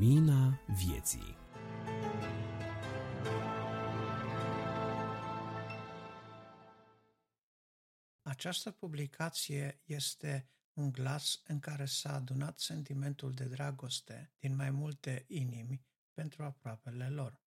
Lumina 0.00 0.60
vieții 0.66 1.36
Această 8.22 8.70
publicație 8.70 9.80
este 9.84 10.48
un 10.72 10.92
glas 10.92 11.40
în 11.44 11.58
care 11.58 11.84
s-a 11.84 12.14
adunat 12.14 12.58
sentimentul 12.58 13.32
de 13.32 13.44
dragoste 13.44 14.32
din 14.38 14.54
mai 14.56 14.70
multe 14.70 15.24
inimi 15.28 15.84
pentru 16.12 16.42
aproapele 16.42 17.08
lor. 17.08 17.40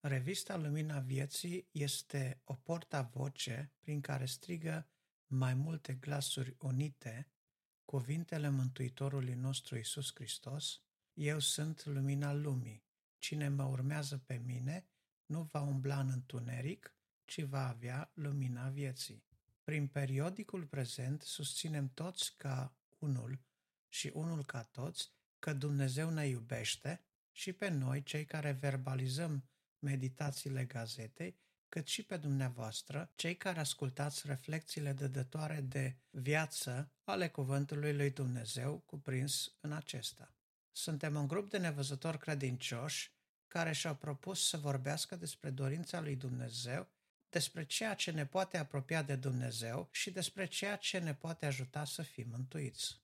Revista 0.00 0.56
Lumina 0.56 0.98
Vieții 0.98 1.68
este 1.72 2.40
o 2.44 2.54
porta-voce 2.54 3.72
prin 3.78 4.00
care 4.00 4.24
strigă 4.24 4.88
mai 5.26 5.54
multe 5.54 5.94
glasuri 5.94 6.56
unite 6.58 7.32
cuvintele 7.84 8.48
Mântuitorului 8.48 9.34
nostru 9.34 9.78
Isus 9.78 10.10
Hristos, 10.14 10.82
Eu 11.20 11.38
sunt 11.38 11.84
lumina 11.84 12.32
lumii. 12.32 12.84
Cine 13.18 13.48
mă 13.48 13.64
urmează 13.64 14.18
pe 14.26 14.40
mine 14.44 14.86
nu 15.26 15.42
va 15.42 15.60
umbla 15.60 16.00
în 16.00 16.10
întuneric, 16.10 16.94
ci 17.24 17.42
va 17.42 17.68
avea 17.68 18.10
lumina 18.14 18.68
vieții. 18.68 19.24
Prin 19.64 19.86
periodicul 19.86 20.66
prezent 20.66 21.22
susținem 21.22 21.90
toți 21.94 22.36
ca 22.36 22.76
unul 22.98 23.38
și 23.88 24.10
unul 24.14 24.44
ca 24.44 24.62
toți 24.62 25.12
că 25.38 25.52
Dumnezeu 25.52 26.10
ne 26.10 26.26
iubește 26.26 27.04
și 27.32 27.52
pe 27.52 27.68
noi, 27.68 28.02
cei 28.02 28.24
care 28.24 28.52
verbalizăm 28.52 29.44
meditațiile 29.78 30.64
gazetei, 30.64 31.38
cât 31.68 31.86
și 31.86 32.02
pe 32.02 32.16
dumneavoastră, 32.16 33.12
cei 33.14 33.36
care 33.36 33.60
ascultați 33.60 34.26
reflexiile 34.26 34.92
dădătoare 34.92 35.60
de 35.60 35.96
viață 36.10 36.92
ale 37.04 37.28
Cuvântului 37.28 37.96
lui 37.96 38.10
Dumnezeu 38.10 38.78
cuprins 38.78 39.56
în 39.60 39.72
acesta. 39.72 40.32
Suntem 40.78 41.14
un 41.14 41.26
grup 41.26 41.50
de 41.50 41.58
nevăzători 41.58 42.18
credincioși 42.18 43.12
care 43.46 43.72
și-au 43.72 43.96
propus 43.96 44.48
să 44.48 44.56
vorbească 44.56 45.16
despre 45.16 45.50
dorința 45.50 46.00
lui 46.00 46.16
Dumnezeu, 46.16 46.88
despre 47.28 47.64
ceea 47.64 47.94
ce 47.94 48.10
ne 48.10 48.26
poate 48.26 48.56
apropia 48.56 49.02
de 49.02 49.16
Dumnezeu 49.16 49.88
și 49.92 50.10
despre 50.10 50.46
ceea 50.46 50.76
ce 50.76 50.98
ne 50.98 51.14
poate 51.14 51.46
ajuta 51.46 51.84
să 51.84 52.02
fim 52.02 52.28
mântuiți. 52.30 53.02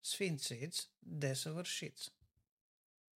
Sfințiți, 0.00 0.90
desăvârșiți. 0.98 2.12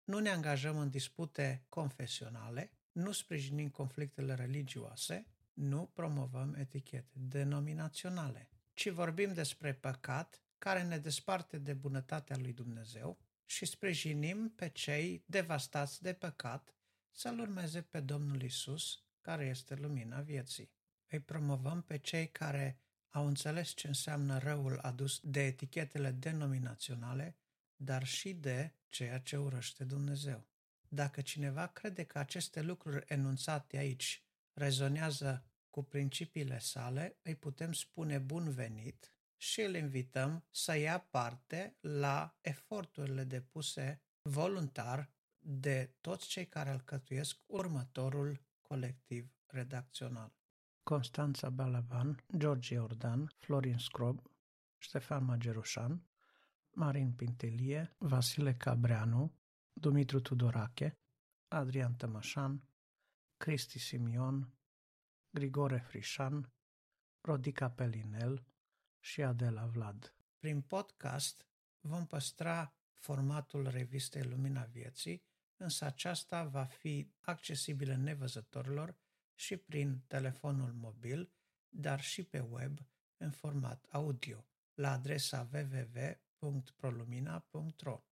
Nu 0.04 0.18
ne 0.18 0.30
angajăm 0.30 0.78
în 0.78 0.90
dispute 0.90 1.64
confesionale, 1.68 2.72
nu 2.92 3.12
sprijinim 3.12 3.68
conflictele 3.68 4.34
religioase, 4.34 5.26
nu 5.52 5.90
promovăm 5.92 6.54
etichete 6.54 7.12
denominaționale, 7.12 8.50
ci 8.72 8.88
vorbim 8.88 9.34
despre 9.34 9.74
păcat 9.74 10.42
care 10.58 10.82
ne 10.82 10.98
desparte 10.98 11.58
de 11.58 11.72
bunătatea 11.72 12.36
lui 12.36 12.52
Dumnezeu 12.52 13.23
și 13.44 13.64
sprijinim 13.64 14.52
pe 14.56 14.68
cei 14.68 15.24
devastați 15.26 16.02
de 16.02 16.12
păcat 16.12 16.74
să-L 17.10 17.38
urmeze 17.38 17.82
pe 17.82 18.00
Domnul 18.00 18.42
Isus, 18.42 19.02
care 19.20 19.44
este 19.44 19.74
lumina 19.74 20.20
vieții. 20.20 20.72
Îi 21.06 21.20
promovăm 21.20 21.82
pe 21.82 21.98
cei 21.98 22.28
care 22.28 22.78
au 23.08 23.26
înțeles 23.26 23.68
ce 23.68 23.86
înseamnă 23.86 24.38
răul 24.38 24.78
adus 24.78 25.20
de 25.22 25.44
etichetele 25.44 26.10
denominaționale, 26.10 27.36
dar 27.76 28.04
și 28.04 28.32
de 28.32 28.74
ceea 28.88 29.18
ce 29.20 29.36
urăște 29.36 29.84
Dumnezeu. 29.84 30.48
Dacă 30.88 31.20
cineva 31.20 31.66
crede 31.66 32.04
că 32.04 32.18
aceste 32.18 32.62
lucruri 32.62 33.04
enunțate 33.08 33.76
aici 33.76 34.24
rezonează 34.52 35.46
cu 35.70 35.82
principiile 35.82 36.58
sale, 36.58 37.18
îi 37.22 37.34
putem 37.34 37.72
spune 37.72 38.18
bun 38.18 38.50
venit 38.50 39.13
și 39.36 39.60
îl 39.60 39.74
invităm 39.74 40.44
să 40.50 40.76
ia 40.76 40.98
parte 40.98 41.76
la 41.80 42.36
eforturile 42.40 43.24
depuse 43.24 44.02
voluntar 44.22 45.10
de 45.38 45.90
toți 46.00 46.26
cei 46.26 46.46
care 46.46 46.70
alcătuiesc 46.70 47.38
următorul 47.46 48.40
colectiv 48.62 49.34
redacțional. 49.46 50.32
Constanța 50.82 51.50
Balaban, 51.50 52.24
George 52.36 52.74
Iordan, 52.74 53.32
Florin 53.38 53.78
Scrob, 53.78 54.22
Ștefan 54.78 55.24
Magerușan, 55.24 56.02
Marin 56.70 57.12
Pintelie, 57.12 57.94
Vasile 57.98 58.54
Cabreanu, 58.54 59.32
Dumitru 59.72 60.20
Tudorache, 60.20 60.98
Adrian 61.48 61.94
Tămășan, 61.94 62.62
Cristi 63.36 63.78
Simion, 63.78 64.52
Grigore 65.30 65.78
Frișan, 65.78 66.52
Rodica 67.20 67.70
Pelinel 67.70 68.44
și 69.04 69.22
Adela 69.22 69.66
Vlad. 69.66 70.14
Prin 70.38 70.60
podcast 70.60 71.46
vom 71.80 72.06
păstra 72.06 72.74
formatul 72.96 73.68
revistei 73.68 74.22
Lumina 74.22 74.64
Vieții, 74.64 75.22
însă 75.56 75.84
aceasta 75.84 76.44
va 76.44 76.64
fi 76.64 77.12
accesibilă 77.20 77.96
nevăzătorilor 77.96 78.96
și 79.34 79.56
prin 79.56 80.02
telefonul 80.06 80.72
mobil, 80.72 81.32
dar 81.68 82.00
și 82.00 82.22
pe 82.22 82.40
web 82.40 82.78
în 83.16 83.30
format 83.30 83.86
audio 83.90 84.46
la 84.74 84.92
adresa 84.92 85.48
www.prolumina.ro. 85.52 88.04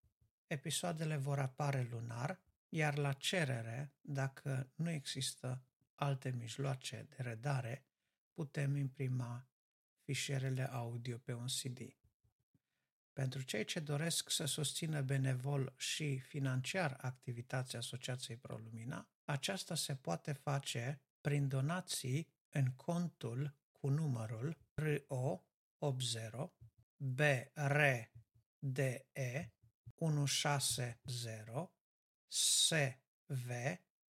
Episoadele 0.47 1.17
vor 1.17 1.39
apare 1.39 1.89
lunar, 1.91 2.41
iar 2.69 2.97
la 2.97 3.13
cerere, 3.13 3.93
dacă 4.01 4.71
nu 4.75 4.91
există 4.91 5.65
alte 5.95 6.31
mijloace 6.31 7.07
de 7.09 7.23
redare, 7.23 7.87
putem 8.33 8.77
imprima 8.77 9.47
fișierele 10.12 10.73
audio 10.73 11.19
pe 11.19 11.33
un 11.33 11.47
CD. 11.47 11.78
Pentru 13.12 13.43
cei 13.43 13.65
ce 13.65 13.81
doresc 13.81 14.31
să 14.31 14.45
susțină 14.45 15.00
benevol 15.00 15.75
și 15.77 16.19
financiar 16.19 16.97
activitatea 17.00 17.78
Asociației 17.78 18.37
ProLumina, 18.37 19.09
aceasta 19.25 19.75
se 19.75 19.95
poate 19.95 20.33
face 20.33 21.03
prin 21.21 21.49
donații 21.49 22.28
în 22.50 22.67
contul 22.77 23.56
cu 23.73 23.89
numărul 23.89 24.59
RO 24.75 25.45
80 25.78 26.31
BRDE 26.97 28.27
160 29.94 30.99
SV 32.29 33.50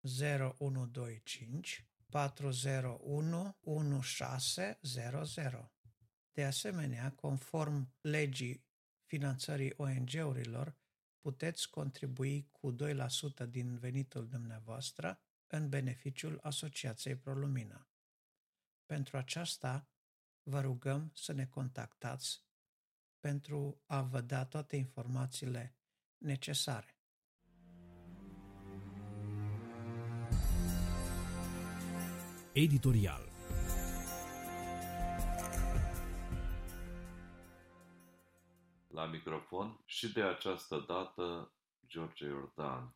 0125 0.01 1.85
401 2.09 3.57
1600. 3.62 5.72
De 6.34 6.46
asemenea, 6.46 7.12
conform 7.12 7.94
legii 8.02 8.66
finanțării 9.06 9.74
ONG-urilor, 9.78 10.75
puteți 11.19 11.69
contribui 11.69 12.47
cu 12.52 12.75
2% 12.75 13.50
din 13.50 13.78
venitul 13.78 14.28
dumneavoastră 14.28 15.22
în 15.47 15.69
beneficiul 15.69 16.40
Asociației 16.42 17.16
ProLumina. 17.16 17.88
Pentru 18.86 19.18
aceasta, 19.18 19.88
vă 20.44 20.62
rugăm 20.62 21.12
să 21.16 21.31
ne 21.31 21.46
contactați 21.46 22.44
pentru 23.19 23.81
a 23.86 24.02
vă 24.02 24.22
da 24.22 24.46
toate 24.46 24.75
informațiile 24.75 25.75
necesare. 26.18 26.96
Editorial 32.53 33.31
La 38.91 39.06
microfon 39.06 39.81
și 39.85 40.13
de 40.13 40.24
această 40.24 40.79
dată 40.79 41.53
George 41.88 42.25
Iordan. 42.25 42.96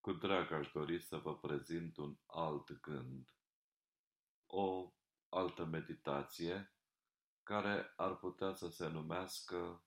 Cu 0.00 0.12
drag 0.12 0.52
aș 0.52 0.70
dori 0.72 1.00
să 1.00 1.16
vă 1.16 1.36
prezint 1.36 1.96
un 1.96 2.16
alt 2.26 2.80
gând, 2.80 3.34
o 4.46 4.92
altă 5.28 5.64
meditație 5.64 6.74
care 7.42 7.92
ar 7.96 8.16
putea 8.16 8.54
să 8.54 8.68
se 8.68 8.88
numească 8.88 9.84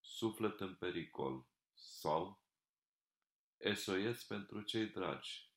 Suflet 0.00 0.60
în 0.60 0.74
pericol 0.74 1.46
sau 1.74 2.42
SOS 3.74 4.24
pentru 4.24 4.62
cei 4.62 4.86
dragi. 4.86 5.50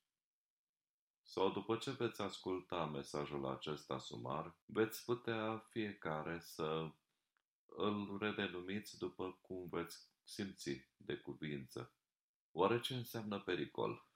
Sau 1.22 1.52
după 1.52 1.78
ce 1.78 1.92
veți 1.92 2.22
asculta 2.22 2.86
mesajul 2.86 3.46
acesta 3.46 4.00
sumar, 4.00 4.58
veți 4.66 5.04
putea 5.04 5.58
fiecare 5.58 6.40
să 6.40 6.92
îl 7.76 8.18
redenumiți 8.18 8.98
după 8.98 9.40
cum 9.42 9.68
veți 9.70 9.98
simți 10.24 10.92
de 10.98 11.16
cuvință. 11.16 11.94
Oare 12.52 12.80
ce 12.80 12.94
înseamnă 12.94 13.40
pericol? 13.40 14.08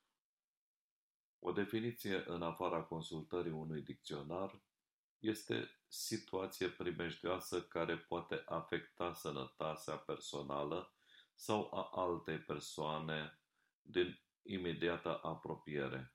O 1.39 1.51
definiție 1.51 2.23
în 2.27 2.41
afara 2.41 2.83
consultării 2.83 3.51
unui 3.51 3.81
dicționar 3.81 4.61
este 5.19 5.69
situație 5.87 6.69
primejdioasă 6.69 7.63
care 7.63 7.97
poate 7.97 8.43
afecta 8.45 9.13
sănătatea 9.13 9.97
personală 9.97 10.93
sau 11.35 11.69
a 11.73 11.89
altei 12.01 12.37
persoane 12.37 13.39
din 13.81 14.19
imediată 14.41 15.19
apropiere. 15.23 16.13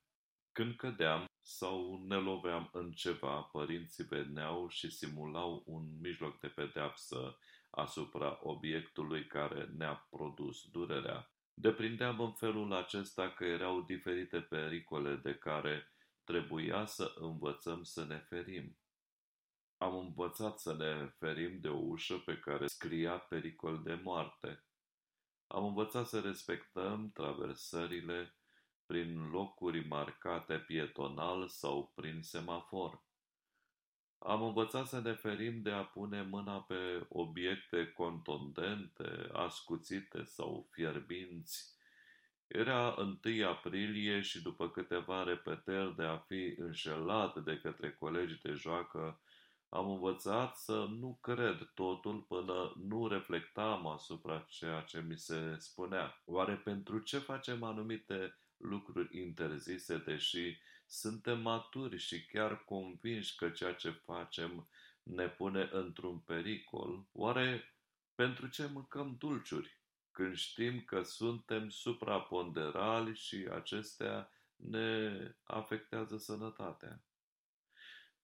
Când 0.53 0.77
cădeam 0.77 1.27
sau 1.43 2.05
ne 2.07 2.17
loveam 2.17 2.69
în 2.73 2.93
ceva, 2.93 3.41
părinții 3.41 4.05
veneau 4.05 4.69
și 4.69 4.91
simulau 4.91 5.63
un 5.67 5.83
mijloc 6.01 6.41
de 6.41 6.49
pedeapsă 6.49 7.39
asupra 7.71 8.39
obiectului 8.43 9.27
care 9.27 9.71
ne-a 9.77 10.07
produs 10.11 10.65
durerea. 10.71 11.31
Deprindeam 11.55 12.21
în 12.21 12.33
felul 12.33 12.73
acesta 12.73 13.31
că 13.31 13.45
erau 13.45 13.83
diferite 13.83 14.41
pericole 14.41 15.15
de 15.17 15.35
care 15.35 15.93
trebuia 16.25 16.87
să 16.87 17.15
învățăm 17.19 17.83
să 17.83 18.05
ne 18.05 18.19
ferim. 18.19 18.77
Am 19.77 19.97
învățat 19.99 20.59
să 20.59 20.77
ne 20.77 21.07
ferim 21.19 21.61
de 21.61 21.69
o 21.69 21.79
ușă 21.79 22.15
pe 22.15 22.39
care 22.39 22.67
scria 22.67 23.19
pericol 23.19 23.83
de 23.83 24.01
moarte. 24.03 24.65
Am 25.47 25.65
învățat 25.65 26.07
să 26.07 26.21
respectăm 26.21 27.11
traversările 27.11 28.37
prin 28.93 29.31
locuri 29.31 29.87
marcate 29.87 30.59
pietonal 30.59 31.49
sau 31.49 31.93
prin 31.95 32.23
semafor. 32.23 33.03
Am 34.19 34.43
învățat 34.43 34.87
să 34.87 35.01
ne 35.01 35.13
ferim 35.13 35.63
de 35.63 35.71
a 35.71 35.85
pune 35.85 36.23
mâna 36.23 36.61
pe 36.61 37.07
obiecte 37.09 37.93
contundente, 37.93 39.29
ascuțite 39.33 40.25
sau 40.25 40.69
fierbinți. 40.71 41.77
Era 42.47 42.95
1 43.25 43.49
aprilie 43.49 44.21
și 44.21 44.43
după 44.43 44.71
câteva 44.71 45.23
repetări 45.23 45.97
de 45.97 46.05
a 46.05 46.17
fi 46.17 46.55
înșelat 46.57 47.45
de 47.45 47.59
către 47.59 47.93
colegii 47.93 48.41
de 48.43 48.53
joacă, 48.53 49.21
am 49.69 49.91
învățat 49.91 50.57
să 50.57 50.87
nu 51.01 51.19
cred 51.21 51.71
totul 51.75 52.21
până 52.21 52.73
nu 52.89 53.09
reflectam 53.09 53.87
asupra 53.87 54.47
ceea 54.49 54.81
ce 54.81 55.01
mi 55.09 55.19
se 55.19 55.57
spunea. 55.59 56.23
Oare 56.25 56.55
pentru 56.57 56.99
ce 56.99 57.19
facem 57.19 57.63
anumite 57.63 58.37
lucruri 58.63 59.19
interzise, 59.19 59.99
deși 59.99 60.59
suntem 60.87 61.41
maturi 61.41 61.99
și 61.99 62.27
chiar 62.27 62.65
convinși 62.65 63.37
că 63.37 63.51
ceea 63.51 63.75
ce 63.75 63.91
facem 63.91 64.69
ne 65.03 65.29
pune 65.29 65.69
într-un 65.73 66.19
pericol? 66.19 67.07
Oare 67.13 67.77
pentru 68.15 68.49
ce 68.49 68.67
mâncăm 68.67 69.17
dulciuri? 69.19 69.81
Când 70.11 70.37
știm 70.37 70.81
că 70.81 71.03
suntem 71.03 71.69
supraponderali 71.69 73.17
și 73.17 73.49
acestea 73.51 74.31
ne 74.57 75.13
afectează 75.43 76.17
sănătatea. 76.17 77.05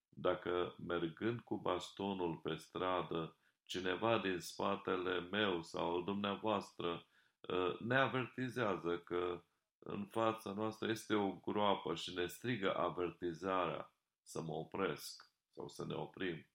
Dacă 0.09 0.75
mergând 0.87 1.41
cu 1.41 1.57
bastonul 1.57 2.37
pe 2.37 2.55
stradă, 2.55 3.37
cineva 3.65 4.19
din 4.19 4.41
spatele 4.41 5.21
meu 5.21 5.63
sau 5.63 5.95
al 5.97 6.05
dumneavoastră 6.05 7.07
ă, 7.49 7.77
ne 7.81 7.97
avertizează 7.97 8.99
că 8.99 9.45
în 9.79 10.07
fața 10.11 10.53
noastră 10.53 10.91
este 10.91 11.15
o 11.15 11.31
groapă 11.31 11.95
și 11.95 12.15
ne 12.15 12.27
strigă 12.27 12.77
avertizarea 12.77 13.93
să 14.23 14.43
mă 14.43 14.53
opresc 14.53 15.31
sau 15.55 15.69
să 15.69 15.85
ne 15.87 15.95
oprim. 15.95 16.47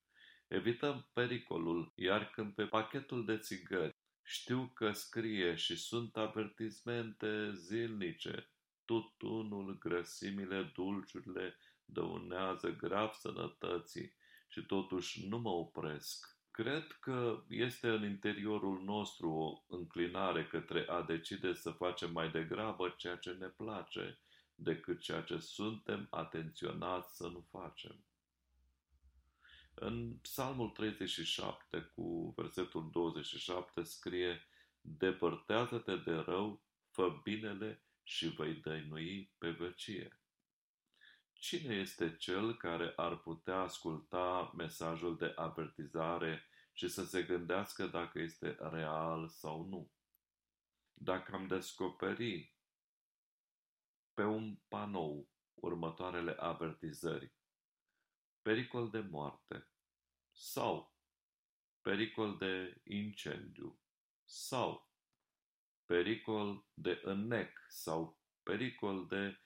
Evităm 0.48 1.10
pericolul, 1.12 1.92
iar 1.96 2.30
când 2.30 2.54
pe 2.54 2.64
pachetul 2.66 3.24
de 3.24 3.38
țigări 3.38 3.96
știu 4.22 4.70
că 4.74 4.92
scrie 4.92 5.54
și 5.54 5.76
sunt 5.76 6.16
avertizmente 6.16 7.52
zilnice, 7.54 8.50
tutunul, 8.84 9.78
grăsimile, 9.78 10.72
dulciurile 10.74 11.56
dăunează 11.84 12.70
grav 12.70 13.12
sănătății 13.12 14.16
și 14.48 14.62
totuși 14.66 15.28
nu 15.28 15.38
mă 15.38 15.50
opresc 15.50 16.33
Cred 16.54 16.96
că 17.00 17.44
este 17.48 17.88
în 17.88 18.04
interiorul 18.04 18.82
nostru 18.82 19.30
o 19.30 19.62
înclinare 19.66 20.46
către 20.46 20.86
a 20.88 21.02
decide 21.02 21.54
să 21.54 21.70
facem 21.70 22.12
mai 22.12 22.30
degrabă 22.30 22.94
ceea 22.96 23.16
ce 23.16 23.30
ne 23.30 23.46
place 23.46 24.18
decât 24.54 25.00
ceea 25.00 25.22
ce 25.22 25.38
suntem 25.38 26.06
atenționați 26.10 27.16
să 27.16 27.26
nu 27.26 27.46
facem. 27.50 28.04
În 29.74 30.16
Psalmul 30.22 30.68
37 30.68 31.80
cu 31.94 32.32
versetul 32.36 32.90
27 32.92 33.82
scrie 33.82 34.48
Depărtează-te 34.80 35.96
de 35.96 36.14
rău, 36.14 36.62
fă 36.90 37.20
binele 37.22 37.82
și 38.02 38.28
vei 38.28 38.54
dăinui 38.54 39.32
pe 39.38 39.50
vecie. 39.50 40.18
Cine 41.44 41.74
este 41.74 42.16
cel 42.16 42.56
care 42.56 42.92
ar 42.96 43.16
putea 43.16 43.56
asculta 43.60 44.52
mesajul 44.56 45.16
de 45.16 45.32
avertizare 45.36 46.44
și 46.72 46.88
să 46.88 47.04
se 47.04 47.22
gândească 47.22 47.86
dacă 47.86 48.18
este 48.18 48.56
real 48.60 49.28
sau 49.28 49.64
nu? 49.64 49.92
Dacă 50.94 51.34
am 51.34 51.46
descoperi 51.46 52.56
pe 54.14 54.22
un 54.22 54.58
panou 54.68 55.28
următoarele 55.54 56.36
avertizări, 56.38 57.34
pericol 58.42 58.90
de 58.90 59.00
moarte 59.00 59.68
sau 60.32 60.96
pericol 61.80 62.36
de 62.36 62.80
incendiu 62.84 63.80
sau 64.24 64.90
pericol 65.84 66.66
de 66.74 67.00
înnec 67.02 67.66
sau 67.68 68.20
pericol 68.42 69.06
de 69.06 69.38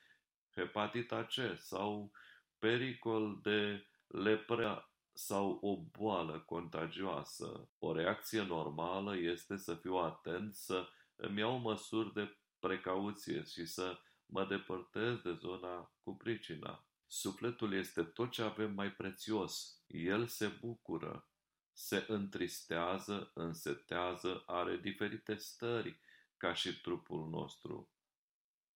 hepatita 0.59 1.25
C 1.25 1.59
sau 1.59 2.13
pericol 2.59 3.39
de 3.43 3.87
leprea 4.07 4.93
sau 5.13 5.59
o 5.61 5.77
boală 5.77 6.41
contagioasă. 6.47 7.69
O 7.79 7.93
reacție 7.93 8.43
normală 8.43 9.17
este 9.17 9.57
să 9.57 9.75
fiu 9.75 9.95
atent, 9.95 10.55
să 10.55 10.89
îmi 11.17 11.39
iau 11.39 11.59
măsuri 11.59 12.13
de 12.13 12.37
precauție 12.59 13.43
și 13.43 13.67
să 13.67 13.99
mă 14.27 14.47
depărtez 14.47 15.21
de 15.21 15.33
zona 15.33 15.93
cu 16.03 16.17
pricina. 16.17 16.87
Sufletul 17.07 17.73
este 17.73 18.03
tot 18.03 18.31
ce 18.31 18.43
avem 18.43 18.73
mai 18.73 18.93
prețios. 18.93 19.83
El 19.87 20.27
se 20.27 20.47
bucură, 20.47 21.29
se 21.73 22.05
întristează, 22.09 23.31
însetează, 23.35 24.43
are 24.47 24.77
diferite 24.77 25.35
stări 25.35 26.01
ca 26.37 26.55
și 26.55 26.81
trupul 26.81 27.29
nostru 27.29 27.91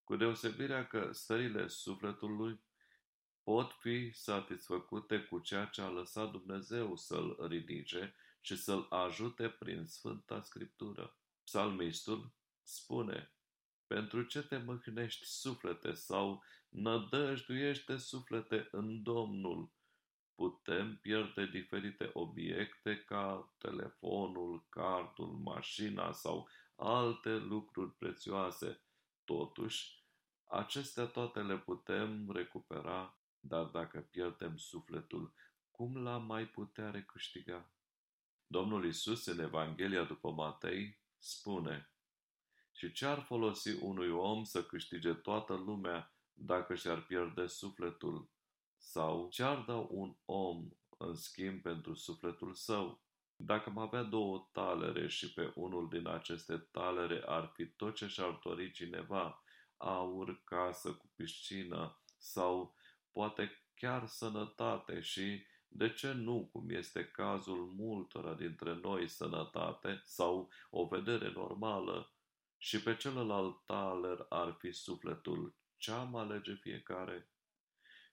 cu 0.04 0.16
deosebirea 0.16 0.86
că 0.86 1.08
stările 1.12 1.68
sufletului 1.68 2.60
pot 3.42 3.72
fi 3.72 4.10
satisfăcute 4.12 5.20
cu 5.22 5.38
ceea 5.38 5.64
ce 5.64 5.80
a 5.80 5.88
lăsat 5.88 6.30
Dumnezeu 6.30 6.96
să-l 6.96 7.46
ridice 7.48 8.14
și 8.40 8.56
să-l 8.56 8.86
ajute 8.90 9.48
prin 9.48 9.86
Sfânta 9.86 10.40
Scriptură. 10.40 11.16
Psalmistul 11.44 12.32
spune, 12.62 13.32
pentru 13.86 14.22
ce 14.22 14.42
te 14.42 14.56
mâhnești 14.56 15.24
suflete 15.24 15.92
sau 15.92 16.42
nădăjduiește 16.68 17.96
suflete 17.96 18.68
în 18.70 19.02
Domnul? 19.02 19.72
Putem 20.34 20.96
pierde 20.96 21.46
diferite 21.46 22.10
obiecte 22.12 23.04
ca 23.06 23.54
telefonul, 23.58 24.66
cardul, 24.68 25.26
mașina 25.26 26.12
sau 26.12 26.48
alte 26.76 27.34
lucruri 27.34 27.94
prețioase. 27.94 28.80
Totuși, 29.24 30.02
Acestea 30.54 31.06
toate 31.06 31.40
le 31.40 31.58
putem 31.58 32.30
recupera, 32.30 33.18
dar 33.40 33.64
dacă 33.64 34.00
pierdem 34.00 34.56
sufletul, 34.56 35.34
cum 35.70 36.02
l-am 36.02 36.24
mai 36.24 36.46
putea 36.46 36.90
recâștiga? 36.90 37.72
Domnul 38.46 38.84
Isus 38.84 39.26
în 39.26 39.38
Evanghelia 39.38 40.04
după 40.04 40.30
Matei 40.30 41.00
spune 41.18 41.90
Și 42.72 42.92
ce 42.92 43.06
ar 43.06 43.20
folosi 43.20 43.82
unui 43.82 44.10
om 44.10 44.44
să 44.44 44.64
câștige 44.64 45.14
toată 45.14 45.54
lumea 45.54 46.14
dacă 46.32 46.74
și-ar 46.74 47.02
pierde 47.02 47.46
sufletul? 47.46 48.30
Sau 48.76 49.28
ce 49.28 49.42
ar 49.42 49.58
da 49.58 49.76
un 49.76 50.16
om 50.24 50.68
în 50.98 51.14
schimb 51.14 51.62
pentru 51.62 51.94
sufletul 51.94 52.54
său? 52.54 53.02
Dacă 53.44 53.68
am 53.68 53.78
avea 53.78 54.02
două 54.02 54.48
talere 54.52 55.08
și 55.08 55.32
pe 55.32 55.52
unul 55.54 55.88
din 55.88 56.06
aceste 56.06 56.56
talere 56.56 57.22
ar 57.26 57.50
fi 57.54 57.66
tot 57.66 57.94
ce 57.94 58.06
și-ar 58.06 58.40
dori 58.44 58.70
cineva, 58.70 59.42
aur, 59.76 60.40
casă 60.44 60.92
cu 60.92 61.12
piscină 61.16 62.00
sau 62.18 62.74
poate 63.12 63.64
chiar 63.74 64.06
sănătate 64.06 65.00
și, 65.00 65.44
de 65.68 65.92
ce 65.92 66.12
nu, 66.12 66.48
cum 66.52 66.70
este 66.70 67.04
cazul 67.04 67.72
multora 67.76 68.34
dintre 68.34 68.74
noi, 68.82 69.08
sănătate 69.08 70.00
sau 70.04 70.50
o 70.70 70.86
vedere 70.86 71.32
normală, 71.34 72.12
și 72.56 72.82
pe 72.82 72.96
celălalt 72.96 73.64
taler 73.64 74.26
ar 74.28 74.56
fi 74.58 74.72
sufletul, 74.72 75.56
ce 75.76 75.90
am 75.90 76.14
alege 76.14 76.54
fiecare? 76.54 77.30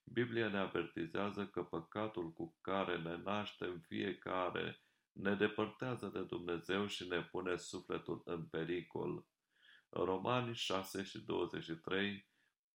Biblia 0.03 0.47
ne 0.47 0.57
avertizează 0.57 1.47
că 1.47 1.63
păcatul 1.63 2.33
cu 2.33 2.57
care 2.61 2.97
ne 2.97 3.17
naștem 3.17 3.79
fiecare 3.87 4.83
ne 5.11 5.35
depărtează 5.35 6.07
de 6.13 6.21
Dumnezeu 6.21 6.87
și 6.87 7.07
ne 7.07 7.21
pune 7.21 7.57
sufletul 7.57 8.21
în 8.25 8.45
pericol. 8.45 9.25
Romani 9.89 10.55
6 10.55 11.03
și 11.03 11.19
23 11.19 12.27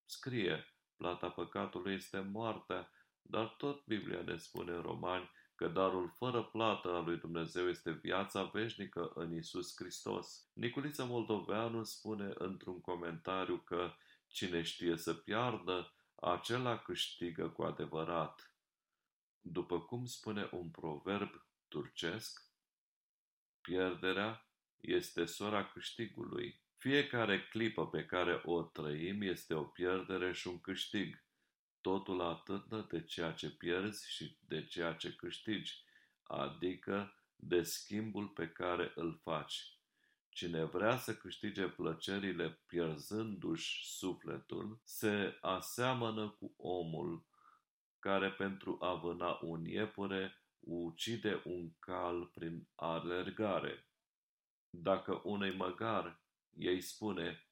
scrie, 0.05 0.75
plata 0.97 1.31
păcatului 1.31 1.95
este 1.95 2.21
moartea, 2.21 2.91
dar 3.23 3.49
tot 3.49 3.85
Biblia 3.87 4.23
ne 4.23 4.37
spune 4.37 4.73
în 4.73 4.83
Romani 4.83 5.31
că 5.55 5.69
darul 5.69 6.13
fără 6.17 6.43
plată 6.45 6.89
al 6.89 7.05
lui 7.05 7.19
Dumnezeu 7.19 7.69
este 7.69 7.91
viața 7.91 8.43
veșnică 8.43 9.13
în 9.15 9.37
Isus 9.37 9.73
Hristos. 9.77 10.51
Niculiță 10.53 11.05
Moldoveanu 11.05 11.85
spune 11.85 12.33
într-un 12.35 12.81
comentariu 12.81 13.57
că 13.57 13.93
cine 14.27 14.63
știe 14.63 14.97
să 14.97 15.15
piardă, 15.15 15.95
acela 16.15 16.79
câștigă 16.79 17.49
cu 17.49 17.63
adevărat. 17.63 18.55
După 19.41 19.81
cum 19.81 20.05
spune 20.05 20.49
un 20.53 20.71
proverb 20.71 21.31
turcesc, 21.75 22.43
pierderea 23.61 24.49
este 24.81 25.25
sora 25.25 25.67
câștigului. 25.67 26.63
Fiecare 26.77 27.49
clipă 27.49 27.87
pe 27.89 28.05
care 28.07 28.43
o 28.45 28.63
trăim 28.63 29.23
este 29.23 29.55
o 29.55 29.63
pierdere 29.63 30.33
și 30.33 30.49
un 30.49 30.61
câștig. 30.61 31.25
Totul 31.81 32.21
atât 32.21 32.89
de 32.89 33.05
ceea 33.05 33.33
ce 33.33 33.51
pierzi 33.51 34.11
și 34.13 34.39
de 34.41 34.65
ceea 34.67 34.93
ce 34.93 35.15
câștigi, 35.15 35.85
adică 36.23 37.15
de 37.37 37.63
schimbul 37.63 38.29
pe 38.29 38.49
care 38.49 38.93
îl 38.95 39.21
faci. 39.23 39.79
Cine 40.29 40.65
vrea 40.65 40.97
să 40.97 41.17
câștige 41.17 41.69
plăcerile 41.69 42.63
pierzându-și 42.67 43.97
sufletul, 43.97 44.81
se 44.85 45.39
aseamănă 45.41 46.29
cu 46.29 46.55
omul 46.57 47.27
care 47.99 48.33
pentru 48.33 48.79
a 48.81 48.95
vâna 48.95 49.39
un 49.43 49.65
iepure 49.65 50.44
ucide 50.67 51.43
un 51.45 51.71
cal 51.79 52.27
prin 52.27 52.69
alergare. 52.75 53.89
Dacă 54.71 55.21
unui 55.25 55.57
măgar 55.57 56.23
ei 56.57 56.81
spune, 56.81 57.49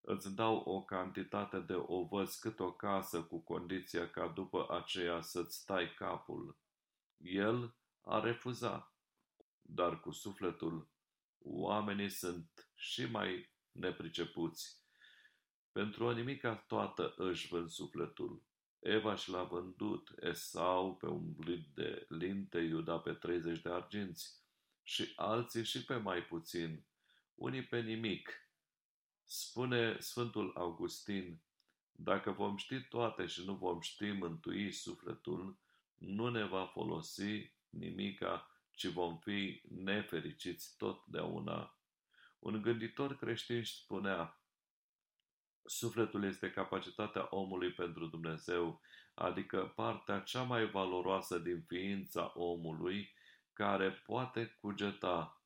îți 0.00 0.34
dau 0.34 0.56
o 0.56 0.82
cantitate 0.82 1.60
de 1.60 1.74
ovăz 1.74 2.34
cât 2.34 2.60
o 2.60 2.72
casă 2.72 3.22
cu 3.22 3.42
condiția 3.42 4.10
ca 4.10 4.28
după 4.28 4.66
aceea 4.70 5.20
să-ți 5.20 5.64
tai 5.64 5.94
capul, 5.94 6.58
el 7.16 7.76
a 8.00 8.20
refuzat, 8.20 8.94
dar 9.62 10.00
cu 10.00 10.10
sufletul 10.10 10.90
oamenii 11.38 12.10
sunt 12.10 12.70
și 12.74 13.04
mai 13.04 13.52
nepricepuți. 13.72 14.82
Pentru 15.72 16.04
o 16.04 16.12
nimica 16.12 16.56
toată 16.56 17.14
își 17.16 17.48
vând 17.48 17.68
sufletul. 17.68 18.47
Eva 18.88 19.14
și 19.14 19.30
l-a 19.30 19.42
vândut, 19.42 20.14
Esau 20.20 20.96
pe 20.96 21.06
un 21.06 21.32
blit 21.32 21.66
de 21.74 22.06
linte, 22.08 22.58
Iuda 22.58 22.98
pe 22.98 23.12
30 23.12 23.60
de 23.60 23.68
arginți 23.68 24.42
și 24.82 25.12
alții 25.16 25.64
și 25.64 25.84
pe 25.84 25.96
mai 25.96 26.22
puțin, 26.22 26.84
unii 27.34 27.64
pe 27.64 27.80
nimic. 27.80 28.30
Spune 29.24 29.96
Sfântul 29.98 30.52
Augustin, 30.56 31.40
dacă 31.92 32.30
vom 32.30 32.56
ști 32.56 32.80
toate 32.80 33.26
și 33.26 33.44
nu 33.44 33.54
vom 33.54 33.80
ști 33.80 34.10
mântui 34.10 34.72
sufletul, 34.72 35.58
nu 35.94 36.28
ne 36.28 36.44
va 36.44 36.66
folosi 36.66 37.52
nimica 37.70 38.52
ci 38.78 38.86
vom 38.86 39.18
fi 39.18 39.62
nefericiți 39.68 40.76
totdeauna. 40.76 41.78
Un 42.38 42.62
gânditor 42.62 43.16
creștin 43.16 43.64
spunea, 43.64 44.37
sufletul 45.68 46.24
este 46.24 46.50
capacitatea 46.50 47.26
omului 47.30 47.72
pentru 47.72 48.06
Dumnezeu, 48.06 48.80
adică 49.14 49.72
partea 49.76 50.20
cea 50.20 50.42
mai 50.42 50.70
valoroasă 50.70 51.38
din 51.38 51.64
ființa 51.66 52.32
omului 52.34 53.14
care 53.52 53.90
poate 53.90 54.56
cugeta. 54.60 55.42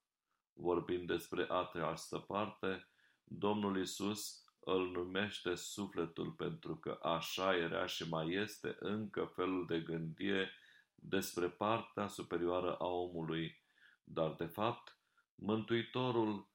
Vorbind 0.53 1.07
despre 1.07 1.47
această 1.51 2.19
parte, 2.19 2.89
Domnul 3.25 3.81
Isus 3.81 4.45
îl 4.61 4.91
numește 4.91 5.55
sufletul 5.55 6.31
pentru 6.31 6.77
că 6.77 6.99
așa 7.03 7.57
era 7.57 7.87
și 7.87 8.09
mai 8.09 8.33
este 8.33 8.77
încă 8.79 9.25
felul 9.35 9.67
de 9.67 9.81
gândire 9.81 10.51
despre 10.95 11.49
partea 11.49 12.07
superioară 12.07 12.75
a 12.75 12.87
omului, 12.87 13.63
dar 14.05 14.35
de 14.35 14.47
fapt, 14.47 14.97
Mântuitorul 15.35 16.52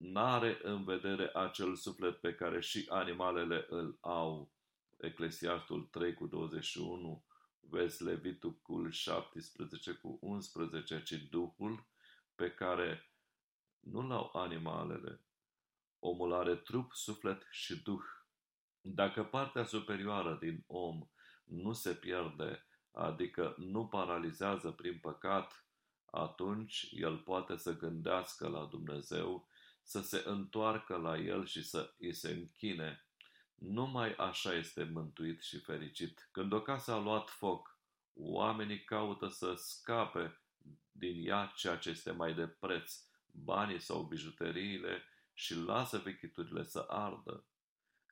n-are 0.00 0.60
în 0.62 0.84
vedere 0.84 1.30
acel 1.34 1.74
suflet 1.74 2.20
pe 2.20 2.34
care 2.34 2.60
și 2.60 2.86
animalele 2.88 3.66
îl 3.68 3.98
au. 4.00 4.50
Eclesiastul 4.96 5.82
3 5.82 6.14
cu 6.14 6.26
21, 6.26 7.24
vezi 7.60 8.02
Leviticul 8.02 8.90
17 8.90 9.92
cu 9.92 10.18
11, 10.20 11.02
ci 11.02 11.12
Duhul 11.12 11.86
pe 12.34 12.50
care 12.50 13.10
nu 13.80 14.06
l-au 14.06 14.30
animalele. 14.32 15.20
Omul 15.98 16.32
are 16.32 16.54
trup, 16.54 16.92
suflet 16.92 17.46
și 17.50 17.82
duh. 17.82 18.04
Dacă 18.80 19.24
partea 19.24 19.64
superioară 19.64 20.38
din 20.40 20.64
om 20.66 21.08
nu 21.44 21.72
se 21.72 21.94
pierde, 21.94 22.66
adică 22.92 23.54
nu 23.58 23.86
paralizează 23.86 24.70
prin 24.70 24.98
păcat, 24.98 25.64
atunci 26.10 26.88
el 26.90 27.18
poate 27.18 27.56
să 27.56 27.76
gândească 27.76 28.48
la 28.48 28.64
Dumnezeu, 28.64 29.48
să 29.90 30.00
se 30.00 30.22
întoarcă 30.26 30.96
la 30.96 31.18
El 31.18 31.46
și 31.46 31.62
să 31.62 31.94
îi 31.98 32.12
se 32.12 32.30
închine. 32.30 33.04
Numai 33.54 34.14
așa 34.14 34.54
este 34.54 34.84
mântuit 34.84 35.42
și 35.42 35.58
fericit. 35.58 36.28
Când 36.32 36.52
o 36.52 36.62
casă 36.62 36.92
a 36.92 36.98
luat 36.98 37.28
foc, 37.28 37.78
oamenii 38.14 38.84
caută 38.84 39.28
să 39.28 39.54
scape 39.56 40.40
din 40.92 41.28
ea 41.28 41.52
ceea 41.56 41.76
ce 41.76 41.90
este 41.90 42.10
mai 42.10 42.34
de 42.34 42.46
preț, 42.46 42.94
banii 43.32 43.80
sau 43.80 44.02
bijuteriile, 44.02 45.02
și 45.32 45.54
lasă 45.54 45.98
vechiturile 45.98 46.64
să 46.64 46.86
ardă. 46.88 47.44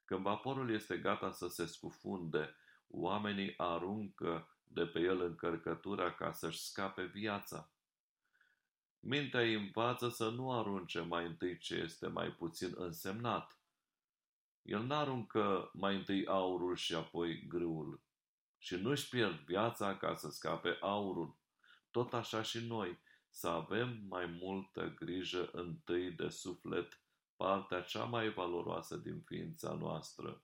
Când 0.05 0.23
vaporul 0.23 0.71
este 0.71 0.99
gata 0.99 1.31
să 1.31 1.49
se 1.49 1.67
scufunde, 1.67 2.55
oamenii 2.89 3.55
aruncă 3.57 4.57
de 4.65 4.87
pe 4.87 5.01
el 5.01 5.21
încărcătura 5.21 6.15
ca 6.15 6.33
să-și 6.33 6.61
scape 6.61 7.03
viața. 7.03 7.73
Mintea 9.01 9.41
îi 9.41 9.55
învață 9.55 10.09
să 10.09 10.29
nu 10.29 10.53
arunce 10.53 11.01
mai 11.01 11.27
întâi 11.27 11.59
ce 11.59 11.75
este 11.75 12.07
mai 12.07 12.29
puțin 12.29 12.75
însemnat. 12.77 13.59
El 14.63 14.83
n-aruncă 14.83 15.71
mai 15.73 15.97
întâi 15.97 16.27
aurul 16.27 16.77
și 16.77 16.95
apoi 16.95 17.47
grâul 17.47 18.01
și 18.59 18.75
nu-și 18.75 19.09
pierd 19.09 19.39
viața 19.39 19.97
ca 19.97 20.15
să 20.15 20.31
scape 20.31 20.79
aurul. 20.81 21.37
Tot 21.91 22.13
așa 22.13 22.43
și 22.43 22.67
noi, 22.67 22.99
să 23.31 23.49
avem 23.49 23.99
mai 24.09 24.27
multă 24.27 24.95
grijă 24.97 25.49
întâi 25.53 26.11
de 26.11 26.29
suflet, 26.29 27.01
partea 27.37 27.81
cea 27.81 28.05
mai 28.05 28.33
valoroasă 28.33 28.97
din 28.97 29.21
ființa 29.21 29.73
noastră. 29.73 30.43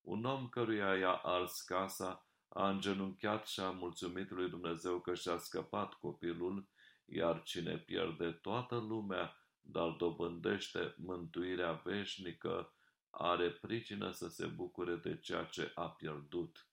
Un 0.00 0.24
om 0.24 0.48
căruia 0.48 0.96
i-a 0.96 1.12
ars 1.12 1.60
casa 1.60 2.26
a 2.48 2.68
îngenunchiat 2.68 3.46
și 3.46 3.60
a 3.60 3.70
mulțumit 3.70 4.30
lui 4.30 4.48
Dumnezeu 4.48 5.00
că 5.00 5.14
și-a 5.14 5.38
scăpat 5.38 5.94
copilul, 5.94 6.68
iar 7.04 7.42
cine 7.42 7.78
pierde 7.78 8.30
toată 8.30 8.76
lumea, 8.76 9.36
dar 9.60 9.90
dobândește 9.90 10.94
mântuirea 10.98 11.72
veșnică, 11.72 12.74
are 13.10 13.50
pricină 13.50 14.10
să 14.10 14.28
se 14.28 14.46
bucure 14.46 14.94
de 14.94 15.18
ceea 15.18 15.44
ce 15.44 15.72
a 15.74 15.88
pierdut. 15.88 16.66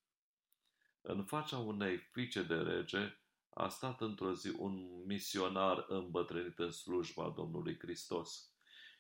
În 1.01 1.25
fața 1.25 1.57
unei 1.57 1.97
fiice 1.97 2.43
de 2.43 2.55
rege 2.55 3.17
a 3.49 3.67
stat 3.67 4.01
într-o 4.01 4.33
zi 4.33 4.49
un 4.57 5.05
misionar 5.05 5.85
îmbătrânit 5.87 6.59
în 6.59 6.71
slujba 6.71 7.29
Domnului 7.29 7.77
Hristos. 7.79 8.53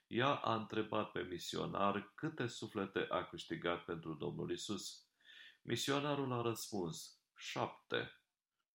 Ea 0.07 0.33
a 0.33 0.55
întrebat 0.55 1.11
pe 1.11 1.21
misionar 1.21 2.11
câte 2.15 2.47
suflete 2.47 3.05
a 3.09 3.23
câștigat 3.23 3.85
pentru 3.85 4.13
Domnul 4.13 4.51
Isus. 4.51 5.07
Misionarul 5.61 6.31
a 6.31 6.41
răspuns, 6.41 7.19
șapte. 7.35 8.21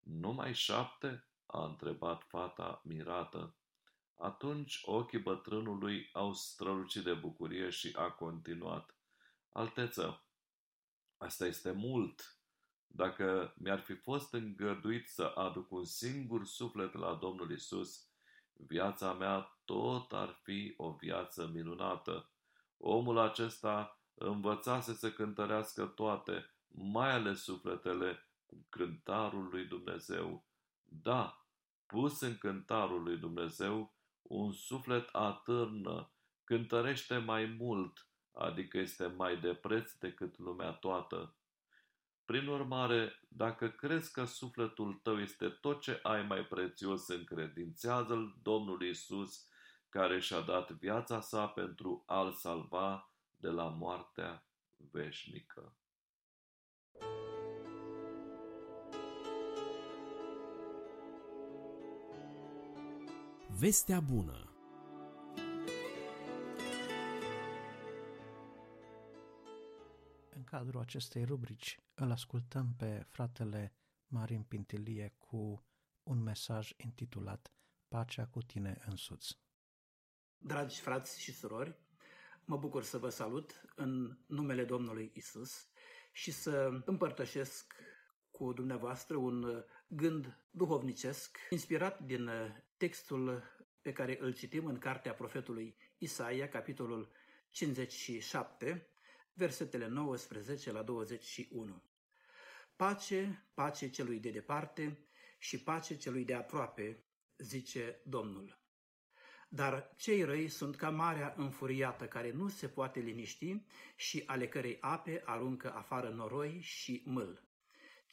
Numai 0.01 0.55
șapte? 0.55 1.29
A 1.55 1.65
întrebat 1.65 2.23
fata 2.23 2.81
mirată. 2.85 3.55
Atunci 4.17 4.81
ochii 4.85 5.19
bătrânului 5.19 6.11
au 6.13 6.33
strălucit 6.33 7.05
de 7.05 7.15
bucurie 7.15 7.71
și 7.71 7.93
a 7.97 8.11
continuat. 8.11 8.97
Alteță, 9.53 10.25
asta 11.17 11.47
este 11.47 11.71
mult. 11.71 12.39
Dacă 12.87 13.55
mi-ar 13.57 13.81
fi 13.81 13.95
fost 13.95 14.33
îngăduit 14.33 15.09
să 15.09 15.23
aduc 15.23 15.73
un 15.73 15.85
singur 15.85 16.45
suflet 16.47 16.95
la 16.95 17.15
Domnul 17.15 17.51
Isus, 17.51 18.09
viața 18.53 19.13
mea 19.13 19.59
tot 19.65 20.13
ar 20.13 20.41
fi 20.43 20.75
o 20.77 20.93
viață 20.93 21.51
minunată. 21.53 22.31
Omul 22.77 23.19
acesta 23.19 24.01
învățase 24.15 24.95
să 24.95 25.13
cântărească 25.13 25.87
toate, 25.87 26.55
mai 26.69 27.11
ales 27.11 27.43
sufletele, 27.43 28.29
cu 28.47 28.67
cântarul 28.69 29.49
lui 29.49 29.65
Dumnezeu. 29.65 30.45
Da, 30.85 31.44
pus 31.87 32.21
în 32.21 32.39
cântarul 32.39 33.03
lui 33.03 33.17
Dumnezeu, 33.17 33.95
un 34.23 34.53
suflet 34.53 35.09
atârnă, 35.13 36.11
cântărește 36.45 37.17
mai 37.17 37.57
mult, 37.59 38.07
adică 38.33 38.79
este 38.79 39.07
mai 39.07 39.37
de 39.37 39.55
preț 39.55 39.93
decât 39.93 40.39
lumea 40.39 40.71
toată. 40.71 41.35
Prin 42.25 42.47
urmare, 42.47 43.21
dacă 43.29 43.69
crezi 43.69 44.13
că 44.13 44.25
sufletul 44.25 45.01
tău 45.03 45.21
este 45.21 45.49
tot 45.49 45.81
ce 45.81 46.01
ai 46.03 46.27
mai 46.27 46.45
prețios, 46.45 47.09
încredințează-l 47.09 48.39
Domnul 48.43 48.83
Isus, 48.83 49.49
care 49.89 50.21
și-a 50.21 50.41
dat 50.41 50.71
viața 50.71 51.21
sa 51.21 51.47
pentru 51.47 52.03
a-l 52.07 52.33
salva 52.33 53.11
de 53.37 53.49
la 53.49 53.69
moartea 53.69 54.47
veșnică. 54.91 55.75
Vestea 63.59 64.01
bună 64.01 64.49
În 70.31 70.45
cadrul 70.45 70.81
acestei 70.81 71.25
rubrici 71.25 71.81
îl 71.95 72.11
ascultăm 72.11 72.75
pe 72.77 73.07
fratele 73.11 73.75
Marin 74.07 74.43
Pintilie 74.43 75.15
cu 75.19 75.65
un 76.03 76.23
mesaj 76.23 76.73
intitulat 76.77 77.53
Pacea 77.89 78.27
cu 78.27 78.43
tine 78.43 78.83
însuți. 78.87 79.39
Dragi 80.39 80.81
frați 80.81 81.21
și 81.21 81.33
surori, 81.33 81.77
Mă 82.45 82.57
bucur 82.57 82.83
să 82.83 82.99
vă 82.99 83.09
salut 83.09 83.61
în 83.75 84.19
numele 84.27 84.65
Domnului 84.65 85.11
Isus 85.15 85.69
și 86.13 86.31
să 86.31 86.83
împărtășesc 86.85 87.75
cu 88.37 88.53
dumneavoastră 88.53 89.17
un 89.17 89.65
gând 89.87 90.39
duhovnicesc 90.51 91.39
inspirat 91.51 92.01
din 92.01 92.31
textul 92.77 93.43
pe 93.83 93.93
care 93.93 94.19
îl 94.21 94.35
citim 94.35 94.67
în 94.67 94.79
cartea 94.79 95.15
profetului 95.15 95.77
Isaia, 95.99 96.49
capitolul 96.49 97.11
57, 97.51 98.89
versetele 99.33 99.87
19 99.87 100.73
la 100.73 100.83
21. 100.83 101.83
Pace, 102.77 103.47
pace 103.55 103.91
celui 103.91 104.19
de 104.19 104.31
departe 104.31 104.99
și 105.39 105.63
pace 105.63 105.97
celui 105.97 106.25
de 106.25 106.35
aproape, 106.35 107.05
zice 107.39 108.01
Domnul. 108.05 108.59
Dar 109.49 109.95
cei 109.97 110.23
răi 110.23 110.49
sunt 110.49 110.77
ca 110.77 110.91
marea 110.91 111.35
înfuriată 111.37 112.05
care 112.05 112.33
nu 112.33 112.49
se 112.49 112.69
poate 112.69 113.01
liniști 113.01 113.63
și 113.97 114.23
ale 114.27 114.49
cărei 114.49 114.79
ape 114.81 115.23
aruncă 115.25 115.75
afară 115.75 116.09
noroi 116.09 116.61
și 116.61 117.03
mâl. 117.05 117.43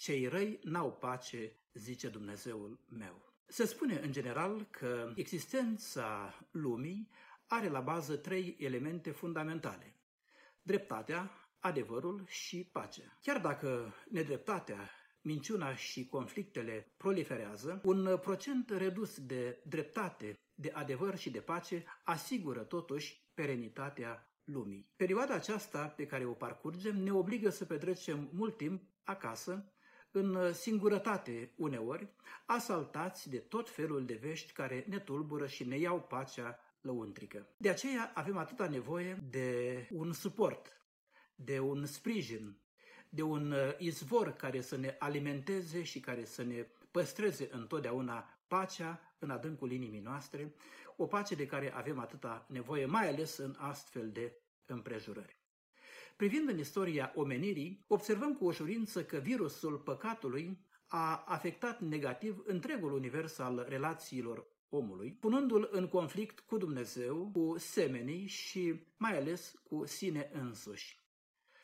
Cei 0.01 0.27
răi 0.27 0.59
n-au 0.63 0.91
pace, 0.91 1.51
zice 1.73 2.07
Dumnezeul 2.09 2.79
meu. 2.89 3.33
Se 3.47 3.65
spune 3.65 3.99
în 3.99 4.11
general 4.11 4.67
că 4.69 5.11
existența 5.15 6.39
lumii 6.51 7.09
are 7.47 7.67
la 7.69 7.79
bază 7.79 8.17
trei 8.17 8.55
elemente 8.59 9.11
fundamentale. 9.11 9.95
Dreptatea, 10.61 11.31
adevărul 11.59 12.25
și 12.27 12.69
pacea. 12.71 13.17
Chiar 13.21 13.39
dacă 13.39 13.93
nedreptatea, 14.09 14.89
minciuna 15.21 15.75
și 15.75 16.07
conflictele 16.07 16.93
proliferează, 16.97 17.81
un 17.83 18.17
procent 18.21 18.69
redus 18.69 19.19
de 19.19 19.61
dreptate, 19.65 20.39
de 20.53 20.71
adevăr 20.73 21.17
și 21.17 21.29
de 21.29 21.41
pace 21.41 21.85
asigură 22.03 22.63
totuși 22.63 23.29
perenitatea 23.33 24.31
lumii. 24.43 24.91
Perioada 24.95 25.33
aceasta 25.33 25.87
pe 25.87 26.05
care 26.05 26.25
o 26.25 26.33
parcurgem 26.33 26.97
ne 27.03 27.11
obligă 27.11 27.49
să 27.49 27.65
petrecem 27.65 28.29
mult 28.31 28.57
timp 28.57 28.83
acasă, 29.03 29.73
în 30.11 30.53
singurătate 30.53 31.51
uneori, 31.55 32.07
asaltați 32.45 33.29
de 33.29 33.37
tot 33.37 33.69
felul 33.69 34.05
de 34.05 34.13
vești 34.13 34.51
care 34.51 34.85
ne 34.87 34.99
tulbură 34.99 35.47
și 35.47 35.63
ne 35.63 35.77
iau 35.77 36.01
pacea 36.01 36.59
lăuntrică. 36.81 37.47
De 37.57 37.69
aceea 37.69 38.11
avem 38.13 38.37
atâta 38.37 38.67
nevoie 38.67 39.17
de 39.29 39.87
un 39.91 40.13
suport, 40.13 40.81
de 41.35 41.59
un 41.59 41.85
sprijin, 41.85 42.57
de 43.09 43.21
un 43.21 43.51
uh, 43.51 43.77
izvor 43.77 44.31
care 44.33 44.61
să 44.61 44.77
ne 44.77 44.95
alimenteze 44.99 45.83
și 45.83 45.99
care 45.99 46.25
să 46.25 46.43
ne 46.43 46.67
păstreze 46.91 47.47
întotdeauna 47.51 48.39
pacea 48.47 49.15
în 49.19 49.29
adâncul 49.29 49.71
inimii 49.71 49.99
noastre, 49.99 50.53
o 50.97 51.07
pace 51.07 51.35
de 51.35 51.45
care 51.45 51.73
avem 51.73 51.99
atâta 51.99 52.45
nevoie, 52.49 52.85
mai 52.85 53.07
ales 53.07 53.37
în 53.37 53.55
astfel 53.57 54.11
de 54.11 54.33
împrejurări. 54.65 55.40
Privind 56.21 56.49
în 56.49 56.57
istoria 56.57 57.11
omenirii, 57.15 57.85
observăm 57.87 58.35
cu 58.35 58.45
ușurință 58.45 59.05
că 59.05 59.17
virusul 59.17 59.77
păcatului 59.77 60.65
a 60.87 61.23
afectat 61.27 61.79
negativ 61.79 62.41
întregul 62.45 62.93
univers 62.93 63.37
al 63.37 63.65
relațiilor 63.69 64.45
omului, 64.69 65.11
punându-l 65.11 65.69
în 65.71 65.87
conflict 65.87 66.39
cu 66.39 66.57
Dumnezeu, 66.57 67.31
cu 67.33 67.55
semenii 67.57 68.27
și 68.27 68.83
mai 68.97 69.17
ales 69.17 69.61
cu 69.63 69.85
sine 69.85 70.29
însuși. 70.33 70.99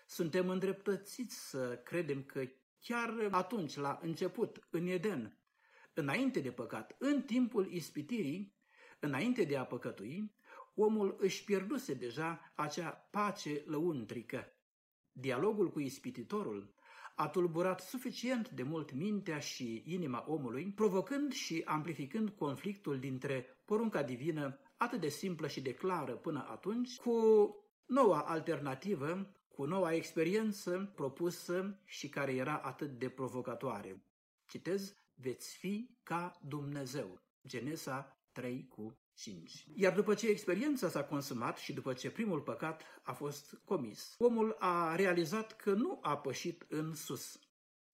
Suntem 0.08 0.50
îndreptățiți 0.50 1.50
să 1.50 1.82
credem 1.84 2.24
că 2.24 2.44
chiar 2.80 3.28
atunci, 3.32 3.76
la 3.76 4.00
început, 4.02 4.68
în 4.70 4.88
Eden, 4.88 5.38
înainte 5.94 6.40
de 6.40 6.52
păcat, 6.52 6.96
în 7.00 7.22
timpul 7.22 7.72
ispitirii, 7.72 8.56
înainte 9.00 9.44
de 9.44 9.58
a 9.58 9.66
păcătui, 9.66 10.36
omul 10.80 11.16
își 11.20 11.44
pierduse 11.44 11.94
deja 11.94 12.52
acea 12.56 12.90
pace 12.90 13.64
lăuntrică. 13.66 14.46
Dialogul 15.12 15.72
cu 15.72 15.80
ispititorul 15.80 16.76
a 17.16 17.28
tulburat 17.28 17.82
suficient 17.82 18.50
de 18.50 18.64
mult 18.64 18.92
mintea 18.92 19.40
și 19.40 19.84
inima 19.86 20.26
omului, 20.28 20.72
provocând 20.76 21.32
și 21.32 21.62
amplificând 21.66 22.30
conflictul 22.30 23.00
dintre 23.00 23.46
porunca 23.66 24.04
divină, 24.04 24.60
atât 24.78 25.00
de 25.00 25.08
simplă 25.08 25.48
și 25.48 25.62
de 25.62 25.74
clară 25.74 26.16
până 26.16 26.48
atunci, 26.50 26.96
cu 26.98 27.16
noua 27.86 28.20
alternativă, 28.20 29.32
cu 29.48 29.66
noua 29.66 29.94
experiență 29.94 30.92
propusă 30.96 31.80
și 31.86 32.10
care 32.10 32.34
era 32.34 32.58
atât 32.58 33.00
de 33.00 33.10
provocatoare. 33.10 34.04
Citez, 34.46 34.96
veți 35.14 35.58
fi 35.58 35.98
ca 36.04 36.40
Dumnezeu. 36.42 37.22
Genesa 37.48 38.18
3 38.32 38.68
cu 38.68 38.98
5. 39.18 39.66
Iar 39.76 39.94
după 39.94 40.14
ce 40.14 40.28
experiența 40.28 40.90
s-a 40.90 41.04
consumat 41.04 41.58
și 41.58 41.74
după 41.74 41.94
ce 41.94 42.12
primul 42.12 42.42
păcat 42.42 42.82
a 43.04 43.14
fost 43.14 43.62
comis, 43.66 44.16
omul 44.18 44.56
a 44.60 44.96
realizat 44.96 45.56
că 45.56 45.74
nu 45.74 46.00
a 46.02 46.18
pășit 46.18 46.66
în 46.70 46.96
sus, 46.96 47.40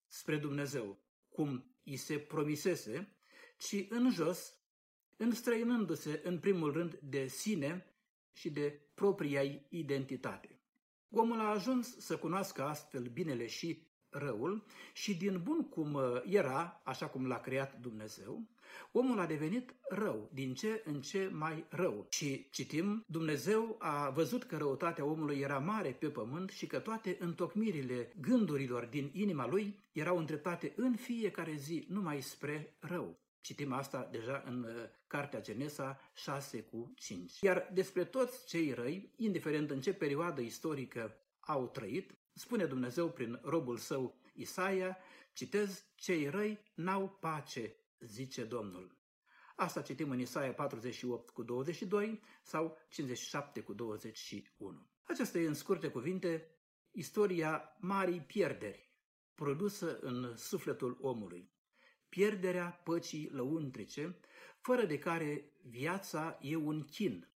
spre 0.07 0.37
Dumnezeu, 0.37 0.97
cum 1.29 1.75
i 1.83 1.95
se 1.95 2.19
promisese, 2.19 3.15
ci 3.57 3.85
în 3.89 4.11
jos, 4.11 4.53
înstrăinându-se 5.17 6.21
în 6.23 6.39
primul 6.39 6.71
rând 6.71 6.99
de 7.01 7.27
sine 7.27 7.85
și 8.31 8.49
de 8.49 8.81
propria 8.93 9.41
identitate. 9.69 10.61
Omul 11.09 11.39
a 11.39 11.49
ajuns 11.49 11.97
să 11.97 12.17
cunoască 12.17 12.63
astfel 12.63 13.03
binele 13.03 13.47
și 13.47 13.87
răul 14.13 14.63
și 14.93 15.15
din 15.15 15.41
bun 15.43 15.69
cum 15.69 15.99
era, 16.25 16.81
așa 16.83 17.05
cum 17.05 17.27
l-a 17.27 17.39
creat 17.39 17.79
Dumnezeu, 17.81 18.47
Omul 18.91 19.19
a 19.19 19.25
devenit 19.25 19.75
rău, 19.89 20.29
din 20.33 20.53
ce 20.53 20.81
în 20.85 21.01
ce 21.01 21.29
mai 21.33 21.65
rău. 21.69 22.07
Și 22.09 22.47
citim, 22.49 23.03
Dumnezeu 23.07 23.75
a 23.79 24.09
văzut 24.09 24.43
că 24.43 24.57
răutatea 24.57 25.05
omului 25.05 25.39
era 25.39 25.59
mare 25.59 25.89
pe 25.89 26.09
pământ 26.09 26.49
și 26.49 26.67
că 26.67 26.79
toate 26.79 27.17
întocmirile 27.19 28.13
gândurilor 28.21 28.85
din 28.85 29.09
inima 29.13 29.47
lui 29.47 29.79
erau 29.91 30.17
îndreptate 30.17 30.73
în 30.75 30.95
fiecare 30.95 31.53
zi 31.55 31.85
numai 31.89 32.21
spre 32.21 32.75
rău. 32.79 33.21
Citim 33.41 33.71
asta 33.71 34.07
deja 34.11 34.43
în 34.45 34.63
uh, 34.63 34.71
Cartea 35.07 35.41
Genesa 35.41 35.99
6 36.13 36.61
cu 36.61 36.93
5. 36.95 37.31
Iar 37.41 37.69
despre 37.73 38.03
toți 38.03 38.47
cei 38.47 38.73
răi, 38.73 39.13
indiferent 39.15 39.69
în 39.69 39.81
ce 39.81 39.93
perioadă 39.93 40.41
istorică 40.41 41.15
au 41.39 41.67
trăit, 41.67 42.15
spune 42.33 42.65
Dumnezeu 42.65 43.09
prin 43.09 43.39
robul 43.43 43.77
său 43.77 44.15
Isaia, 44.33 44.97
citez, 45.33 45.85
cei 45.95 46.29
răi 46.29 46.59
n-au 46.73 47.09
pace, 47.09 47.75
zice 47.99 48.43
Domnul. 48.43 48.97
Asta 49.55 49.81
citim 49.81 50.09
în 50.09 50.19
Isaia 50.19 50.53
48 50.53 51.29
cu 51.29 51.43
22 51.43 52.21
sau 52.43 52.77
57 52.89 53.61
cu 53.61 53.73
21. 53.73 54.87
Aceasta 55.03 55.37
e 55.37 55.47
în 55.47 55.53
scurte 55.53 55.87
cuvinte 55.87 56.47
istoria 56.91 57.77
marii 57.79 58.21
pierderi 58.21 58.91
produsă 59.35 59.99
în 59.99 60.37
sufletul 60.37 60.97
omului. 61.01 61.51
Pierderea 62.09 62.81
păcii 62.83 63.29
lăuntrice, 63.29 64.19
fără 64.61 64.85
de 64.85 64.99
care 64.99 65.51
viața 65.61 66.37
e 66.41 66.55
un 66.55 66.83
chin, 66.83 67.29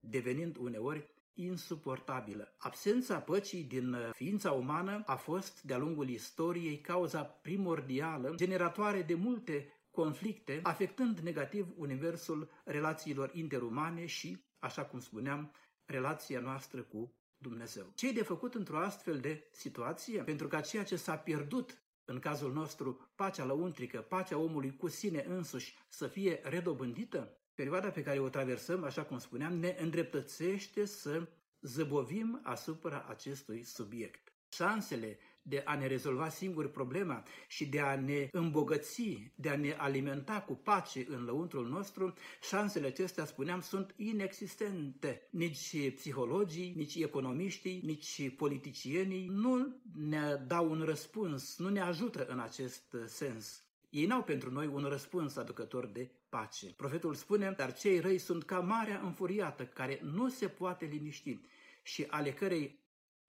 devenind 0.00 0.56
uneori 0.56 1.14
insuportabilă. 1.36 2.54
Absența 2.58 3.18
păcii 3.18 3.62
din 3.62 3.96
ființa 4.12 4.50
umană 4.52 5.02
a 5.06 5.16
fost, 5.16 5.62
de-a 5.62 5.78
lungul 5.78 6.08
istoriei, 6.08 6.80
cauza 6.80 7.22
primordială, 7.22 8.32
generatoare 8.34 9.02
de 9.02 9.14
multe 9.14 9.72
conflicte, 9.90 10.60
afectând 10.62 11.18
negativ 11.18 11.66
universul 11.76 12.50
relațiilor 12.64 13.30
interumane 13.34 14.06
și, 14.06 14.44
așa 14.58 14.84
cum 14.84 15.00
spuneam, 15.00 15.52
relația 15.84 16.40
noastră 16.40 16.82
cu 16.82 17.12
Dumnezeu. 17.38 17.92
Ce 17.94 18.12
de 18.12 18.22
făcut 18.22 18.54
într-o 18.54 18.78
astfel 18.78 19.18
de 19.18 19.48
situație? 19.50 20.22
Pentru 20.22 20.48
ca 20.48 20.60
ceea 20.60 20.84
ce 20.84 20.96
s-a 20.96 21.16
pierdut 21.16 21.78
în 22.04 22.18
cazul 22.18 22.52
nostru, 22.52 23.10
pacea 23.14 23.44
lăuntrică, 23.44 24.00
pacea 24.00 24.38
omului 24.38 24.76
cu 24.76 24.88
sine 24.88 25.24
însuși 25.28 25.74
să 25.88 26.06
fie 26.06 26.40
redobândită? 26.42 27.38
Perioada 27.56 27.90
pe 27.90 28.02
care 28.02 28.18
o 28.18 28.28
traversăm, 28.28 28.84
așa 28.84 29.02
cum 29.02 29.18
spuneam, 29.18 29.58
ne 29.58 29.76
îndreptățește 29.80 30.84
să 30.84 31.28
zăbovim 31.60 32.40
asupra 32.42 33.06
acestui 33.08 33.62
subiect. 33.62 34.32
Șansele 34.48 35.18
de 35.42 35.62
a 35.64 35.76
ne 35.76 35.86
rezolva 35.86 36.28
singuri 36.28 36.70
problema 36.70 37.22
și 37.48 37.66
de 37.66 37.80
a 37.80 38.00
ne 38.00 38.28
îmbogăți, 38.32 39.32
de 39.34 39.48
a 39.48 39.56
ne 39.56 39.72
alimenta 39.72 40.40
cu 40.40 40.54
pace 40.54 41.06
în 41.08 41.24
lăuntrul 41.24 41.68
nostru, 41.68 42.14
șansele 42.42 42.86
acestea, 42.86 43.24
spuneam, 43.24 43.60
sunt 43.60 43.94
inexistente. 43.96 45.28
Nici 45.30 45.92
psihologii, 45.94 46.72
nici 46.76 46.94
economiștii, 46.94 47.80
nici 47.84 48.34
politicienii 48.36 49.26
nu 49.26 49.82
ne 49.94 50.34
dau 50.46 50.70
un 50.70 50.82
răspuns, 50.82 51.58
nu 51.58 51.68
ne 51.68 51.80
ajută 51.80 52.26
în 52.26 52.38
acest 52.38 52.96
sens. 53.06 53.65
Ei 53.96 54.06
n-au 54.06 54.22
pentru 54.22 54.50
noi 54.50 54.66
un 54.66 54.84
răspuns 54.84 55.36
aducător 55.36 55.86
de 55.86 56.10
pace. 56.28 56.66
Profetul 56.66 57.14
spune, 57.14 57.50
dar 57.50 57.74
cei 57.74 58.00
răi 58.00 58.18
sunt 58.18 58.44
ca 58.44 58.60
marea 58.60 59.00
înfuriată, 59.00 59.66
care 59.66 60.00
nu 60.02 60.28
se 60.28 60.48
poate 60.48 60.84
liniști 60.84 61.40
și 61.82 62.04
ale 62.08 62.32
cărei 62.32 62.78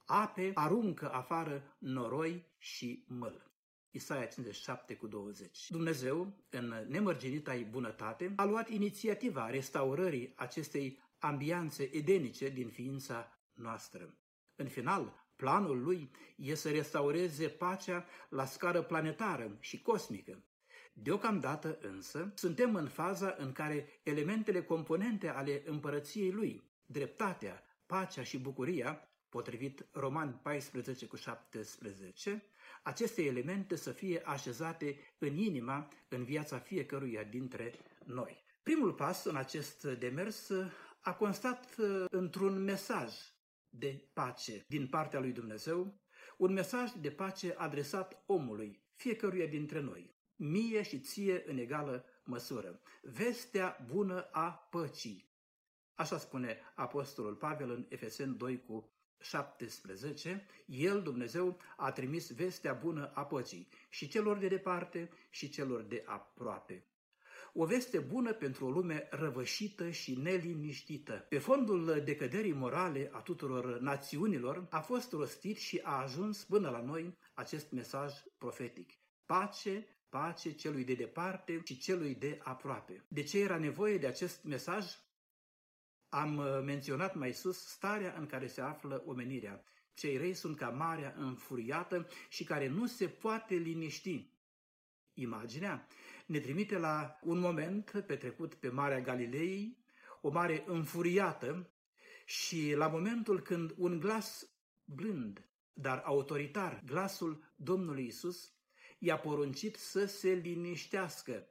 ape 0.06 0.52
aruncă 0.54 1.12
afară 1.12 1.76
noroi 1.78 2.46
și 2.58 3.06
măl. 3.08 3.52
Isaia 3.92 4.26
57 4.26 4.96
cu 4.96 5.08
20. 5.08 5.70
Dumnezeu, 5.70 6.34
în 6.50 6.86
nemărginita 6.88 7.58
bunătate, 7.70 8.34
a 8.36 8.46
luat 8.46 8.70
inițiativa 8.70 9.50
restaurării 9.50 10.34
acestei 10.36 11.00
ambianțe 11.20 11.96
edenice 11.96 12.50
din 12.50 12.70
ființa 12.70 13.40
noastră. 13.54 14.18
În 14.56 14.68
final, 14.68 15.28
planul 15.36 15.82
lui 15.84 16.12
e 16.36 16.56
să 16.56 16.70
restaureze 16.70 17.48
pacea 17.48 18.06
la 18.30 18.46
scară 18.46 18.82
planetară 18.82 19.58
și 19.60 19.82
cosmică. 19.82 20.42
Deocamdată 21.02 21.78
însă 21.82 22.32
suntem 22.36 22.76
în 22.76 22.88
faza 22.88 23.36
în 23.38 23.52
care 23.52 24.00
elementele 24.04 24.64
componente 24.64 25.28
ale 25.28 25.62
împărăției 25.66 26.32
lui, 26.32 26.64
dreptatea, 26.86 27.64
pacea 27.86 28.24
și 28.24 28.40
bucuria, 28.40 29.02
potrivit 29.30 29.86
Roman 29.92 30.40
14 30.44 31.06
cu 31.06 31.16
17, 31.16 32.44
aceste 32.84 33.24
elemente 33.24 33.76
să 33.76 33.92
fie 33.92 34.22
așezate 34.26 34.98
în 35.18 35.38
inima, 35.38 35.88
în 36.08 36.24
viața 36.24 36.60
fiecăruia 36.60 37.24
dintre 37.24 37.74
noi. 38.06 38.44
Primul 38.64 38.94
pas 38.94 39.26
în 39.26 39.36
acest 39.36 39.84
demers 39.84 40.52
a 41.02 41.14
constat 41.14 41.76
uh, 41.78 42.06
într-un 42.10 42.64
mesaj 42.64 43.14
de 43.70 44.10
pace 44.14 44.64
din 44.68 44.88
partea 44.88 45.20
lui 45.20 45.32
Dumnezeu, 45.32 46.02
un 46.38 46.54
mesaj 46.54 46.92
de 47.02 47.12
pace 47.12 47.56
adresat 47.58 48.24
omului, 48.26 48.82
fiecăruia 48.96 49.46
dintre 49.46 49.80
noi, 49.80 50.17
mie 50.38 50.82
și 50.84 51.00
ție 51.00 51.44
în 51.46 51.58
egală 51.58 52.06
măsură. 52.24 52.82
Vestea 53.02 53.86
bună 53.88 54.30
a 54.32 54.68
păcii. 54.72 55.26
Așa 55.96 56.18
spune 56.18 56.58
Apostolul 56.76 57.36
Pavel 57.36 57.70
în 57.70 57.86
Efesen 57.90 58.38
2 58.38 58.64
cu 58.64 58.92
17, 59.20 60.46
El, 60.66 61.02
Dumnezeu, 61.02 61.60
a 61.78 61.92
trimis 61.92 62.32
vestea 62.32 62.74
bună 62.74 63.12
a 63.14 63.26
păcii 63.26 63.68
și 63.90 64.08
celor 64.08 64.38
de 64.38 64.48
departe 64.48 65.10
și 65.30 65.50
celor 65.50 65.82
de 65.82 66.04
aproape. 66.06 66.86
O 67.54 67.66
veste 67.66 68.00
bună 68.00 68.34
pentru 68.34 68.66
o 68.66 68.70
lume 68.70 69.08
răvășită 69.12 69.90
și 69.90 70.16
neliniștită. 70.16 71.26
Pe 71.30 71.38
fondul 71.38 72.02
decăderii 72.06 72.54
morale 72.54 73.10
a 73.14 73.22
tuturor 73.22 73.80
națiunilor 73.80 74.68
a 74.70 74.80
fost 74.80 75.12
rostit 75.12 75.58
și 75.58 75.80
a 75.84 76.02
ajuns 76.02 76.44
până 76.44 76.70
la 76.70 76.82
noi 76.82 77.18
acest 77.34 77.72
mesaj 77.72 78.14
profetic. 78.38 78.92
Pace, 79.26 79.88
pace 80.10 80.52
celui 80.52 80.84
de 80.84 80.94
departe 80.94 81.62
și 81.64 81.78
celui 81.78 82.16
de 82.16 82.40
aproape. 82.44 83.04
De 83.08 83.24
ce 83.24 83.40
era 83.40 83.58
nevoie 83.58 83.98
de 83.98 84.08
acest 84.08 84.44
mesaj? 84.44 84.86
Am 86.10 86.38
uh, 86.38 86.62
menționat 86.64 87.16
mai 87.16 87.34
sus 87.34 87.68
starea 87.68 88.16
în 88.18 88.26
care 88.26 88.48
se 88.48 88.62
află 88.62 89.04
omenirea. 89.06 89.64
Cei 89.94 90.18
răi 90.18 90.34
sunt 90.34 90.58
ca 90.58 90.70
marea 90.70 91.14
înfuriată 91.18 92.08
și 92.30 92.44
care 92.44 92.68
nu 92.68 92.86
se 92.86 93.08
poate 93.08 93.56
liniști. 93.56 94.30
Imaginea 95.14 95.88
ne 96.26 96.40
trimite 96.40 96.78
la 96.78 97.20
un 97.24 97.40
moment 97.40 98.04
petrecut 98.08 98.54
pe 98.54 98.70
Marea 98.70 99.02
Galilei, 99.02 99.78
o 100.22 100.30
mare 100.30 100.64
înfuriată 100.68 101.70
și 102.26 102.74
la 102.76 102.88
momentul 102.88 103.42
când 103.42 103.74
un 103.78 104.00
glas 104.00 104.50
blând, 104.86 105.50
dar 105.74 106.02
autoritar, 106.06 106.82
glasul 106.86 107.44
Domnului 107.56 108.06
Isus, 108.06 108.57
i-a 108.98 109.18
poruncit 109.18 109.76
să 109.76 110.06
se 110.06 110.30
liniștească. 110.30 111.48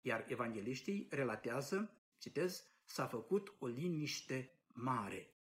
Iar 0.00 0.24
evangeliștii 0.28 1.06
relatează, 1.10 1.96
citez, 2.18 2.66
s-a 2.84 3.06
făcut 3.06 3.54
o 3.58 3.66
liniște 3.66 4.52
mare. 4.66 5.34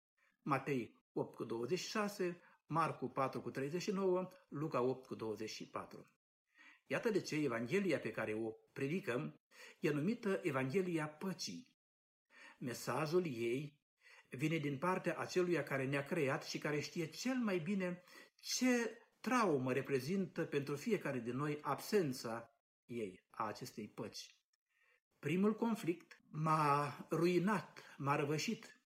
Matei 0.42 0.96
8 1.14 1.36
cu 1.36 1.44
26, 1.44 2.42
Marcu 2.66 3.08
4 3.10 3.42
cu 3.42 3.52
39, 3.52 4.32
Luca 4.50 4.82
8 4.82 5.06
cu 5.06 5.16
24. 5.16 6.08
Iată 6.88 7.10
de 7.10 7.22
ce 7.22 7.36
Evanghelia 7.36 8.00
pe 8.00 8.12
care 8.12 8.34
o 8.34 8.50
predicăm 8.74 9.40
e 9.80 9.90
numită 9.90 10.40
Evanghelia 10.44 11.08
păcii. 11.08 11.68
Mesajul 12.58 13.26
ei 13.26 13.80
vine 14.30 14.58
din 14.58 14.78
partea 14.78 15.18
aceluia 15.18 15.64
care 15.64 15.86
ne-a 15.86 16.06
creat 16.06 16.44
și 16.44 16.58
care 16.58 16.80
știe 16.80 17.06
cel 17.06 17.36
mai 17.36 17.60
bine 17.60 18.04
ce 18.42 19.02
traumă 19.20 19.74
reprezintă 19.74 20.44
pentru 20.44 20.76
fiecare 20.76 21.20
din 21.20 21.36
noi 21.36 21.58
absența 21.62 22.54
ei, 22.86 23.20
a 23.30 23.48
acestei 23.48 23.88
păci. 23.88 24.36
Primul 25.20 25.56
conflict 25.56 26.22
m-a 26.30 26.98
ruinat, 27.12 27.84
m-a 27.98 28.16
răvășit. 28.16 28.80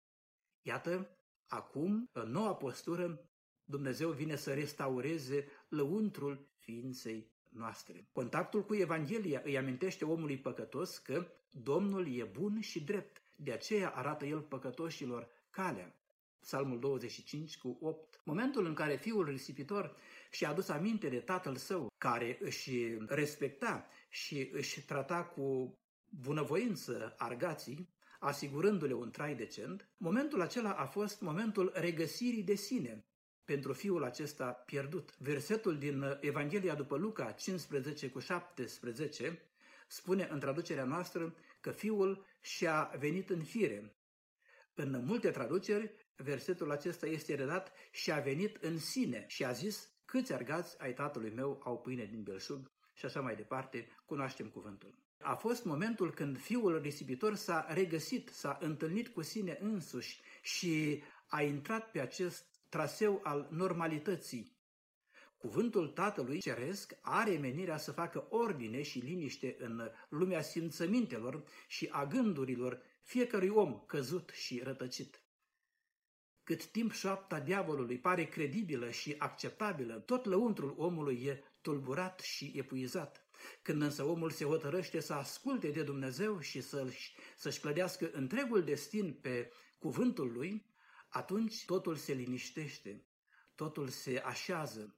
Iată, 0.63 1.11
acum, 1.47 2.09
în 2.13 2.31
noua 2.31 2.55
postură, 2.55 3.31
Dumnezeu 3.65 4.11
vine 4.11 4.37
să 4.37 4.55
restaureze 4.55 5.49
lăuntrul 5.69 6.49
ființei 6.59 7.31
noastre. 7.49 8.09
Contactul 8.13 8.65
cu 8.65 8.75
Evanghelia 8.75 9.43
îi 9.45 9.59
amintește 9.59 10.05
omului 10.05 10.39
păcătos 10.39 10.99
că 10.99 11.27
Domnul 11.51 12.17
e 12.17 12.25
bun 12.25 12.61
și 12.61 12.85
drept, 12.85 13.23
de 13.37 13.53
aceea 13.53 13.91
arată 13.91 14.27
el 14.27 14.41
păcătoșilor 14.41 15.29
calea. 15.51 15.95
Psalmul 16.41 16.79
25 16.79 17.59
cu 17.59 17.79
8. 17.81 18.21
Momentul 18.25 18.67
în 18.67 18.75
care 18.75 18.97
fiul 18.97 19.25
risipitor 19.25 19.97
și-a 20.31 20.49
adus 20.49 20.69
aminte 20.69 21.09
de 21.09 21.19
tatăl 21.19 21.57
său, 21.57 21.93
care 21.99 22.39
își 22.41 22.97
respecta 23.07 23.87
și 24.09 24.51
își 24.53 24.81
trata 24.85 25.25
cu 25.25 25.79
bunăvoință 26.09 27.15
argații, 27.19 27.95
asigurându-le 28.19 28.93
un 28.93 29.11
trai 29.11 29.35
decent, 29.35 29.89
momentul 29.97 30.41
acela 30.41 30.73
a 30.73 30.87
fost 30.87 31.21
momentul 31.21 31.73
regăsirii 31.75 32.43
de 32.43 32.55
sine 32.55 33.05
pentru 33.45 33.73
fiul 33.73 34.05
acesta 34.05 34.53
pierdut. 34.53 35.17
Versetul 35.19 35.79
din 35.79 36.19
Evanghelia 36.21 36.75
după 36.75 36.97
Luca 36.97 37.33
15 37.33 38.09
cu 38.09 38.19
17 38.19 39.43
spune 39.89 40.29
în 40.31 40.39
traducerea 40.39 40.85
noastră 40.85 41.35
că 41.61 41.71
fiul 41.71 42.27
și-a 42.41 42.93
venit 42.99 43.31
în 43.31 43.43
fire. 43.43 43.95
În 44.75 45.05
multe 45.05 45.31
traduceri, 45.31 45.93
versetul 46.17 46.71
acesta 46.71 47.07
este 47.07 47.35
redat 47.35 47.73
și 47.91 48.13
a 48.13 48.21
venit 48.21 48.57
în 48.57 48.79
sine 48.79 49.25
și 49.29 49.45
a 49.45 49.53
zis 49.53 49.90
câți 50.11 50.33
argați 50.33 50.81
ai 50.81 50.95
tatălui 50.95 51.33
meu 51.35 51.61
au 51.65 51.79
pâine 51.79 52.05
din 52.05 52.23
belșug 52.23 52.71
și 52.95 53.05
așa 53.05 53.21
mai 53.21 53.37
departe, 53.37 53.89
cunoaștem 54.05 54.49
cuvântul. 54.49 54.95
A 55.21 55.35
fost 55.35 55.65
momentul 55.65 56.15
când 56.15 56.39
fiul 56.39 56.81
risipitor 56.81 57.35
s-a 57.35 57.67
regăsit, 57.69 58.29
s-a 58.29 58.59
întâlnit 58.61 59.09
cu 59.09 59.23
sine 59.23 59.59
însuși 59.61 60.21
și 60.43 61.03
a 61.27 61.43
intrat 61.43 61.91
pe 61.91 62.01
acest 62.01 62.45
traseu 62.69 63.21
al 63.23 63.49
normalității. 63.51 64.59
Cuvântul 65.37 65.89
Tatălui 65.89 66.41
Ceresc 66.41 66.93
are 67.01 67.39
menirea 67.39 67.77
să 67.77 67.93
facă 67.93 68.27
ordine 68.31 68.83
și 68.83 68.99
liniște 68.99 69.57
în 69.59 69.91
lumea 70.09 70.43
simțămintelor 70.43 71.45
și 71.69 71.89
a 71.91 72.07
gândurilor 72.07 72.83
fiecărui 73.03 73.49
om 73.49 73.83
căzut 73.87 74.31
și 74.35 74.61
rătăcit. 74.63 75.23
Cât 76.45 76.67
timp 76.67 76.93
șoapta 76.93 77.41
diavolului 77.41 77.99
pare 77.99 78.25
credibilă 78.25 78.91
și 78.91 79.15
acceptabilă, 79.19 79.95
tot 79.95 80.25
lăuntrul 80.25 80.75
omului 80.77 81.23
e 81.25 81.45
tulburat 81.61 82.21
și 82.21 82.53
epuizat. 82.55 83.25
Când 83.63 83.83
însă 83.83 84.05
omul 84.05 84.31
se 84.31 84.45
hotărăște 84.45 85.01
să 85.01 85.13
asculte 85.13 85.71
de 85.71 85.83
Dumnezeu 85.83 86.41
și 86.41 86.61
să-și, 86.61 87.15
să-și 87.37 87.61
clădească 87.61 88.11
întregul 88.13 88.63
destin 88.65 89.13
pe 89.13 89.53
cuvântul 89.79 90.33
lui, 90.33 90.67
atunci 91.09 91.65
totul 91.65 91.97
se 91.97 92.13
liniștește, 92.13 93.05
totul 93.55 93.89
se 93.89 94.19
așează. 94.19 94.95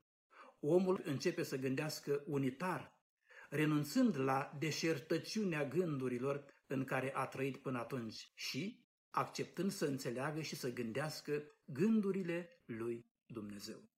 Omul 0.61 1.01
începe 1.05 1.43
să 1.43 1.57
gândească 1.57 2.23
unitar, 2.27 3.01
renunțând 3.49 4.19
la 4.19 4.57
deșertăciunea 4.59 5.65
gândurilor 5.65 6.45
în 6.67 6.85
care 6.85 7.15
a 7.15 7.27
trăit 7.27 7.57
până 7.57 7.79
atunci 7.79 8.33
și 8.35 8.82
acceptând 9.13 9.73
să 9.73 9.85
înțeleagă 9.85 10.41
și 10.41 10.57
să 10.57 10.73
gândească 10.73 11.43
gândurile 11.65 12.49
lui 12.65 13.07
Dumnezeu. 13.27 13.91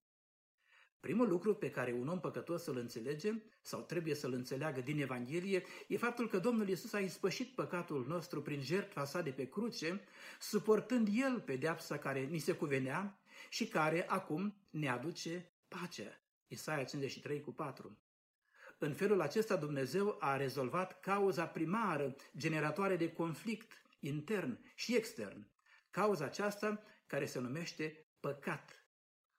Primul 0.99 1.27
lucru 1.27 1.55
pe 1.55 1.71
care 1.71 1.93
un 1.93 2.07
om 2.07 2.19
păcătos 2.19 2.63
să-l 2.63 2.77
înțelege 2.77 3.33
sau 3.61 3.81
trebuie 3.81 4.15
să-l 4.15 4.33
înțeleagă 4.33 4.81
din 4.81 5.01
Evanghelie 5.01 5.63
e 5.87 5.97
faptul 5.97 6.29
că 6.29 6.37
Domnul 6.37 6.67
Isus 6.67 6.93
a 6.93 6.99
ispășit 6.99 7.47
păcatul 7.47 8.05
nostru 8.07 8.41
prin 8.41 8.61
jertfa 8.61 9.05
sa 9.05 9.21
de 9.21 9.29
pe 9.29 9.49
cruce, 9.49 10.01
suportând 10.39 11.07
El 11.11 11.39
pedeapsa 11.39 11.97
care 11.97 12.19
ni 12.19 12.39
se 12.39 12.53
cuvenea 12.53 13.19
și 13.49 13.67
care 13.67 14.07
acum 14.07 14.55
ne 14.69 14.89
aduce 14.89 15.51
pacea. 15.67 16.19
Isaia 16.47 16.83
53 16.83 17.41
cu 17.41 17.51
4. 17.51 17.97
În 18.77 18.93
felul 18.93 19.21
acesta 19.21 19.55
Dumnezeu 19.55 20.17
a 20.19 20.37
rezolvat 20.37 20.99
cauza 20.99 21.45
primară 21.45 22.15
generatoare 22.37 22.95
de 22.95 23.11
conflict 23.11 23.71
intern 24.05 24.59
și 24.75 24.95
extern. 24.95 25.47
Cauza 25.89 26.25
aceasta 26.25 26.83
care 27.07 27.25
se 27.25 27.39
numește 27.39 28.05
păcat 28.19 28.85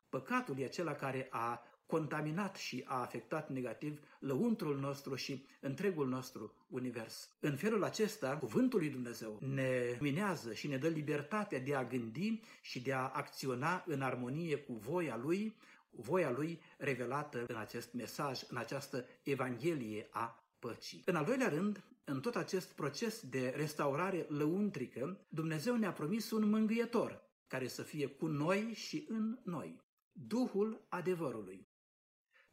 Păcatul 0.09 0.59
e 0.59 0.65
acela 0.65 0.95
care 0.95 1.27
a 1.31 1.63
contaminat 1.87 2.57
și 2.57 2.85
a 2.87 3.01
afectat 3.01 3.51
negativ 3.51 4.01
lăuntrul 4.19 4.79
nostru 4.79 5.15
și 5.15 5.47
întregul 5.61 6.09
nostru 6.09 6.55
univers. 6.69 7.31
În 7.41 7.57
felul 7.57 7.85
acesta, 7.85 8.37
cuvântul 8.37 8.79
lui 8.79 8.91
Dumnezeu 8.91 9.39
ne 9.41 9.97
minează 10.01 10.55
și 10.55 10.69
ne 10.69 10.77
dă 10.77 10.89
libertatea 10.89 11.59
de 11.61 11.75
a 11.75 11.85
gândi 11.85 12.41
și 12.63 12.81
de 12.81 12.93
a 12.93 13.09
acționa 13.09 13.85
în 13.87 14.03
armonie 14.03 14.57
cu 14.57 14.73
voia 14.73 15.17
lui, 15.17 15.57
voia 15.91 16.31
lui 16.31 16.61
revelată 16.79 17.45
în 17.49 17.57
acest 17.57 17.93
mesaj, 17.93 18.41
în 18.49 18.57
această 18.57 19.07
evanghelie 19.23 20.09
a 20.11 20.45
păcii. 20.59 21.03
În 21.05 21.17
al 21.17 21.25
doilea 21.25 21.49
rând, 21.49 21.85
în 22.09 22.21
tot 22.21 22.37
acest 22.37 22.73
proces 22.73 23.21
de 23.21 23.53
restaurare 23.57 24.27
lăuntrică, 24.29 25.27
Dumnezeu 25.29 25.77
ne-a 25.77 25.93
promis 25.93 26.31
un 26.31 26.49
mângâietor 26.49 27.31
care 27.47 27.69
să 27.69 27.83
fie 27.83 28.07
cu 28.07 28.27
noi 28.27 28.73
și 28.75 29.07
în 29.09 29.39
noi, 29.45 29.85
Duhul 30.13 30.87
adevărului. 30.89 31.69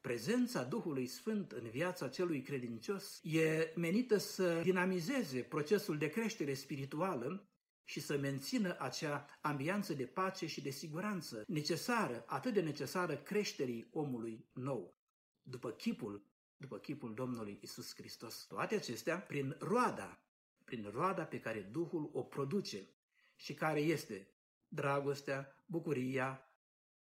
Prezența 0.02 0.64
Duhului 0.64 1.08
Sfânt 1.08 1.52
în 1.52 1.70
viața 1.70 2.08
celui 2.08 2.42
credincios 2.42 3.20
e 3.22 3.74
menită 3.76 4.18
să 4.18 4.62
dinamizeze 4.62 5.42
procesul 5.42 5.98
de 5.98 6.10
creștere 6.10 6.54
spirituală 6.54 7.48
și 7.84 8.00
să 8.00 8.18
mențină 8.18 8.76
acea 8.80 9.26
ambianță 9.42 9.94
de 9.94 10.06
pace 10.06 10.48
și 10.48 10.62
de 10.62 10.70
siguranță 10.70 11.44
necesară, 11.48 12.24
atât 12.28 12.54
de 12.54 12.62
necesară 12.62 13.16
creșterii 13.16 13.88
omului 13.92 14.50
nou, 14.54 14.98
după 15.42 15.72
chipul, 15.72 16.33
după 16.64 16.78
chipul 16.78 17.14
Domnului 17.14 17.60
Isus 17.62 17.96
Hristos. 17.96 18.46
Toate 18.46 18.76
acestea 18.76 19.20
prin 19.20 19.56
roada, 19.60 20.20
prin 20.64 20.90
roada 20.94 21.26
pe 21.26 21.40
care 21.40 21.62
Duhul 21.62 22.10
o 22.14 22.24
produce 22.24 22.88
și 23.36 23.54
care 23.54 23.80
este 23.80 24.28
dragostea, 24.68 25.64
bucuria, 25.66 26.48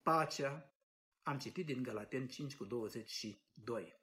pacea, 0.03 0.73
am 1.23 1.39
citit 1.39 1.67
din 1.67 1.83
Galaten 1.83 2.27
5 2.29 2.57
cu 2.57 2.65
22. 2.65 4.01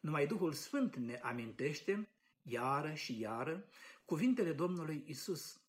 Numai 0.00 0.26
Duhul 0.26 0.52
Sfânt 0.52 0.96
ne 0.96 1.20
amintește, 1.22 2.08
iară 2.42 2.94
și 2.94 3.20
iară, 3.20 3.64
cuvintele 4.04 4.52
Domnului 4.52 5.04
Isus. 5.06 5.60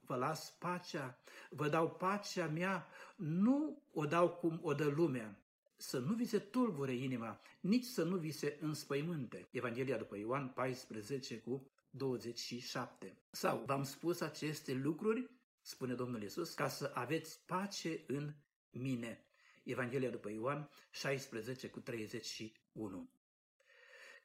Vă 0.00 0.16
las 0.16 0.50
pacea, 0.50 1.18
vă 1.50 1.68
dau 1.68 1.90
pacea 1.90 2.46
mea, 2.46 2.88
nu 3.16 3.82
o 3.92 4.06
dau 4.06 4.30
cum 4.30 4.58
o 4.62 4.74
dă 4.74 4.86
lumea. 4.86 5.42
Să 5.80 5.98
nu 5.98 6.14
vi 6.14 6.24
se 6.24 6.38
tulbure 6.38 6.92
inima, 6.92 7.40
nici 7.60 7.84
să 7.84 8.04
nu 8.04 8.16
vi 8.16 8.30
se 8.30 8.58
înspăimânte. 8.60 9.48
Evanghelia 9.50 9.96
după 9.96 10.16
Ioan 10.16 10.48
14 10.48 11.38
cu 11.38 11.70
27. 11.90 13.16
Sau 13.30 13.62
v-am 13.66 13.82
spus 13.82 14.20
aceste 14.20 14.74
lucruri, 14.74 15.30
spune 15.60 15.94
Domnul 15.94 16.22
Isus, 16.22 16.54
ca 16.54 16.68
să 16.68 16.90
aveți 16.94 17.40
pace 17.46 18.04
în 18.06 18.34
mine. 18.70 19.24
Evanghelia 19.64 20.10
după 20.10 20.30
Ioan 20.30 20.70
16 20.90 21.68
cu 21.68 21.80
31. 21.80 23.10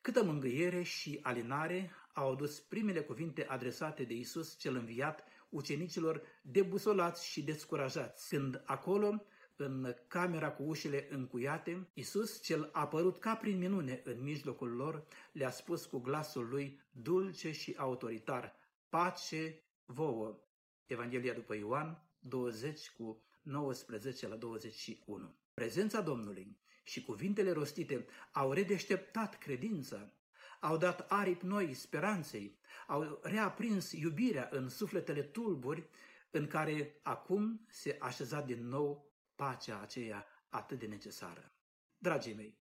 Câtă 0.02 0.24
mângâiere 0.24 0.82
și 0.84 1.20
alinare 1.22 1.92
au 2.14 2.32
adus 2.32 2.60
primele 2.60 3.02
cuvinte 3.02 3.46
adresate 3.46 4.04
de 4.04 4.14
Isus 4.14 4.58
cel 4.58 4.76
înviat 4.76 5.24
ucenicilor 5.50 6.22
debusolați 6.42 7.28
și 7.28 7.44
descurajați, 7.44 8.30
când 8.30 8.62
acolo, 8.66 9.26
în 9.56 9.96
camera 10.08 10.52
cu 10.52 10.64
ușile 10.64 11.08
încuiate, 11.10 11.88
Isus, 11.94 12.42
cel 12.42 12.70
apărut 12.72 13.18
ca 13.18 13.36
prin 13.36 13.58
minune 13.58 14.02
în 14.06 14.24
mijlocul 14.24 14.70
lor, 14.70 15.06
le-a 15.32 15.52
spus 15.52 15.86
cu 15.86 16.00
glasul 16.00 16.48
lui 16.50 16.82
dulce 16.92 17.52
și 17.52 17.76
autoritar, 17.78 18.56
pace 18.90 19.64
vouă. 19.86 20.40
Evanghelia 20.86 21.34
după 21.34 21.56
Ioan 21.56 22.04
20 22.20 22.90
cu 22.90 23.22
19 23.42 24.28
la 24.28 24.36
21. 24.36 25.36
Prezența 25.54 26.02
Domnului 26.02 26.58
și 26.84 27.04
cuvintele 27.04 27.52
rostite 27.52 28.06
au 28.32 28.52
redeșteptat 28.52 29.38
credința, 29.38 30.14
au 30.60 30.78
dat 30.78 31.06
aripi 31.12 31.46
noi 31.46 31.74
speranței, 31.74 32.58
au 32.88 33.20
reaprins 33.22 33.92
iubirea 33.92 34.50
în 34.52 34.70
sufletele 34.70 35.22
tulburi 35.22 35.90
în 36.32 36.48
care 36.48 37.00
acum 37.04 37.66
se 37.70 37.98
așeza 38.00 38.42
din 38.42 38.68
nou 38.68 39.13
pacea 39.36 39.80
aceea 39.82 40.28
atât 40.50 40.80
de 40.80 40.86
necesară. 40.86 41.52
Dragii 41.98 42.34
mei, 42.34 42.58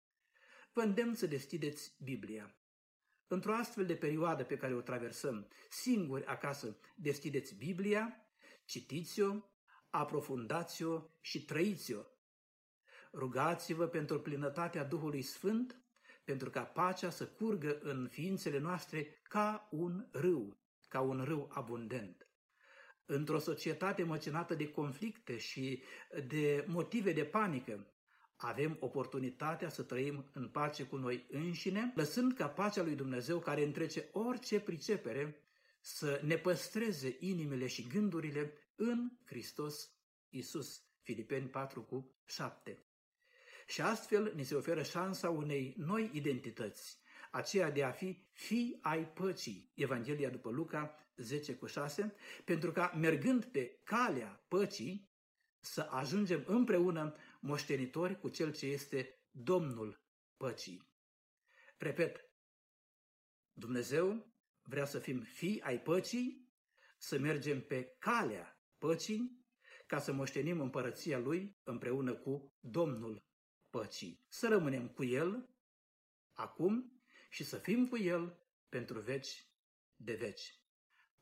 vă 0.72 0.80
îndemn 0.80 1.14
să 1.14 1.26
deschideți 1.26 1.96
Biblia. 2.02 2.56
Într-o 3.26 3.54
astfel 3.54 3.86
de 3.86 3.96
perioadă 3.96 4.44
pe 4.44 4.56
care 4.56 4.74
o 4.74 4.80
traversăm, 4.80 5.48
singuri 5.68 6.24
acasă, 6.24 6.78
deschideți 6.94 7.54
Biblia, 7.54 8.26
citiți-o, 8.64 9.42
aprofundați-o 9.90 11.02
și 11.20 11.44
trăiți-o. 11.44 12.02
Rugați-vă 13.12 13.86
pentru 13.86 14.20
plinătatea 14.20 14.84
Duhului 14.84 15.22
Sfânt, 15.22 15.80
pentru 16.24 16.50
ca 16.50 16.64
pacea 16.64 17.10
să 17.10 17.26
curgă 17.26 17.78
în 17.78 18.08
ființele 18.08 18.58
noastre 18.58 19.20
ca 19.22 19.68
un 19.70 20.08
râu, 20.12 20.58
ca 20.88 21.00
un 21.00 21.24
râu 21.24 21.48
abundent. 21.52 22.25
Într-o 23.06 23.38
societate 23.38 24.02
măcinată 24.02 24.54
de 24.54 24.68
conflicte 24.68 25.38
și 25.38 25.82
de 26.26 26.64
motive 26.68 27.12
de 27.12 27.24
panică, 27.24 27.86
avem 28.36 28.76
oportunitatea 28.80 29.68
să 29.68 29.82
trăim 29.82 30.30
în 30.32 30.48
pace 30.48 30.84
cu 30.84 30.96
noi 30.96 31.26
înșine, 31.30 31.92
lăsând 31.94 32.32
ca 32.32 32.48
pacea 32.48 32.82
lui 32.82 32.94
Dumnezeu, 32.94 33.38
care 33.38 33.64
întrece 33.64 34.08
orice 34.12 34.60
pricepere, 34.60 35.40
să 35.80 36.20
ne 36.24 36.36
păstreze 36.36 37.16
inimile 37.20 37.66
și 37.66 37.86
gândurile 37.86 38.52
în 38.74 39.10
Hristos 39.24 39.90
Isus. 40.28 40.80
Filipeni 41.02 41.48
4 41.48 41.82
cu 41.82 42.14
7. 42.24 42.78
Și 43.66 43.80
astfel 43.80 44.32
ni 44.34 44.44
se 44.44 44.54
oferă 44.54 44.82
șansa 44.82 45.30
unei 45.30 45.74
noi 45.78 46.10
identități, 46.12 46.98
aceea 47.30 47.70
de 47.70 47.84
a 47.84 47.90
fi 47.90 48.24
fi 48.32 48.78
ai 48.80 49.08
păcii, 49.08 49.72
Evanghelia 49.74 50.30
după 50.30 50.50
Luca 50.50 51.05
10 51.16 51.54
cu 51.54 51.66
6, 51.66 52.14
pentru 52.44 52.72
ca 52.72 52.92
mergând 52.96 53.44
pe 53.44 53.80
calea 53.84 54.44
păcii 54.48 55.10
să 55.60 55.80
ajungem 55.80 56.44
împreună 56.46 57.14
moștenitori 57.40 58.18
cu 58.18 58.28
Cel 58.28 58.52
ce 58.52 58.66
este 58.66 59.20
Domnul 59.30 60.02
păcii. 60.36 60.88
Repet, 61.78 62.30
Dumnezeu 63.52 64.34
vrea 64.62 64.84
să 64.84 64.98
fim 64.98 65.20
fii 65.20 65.60
ai 65.60 65.82
păcii, 65.82 66.50
să 66.98 67.18
mergem 67.18 67.62
pe 67.62 67.96
calea 67.98 68.60
păcii, 68.78 69.44
ca 69.86 69.98
să 69.98 70.12
moștenim 70.12 70.60
împărăția 70.60 71.18
Lui 71.18 71.58
împreună 71.62 72.14
cu 72.14 72.54
Domnul 72.60 73.26
păcii. 73.70 74.24
Să 74.28 74.48
rămânem 74.48 74.88
cu 74.88 75.04
El 75.04 75.48
acum 76.32 77.02
și 77.30 77.44
să 77.44 77.58
fim 77.58 77.88
cu 77.88 77.98
El 77.98 78.40
pentru 78.68 79.00
veci 79.00 79.50
de 79.96 80.14
veci. 80.14 80.60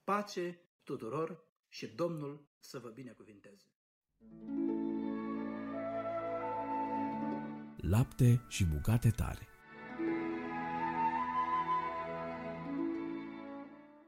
Pace 0.05 0.61
tuturor 0.83 1.45
și 1.69 1.87
Domnul 1.87 2.49
să 2.59 2.79
vă 2.79 2.89
binecuvinteze. 2.89 3.67
Lapte 7.77 8.45
și 8.49 8.65
bucate 8.65 9.11
tare 9.11 9.49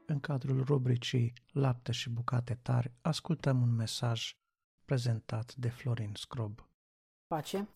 În 0.05 0.19
cadrul 0.19 0.63
rubricii 0.63 1.33
Lapte 1.51 1.91
și 1.91 2.09
bucate 2.09 2.59
tari, 2.61 2.93
ascultăm 3.01 3.61
un 3.61 3.75
mesaj 3.75 4.37
prezentat 4.85 5.55
de 5.55 5.69
Florin 5.69 6.13
Scrob. 6.15 6.69
Pace! 7.27 7.67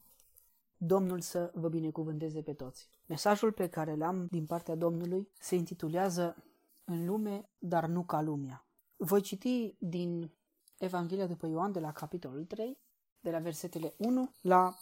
Domnul 0.77 1.21
să 1.21 1.51
vă 1.53 1.69
binecuvânteze 1.69 2.41
pe 2.41 2.53
toți. 2.53 2.89
Mesajul 3.07 3.51
pe 3.51 3.69
care 3.69 3.95
l-am 3.95 4.25
din 4.25 4.45
partea 4.45 4.75
Domnului 4.75 5.29
se 5.39 5.55
intitulează 5.55 6.50
În 6.91 7.05
lume, 7.05 7.49
dar 7.57 7.85
nu 7.85 8.03
ca 8.03 8.21
lumea. 8.21 8.65
Voi 8.95 9.21
citi 9.21 9.75
din 9.79 10.31
Evanghelia 10.77 11.27
după 11.27 11.47
Ioan 11.47 11.71
de 11.71 11.79
la 11.79 11.91
capitolul 11.91 12.45
3, 12.45 12.77
de 13.19 13.31
la 13.31 13.39
versetele 13.39 13.93
1 13.97 14.33
la 14.41 14.77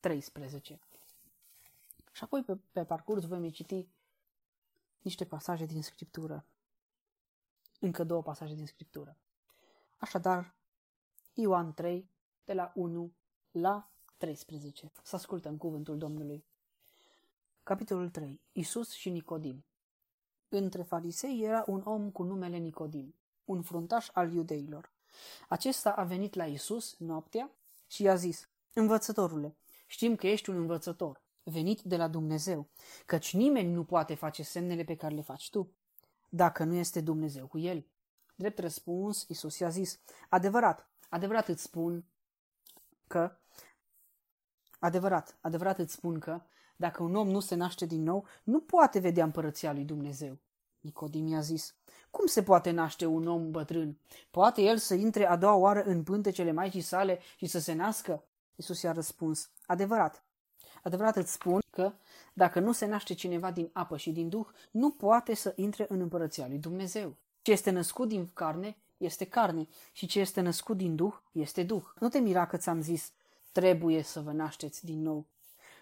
13. 0.00 0.80
Și 2.12 2.24
apoi 2.24 2.42
pe, 2.42 2.58
pe 2.72 2.84
parcurs 2.84 3.24
voi 3.24 3.38
mai 3.38 3.50
citi 3.50 3.88
niște 5.02 5.24
pasaje 5.24 5.64
din 5.64 5.82
Scriptură 5.82 6.46
încă 7.80 8.04
două 8.04 8.22
pasaje 8.22 8.54
din 8.54 8.66
Scriptură. 8.66 9.16
Așadar, 9.96 10.54
Ioan 11.34 11.74
3, 11.74 12.10
de 12.44 12.52
la 12.52 12.72
1 12.74 13.12
la 13.50 13.90
13. 14.16 14.92
Să 15.02 15.16
ascultăm 15.16 15.56
cuvântul 15.56 15.98
Domnului. 15.98 16.44
Capitolul 17.62 18.10
3. 18.10 18.40
Isus 18.52 18.92
și 18.92 19.10
Nicodim. 19.10 19.64
Între 20.48 20.82
farisei 20.82 21.42
era 21.42 21.64
un 21.66 21.82
om 21.84 22.10
cu 22.10 22.22
numele 22.22 22.56
Nicodim, 22.56 23.14
un 23.44 23.62
fruntaș 23.62 24.08
al 24.12 24.32
iudeilor. 24.32 24.90
Acesta 25.48 25.90
a 25.90 26.04
venit 26.04 26.34
la 26.34 26.46
Isus 26.46 26.96
noaptea 26.98 27.50
și 27.86 28.02
i-a 28.02 28.14
zis, 28.14 28.48
Învățătorule, 28.72 29.56
știm 29.86 30.16
că 30.16 30.26
ești 30.26 30.50
un 30.50 30.56
învățător, 30.56 31.22
venit 31.42 31.80
de 31.82 31.96
la 31.96 32.08
Dumnezeu, 32.08 32.68
căci 33.06 33.34
nimeni 33.34 33.72
nu 33.72 33.84
poate 33.84 34.14
face 34.14 34.42
semnele 34.42 34.84
pe 34.84 34.96
care 34.96 35.14
le 35.14 35.22
faci 35.22 35.50
tu, 35.50 35.70
dacă 36.28 36.64
nu 36.64 36.74
este 36.74 37.00
Dumnezeu 37.00 37.46
cu 37.46 37.58
el? 37.58 37.86
Drept 38.34 38.58
răspuns, 38.58 39.24
Isus 39.28 39.58
i-a 39.58 39.68
zis, 39.68 40.00
adevărat, 40.28 40.90
adevărat 41.08 41.48
îți 41.48 41.62
spun 41.62 42.04
că, 43.06 43.36
adevărat, 44.78 45.38
adevărat 45.40 45.78
îți 45.78 45.92
spun 45.92 46.18
că, 46.18 46.42
dacă 46.76 47.02
un 47.02 47.14
om 47.14 47.28
nu 47.28 47.40
se 47.40 47.54
naște 47.54 47.86
din 47.86 48.02
nou, 48.02 48.26
nu 48.42 48.60
poate 48.60 48.98
vedea 48.98 49.24
împărăția 49.24 49.72
lui 49.72 49.84
Dumnezeu. 49.84 50.38
Nicodim 50.80 51.26
i-a 51.26 51.40
zis, 51.40 51.74
cum 52.10 52.26
se 52.26 52.42
poate 52.42 52.70
naște 52.70 53.06
un 53.06 53.26
om 53.26 53.50
bătrân? 53.50 53.98
Poate 54.30 54.62
el 54.62 54.78
să 54.78 54.94
intre 54.94 55.26
a 55.26 55.36
doua 55.36 55.54
oară 55.54 55.82
în 55.82 56.02
pântecele 56.02 56.52
Maicii 56.52 56.80
sale 56.80 57.18
și 57.36 57.46
să 57.46 57.58
se 57.58 57.72
nască? 57.72 58.24
Isus 58.54 58.82
i-a 58.82 58.92
răspuns, 58.92 59.50
adevărat, 59.66 60.24
adevărat 60.82 61.16
îți 61.16 61.32
spun 61.32 61.60
că 61.70 61.92
dacă 62.32 62.60
nu 62.60 62.72
se 62.72 62.86
naște 62.86 63.14
cineva 63.14 63.50
din 63.50 63.70
apă 63.72 63.96
și 63.96 64.10
din 64.10 64.28
duh, 64.28 64.46
nu 64.70 64.90
poate 64.90 65.34
să 65.34 65.52
intre 65.56 65.86
în 65.88 66.00
împărăția 66.00 66.46
lui 66.48 66.58
Dumnezeu. 66.58 67.16
Ce 67.42 67.52
este 67.52 67.70
născut 67.70 68.08
din 68.08 68.30
carne 68.32 68.76
este 68.96 69.24
carne 69.24 69.68
și 69.92 70.06
ce 70.06 70.20
este 70.20 70.40
născut 70.40 70.76
din 70.76 70.96
duh 70.96 71.14
este 71.32 71.62
duh. 71.62 71.84
Nu 72.00 72.08
te 72.08 72.18
mira 72.18 72.46
că 72.46 72.56
ți-am 72.56 72.80
zis, 72.80 73.12
trebuie 73.52 74.02
să 74.02 74.20
vă 74.20 74.32
nașteți 74.32 74.84
din 74.84 75.02
nou. 75.02 75.26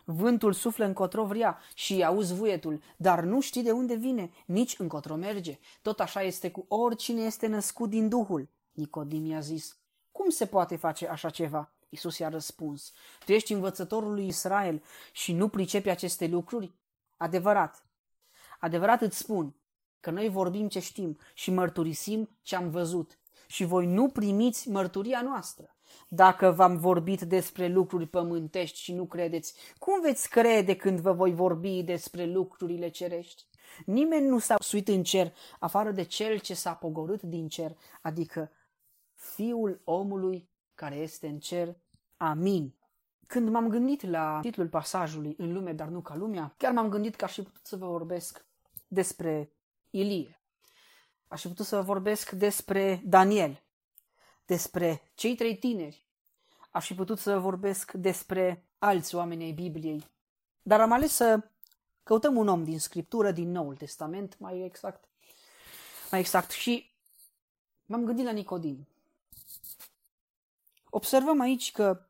Vântul 0.05 0.53
suflă 0.53 0.85
încotro 0.85 1.25
vrea 1.25 1.59
și 1.75 2.05
auzi 2.05 2.35
vuietul, 2.35 2.83
dar 2.97 3.23
nu 3.23 3.41
știi 3.41 3.63
de 3.63 3.73
unde 3.73 3.95
vine, 3.95 4.31
nici 4.47 4.79
încotro 4.79 5.15
merge. 5.17 5.59
Tot 5.83 6.01
așa 6.01 6.23
este 6.23 6.51
cu 6.51 6.65
oricine 6.69 7.23
este 7.23 7.47
născut 7.47 7.91
din 7.91 8.09
Duhul. 8.09 8.49
Nicodim 8.73 9.27
i-a 9.27 9.41
zis, 9.41 9.79
cum 10.13 10.29
se 10.29 10.47
poate 10.47 10.77
face 10.77 11.09
așa 11.09 11.31
ceva? 11.31 11.73
Isus 11.89 12.19
i-a 12.19 12.29
răspuns, 12.29 12.93
tu 13.25 13.33
ești 13.33 13.53
învățătorul 13.53 14.13
lui 14.15 14.27
Israel 14.27 14.83
și 15.13 15.33
nu 15.33 15.49
pricepi 15.49 15.89
aceste 15.89 16.27
lucruri? 16.27 16.75
Adevărat, 17.17 17.87
adevărat 18.61 19.03
îți 19.03 19.19
spun 19.19 19.55
că 20.01 20.11
noi 20.11 20.29
vorbim 20.29 20.69
ce 20.69 20.81
știm 20.81 21.19
și 21.35 21.51
mărturisim 21.51 22.29
ce 22.43 22.57
am 22.57 22.71
văzut 22.71 23.19
și 23.47 23.65
voi 23.65 23.87
nu 23.87 24.09
primiți 24.09 24.69
mărturia 24.69 25.23
noastră. 25.23 25.74
Dacă 26.09 26.51
v-am 26.51 26.77
vorbit 26.77 27.21
despre 27.21 27.67
lucruri 27.67 28.07
pământești 28.07 28.79
și 28.79 28.93
nu 28.93 29.05
credeți, 29.05 29.55
cum 29.79 30.01
veți 30.01 30.29
crede 30.29 30.77
când 30.77 31.01
vă 31.01 31.13
voi 31.13 31.35
vorbi 31.35 31.83
despre 31.83 32.25
lucrurile 32.25 32.89
cerești? 32.89 33.45
Nimeni 33.87 34.27
nu 34.27 34.39
s-a 34.39 34.57
suit 34.59 34.89
în 34.89 35.03
cer 35.03 35.33
afară 35.59 35.91
de 35.91 36.03
cel 36.03 36.39
ce 36.39 36.55
s-a 36.55 36.75
pogorât 36.75 37.23
din 37.23 37.49
cer, 37.49 37.77
adică 38.03 38.51
Fiul 39.15 39.81
omului 39.85 40.49
care 40.75 40.95
este 40.95 41.27
în 41.27 41.39
cer. 41.39 41.77
Amin. 42.17 42.75
Când 43.27 43.49
m-am 43.49 43.69
gândit 43.69 44.07
la 44.07 44.39
titlul 44.41 44.69
pasajului 44.69 45.35
În 45.39 45.53
lume, 45.53 45.73
dar 45.73 45.89
nu 45.89 46.01
ca 46.01 46.17
lumea, 46.17 46.55
chiar 46.57 46.73
m-am 46.73 46.89
gândit 46.89 47.15
că 47.15 47.25
aș 47.25 47.33
fi 47.33 47.43
putut 47.43 47.67
să 47.67 47.77
vă 47.77 47.87
vorbesc 47.87 48.47
despre 48.89 49.53
Ilie. 49.91 50.41
Aș 51.29 51.41
fi 51.41 51.49
putut 51.49 51.67
să 51.67 51.77
vă 51.77 51.83
vorbesc 51.83 52.31
despre 52.31 53.03
Daniel, 53.05 53.63
despre 54.47 55.11
cei 55.15 55.35
trei 55.35 55.57
tineri. 55.57 56.07
Aș 56.71 56.87
fi 56.87 56.95
putut 56.95 57.19
să 57.19 57.39
vorbesc 57.39 57.93
despre 57.93 58.65
alți 58.79 59.15
oameni 59.15 59.45
ai 59.45 59.51
Bibliei. 59.51 60.05
Dar 60.63 60.81
am 60.81 60.93
ales 60.93 61.13
să 61.13 61.49
căutăm 62.03 62.37
un 62.37 62.49
om 62.49 62.65
din 62.65 62.79
Scriptură, 62.79 63.31
din 63.31 63.51
Noul 63.51 63.77
Testament, 63.77 64.39
mai 64.39 64.65
exact. 64.65 65.05
Mai 66.11 66.21
exact. 66.21 66.51
Și 66.51 66.91
m-am 67.87 68.05
gândit 68.05 68.25
la 68.25 68.31
Nicodim. 68.31 68.87
Observăm 70.91 71.41
aici 71.41 71.73
că 71.73 72.01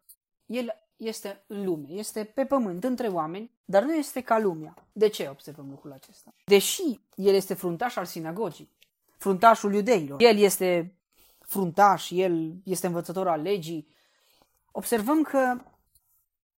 el 0.47 0.83
este 0.97 1.43
în 1.47 1.65
lume, 1.65 1.89
este 1.89 2.25
pe 2.25 2.45
pământ, 2.45 2.85
între 2.85 3.09
oameni, 3.09 3.51
dar 3.65 3.83
nu 3.83 3.95
este 3.95 4.21
ca 4.21 4.39
lumea. 4.39 4.75
De 4.93 5.09
ce 5.09 5.29
observăm 5.29 5.69
lucrul 5.71 5.93
acesta? 5.93 6.35
Deși 6.45 7.01
el 7.15 7.35
este 7.35 7.55
fruntaș 7.55 7.97
al 7.97 8.05
sinagogii, 8.05 8.71
fruntașul 9.17 9.75
iudeilor, 9.75 10.21
el 10.23 10.39
este 10.39 10.95
fruntaș, 11.47 12.11
el 12.11 12.55
este 12.65 12.87
învățător 12.87 13.29
al 13.29 13.41
legii, 13.41 13.89
observăm 14.73 15.23
că 15.23 15.61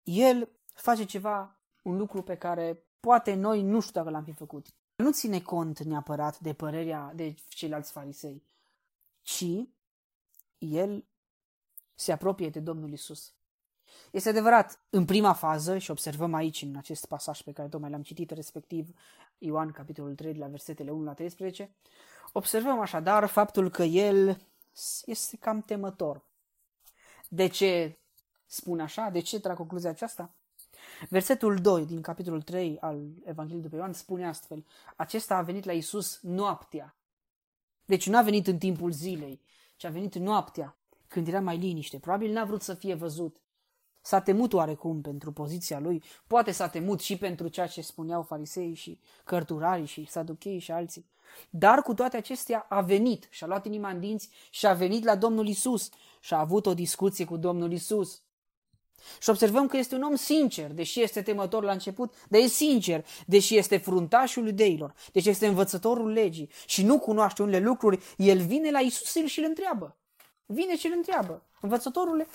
el 0.02 0.48
face 0.74 1.04
ceva, 1.04 1.56
un 1.82 1.96
lucru 1.96 2.22
pe 2.22 2.36
care 2.36 2.84
poate 3.00 3.34
noi 3.34 3.62
nu 3.62 3.80
știu 3.80 3.92
dacă 3.92 4.10
l-am 4.10 4.24
fi 4.24 4.32
făcut. 4.32 4.66
Nu 4.96 5.12
ține 5.12 5.40
cont 5.40 5.82
neapărat 5.82 6.38
de 6.38 6.52
părerea 6.52 7.12
de 7.14 7.34
ceilalți 7.48 7.92
farisei, 7.92 8.42
ci 9.22 9.44
el 10.58 11.04
se 11.94 12.12
apropie 12.12 12.48
de 12.48 12.60
Domnul 12.60 12.92
Isus. 12.92 13.34
Este 14.10 14.28
adevărat, 14.28 14.80
în 14.90 15.04
prima 15.04 15.32
fază, 15.32 15.78
și 15.78 15.90
observăm 15.90 16.34
aici 16.34 16.62
în 16.62 16.76
acest 16.76 17.06
pasaj 17.06 17.40
pe 17.40 17.52
care 17.52 17.68
tocmai 17.68 17.90
l-am 17.90 18.02
citit, 18.02 18.30
respectiv 18.30 18.88
Ioan, 19.38 19.70
capitolul 19.70 20.14
3, 20.14 20.32
de 20.32 20.38
la 20.38 20.46
versetele 20.46 20.90
1 20.90 21.04
la 21.04 21.14
13, 21.14 21.74
observăm 22.32 22.80
așadar 22.80 23.26
faptul 23.26 23.70
că 23.70 23.82
el 23.82 24.40
este 25.04 25.36
cam 25.36 25.62
temător. 25.62 26.24
De 27.28 27.46
ce 27.46 27.98
spun 28.46 28.80
așa? 28.80 29.08
De 29.08 29.20
ce 29.20 29.40
trag 29.40 29.56
concluzia 29.56 29.90
aceasta? 29.90 30.34
Versetul 31.08 31.56
2 31.56 31.86
din 31.86 32.02
capitolul 32.02 32.42
3 32.42 32.78
al 32.80 33.08
Evangheliei 33.24 33.62
după 33.62 33.76
Ioan 33.76 33.92
spune 33.92 34.26
astfel, 34.26 34.66
acesta 34.96 35.36
a 35.36 35.42
venit 35.42 35.64
la 35.64 35.72
Isus 35.72 36.18
noaptea. 36.22 36.96
Deci 37.84 38.06
nu 38.06 38.16
a 38.16 38.22
venit 38.22 38.46
în 38.46 38.58
timpul 38.58 38.90
zilei, 38.90 39.40
ci 39.76 39.84
a 39.84 39.88
venit 39.88 40.14
noaptea, 40.14 40.76
când 41.08 41.28
era 41.28 41.40
mai 41.40 41.56
liniște. 41.56 41.98
Probabil 41.98 42.32
n-a 42.32 42.44
vrut 42.44 42.62
să 42.62 42.74
fie 42.74 42.94
văzut. 42.94 43.40
S-a 44.00 44.20
temut 44.20 44.52
oarecum 44.52 45.00
pentru 45.00 45.32
poziția 45.32 45.78
lui, 45.78 46.02
poate 46.26 46.50
s-a 46.50 46.68
temut 46.68 47.00
și 47.00 47.16
pentru 47.16 47.48
ceea 47.48 47.66
ce 47.66 47.82
spuneau 47.82 48.22
farisei 48.22 48.74
și 48.74 49.00
cărturarii 49.24 49.86
și 49.86 50.04
saducheii 50.04 50.58
și 50.58 50.72
alții. 50.72 51.06
Dar 51.50 51.82
cu 51.82 51.94
toate 51.94 52.16
acestea 52.16 52.66
a 52.68 52.80
venit 52.80 53.26
și 53.30 53.44
a 53.44 53.46
luat 53.46 53.66
inima 53.66 53.90
în 53.90 54.00
dinți 54.00 54.28
și 54.50 54.66
a 54.66 54.72
venit 54.72 55.04
la 55.04 55.16
Domnul 55.16 55.48
Isus 55.48 55.88
și 56.20 56.34
a 56.34 56.38
avut 56.38 56.66
o 56.66 56.74
discuție 56.74 57.24
cu 57.24 57.36
Domnul 57.36 57.72
Isus. 57.72 58.20
Și 59.20 59.30
observăm 59.30 59.66
că 59.66 59.76
este 59.76 59.94
un 59.94 60.02
om 60.02 60.14
sincer, 60.14 60.72
deși 60.72 61.02
este 61.02 61.22
temător 61.22 61.62
la 61.62 61.72
început, 61.72 62.14
dar 62.28 62.40
e 62.40 62.46
sincer, 62.46 63.06
deși 63.26 63.56
este 63.56 63.76
fruntașul 63.76 64.46
iudeilor, 64.46 64.94
deși 65.12 65.28
este 65.28 65.46
învățătorul 65.46 66.10
legii 66.10 66.50
și 66.66 66.84
nu 66.84 66.98
cunoaște 66.98 67.42
unele 67.42 67.64
lucruri, 67.64 68.02
el 68.16 68.38
vine 68.38 68.70
la 68.70 68.78
Isus 68.78 69.24
și 69.24 69.38
îl 69.38 69.44
întreabă. 69.44 69.96
Vine 70.46 70.76
și 70.76 70.86
îl 70.86 70.92
întreabă. 70.96 71.42
Învățătorule, 71.60 72.26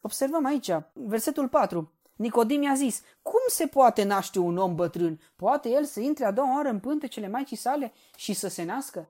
observăm 0.00 0.44
aici, 0.44 0.70
versetul 0.92 1.48
4. 1.48 1.92
Nicodim 2.20 2.62
i-a 2.62 2.74
zis, 2.74 3.02
cum 3.22 3.40
se 3.48 3.66
poate 3.66 4.02
naște 4.02 4.38
un 4.38 4.56
om 4.56 4.74
bătrân? 4.74 5.20
Poate 5.36 5.68
el 5.68 5.84
să 5.84 6.00
intre 6.00 6.24
a 6.24 6.30
doua 6.30 6.54
oară 6.54 6.68
în 6.68 6.80
pântecele 6.80 7.28
Maicii 7.28 7.56
sale 7.56 7.92
și 8.16 8.32
să 8.32 8.48
se 8.48 8.62
nască? 8.62 9.08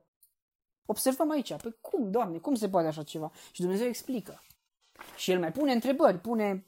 Observăm 0.86 1.30
aici, 1.30 1.54
păi 1.56 1.76
cum, 1.80 2.10
Doamne, 2.10 2.38
cum 2.38 2.54
se 2.54 2.68
poate 2.68 2.86
așa 2.86 3.02
ceva? 3.02 3.30
Și 3.52 3.60
Dumnezeu 3.60 3.86
explică. 3.86 4.42
Și 5.16 5.30
el 5.30 5.38
mai 5.38 5.52
pune 5.52 5.72
întrebări, 5.72 6.18
pune, 6.18 6.66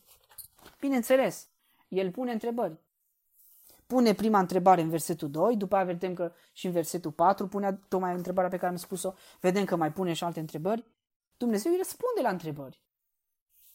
bineînțeles, 0.81 1.47
el 1.89 2.11
pune 2.11 2.33
întrebări. 2.33 2.79
Pune 3.87 4.15
prima 4.15 4.39
întrebare 4.39 4.81
în 4.81 4.89
versetul 4.89 5.31
2, 5.31 5.57
după 5.57 5.77
aia 5.77 5.85
vedem 5.85 6.15
că 6.15 6.33
și 6.53 6.67
în 6.67 6.73
versetul 6.73 7.11
4 7.11 7.49
pune 7.49 7.81
tocmai 7.89 8.15
întrebarea 8.15 8.51
pe 8.51 8.57
care 8.57 8.71
am 8.71 8.77
spus-o, 8.77 9.15
vedem 9.41 9.65
că 9.65 9.77
mai 9.77 9.93
pune 9.93 10.13
și 10.13 10.25
alte 10.25 10.41
întrebări. 10.41 10.85
Dumnezeu 11.37 11.73
îi 11.73 11.79
răspunde 11.79 12.21
la 12.21 12.29
întrebări. 12.29 12.83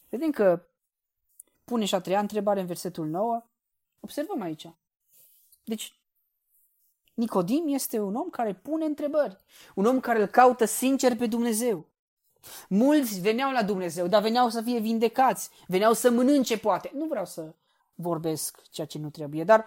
Vedem 0.08 0.30
că 0.30 0.62
pune 1.68 1.84
și 1.84 1.94
a 1.94 2.00
treia 2.00 2.20
întrebare 2.20 2.60
în 2.60 2.66
versetul 2.66 3.06
9. 3.06 3.42
Observăm 4.00 4.42
aici. 4.42 4.68
Deci, 5.64 5.98
Nicodim 7.14 7.64
este 7.66 8.00
un 8.00 8.14
om 8.14 8.28
care 8.30 8.54
pune 8.54 8.84
întrebări. 8.84 9.38
Un 9.74 9.84
om 9.84 10.00
care 10.00 10.20
îl 10.20 10.26
caută 10.26 10.64
sincer 10.64 11.16
pe 11.16 11.26
Dumnezeu. 11.26 11.86
Mulți 12.68 13.20
veneau 13.20 13.50
la 13.50 13.62
Dumnezeu, 13.62 14.06
dar 14.06 14.22
veneau 14.22 14.48
să 14.48 14.62
fie 14.62 14.78
vindecați, 14.78 15.50
veneau 15.66 15.92
să 15.92 16.10
mănânce 16.10 16.58
poate. 16.58 16.90
Nu 16.94 17.04
vreau 17.04 17.24
să 17.24 17.54
vorbesc 17.94 18.62
ceea 18.70 18.86
ce 18.86 18.98
nu 18.98 19.10
trebuie, 19.10 19.44
dar 19.44 19.66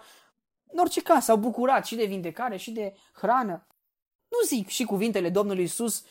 în 0.66 0.78
orice 0.78 1.02
caz 1.02 1.24
s-au 1.24 1.36
bucurat 1.36 1.86
și 1.86 1.94
de 1.94 2.04
vindecare 2.04 2.56
și 2.56 2.70
de 2.70 2.96
hrană. 3.12 3.66
Nu 4.28 4.46
zic 4.46 4.68
și 4.68 4.84
cuvintele 4.84 5.30
Domnului 5.30 5.64
Isus 5.64 6.04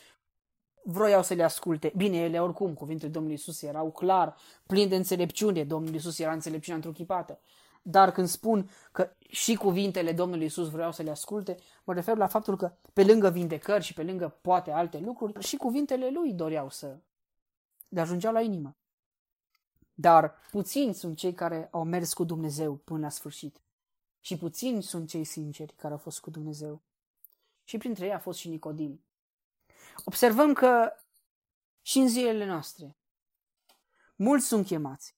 vroiau 0.84 1.22
să 1.22 1.34
le 1.34 1.42
asculte. 1.42 1.92
Bine, 1.96 2.16
ele 2.16 2.40
oricum, 2.40 2.74
cuvintele 2.74 3.10
Domnului 3.10 3.36
Isus 3.36 3.62
erau 3.62 3.90
clar, 3.90 4.36
plin 4.66 4.88
de 4.88 4.96
înțelepciune. 4.96 5.64
Domnul 5.64 5.94
Isus 5.94 6.18
era 6.18 6.32
înțelepciunea 6.32 6.76
întruchipată. 6.76 7.38
Dar 7.82 8.12
când 8.12 8.28
spun 8.28 8.70
că 8.92 9.10
și 9.28 9.54
cuvintele 9.54 10.12
Domnului 10.12 10.44
Isus 10.44 10.70
vreau 10.70 10.92
să 10.92 11.02
le 11.02 11.10
asculte, 11.10 11.56
mă 11.84 11.94
refer 11.94 12.16
la 12.16 12.26
faptul 12.26 12.56
că 12.56 12.72
pe 12.92 13.04
lângă 13.04 13.30
vindecări 13.30 13.84
și 13.84 13.94
pe 13.94 14.02
lângă 14.02 14.36
poate 14.40 14.70
alte 14.70 14.98
lucruri, 14.98 15.42
și 15.42 15.56
cuvintele 15.56 16.10
lui 16.10 16.32
doreau 16.32 16.70
să 16.70 16.96
le 17.88 18.00
ajungeau 18.00 18.32
la 18.32 18.40
inimă. 18.40 18.76
Dar 19.94 20.34
puțini 20.50 20.94
sunt 20.94 21.16
cei 21.16 21.32
care 21.32 21.68
au 21.70 21.84
mers 21.84 22.12
cu 22.12 22.24
Dumnezeu 22.24 22.74
până 22.74 23.00
la 23.00 23.08
sfârșit. 23.08 23.60
Și 24.20 24.36
puțini 24.36 24.82
sunt 24.82 25.08
cei 25.08 25.24
sinceri 25.24 25.74
care 25.76 25.92
au 25.92 25.98
fost 25.98 26.20
cu 26.20 26.30
Dumnezeu. 26.30 26.80
Și 27.64 27.78
printre 27.78 28.04
ei 28.04 28.12
a 28.12 28.18
fost 28.18 28.38
și 28.38 28.48
Nicodim. 28.48 29.00
Observăm 30.04 30.52
că 30.52 30.92
și 31.82 31.98
în 31.98 32.08
zilele 32.08 32.46
noastre 32.46 32.96
mulți 34.16 34.46
sunt 34.46 34.66
chemați, 34.66 35.16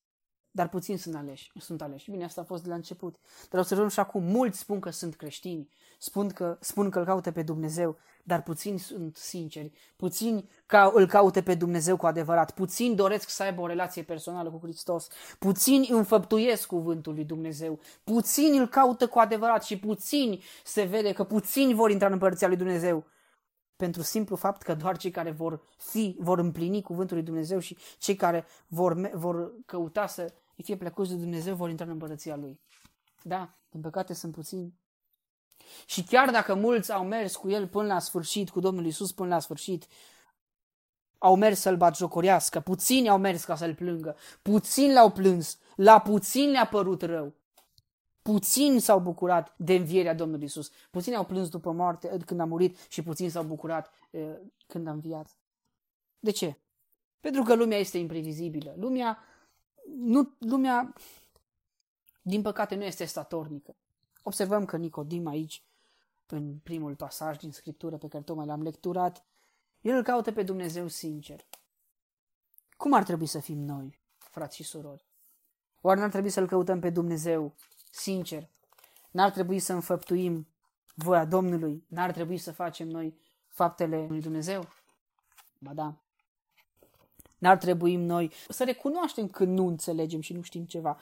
dar 0.50 0.68
puțini 0.68 0.98
sunt 0.98 1.14
aleși. 1.14 1.50
Sunt 1.58 1.82
aleși. 1.82 2.10
Bine, 2.10 2.24
asta 2.24 2.40
a 2.40 2.44
fost 2.44 2.62
de 2.62 2.68
la 2.68 2.74
început. 2.74 3.16
Dar 3.50 3.60
observăm 3.60 3.88
și 3.88 4.00
acum, 4.00 4.22
mulți 4.22 4.58
spun 4.58 4.80
că 4.80 4.90
sunt 4.90 5.14
creștini, 5.14 5.68
spun 5.98 6.28
că, 6.28 6.58
spun 6.60 6.90
că 6.90 6.98
îl 6.98 7.04
caută 7.04 7.30
pe 7.30 7.42
Dumnezeu, 7.42 7.96
dar 8.22 8.42
puțini 8.42 8.78
sunt 8.78 9.16
sinceri, 9.16 9.72
puțini 9.96 10.48
ca, 10.66 10.90
îl 10.94 11.06
caută 11.06 11.42
pe 11.42 11.54
Dumnezeu 11.54 11.96
cu 11.96 12.06
adevărat, 12.06 12.50
puțini 12.50 12.94
doresc 12.94 13.28
să 13.28 13.42
aibă 13.42 13.60
o 13.60 13.66
relație 13.66 14.02
personală 14.02 14.50
cu 14.50 14.58
Hristos, 14.62 15.08
puțini 15.38 15.88
înfăptuiesc 15.88 16.66
cuvântul 16.66 17.14
lui 17.14 17.24
Dumnezeu, 17.24 17.80
puțini 18.04 18.58
îl 18.58 18.68
caută 18.68 19.06
cu 19.06 19.18
adevărat 19.18 19.64
și 19.64 19.78
puțini 19.78 20.44
se 20.64 20.82
vede 20.82 21.12
că 21.12 21.24
puțini 21.24 21.74
vor 21.74 21.90
intra 21.90 22.06
în 22.06 22.12
împărăția 22.12 22.48
lui 22.48 22.56
Dumnezeu 22.56 23.04
pentru 23.76 24.02
simplu 24.02 24.36
fapt 24.36 24.62
că 24.62 24.74
doar 24.74 24.96
cei 24.96 25.10
care 25.10 25.30
vor 25.30 25.62
fi, 25.76 26.16
vor 26.18 26.38
împlini 26.38 26.82
cuvântul 26.82 27.16
lui 27.16 27.24
Dumnezeu 27.24 27.58
și 27.58 27.76
cei 27.98 28.16
care 28.16 28.46
vor, 28.66 29.10
vor 29.14 29.52
căuta 29.66 30.06
să 30.06 30.34
fie 30.62 30.76
plăcuți 30.76 31.10
de 31.10 31.16
Dumnezeu, 31.16 31.54
vor 31.54 31.70
intra 31.70 31.84
în 31.84 31.90
împărăția 31.90 32.36
Lui. 32.36 32.60
Da, 33.22 33.54
din 33.70 33.80
păcate 33.80 34.14
sunt 34.14 34.32
puțini. 34.32 34.74
Și 35.86 36.02
chiar 36.02 36.30
dacă 36.30 36.54
mulți 36.54 36.92
au 36.92 37.04
mers 37.04 37.36
cu 37.36 37.50
El 37.50 37.68
până 37.68 37.86
la 37.86 37.98
sfârșit, 37.98 38.50
cu 38.50 38.60
Domnul 38.60 38.86
Isus 38.86 39.12
până 39.12 39.28
la 39.28 39.38
sfârșit, 39.38 39.86
au 41.18 41.36
mers 41.36 41.60
să-L 41.60 41.76
batjocorească, 41.76 42.60
puțini 42.60 43.08
au 43.08 43.18
mers 43.18 43.44
ca 43.44 43.56
să-L 43.56 43.74
plângă, 43.74 44.16
puțini 44.42 44.92
l-au 44.92 45.10
plâns, 45.10 45.58
la 45.76 46.00
puțini 46.00 46.50
le-a 46.50 46.66
părut 46.66 47.02
rău. 47.02 47.34
Puțini 48.32 48.80
s-au 48.80 49.00
bucurat 49.00 49.54
de 49.56 49.74
învierea 49.74 50.14
Domnului 50.14 50.44
Isus. 50.44 50.70
Puțini 50.90 51.16
au 51.16 51.24
plâns 51.24 51.48
după 51.48 51.72
moarte, 51.72 52.16
când 52.26 52.40
a 52.40 52.44
murit 52.44 52.78
și 52.88 53.02
puțini 53.02 53.30
s-au 53.30 53.44
bucurat 53.44 53.92
e, 54.10 54.38
când 54.66 54.86
a 54.86 54.90
înviat. 54.90 55.38
De 56.18 56.30
ce? 56.30 56.58
Pentru 57.20 57.42
că 57.42 57.54
lumea 57.54 57.78
este 57.78 57.98
imprevizibilă. 57.98 58.74
Lumea, 58.76 59.18
nu, 59.96 60.34
lumea 60.38 60.92
din 62.22 62.42
păcate, 62.42 62.74
nu 62.74 62.84
este 62.84 63.04
statornică. 63.04 63.76
Observăm 64.22 64.64
că 64.64 64.76
Nicodim 64.76 65.26
aici, 65.26 65.64
în 66.26 66.58
primul 66.62 66.96
pasaj 66.96 67.36
din 67.36 67.52
Scriptură 67.52 67.96
pe 67.96 68.08
care 68.08 68.22
tocmai 68.22 68.46
l-am 68.46 68.62
lecturat, 68.62 69.24
el 69.80 69.96
îl 69.96 70.02
caută 70.02 70.32
pe 70.32 70.42
Dumnezeu 70.42 70.88
sincer. 70.88 71.46
Cum 72.76 72.92
ar 72.92 73.02
trebui 73.02 73.26
să 73.26 73.40
fim 73.40 73.58
noi, 73.58 74.00
frați 74.18 74.56
și 74.56 74.62
surori? 74.62 75.06
Oare 75.80 76.00
n-ar 76.00 76.10
trebui 76.10 76.30
să-L 76.30 76.46
căutăm 76.46 76.80
pe 76.80 76.90
Dumnezeu 76.90 77.54
sincer? 77.94 78.48
N-ar 79.10 79.30
trebui 79.30 79.58
să 79.58 79.72
înfăptuim 79.72 80.48
voia 80.94 81.24
Domnului? 81.24 81.84
N-ar 81.88 82.12
trebui 82.12 82.38
să 82.38 82.52
facem 82.52 82.88
noi 82.88 83.18
faptele 83.48 84.06
lui 84.06 84.20
Dumnezeu? 84.20 84.68
Ba 85.58 85.74
da. 85.74 85.98
N-ar 87.38 87.56
trebui 87.56 87.96
noi 87.96 88.32
să 88.48 88.64
recunoaștem 88.64 89.28
când 89.28 89.58
nu 89.58 89.66
înțelegem 89.66 90.20
și 90.20 90.32
nu 90.32 90.42
știm 90.42 90.64
ceva 90.64 91.00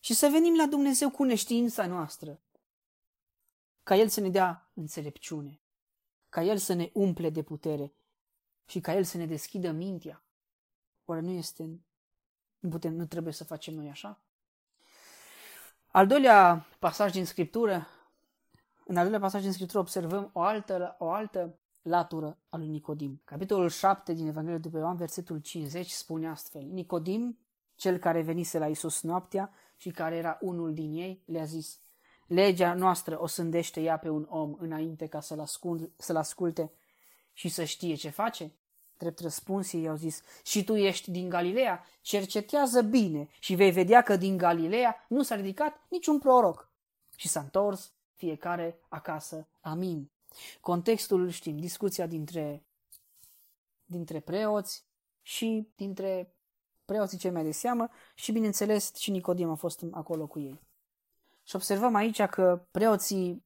și 0.00 0.14
să 0.14 0.28
venim 0.28 0.56
la 0.56 0.66
Dumnezeu 0.66 1.10
cu 1.10 1.22
neștiința 1.22 1.86
noastră. 1.86 2.40
Ca 3.82 3.96
El 3.96 4.08
să 4.08 4.20
ne 4.20 4.30
dea 4.30 4.70
înțelepciune, 4.74 5.60
ca 6.28 6.42
El 6.42 6.58
să 6.58 6.72
ne 6.72 6.90
umple 6.92 7.30
de 7.30 7.42
putere 7.42 7.94
și 8.66 8.80
ca 8.80 8.94
El 8.94 9.04
să 9.04 9.16
ne 9.16 9.26
deschidă 9.26 9.70
mintea. 9.70 10.24
Oare 11.04 11.20
nu 11.20 11.30
este, 11.30 11.80
nu, 12.58 12.68
putem, 12.68 12.94
nu 12.94 13.06
trebuie 13.06 13.32
să 13.32 13.44
facem 13.44 13.74
noi 13.74 13.88
așa? 13.88 14.23
Al 15.96 16.06
doilea 16.06 16.66
pasaj 16.78 17.12
din 17.12 17.24
Scriptură, 17.24 17.86
în 18.84 18.96
al 18.96 19.02
doilea 19.02 19.20
pasaj 19.20 19.42
din 19.42 19.52
Scriptură 19.52 19.78
observăm 19.78 20.30
o 20.32 20.40
altă, 20.40 20.96
o 20.98 21.10
altă 21.10 21.58
latură 21.82 22.38
a 22.48 22.56
lui 22.56 22.68
Nicodim. 22.68 23.20
Capitolul 23.24 23.68
7 23.68 24.12
din 24.12 24.26
Evanghelia 24.26 24.58
după 24.58 24.78
Ioan, 24.78 24.96
versetul 24.96 25.38
50, 25.38 25.90
spune 25.90 26.28
astfel. 26.28 26.62
Nicodim, 26.62 27.38
cel 27.74 27.98
care 27.98 28.22
venise 28.22 28.58
la 28.58 28.66
Isus 28.66 29.02
noaptea, 29.02 29.52
și 29.76 29.90
care 29.90 30.16
era 30.16 30.38
unul 30.40 30.74
din 30.74 30.92
ei, 30.92 31.22
le-a 31.26 31.44
zis, 31.44 31.80
legea 32.26 32.74
noastră 32.74 33.22
o 33.22 33.26
sândește 33.26 33.80
ea 33.80 33.98
pe 33.98 34.08
un 34.08 34.26
om 34.28 34.54
înainte 34.58 35.06
ca 35.06 35.20
să-l, 35.20 35.40
ascund, 35.40 35.90
să-l 35.96 36.16
asculte 36.16 36.72
și 37.32 37.48
să 37.48 37.64
știe 37.64 37.94
ce 37.94 38.08
face? 38.08 38.52
Drept 39.04 39.20
răspuns 39.20 39.72
ei 39.72 39.88
au 39.88 39.96
zis, 39.96 40.20
și 40.42 40.64
tu 40.64 40.76
ești 40.76 41.10
din 41.10 41.28
Galileea, 41.28 41.84
cercetează 42.00 42.82
bine 42.82 43.28
și 43.40 43.54
vei 43.54 43.70
vedea 43.70 44.02
că 44.02 44.16
din 44.16 44.36
Galileea 44.36 44.96
nu 45.08 45.22
s-a 45.22 45.34
ridicat 45.34 45.86
niciun 45.88 46.18
proroc. 46.18 46.72
Și 47.16 47.28
s-a 47.28 47.40
întors 47.40 47.92
fiecare 48.12 48.78
acasă. 48.88 49.48
Amin. 49.60 50.10
Contextul 50.60 51.28
știm, 51.28 51.58
discuția 51.58 52.06
dintre, 52.06 52.64
dintre 53.84 54.20
preoți 54.20 54.84
și 55.22 55.68
dintre 55.76 56.34
preoții 56.84 57.18
cei 57.18 57.30
mai 57.30 57.44
de 57.44 57.52
seamă 57.52 57.88
și, 58.14 58.32
bineînțeles, 58.32 58.94
și 58.94 59.10
Nicodim 59.10 59.50
a 59.50 59.54
fost 59.54 59.84
acolo 59.90 60.26
cu 60.26 60.38
ei. 60.38 60.60
Și 61.42 61.56
observăm 61.56 61.94
aici 61.94 62.22
că 62.22 62.66
preoții 62.70 63.44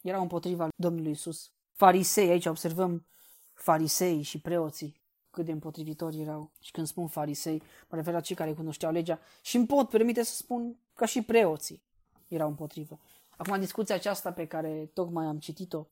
erau 0.00 0.20
împotriva 0.20 0.68
Domnului 0.76 1.10
Isus. 1.10 1.52
Farisei, 1.72 2.30
aici 2.30 2.46
observăm 2.46 3.06
farisei 3.54 4.22
și 4.22 4.40
preoții 4.40 5.02
cât 5.30 5.44
de 5.44 5.52
împotrivitori 5.52 6.20
erau. 6.20 6.50
Și 6.60 6.70
când 6.70 6.86
spun 6.86 7.06
farisei, 7.06 7.62
mă 7.88 7.96
refer 7.96 8.12
la 8.12 8.20
cei 8.20 8.36
care 8.36 8.52
cunoșteau 8.52 8.92
legea 8.92 9.20
și 9.42 9.56
îmi 9.56 9.66
pot 9.66 9.88
permite 9.88 10.22
să 10.22 10.34
spun 10.34 10.78
că 10.94 11.04
și 11.04 11.22
preoții 11.22 11.82
erau 12.28 12.48
împotrivă. 12.48 13.00
Acum, 13.36 13.58
discuția 13.58 13.94
aceasta 13.94 14.32
pe 14.32 14.46
care 14.46 14.90
tocmai 14.92 15.26
am 15.26 15.38
citit-o 15.38 15.86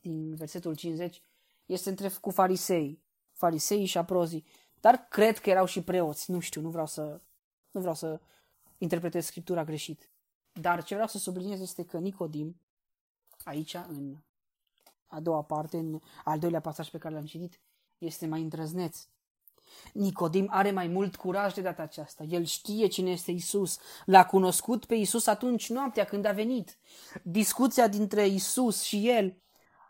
din 0.00 0.34
versetul 0.34 0.74
50 0.74 1.22
este 1.66 1.88
între 1.88 2.08
cu 2.20 2.30
farisei, 2.30 3.02
farisei 3.32 3.84
și 3.84 3.98
aprozii. 3.98 4.44
Dar 4.80 5.06
cred 5.08 5.38
că 5.38 5.50
erau 5.50 5.64
și 5.64 5.82
preoți. 5.82 6.30
Nu 6.30 6.40
știu, 6.40 6.60
nu 6.60 6.70
vreau 6.70 6.86
să, 6.86 7.20
nu 7.70 7.80
vreau 7.80 7.94
să 7.94 8.20
interpretez 8.78 9.24
scriptura 9.24 9.64
greșit. 9.64 10.10
Dar 10.52 10.84
ce 10.84 10.94
vreau 10.94 11.08
să 11.08 11.18
subliniez 11.18 11.60
este 11.60 11.84
că 11.84 11.98
Nicodim, 11.98 12.60
aici, 13.44 13.74
în 13.74 14.16
a 15.08 15.20
doua 15.20 15.42
parte, 15.42 15.76
în 15.76 16.00
al 16.24 16.38
doilea 16.38 16.60
pasaj 16.60 16.88
pe 16.88 16.98
care 16.98 17.14
l-am 17.14 17.24
citit, 17.24 17.60
este 17.98 18.26
mai 18.26 18.40
îndrăzneț. 18.40 19.06
Nicodim 19.92 20.46
are 20.50 20.70
mai 20.70 20.86
mult 20.86 21.16
curaj 21.16 21.54
de 21.54 21.60
data 21.60 21.82
aceasta. 21.82 22.24
El 22.24 22.44
știe 22.44 22.86
cine 22.86 23.10
este 23.10 23.30
Isus. 23.30 23.78
L-a 24.04 24.26
cunoscut 24.26 24.84
pe 24.84 24.94
Isus 24.94 25.26
atunci 25.26 25.68
noaptea 25.68 26.04
când 26.04 26.24
a 26.24 26.32
venit. 26.32 26.78
Discuția 27.22 27.88
dintre 27.88 28.26
Isus 28.26 28.82
și 28.82 29.08
el 29.08 29.36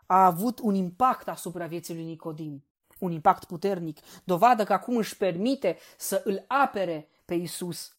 a 0.05 0.25
avut 0.25 0.59
un 0.59 0.75
impact 0.75 1.27
asupra 1.27 1.65
vieții 1.65 1.93
lui 1.93 2.03
Nicodim 2.03 2.63
un 2.99 3.11
impact 3.11 3.43
puternic, 3.43 3.99
dovadă 4.23 4.63
că 4.63 4.73
acum 4.73 4.97
își 4.97 5.17
permite 5.17 5.77
să 5.97 6.21
îl 6.25 6.45
apere 6.47 7.09
pe 7.25 7.33
Isus 7.33 7.97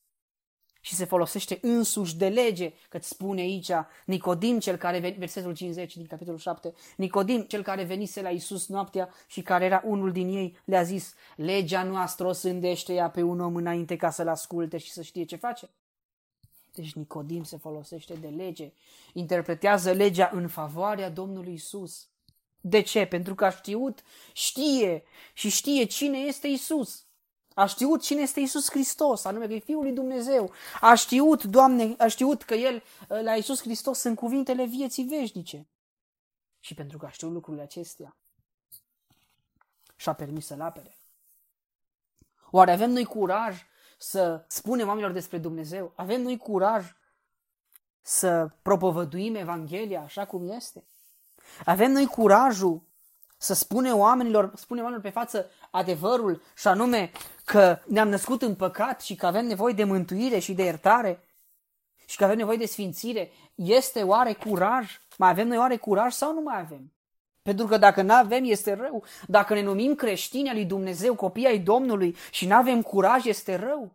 și 0.81 0.95
se 0.95 1.05
folosește 1.05 1.59
însuși 1.63 2.17
de 2.17 2.29
lege, 2.29 2.73
că 2.89 2.99
spune 3.01 3.41
aici 3.41 3.71
Nicodim, 4.05 4.59
cel 4.59 4.77
care, 4.77 5.15
versetul 5.19 5.55
50 5.55 5.97
din 5.97 6.07
capitolul 6.07 6.39
7, 6.39 6.75
Nicodim, 6.97 7.43
cel 7.43 7.63
care 7.63 7.85
venise 7.85 8.23
la 8.23 8.29
Isus 8.29 8.69
noaptea 8.69 9.11
și 9.27 9.43
care 9.43 9.65
era 9.65 9.83
unul 9.85 10.13
din 10.13 10.29
ei, 10.29 10.59
le-a 10.65 10.83
zis, 10.83 11.15
legea 11.37 11.83
noastră 11.83 12.27
o 12.27 12.33
sândește 12.33 12.93
ea 12.93 13.11
pe 13.11 13.23
un 13.23 13.41
om 13.41 13.57
înainte 13.57 13.97
ca 13.97 14.11
să-l 14.11 14.29
asculte 14.29 14.79
și 14.79 14.91
să 14.91 15.03
știe 15.03 15.25
ce 15.25 15.37
face. 15.37 15.69
Deci 16.75 16.93
Nicodim 16.93 17.43
se 17.43 17.57
folosește 17.57 18.15
de 18.15 18.29
lege, 18.29 18.73
interpretează 19.13 19.91
legea 19.93 20.31
în 20.33 20.49
favoarea 20.49 21.11
Domnului 21.11 21.53
Isus. 21.53 22.09
De 22.61 22.81
ce? 22.81 23.05
Pentru 23.05 23.35
că 23.35 23.45
a 23.45 23.51
știut, 23.51 24.03
știe 24.33 25.03
și 25.33 25.51
știe 25.51 25.85
cine 25.85 26.19
este 26.19 26.47
Isus. 26.49 27.05
A 27.55 27.67
știut 27.67 28.03
cine 28.03 28.21
este 28.21 28.41
Isus 28.41 28.71
Hristos, 28.71 29.25
anume 29.25 29.47
că 29.47 29.53
e 29.53 29.59
Fiul 29.59 29.83
lui 29.83 29.93
Dumnezeu. 29.93 30.53
A 30.81 30.95
știut, 30.95 31.45
Doamne, 31.45 31.95
a 31.99 32.07
știut 32.07 32.43
că 32.43 32.55
El, 32.55 32.83
la 33.09 33.35
Isus 33.35 33.61
Hristos, 33.61 33.99
sunt 33.99 34.17
cuvintele 34.17 34.65
vieții 34.65 35.05
veșnice. 35.05 35.67
Și 36.61 36.75
pentru 36.75 36.99
că 36.99 37.07
a 37.07 37.11
știut 37.11 37.33
lucrurile 37.33 37.63
acestea, 37.63 38.17
și-a 39.97 40.13
permis 40.13 40.47
să-L 40.47 40.61
apere. 40.61 40.97
Oare 42.51 42.73
avem 42.73 42.91
noi 42.91 43.05
curaj 43.05 43.67
să 43.99 44.45
spunem 44.49 44.87
oamenilor 44.87 45.13
despre 45.13 45.39
Dumnezeu? 45.39 45.93
Avem 45.95 46.23
noi 46.23 46.37
curaj 46.37 46.95
să 48.01 48.51
propovăduim 48.63 49.35
Evanghelia 49.35 50.03
așa 50.03 50.27
cum 50.27 50.49
este? 50.49 50.85
Avem 51.65 51.93
noi 51.93 52.07
curajul 52.07 52.83
să 53.43 53.55
spunem 53.55 53.99
oamenilor, 53.99 54.53
spunem 54.57 54.85
oamenilor 54.85 55.13
pe 55.13 55.19
față 55.19 55.51
adevărul 55.71 56.43
și 56.57 56.69
anume 56.69 57.11
că 57.45 57.79
ne-am 57.87 58.09
născut 58.09 58.43
în 58.43 58.55
păcat 58.55 59.01
și 59.01 59.15
că 59.15 59.27
avem 59.27 59.47
nevoie 59.47 59.75
de 59.75 59.85
mântuire 59.85 60.39
și 60.39 60.53
de 60.53 60.63
iertare 60.63 61.25
și 62.07 62.17
că 62.17 62.25
avem 62.25 62.37
nevoie 62.37 62.57
de 62.57 62.67
sfințire. 62.67 63.31
Este 63.55 64.03
oare 64.03 64.33
curaj? 64.33 65.01
Mai 65.19 65.31
avem 65.31 65.49
noi 65.49 65.59
oare 65.59 65.77
curaj 65.77 66.13
sau 66.13 66.35
nu 66.35 66.41
mai 66.41 66.59
avem? 66.59 66.93
Pentru 67.43 67.67
că 67.67 67.77
dacă 67.77 68.03
nu 68.03 68.15
avem, 68.15 68.45
este 68.45 68.75
rău. 68.75 69.05
Dacă 69.27 69.55
ne 69.55 69.63
numim 69.63 69.95
creștini 69.95 70.49
al 70.49 70.55
lui 70.55 70.65
Dumnezeu, 70.65 71.15
copii 71.15 71.47
ai 71.47 71.59
Domnului 71.59 72.17
și 72.31 72.47
nu 72.47 72.55
avem 72.55 72.83
curaj, 72.83 73.25
este 73.25 73.55
rău. 73.55 73.93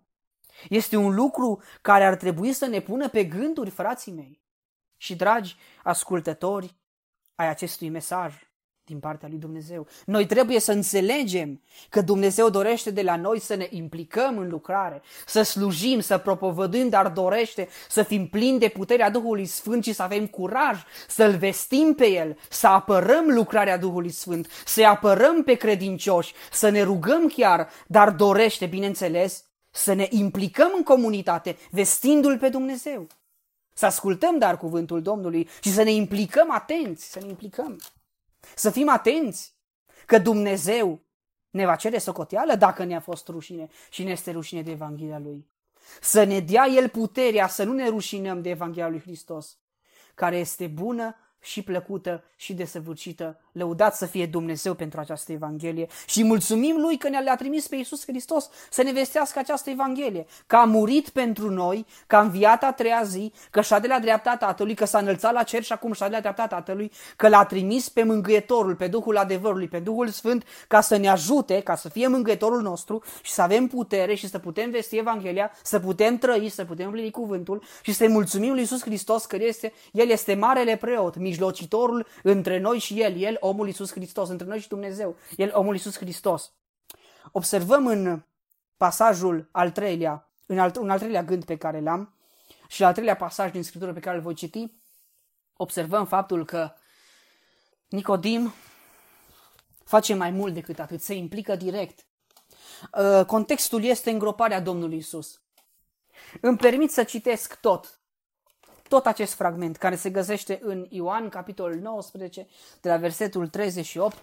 Este 0.69 0.95
un 0.95 1.15
lucru 1.15 1.61
care 1.81 2.05
ar 2.05 2.15
trebui 2.15 2.53
să 2.53 2.65
ne 2.65 2.79
pună 2.79 3.09
pe 3.09 3.23
gânduri, 3.23 3.69
frații 3.69 4.11
mei. 4.11 4.41
Și 4.97 5.15
dragi 5.15 5.55
ascultători, 5.83 6.75
ai 7.35 7.49
acestui 7.49 7.89
mesaj 7.89 8.44
din 8.85 8.99
partea 8.99 9.27
lui 9.27 9.37
Dumnezeu. 9.37 9.87
Noi 10.05 10.25
trebuie 10.25 10.59
să 10.59 10.71
înțelegem 10.71 11.61
că 11.89 12.01
Dumnezeu 12.01 12.49
dorește 12.49 12.91
de 12.91 13.01
la 13.01 13.15
noi 13.15 13.39
să 13.39 13.55
ne 13.55 13.67
implicăm 13.69 14.37
în 14.37 14.49
lucrare, 14.49 15.01
să 15.25 15.41
slujim, 15.41 15.99
să 15.99 16.17
propovădâim, 16.17 16.89
dar 16.89 17.07
dorește 17.07 17.67
să 17.89 18.03
fim 18.03 18.27
plini 18.27 18.59
de 18.59 18.67
puterea 18.67 19.09
Duhului 19.09 19.45
Sfânt 19.45 19.83
și 19.83 19.93
să 19.93 20.03
avem 20.03 20.27
curaj 20.27 20.83
să-L 21.07 21.37
vestim 21.37 21.93
pe 21.93 22.07
El, 22.07 22.37
să 22.49 22.67
apărăm 22.67 23.25
lucrarea 23.27 23.77
Duhului 23.77 24.11
Sfânt, 24.11 24.47
să-i 24.65 24.85
apărăm 24.85 25.43
pe 25.43 25.53
credincioși, 25.53 26.33
să 26.51 26.69
ne 26.69 26.81
rugăm 26.81 27.27
chiar, 27.27 27.69
dar 27.87 28.11
dorește, 28.11 28.65
bineînțeles, 28.65 29.43
să 29.71 29.93
ne 29.93 30.07
implicăm 30.09 30.71
în 30.75 30.83
comunitate, 30.83 31.57
vestindu-L 31.71 32.37
pe 32.37 32.49
Dumnezeu. 32.49 33.07
Să 33.73 33.85
ascultăm 33.85 34.37
dar 34.37 34.57
cuvântul 34.57 35.01
Domnului 35.01 35.49
și 35.61 35.73
să 35.73 35.83
ne 35.83 35.91
implicăm 35.91 36.51
atenți, 36.51 37.11
să 37.11 37.19
ne 37.19 37.27
implicăm. 37.27 37.77
Să 38.55 38.69
fim 38.69 38.89
atenți 38.89 39.53
că 40.05 40.17
Dumnezeu 40.17 41.01
ne 41.49 41.65
va 41.65 41.75
cere 41.75 41.97
socoteală 41.97 42.55
dacă 42.55 42.83
ne-a 42.83 42.99
fost 42.99 43.27
rușine 43.27 43.67
și 43.89 44.03
ne 44.03 44.11
este 44.11 44.31
rușine 44.31 44.61
de 44.61 44.71
Evanghelia 44.71 45.19
Lui. 45.19 45.47
să 46.01 46.23
ne 46.23 46.39
dea 46.39 46.65
El 46.67 46.89
puterea 46.89 47.47
să 47.47 47.63
nu 47.63 47.73
ne 47.73 47.89
rușinăm 47.89 48.41
de 48.41 48.49
Evanghelia 48.49 48.89
lui 48.89 48.99
Hristos, 48.99 49.57
care 50.15 50.37
este 50.37 50.67
bună 50.67 51.15
și 51.41 51.61
plăcută 51.61 52.23
și 52.35 52.53
desăvârșită. 52.53 53.39
Lăudat 53.55 53.95
să 53.95 54.05
fie 54.05 54.25
Dumnezeu 54.25 54.73
pentru 54.73 54.99
această 54.99 55.31
Evanghelie. 55.31 55.87
Și 56.05 56.23
mulțumim 56.23 56.77
Lui 56.77 56.97
că 56.97 57.09
ne-a 57.09 57.35
trimis 57.35 57.67
pe 57.67 57.75
Iisus 57.75 58.03
Hristos 58.05 58.49
să 58.69 58.83
ne 58.83 58.91
vestească 58.91 59.39
această 59.39 59.69
Evanghelie, 59.69 60.25
că 60.47 60.55
a 60.55 60.63
murit 60.63 61.09
pentru 61.09 61.49
noi, 61.49 61.85
că 62.07 62.15
a 62.15 62.21
înviat 62.21 62.63
a 62.63 62.71
treia 62.71 63.01
zi, 63.03 63.31
că 63.51 63.61
și-a 63.61 63.79
de 63.79 63.87
la 63.87 63.99
dreapta 63.99 64.35
Tatălui, 64.37 64.73
că 64.73 64.85
s-a 64.85 64.97
înălțat 64.97 65.33
la 65.33 65.43
cer 65.43 65.63
și 65.63 65.71
acum 65.71 65.93
și-a 65.93 66.07
de 66.07 66.13
la 66.13 66.19
dreapta 66.19 66.47
Tatălui, 66.47 66.91
că 67.15 67.27
l-a 67.27 67.45
trimis 67.45 67.89
pe 67.89 68.03
Mângâietorul, 68.03 68.75
pe 68.75 68.87
Duhul 68.87 69.17
adevărului, 69.17 69.67
pe 69.67 69.79
Duhul 69.79 70.07
Sfânt, 70.07 70.43
ca 70.67 70.81
să 70.81 70.97
ne 70.97 71.09
ajute, 71.09 71.61
ca 71.61 71.75
să 71.75 71.89
fie 71.89 72.07
Mângâietorul 72.07 72.61
nostru 72.61 73.03
și 73.21 73.31
să 73.31 73.41
avem 73.41 73.67
putere 73.67 74.15
și 74.15 74.29
să 74.29 74.39
putem 74.39 74.69
vesti 74.69 74.97
Evanghelia, 74.97 75.51
să 75.63 75.79
putem 75.79 76.17
trăi, 76.17 76.49
să 76.49 76.65
putem 76.65 76.91
plini 76.91 77.11
cuvântul 77.11 77.63
și 77.81 77.93
să-i 77.93 78.07
mulțumim 78.07 78.51
lui 78.51 78.59
Iisus 78.59 78.81
Hristos 78.81 79.25
că 79.25 79.37
este, 79.39 79.73
El 79.91 80.09
este 80.09 80.33
marele 80.33 80.75
preot, 80.75 81.17
mijlocitorul 81.17 82.05
între 82.23 82.59
noi 82.59 82.79
și 82.79 83.01
El, 83.01 83.21
El, 83.21 83.37
omul 83.47 83.67
Iisus 83.67 83.91
Hristos, 83.91 84.29
între 84.29 84.47
noi 84.47 84.59
și 84.59 84.67
Dumnezeu, 84.67 85.15
El, 85.37 85.51
omul 85.53 85.73
Iisus 85.73 85.97
Hristos. 85.97 86.53
Observăm 87.31 87.87
în 87.87 88.23
pasajul 88.77 89.49
al 89.51 89.71
treilea, 89.71 90.29
în 90.45 90.59
al, 90.59 90.73
un 90.79 90.89
al 90.89 90.97
treilea 90.97 91.23
gând 91.23 91.45
pe 91.45 91.57
care 91.57 91.79
l-am 91.79 92.15
și 92.67 92.83
al 92.83 92.93
treilea 92.93 93.15
pasaj 93.15 93.51
din 93.51 93.63
Scriptură 93.63 93.93
pe 93.93 93.99
care 93.99 94.15
îl 94.15 94.21
voi 94.21 94.33
citi, 94.33 94.71
observăm 95.57 96.05
faptul 96.05 96.45
că 96.45 96.73
Nicodim 97.89 98.53
face 99.83 100.13
mai 100.13 100.31
mult 100.31 100.53
decât 100.53 100.79
atât, 100.79 101.01
se 101.01 101.13
implică 101.13 101.55
direct. 101.55 102.05
Uh, 102.97 103.25
contextul 103.25 103.83
este 103.83 104.09
îngroparea 104.09 104.59
Domnului 104.59 104.97
Isus. 104.97 105.41
Îmi 106.41 106.57
permit 106.57 106.91
să 106.91 107.03
citesc 107.03 107.59
tot 107.59 107.99
tot 108.87 109.05
acest 109.05 109.33
fragment 109.33 109.77
care 109.77 109.95
se 109.95 110.09
găsește 110.09 110.59
în 110.61 110.85
Ioan, 110.89 111.29
capitolul 111.29 111.79
19, 111.79 112.47
de 112.81 112.89
la 112.89 112.97
versetul 112.97 113.47
38 113.47 114.17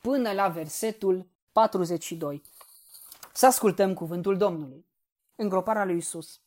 până 0.00 0.32
la 0.32 0.48
versetul 0.48 1.26
42. 1.52 2.42
Să 3.32 3.46
ascultăm 3.46 3.94
cuvântul 3.94 4.36
Domnului. 4.36 4.86
Îngroparea 5.36 5.84
lui 5.84 5.96
Isus. 5.96 6.40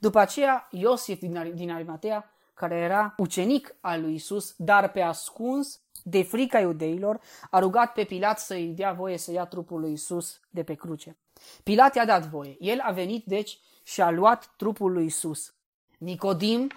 După 0.00 0.18
aceea, 0.18 0.68
Iosif 0.70 1.20
din 1.54 1.70
Arimatea, 1.70 2.34
care 2.54 2.76
era 2.76 3.14
ucenic 3.16 3.76
al 3.80 4.00
lui 4.00 4.14
Isus, 4.14 4.54
dar 4.56 4.90
pe 4.90 5.00
ascuns, 5.00 5.80
de 6.02 6.22
frica 6.22 6.60
iudeilor, 6.60 7.20
a 7.50 7.58
rugat 7.58 7.92
pe 7.92 8.04
Pilat 8.04 8.38
să-i 8.38 8.66
dea 8.66 8.92
voie 8.92 9.18
să 9.18 9.32
ia 9.32 9.44
trupul 9.44 9.80
lui 9.80 9.92
Isus 9.92 10.40
de 10.50 10.62
pe 10.62 10.74
cruce. 10.74 11.16
Pilat 11.62 11.94
i-a 11.94 12.04
dat 12.04 12.26
voie. 12.26 12.56
El 12.60 12.80
a 12.80 12.90
venit, 12.90 13.24
deci, 13.24 13.58
și 13.82 14.00
a 14.00 14.10
luat 14.10 14.54
trupul 14.56 14.92
lui 14.92 15.04
Isus. 15.04 15.54
Nicodim, 15.98 16.70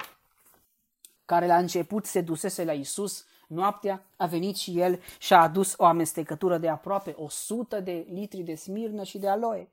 care 1.34 1.48
la 1.48 1.58
început 1.58 2.06
se 2.06 2.22
dusese 2.22 2.64
la 2.64 2.72
Isus, 2.72 3.26
noaptea 3.48 4.06
a 4.18 4.26
venit 4.26 4.56
și 4.56 4.80
el 4.80 5.00
și 5.18 5.34
a 5.34 5.42
adus 5.42 5.74
o 5.78 5.86
amestecătură 5.86 6.58
de 6.58 6.70
aproape 6.70 7.16
100 7.18 7.80
de 7.80 8.06
litri 8.14 8.42
de 8.42 8.56
smirnă 8.56 9.04
și 9.04 9.18
de 9.18 9.28
aloe. 9.28 9.70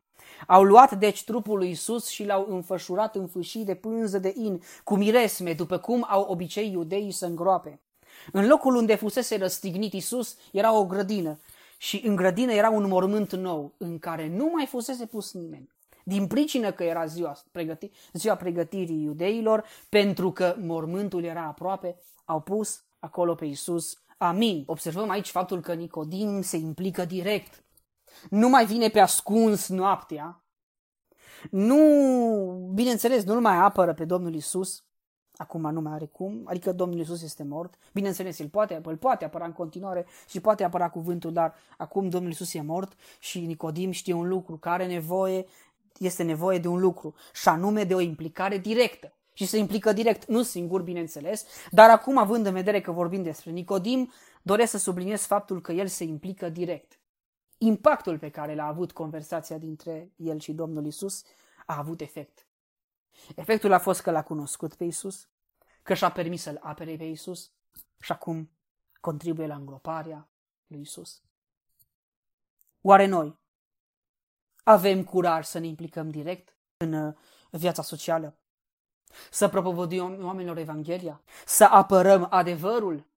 Au 0.47 0.63
luat 0.63 0.99
deci 0.99 1.25
trupul 1.25 1.59
lui 1.59 1.71
Isus 1.71 2.09
și 2.09 2.25
l-au 2.25 2.47
înfășurat 2.49 3.17
în 3.17 3.27
fâșii 3.27 3.65
de 3.65 3.75
pânză 3.75 4.19
de 4.19 4.33
in, 4.37 4.63
cu 4.85 4.97
miresme, 4.97 5.53
după 5.53 5.79
cum 5.79 6.07
au 6.09 6.23
obicei 6.23 6.73
iudeii 6.73 7.13
să 7.13 7.27
îngroape. 7.27 7.81
În 8.33 8.47
locul 8.47 8.75
unde 8.75 8.95
fusese 8.95 9.37
răstignit 9.37 9.93
Isus 9.93 10.37
era 10.53 10.79
o 10.79 10.87
grădină 10.87 11.39
și 11.79 12.03
în 12.07 12.17
grădină 12.17 12.53
era 12.53 12.71
un 12.71 12.89
mormânt 12.89 13.33
nou, 13.33 13.73
în 13.77 13.99
care 13.99 14.29
nu 14.29 14.51
mai 14.53 14.67
fusese 14.67 15.07
pus 15.07 15.33
nimeni 15.33 15.69
din 16.05 16.27
pricină 16.27 16.73
că 16.73 16.85
era 16.85 17.07
ziua, 17.07 17.37
pregăti, 17.51 17.91
ziua 18.13 18.35
pregătirii 18.35 19.03
iudeilor, 19.03 19.65
pentru 19.89 20.33
că 20.33 20.57
mormântul 20.59 21.25
era 21.25 21.43
aproape, 21.43 21.97
au 22.25 22.41
pus 22.41 22.85
acolo 22.99 23.35
pe 23.35 23.45
Isus. 23.45 24.03
Amin. 24.19 24.63
Observăm 24.67 25.11
aici 25.11 25.31
faptul 25.31 25.61
că 25.61 25.75
Nicodim 25.75 26.43
se 26.43 26.57
implică 26.57 27.05
direct. 27.05 27.65
Nu 28.31 28.49
mai 28.49 28.67
vine 28.67 28.89
pe 28.89 29.01
ascuns 29.01 29.69
noaptea. 29.69 30.45
Nu, 31.51 32.71
bineînțeles, 32.75 33.25
nu-l 33.25 33.41
mai 33.41 33.57
apără 33.57 33.95
pe 33.95 34.05
Domnul 34.05 34.35
Isus. 34.35 34.85
Acum 35.37 35.71
nu 35.73 35.81
mai 35.81 35.93
are 35.93 36.07
cum, 36.07 36.43
adică 36.45 36.73
Domnul 36.73 37.01
Isus 37.01 37.23
este 37.23 37.43
mort. 37.43 37.75
Bineînțeles, 37.93 38.39
el 38.39 38.49
poate, 38.49 38.81
îl 38.85 38.97
poate 38.97 39.25
apăra 39.25 39.45
în 39.45 39.53
continuare 39.53 40.07
și 40.29 40.41
poate 40.41 40.65
apăra 40.65 40.91
cuvântul, 40.91 41.33
dar 41.33 41.55
acum 41.77 42.09
Domnul 42.09 42.31
Isus 42.31 42.55
e 42.55 42.61
mort 42.61 42.93
și 43.19 43.41
Nicodim 43.41 43.91
știe 43.91 44.13
un 44.13 44.29
lucru, 44.29 44.57
care 44.57 44.83
are 44.83 44.93
nevoie 44.93 45.47
este 46.01 46.23
nevoie 46.23 46.59
de 46.59 46.69
un 46.69 46.81
lucru, 46.81 47.15
și 47.33 47.49
anume 47.49 47.85
de 47.85 47.95
o 47.95 48.01
implicare 48.01 48.59
directă. 48.59 49.15
Și 49.33 49.47
se 49.47 49.59
implică 49.59 49.93
direct, 49.93 50.27
nu 50.27 50.43
singur, 50.43 50.83
bineînțeles, 50.83 51.47
dar 51.71 51.91
acum, 51.91 52.19
având 52.19 52.47
în 52.47 52.53
vedere 52.53 52.81
că 52.81 52.93
vorbim 52.93 53.23
despre 53.23 53.51
Nicodim, 53.51 54.13
doresc 54.43 54.71
să 54.71 54.79
subliniez 54.79 55.23
faptul 55.23 55.61
că 55.61 55.73
el 55.73 55.87
se 55.87 56.05
implică 56.05 56.49
direct. 56.49 57.01
Impactul 57.59 58.19
pe 58.19 58.31
care 58.31 58.55
l-a 58.55 58.67
avut 58.67 58.93
conversația 58.93 59.59
dintre 59.59 60.13
el 60.17 60.39
și 60.39 60.53
Domnul 60.53 60.87
Isus 60.87 61.23
a 61.67 61.79
avut 61.79 62.01
efect. 62.01 62.47
Efectul 63.37 63.73
a 63.73 63.79
fost 63.79 64.01
că 64.01 64.11
l-a 64.11 64.23
cunoscut 64.23 64.75
pe 64.75 64.85
Isus, 64.85 65.29
că 65.83 65.95
și-a 65.95 66.11
permis 66.11 66.43
să-l 66.43 66.59
apere 66.63 66.97
pe 66.97 67.05
Isus 67.05 67.53
și 68.01 68.13
acum 68.13 68.51
contribuie 69.01 69.47
la 69.47 69.55
îngroparea 69.55 70.29
lui 70.67 70.81
Isus. 70.81 71.23
Oare 72.81 73.07
noi 73.07 73.40
avem 74.71 75.05
curaj 75.05 75.45
să 75.47 75.59
ne 75.59 75.67
implicăm 75.67 76.11
direct 76.11 76.55
în 76.77 76.93
uh, 76.93 77.15
viața 77.51 77.83
socială, 77.83 78.37
să 79.31 79.49
propovăduim 79.49 80.25
oamenilor 80.25 80.59
Evanghelia, 80.59 81.23
să 81.47 81.65
apărăm 81.65 82.27
adevărul. 82.31 83.09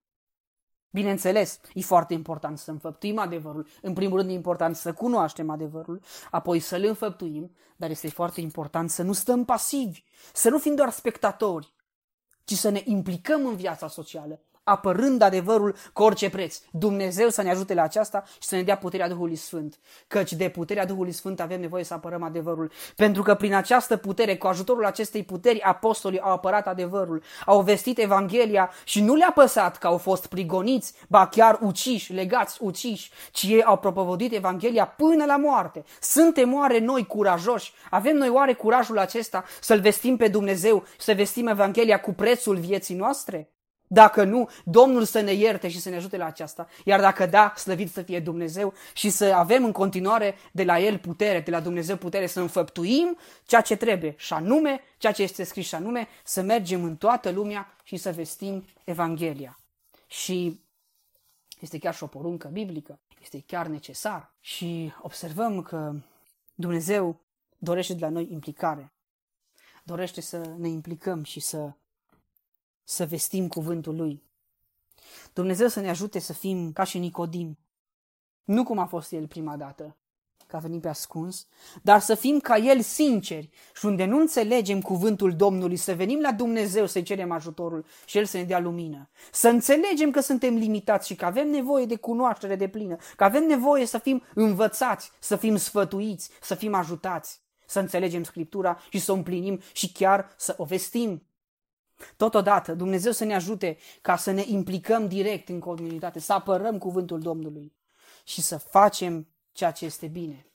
Bineînțeles, 0.89 1.59
e 1.73 1.81
foarte 1.81 2.13
important 2.13 2.57
să 2.57 2.71
înfăptuim 2.71 3.17
adevărul. 3.17 3.67
În 3.81 3.93
primul 3.93 4.17
rând 4.17 4.29
e 4.29 4.33
important 4.33 4.75
să 4.75 4.93
cunoaștem 4.93 5.49
adevărul, 5.49 6.01
apoi 6.31 6.59
să-l 6.59 6.83
înfăptuim, 6.83 7.55
dar 7.75 7.89
este 7.89 8.09
foarte 8.09 8.41
important 8.41 8.89
să 8.89 9.03
nu 9.03 9.13
stăm 9.13 9.45
pasivi, 9.45 10.03
să 10.33 10.49
nu 10.49 10.57
fim 10.57 10.75
doar 10.75 10.89
spectatori, 10.89 11.73
ci 12.43 12.53
să 12.53 12.69
ne 12.69 12.81
implicăm 12.85 13.45
în 13.45 13.55
viața 13.55 13.87
socială, 13.87 14.41
apărând 14.63 15.21
adevărul 15.21 15.75
cu 15.93 16.03
orice 16.03 16.29
preț. 16.29 16.59
Dumnezeu 16.71 17.29
să 17.29 17.41
ne 17.41 17.49
ajute 17.49 17.73
la 17.73 17.81
aceasta 17.81 18.23
și 18.41 18.47
să 18.47 18.55
ne 18.55 18.63
dea 18.63 18.77
puterea 18.77 19.07
Duhului 19.07 19.35
Sfânt. 19.35 19.79
Căci 20.07 20.33
de 20.33 20.49
puterea 20.49 20.85
Duhului 20.85 21.11
Sfânt 21.11 21.39
avem 21.39 21.59
nevoie 21.59 21.83
să 21.83 21.93
apărăm 21.93 22.23
adevărul. 22.23 22.71
Pentru 22.95 23.21
că 23.21 23.35
prin 23.35 23.53
această 23.53 23.97
putere, 23.97 24.37
cu 24.37 24.47
ajutorul 24.47 24.85
acestei 24.85 25.23
puteri, 25.23 25.61
apostolii 25.61 26.19
au 26.19 26.31
apărat 26.31 26.67
adevărul, 26.67 27.23
au 27.45 27.61
vestit 27.61 27.99
Evanghelia 27.99 28.71
și 28.83 29.01
nu 29.01 29.15
le-a 29.15 29.31
păsat 29.35 29.77
că 29.77 29.87
au 29.87 29.97
fost 29.97 30.25
prigoniți, 30.25 30.93
ba 31.09 31.27
chiar 31.27 31.59
uciși, 31.61 32.13
legați, 32.13 32.57
uciși, 32.61 33.11
ci 33.31 33.43
ei 33.43 33.63
au 33.63 33.77
propovăduit 33.77 34.33
Evanghelia 34.33 34.85
până 34.85 35.25
la 35.25 35.37
moarte. 35.37 35.83
Suntem 36.01 36.53
oare 36.53 36.79
noi 36.79 37.05
curajoși? 37.05 37.73
Avem 37.89 38.15
noi 38.15 38.29
oare 38.29 38.53
curajul 38.53 38.99
acesta 38.99 39.43
să-L 39.61 39.79
vestim 39.79 40.17
pe 40.17 40.27
Dumnezeu, 40.27 40.83
să 40.97 41.13
vestim 41.13 41.47
Evanghelia 41.47 41.99
cu 41.99 42.13
prețul 42.13 42.55
vieții 42.55 42.95
noastre? 42.95 43.52
Dacă 43.93 44.23
nu, 44.23 44.49
Domnul 44.63 45.03
să 45.03 45.19
ne 45.19 45.33
ierte 45.33 45.69
și 45.69 45.79
să 45.79 45.89
ne 45.89 45.95
ajute 45.95 46.17
la 46.17 46.25
aceasta. 46.25 46.67
Iar 46.85 46.99
dacă 46.99 47.25
da, 47.25 47.53
slăvit 47.55 47.91
să 47.91 48.01
fie 48.01 48.19
Dumnezeu 48.19 48.73
și 48.93 49.09
să 49.09 49.25
avem 49.25 49.65
în 49.65 49.71
continuare 49.71 50.35
de 50.51 50.63
la 50.63 50.79
El 50.79 50.97
putere, 50.97 51.39
de 51.39 51.51
la 51.51 51.59
Dumnezeu 51.59 51.95
putere 51.95 52.27
să 52.27 52.39
înfăptuim 52.39 53.17
ceea 53.45 53.61
ce 53.61 53.75
trebuie 53.75 54.13
și 54.17 54.33
anume, 54.33 54.81
ceea 54.97 55.13
ce 55.13 55.23
este 55.23 55.43
scris 55.43 55.67
și 55.67 55.75
anume, 55.75 56.07
să 56.23 56.41
mergem 56.41 56.83
în 56.83 56.95
toată 56.95 57.29
lumea 57.29 57.75
și 57.83 57.97
să 57.97 58.11
vestim 58.11 58.65
Evanghelia. 58.83 59.59
Și 60.07 60.61
este 61.59 61.77
chiar 61.77 61.95
și 61.95 62.03
o 62.03 62.07
poruncă 62.07 62.47
biblică, 62.47 62.99
este 63.21 63.43
chiar 63.47 63.67
necesar. 63.67 64.33
Și 64.39 64.93
observăm 65.01 65.61
că 65.61 65.93
Dumnezeu 66.55 67.19
dorește 67.57 67.93
de 67.93 67.99
la 67.99 68.09
noi 68.09 68.27
implicare. 68.31 68.93
Dorește 69.83 70.21
să 70.21 70.53
ne 70.57 70.67
implicăm 70.67 71.23
și 71.23 71.39
să 71.39 71.73
să 72.83 73.05
vestim 73.05 73.47
cuvântul 73.47 73.95
Lui. 73.95 74.23
Dumnezeu 75.33 75.67
să 75.67 75.79
ne 75.79 75.89
ajute 75.89 76.19
să 76.19 76.33
fim 76.33 76.71
ca 76.71 76.83
și 76.83 76.97
Nicodim. 76.97 77.57
Nu 78.43 78.63
cum 78.63 78.77
a 78.77 78.85
fost 78.85 79.11
el 79.11 79.27
prima 79.27 79.57
dată, 79.57 79.97
că 80.53 80.59
a 80.59 80.61
venit 80.61 80.81
pe 80.81 80.87
ascuns, 80.87 81.47
dar 81.81 81.99
să 81.99 82.15
fim 82.15 82.39
ca 82.39 82.57
el 82.57 82.81
sinceri 82.81 83.49
și 83.75 83.85
unde 83.85 84.05
nu 84.05 84.19
înțelegem 84.19 84.81
cuvântul 84.81 85.35
Domnului, 85.35 85.75
să 85.75 85.95
venim 85.95 86.19
la 86.19 86.31
Dumnezeu 86.31 86.85
să-i 86.85 87.03
cerem 87.03 87.31
ajutorul 87.31 87.85
și 88.05 88.17
El 88.17 88.25
să 88.25 88.37
ne 88.37 88.43
dea 88.43 88.59
lumină. 88.59 89.09
Să 89.31 89.47
înțelegem 89.47 90.11
că 90.11 90.19
suntem 90.19 90.55
limitați 90.55 91.07
și 91.07 91.15
că 91.15 91.25
avem 91.25 91.49
nevoie 91.49 91.85
de 91.85 91.95
cunoaștere 91.95 92.55
de 92.55 92.67
plină, 92.67 92.95
că 93.15 93.23
avem 93.23 93.43
nevoie 93.43 93.85
să 93.85 93.97
fim 93.97 94.23
învățați, 94.33 95.11
să 95.19 95.35
fim 95.35 95.55
sfătuiți, 95.55 96.29
să 96.41 96.55
fim 96.55 96.73
ajutați, 96.73 97.41
să 97.65 97.79
înțelegem 97.79 98.23
Scriptura 98.23 98.79
și 98.89 98.99
să 98.99 99.11
o 99.11 99.15
împlinim 99.15 99.61
și 99.71 99.91
chiar 99.91 100.33
să 100.37 100.55
o 100.57 100.63
vestim. 100.63 101.23
Totodată, 102.17 102.73
Dumnezeu 102.73 103.11
să 103.11 103.23
ne 103.23 103.35
ajute 103.35 103.77
ca 104.01 104.15
să 104.15 104.31
ne 104.31 104.43
implicăm 104.47 105.07
direct 105.07 105.49
în 105.49 105.59
comunitate, 105.59 106.19
să 106.19 106.33
apărăm 106.33 106.77
cuvântul 106.77 107.19
Domnului 107.19 107.73
și 108.23 108.41
să 108.41 108.57
facem 108.57 109.27
ceea 109.51 109.71
ce 109.71 109.85
este 109.85 110.07
bine. 110.07 110.47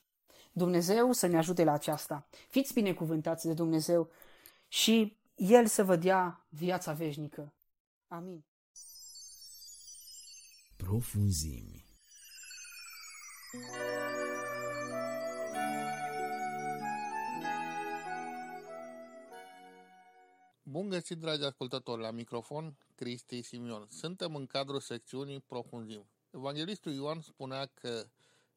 Dumnezeu 0.52 1.12
să 1.12 1.26
ne 1.26 1.38
ajute 1.38 1.64
la 1.64 1.72
aceasta. 1.72 2.26
Fiți 2.48 2.72
binecuvântați 2.72 3.46
de 3.46 3.52
Dumnezeu 3.52 4.10
și 4.68 5.16
El 5.34 5.66
să 5.66 5.84
vă 5.84 5.96
dea 5.96 6.46
viața 6.48 6.92
veșnică. 6.92 7.52
Amin. 8.08 8.44
Profunzimi. 10.76 11.86
Bun 20.70 20.88
găsit, 20.88 21.18
dragi 21.18 21.44
ascultători, 21.44 22.00
la 22.00 22.10
microfon, 22.10 22.78
Cristi 22.94 23.42
Simion. 23.42 23.86
Suntem 23.90 24.34
în 24.34 24.46
cadrul 24.46 24.80
secțiunii 24.80 25.40
Profunzim. 25.40 26.10
Evanghelistul 26.30 26.92
Ioan 26.92 27.20
spunea 27.20 27.66
că 27.66 28.08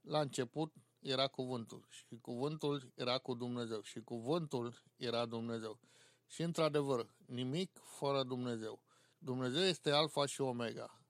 la 0.02 0.20
început 0.20 0.74
era 1.00 1.28
cuvântul 1.28 1.88
și 1.90 2.20
cuvântul 2.22 2.92
era 2.96 3.18
cu 3.18 3.34
Dumnezeu 3.34 3.82
și 3.82 4.02
cuvântul 4.02 4.84
era 4.96 5.26
Dumnezeu. 5.26 5.80
Și 6.28 6.42
într-adevăr, 6.42 7.16
nimic 7.26 7.80
fără 7.84 8.24
Dumnezeu. 8.24 8.84
Dumnezeu 9.18 9.62
este 9.62 9.92
alfa 9.92 10.26
și 10.26 10.42
omega. 10.42 11.02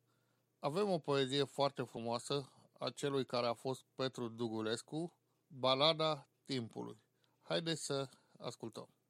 Avem 0.60 0.90
o 0.90 0.98
poezie 0.98 1.44
foarte 1.44 1.82
frumoasă 1.82 2.52
a 2.80 2.90
celui 2.90 3.26
care 3.26 3.48
a 3.48 3.54
fost 3.54 3.86
Petru 3.96 4.28
Dugulescu, 4.28 5.14
Balada 5.48 6.28
timpului. 6.46 7.02
Haideți 7.42 7.86
să 7.86 8.10
ascultăm. 8.38 9.01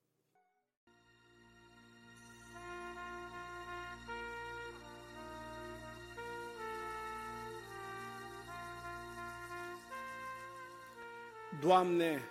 Doamne, 11.60 12.30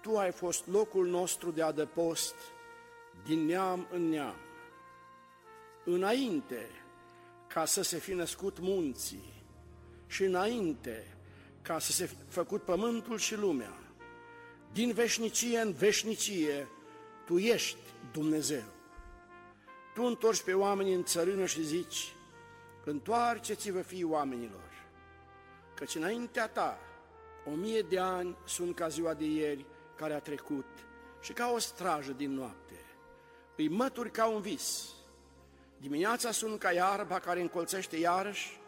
Tu 0.00 0.16
ai 0.16 0.32
fost 0.32 0.66
locul 0.66 1.06
nostru 1.06 1.50
de 1.50 1.62
adăpost 1.62 2.34
din 3.24 3.46
neam 3.46 3.86
în 3.90 4.08
neam. 4.08 4.36
Înainte 5.84 6.68
ca 7.46 7.64
să 7.64 7.82
se 7.82 7.98
fi 7.98 8.12
născut 8.12 8.58
munții 8.58 9.42
și 10.06 10.24
înainte 10.24 11.16
ca 11.62 11.78
să 11.78 11.92
se 11.92 12.06
fi 12.06 12.14
făcut 12.28 12.62
pământul 12.62 13.18
și 13.18 13.36
lumea, 13.36 13.78
din 14.72 14.92
veșnicie 14.92 15.58
în 15.58 15.72
veșnicie, 15.72 16.68
Tu 17.26 17.38
ești 17.38 17.78
Dumnezeu. 18.12 18.64
Tu 19.94 20.02
întorci 20.02 20.42
pe 20.42 20.54
oameni 20.54 20.94
în 20.94 21.04
țărână 21.04 21.46
și 21.46 21.62
zici, 21.62 22.12
întoarceți-vă 22.84 23.82
fii 23.82 24.04
oamenilor, 24.04 24.70
căci 25.74 25.94
înaintea 25.94 26.48
Ta 26.48 26.78
o 27.46 27.50
mie 27.50 27.80
de 27.80 27.98
ani 27.98 28.36
sunt 28.46 28.74
ca 28.74 28.88
ziua 28.88 29.14
de 29.14 29.24
ieri 29.24 29.66
care 29.96 30.14
a 30.14 30.20
trecut 30.20 30.66
și 31.20 31.32
ca 31.32 31.50
o 31.50 31.58
strajă 31.58 32.12
din 32.12 32.34
noapte. 32.34 32.84
Îi 33.56 33.68
mături 33.68 34.10
ca 34.10 34.26
un 34.26 34.40
vis. 34.40 34.88
Dimineața 35.76 36.30
sunt 36.30 36.58
ca 36.58 36.72
iarba 36.72 37.18
care 37.18 37.40
încolțește 37.40 37.96
iarăși, 37.96 38.60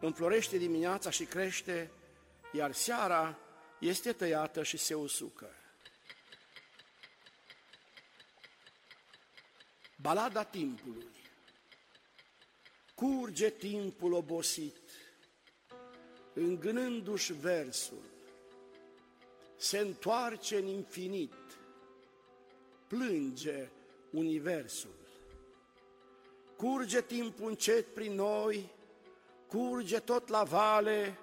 înflorește 0.00 0.56
dimineața 0.56 1.10
și 1.10 1.24
crește, 1.24 1.90
iar 2.52 2.72
seara 2.72 3.38
este 3.78 4.12
tăiată 4.12 4.62
și 4.62 4.76
se 4.76 4.94
usucă. 4.94 5.50
Balada 9.96 10.44
timpului. 10.44 11.06
Curge 12.94 13.50
timpul 13.50 14.12
obosit, 14.12 14.87
îngânându-și 16.38 17.32
versul, 17.32 18.02
se 19.56 19.78
întoarce 19.78 20.56
în 20.56 20.66
infinit, 20.66 21.32
plânge 22.86 23.68
universul. 24.10 24.96
Curge 26.56 27.02
timpul 27.02 27.48
încet 27.48 27.86
prin 27.94 28.14
noi, 28.14 28.70
curge 29.46 29.98
tot 29.98 30.28
la 30.28 30.42
vale 30.42 31.18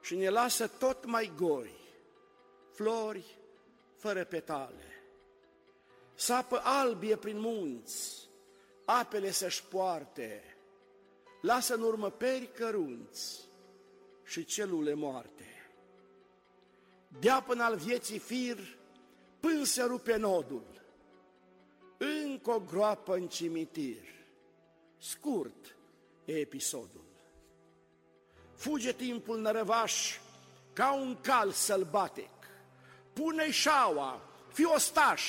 și 0.00 0.16
ne 0.16 0.28
lasă 0.28 0.68
tot 0.68 1.04
mai 1.04 1.32
goi, 1.36 1.74
flori 2.70 3.38
fără 3.96 4.24
petale. 4.24 5.02
Sapă 6.14 6.60
albie 6.62 7.16
prin 7.16 7.38
munți, 7.38 8.28
apele 8.84 9.30
să-și 9.30 9.64
poarte, 9.64 10.56
lasă 11.40 11.74
în 11.74 11.82
urmă 11.82 12.10
peri 12.10 12.50
cărunți, 12.52 13.45
și 14.26 14.44
celule 14.44 14.94
moarte. 14.94 15.44
Dea 17.08 17.40
până 17.40 17.64
al 17.64 17.76
vieții 17.76 18.18
fir, 18.18 18.58
până 19.40 19.64
se 19.64 19.82
rupe 19.82 20.16
nodul, 20.16 20.66
încă 21.98 22.50
o 22.50 22.60
groapă 22.60 23.14
în 23.14 23.28
cimitir, 23.28 24.04
scurt 24.98 25.76
e 26.24 26.32
episodul. 26.38 27.04
Fuge 28.54 28.92
timpul 28.92 29.40
nărăvaș 29.40 30.18
ca 30.72 30.92
un 30.94 31.20
cal 31.20 31.50
sălbatic, 31.50 32.30
pune 33.12 33.50
șaua, 33.50 34.22
fi 34.52 34.64
ostaș 34.64 35.22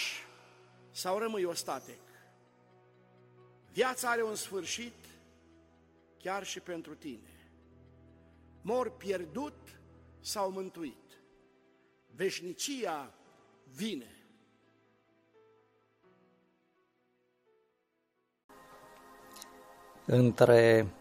sau 0.91 1.17
rămâi 1.17 1.43
ostatec. 1.43 1.99
Viața 3.71 4.09
are 4.09 4.23
un 4.23 4.35
sfârșit 4.35 4.93
chiar 6.17 6.45
și 6.45 6.59
pentru 6.59 6.95
tine 6.95 7.36
mor 8.67 8.89
pierdut 8.97 9.53
sau 10.19 10.51
mântuit. 10.51 11.21
Veșnicia 12.15 13.13
vine. 13.63 14.11
Între 20.05 20.93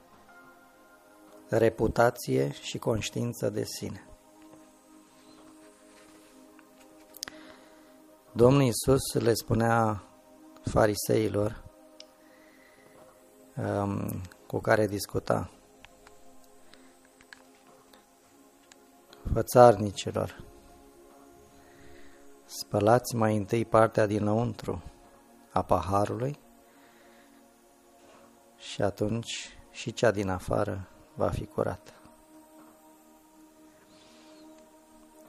reputație 1.48 2.52
și 2.52 2.78
conștiință 2.78 3.50
de 3.50 3.64
sine. 3.64 4.08
Domnul 8.32 8.62
Iisus 8.62 9.12
le 9.12 9.34
spunea 9.34 10.04
fariseilor 10.64 11.64
um, 13.56 14.20
cu 14.46 14.58
care 14.58 14.86
discuta, 14.86 15.55
fățarnicilor, 19.36 20.44
spălați 22.44 23.14
mai 23.14 23.36
întâi 23.36 23.64
partea 23.64 24.06
dinăuntru 24.06 24.82
a 25.52 25.62
paharului 25.62 26.38
și 28.56 28.82
atunci 28.82 29.58
și 29.70 29.92
cea 29.92 30.10
din 30.10 30.28
afară 30.28 30.88
va 31.14 31.28
fi 31.28 31.46
curată. 31.46 31.92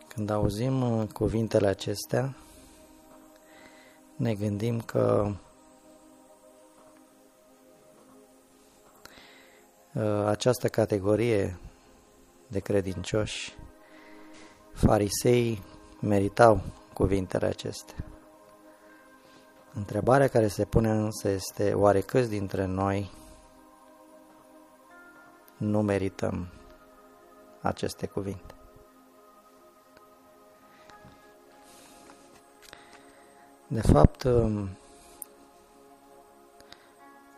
Când 0.08 0.30
auzim 0.30 0.82
uh, 0.82 1.08
cuvintele 1.08 1.68
acestea, 1.68 2.36
ne 4.16 4.34
gândim 4.34 4.82
că 4.82 5.32
uh, 9.94 10.26
această 10.26 10.68
categorie 10.68 11.60
de 12.48 12.60
credincioși 12.60 13.56
Farisei 14.78 15.62
meritau 16.00 16.62
cuvintele 16.94 17.46
acestea. 17.46 17.96
Întrebarea 19.74 20.28
care 20.28 20.48
se 20.48 20.66
pune 20.66 20.90
însă 20.90 21.30
este, 21.30 21.74
oare 21.74 22.02
câți 22.02 22.30
dintre 22.30 22.66
noi 22.66 23.12
nu 25.58 25.82
merităm 25.82 26.48
aceste 27.62 28.08
cuvinte? 28.08 28.54
De 33.68 33.82
fapt, 33.82 34.24
um, 34.24 34.70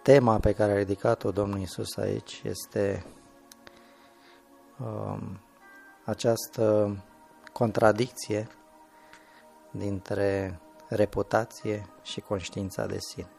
tema 0.04 0.40
pe 0.40 0.54
care 0.54 0.72
a 0.72 0.76
ridicat-o 0.78 1.32
Domnul 1.32 1.60
Isus 1.60 1.98
aici 1.98 2.42
este 2.44 3.06
um, 4.80 5.40
această 6.06 6.98
contradicție 7.52 8.48
dintre 9.72 10.60
reputație 10.88 11.86
și 12.02 12.22
conștiința 12.22 12.86
de 12.86 12.98
sine. 13.00 13.30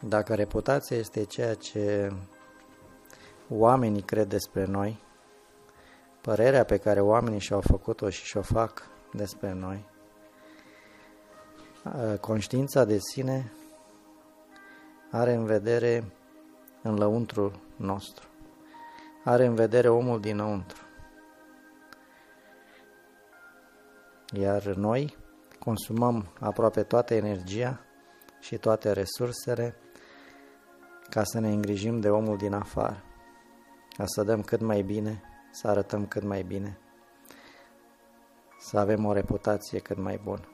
Dacă 0.00 0.34
reputația 0.34 0.96
este 0.96 1.24
ceea 1.24 1.54
ce 1.54 2.12
oamenii 3.48 4.02
cred 4.02 4.28
despre 4.28 4.64
noi, 4.64 5.02
părerea 6.20 6.64
pe 6.64 6.76
care 6.76 7.00
oamenii 7.00 7.38
și-au 7.38 7.60
făcut-o 7.60 8.10
și 8.10 8.24
și-o 8.24 8.42
fac 8.42 8.86
despre 9.12 9.52
noi, 9.52 9.88
conștiința 12.20 12.84
de 12.84 12.98
sine 12.98 13.52
are 15.10 15.32
în 15.32 15.44
vedere 15.44 16.12
în 16.82 16.98
lăuntru 16.98 17.52
nostru, 17.76 18.28
are 19.24 19.44
în 19.44 19.54
vedere 19.54 19.88
omul 19.88 20.20
dinăuntru. 20.20 20.89
Iar 24.32 24.62
noi 24.62 25.16
consumăm 25.58 26.26
aproape 26.40 26.82
toată 26.82 27.14
energia 27.14 27.80
și 28.40 28.56
toate 28.56 28.92
resursele 28.92 29.76
ca 31.08 31.24
să 31.24 31.40
ne 31.40 31.52
îngrijim 31.52 32.00
de 32.00 32.10
omul 32.10 32.36
din 32.36 32.52
afară, 32.52 33.02
ca 33.96 34.04
să 34.06 34.22
dăm 34.22 34.42
cât 34.42 34.60
mai 34.60 34.82
bine, 34.82 35.22
să 35.50 35.68
arătăm 35.68 36.06
cât 36.06 36.22
mai 36.22 36.42
bine, 36.42 36.78
să 38.58 38.78
avem 38.78 39.04
o 39.04 39.12
reputație 39.12 39.78
cât 39.78 39.98
mai 39.98 40.20
bună. 40.24 40.48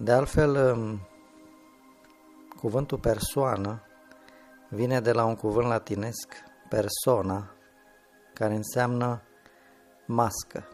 De 0.00 0.12
altfel, 0.12 0.72
um, 0.72 1.00
cuvântul 2.56 2.98
persoană 2.98 3.82
vine 4.68 5.00
de 5.00 5.12
la 5.12 5.24
un 5.24 5.34
cuvânt 5.34 5.66
latinesc, 5.66 6.34
persona, 6.68 7.50
care 8.34 8.54
înseamnă 8.54 9.22
mască. 10.08 10.68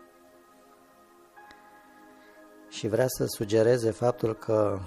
Și 2.69 2.89
vrea 2.89 3.07
să 3.09 3.25
sugereze 3.27 3.91
faptul 3.91 4.35
că 4.35 4.79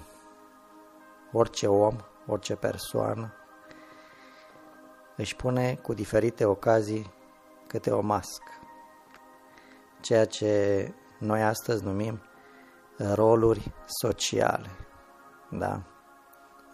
orice 1.32 1.66
om, 1.66 1.96
orice 2.26 2.54
persoană, 2.54 3.32
își 5.16 5.36
pune 5.36 5.74
cu 5.82 5.94
diferite 5.94 6.44
ocazii 6.44 7.12
câte 7.66 7.90
o 7.90 8.00
mască. 8.00 8.52
Ceea 10.00 10.24
ce 10.24 10.92
noi 11.18 11.42
astăzi 11.42 11.84
numim 11.84 12.20
roluri 12.98 13.72
sociale. 13.86 14.70
Da? 15.50 15.82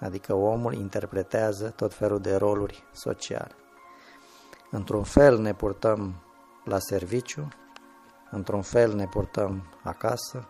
Adică 0.00 0.34
omul 0.34 0.74
interpretează 0.74 1.70
tot 1.70 1.94
felul 1.94 2.20
de 2.20 2.36
roluri 2.36 2.84
sociale. 2.92 3.54
Într-un 4.70 5.02
fel 5.02 5.38
ne 5.38 5.54
purtăm 5.54 6.14
la 6.64 6.78
serviciu, 6.78 7.48
într-un 8.34 8.62
fel 8.62 8.94
ne 8.94 9.06
purtăm 9.06 9.62
acasă, 9.82 10.48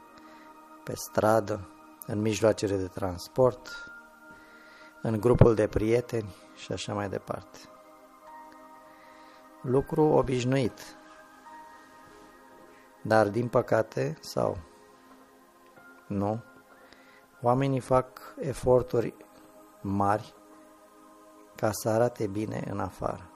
pe 0.85 0.93
stradă, 0.95 1.69
în 2.07 2.21
mijloacele 2.21 2.77
de 2.77 2.87
transport, 2.87 3.93
în 5.03 5.21
grupul 5.21 5.55
de 5.55 5.67
prieteni 5.67 6.35
și 6.55 6.73
așa 6.73 6.95
mai 6.95 7.09
departe. 7.09 7.59
Lucru 9.61 10.03
obișnuit, 10.03 10.81
dar 13.03 13.29
din 13.29 13.49
păcate 13.49 14.17
sau 14.21 14.59
nu, 16.07 16.43
oamenii 17.43 17.81
fac 17.81 18.35
eforturi 18.39 19.15
mari 19.81 20.35
ca 21.57 21.71
să 21.73 21.89
arate 21.89 22.27
bine 22.27 22.65
în 22.71 22.81
afară, 22.81 23.31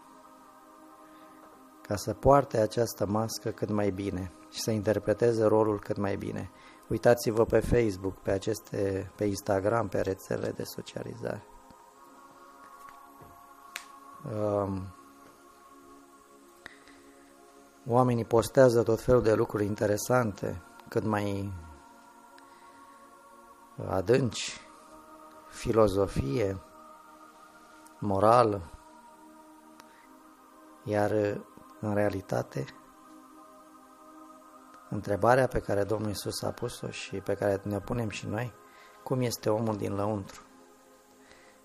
ca 1.83 1.97
să 1.97 2.15
poarte 2.15 2.59
această 2.59 3.07
mască 3.07 3.51
cât 3.51 3.71
mai 3.71 3.91
bine 3.91 4.33
și 4.51 4.61
să 4.61 4.71
interpreteze 4.71 5.45
rolul 5.45 5.81
cât 5.81 5.97
mai 5.97 6.17
bine. 6.17 6.51
Uitați-vă 6.89 7.45
pe 7.45 7.61
Facebook, 7.61 8.15
pe 8.15 8.31
aceste, 8.31 9.13
pe 9.17 9.25
Instagram, 9.25 9.89
pe 9.89 10.01
rețelele 10.01 10.51
de 10.51 10.63
socializare. 10.65 11.45
Um, 14.35 14.95
oamenii 17.87 18.25
postează 18.25 18.83
tot 18.83 19.01
felul 19.01 19.23
de 19.23 19.35
lucruri 19.35 19.65
interesante, 19.65 20.63
cât 20.89 21.05
mai 21.05 21.53
adânci, 23.87 24.61
filozofie, 25.49 26.61
morală, 27.99 28.71
iar 30.85 31.11
în 31.81 31.95
realitate 31.95 32.65
întrebarea 34.91 35.47
pe 35.47 35.59
care 35.59 35.84
Domnul 35.84 36.11
Isus 36.11 36.43
a 36.43 36.51
pus-o 36.51 36.91
și 36.91 37.16
pe 37.16 37.34
care 37.34 37.61
ne 37.64 37.80
punem 37.80 38.09
și 38.09 38.26
noi, 38.26 38.53
cum 39.05 39.20
este 39.20 39.51
omul 39.51 39.76
din 39.76 39.95
lăuntru? 39.95 40.43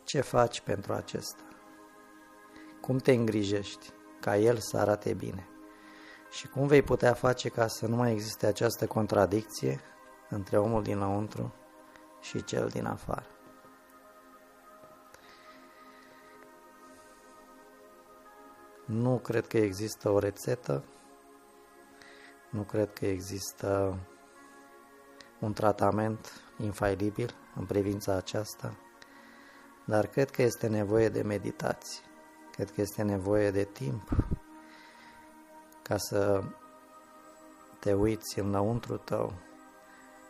Ce 0.03 0.21
faci 0.21 0.61
pentru 0.61 0.93
acesta? 0.93 1.43
Cum 2.82 2.97
te 2.97 3.11
îngrijești 3.11 3.91
ca 4.19 4.38
el 4.38 4.57
să 4.57 4.78
arate 4.78 5.13
bine? 5.13 5.47
Și 6.32 6.47
cum 6.47 6.67
vei 6.67 6.82
putea 6.82 7.13
face 7.13 7.49
ca 7.49 7.67
să 7.67 7.88
nu 7.88 7.95
mai 7.95 8.11
existe 8.11 8.45
această 8.45 8.88
contradicție 8.88 9.80
între 10.30 10.57
omul 10.57 10.84
din 10.84 10.97
lăuntru 10.97 11.53
și 12.21 12.43
cel 12.43 12.67
din 12.67 12.86
afară? 12.86 13.28
Nu 18.86 19.17
cred 19.17 19.47
că 19.47 19.57
există 19.57 20.09
o 20.09 20.19
rețetă, 20.19 20.84
nu 22.54 22.62
cred 22.62 22.93
că 22.93 23.06
există 23.06 23.99
un 25.39 25.54
tratament 25.54 26.41
infailibil 26.58 27.34
în 27.56 27.66
privința 27.66 28.14
aceasta, 28.14 28.74
dar 29.86 30.08
cred 30.08 30.30
că 30.30 30.41
este 30.41 30.68
nevoie 30.68 31.10
de 31.10 31.22
meditație, 31.22 32.04
cred 32.51 32.72
că 32.72 32.82
este 32.82 33.01
nevoie 33.01 33.51
de 33.51 33.64
timp 33.64 34.10
ca 35.82 35.97
să 35.97 36.43
te 37.80 37.93
uiți 37.93 38.39
înăuntru 38.39 38.97
tău, 38.97 39.34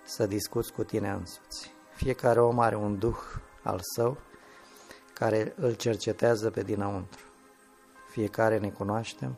să 0.03 0.26
discuți 0.26 0.74
cu 0.74 0.84
tine 0.84 1.09
însuți. 1.09 1.74
Fiecare 1.93 2.41
om 2.41 2.59
are 2.59 2.76
un 2.76 2.99
duh 2.99 3.19
al 3.63 3.80
său 3.95 4.17
care 5.13 5.53
îl 5.55 5.74
cercetează 5.74 6.49
pe 6.49 6.63
dinăuntru. 6.63 7.24
Fiecare 8.09 8.59
ne 8.59 8.69
cunoaștem 8.69 9.38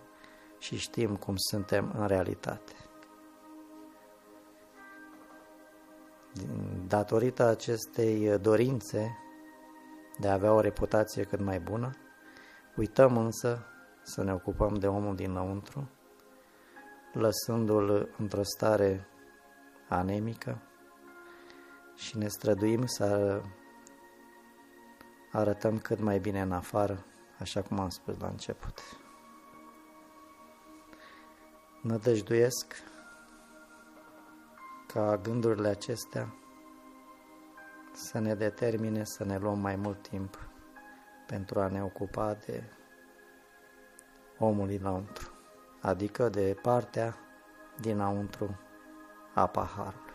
și 0.66 0.78
știm 0.78 1.16
cum 1.16 1.36
suntem 1.38 1.94
în 1.98 2.08
realitate. 2.08 2.74
Datorită 6.88 7.44
acestei 7.44 8.38
dorințe 8.38 9.18
de 10.20 10.28
a 10.28 10.34
avea 10.34 10.54
o 10.54 10.60
reputație 10.60 11.24
cât 11.24 11.40
mai 11.40 11.60
bună, 11.60 11.92
uităm 12.76 13.18
însă 13.18 13.66
să 14.02 14.24
ne 14.24 14.34
ocupăm 14.34 14.74
de 14.74 14.88
omul 14.88 15.16
dinăuntru, 15.16 15.90
lăsându-l 17.14 18.16
într-o 18.18 18.44
stare 18.44 19.08
anemică 19.90 20.62
și 21.96 22.18
ne 22.18 22.28
străduim 22.28 22.86
să 22.86 23.42
arătăm 25.32 25.78
cât 25.78 26.00
mai 26.00 26.20
bine 26.20 26.42
în 26.42 26.52
afară, 26.52 27.06
așa 27.40 27.62
cum 27.62 27.80
am 27.80 27.90
spus 27.90 28.20
la 28.20 28.28
început. 28.28 29.05
Nădăjduiesc 31.86 32.74
ca 34.88 35.18
gândurile 35.18 35.68
acestea 35.68 36.36
să 37.94 38.20
ne 38.20 38.36
determine 38.36 39.04
să 39.04 39.24
ne 39.24 39.38
luăm 39.38 39.60
mai 39.60 39.76
mult 39.76 40.08
timp 40.08 40.50
pentru 41.28 41.60
a 41.60 41.68
ne 41.68 41.84
ocupa 41.84 42.34
de 42.34 42.64
omul 44.40 44.68
dinăuntru, 44.68 45.32
adică 45.82 46.30
de 46.30 46.58
partea 46.62 47.16
dinăuntru 47.80 48.60
a 49.34 49.48
paharului. 49.48 50.14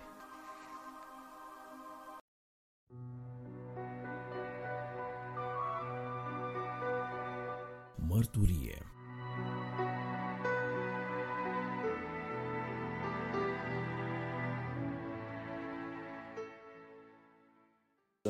Mărturie 8.09 8.90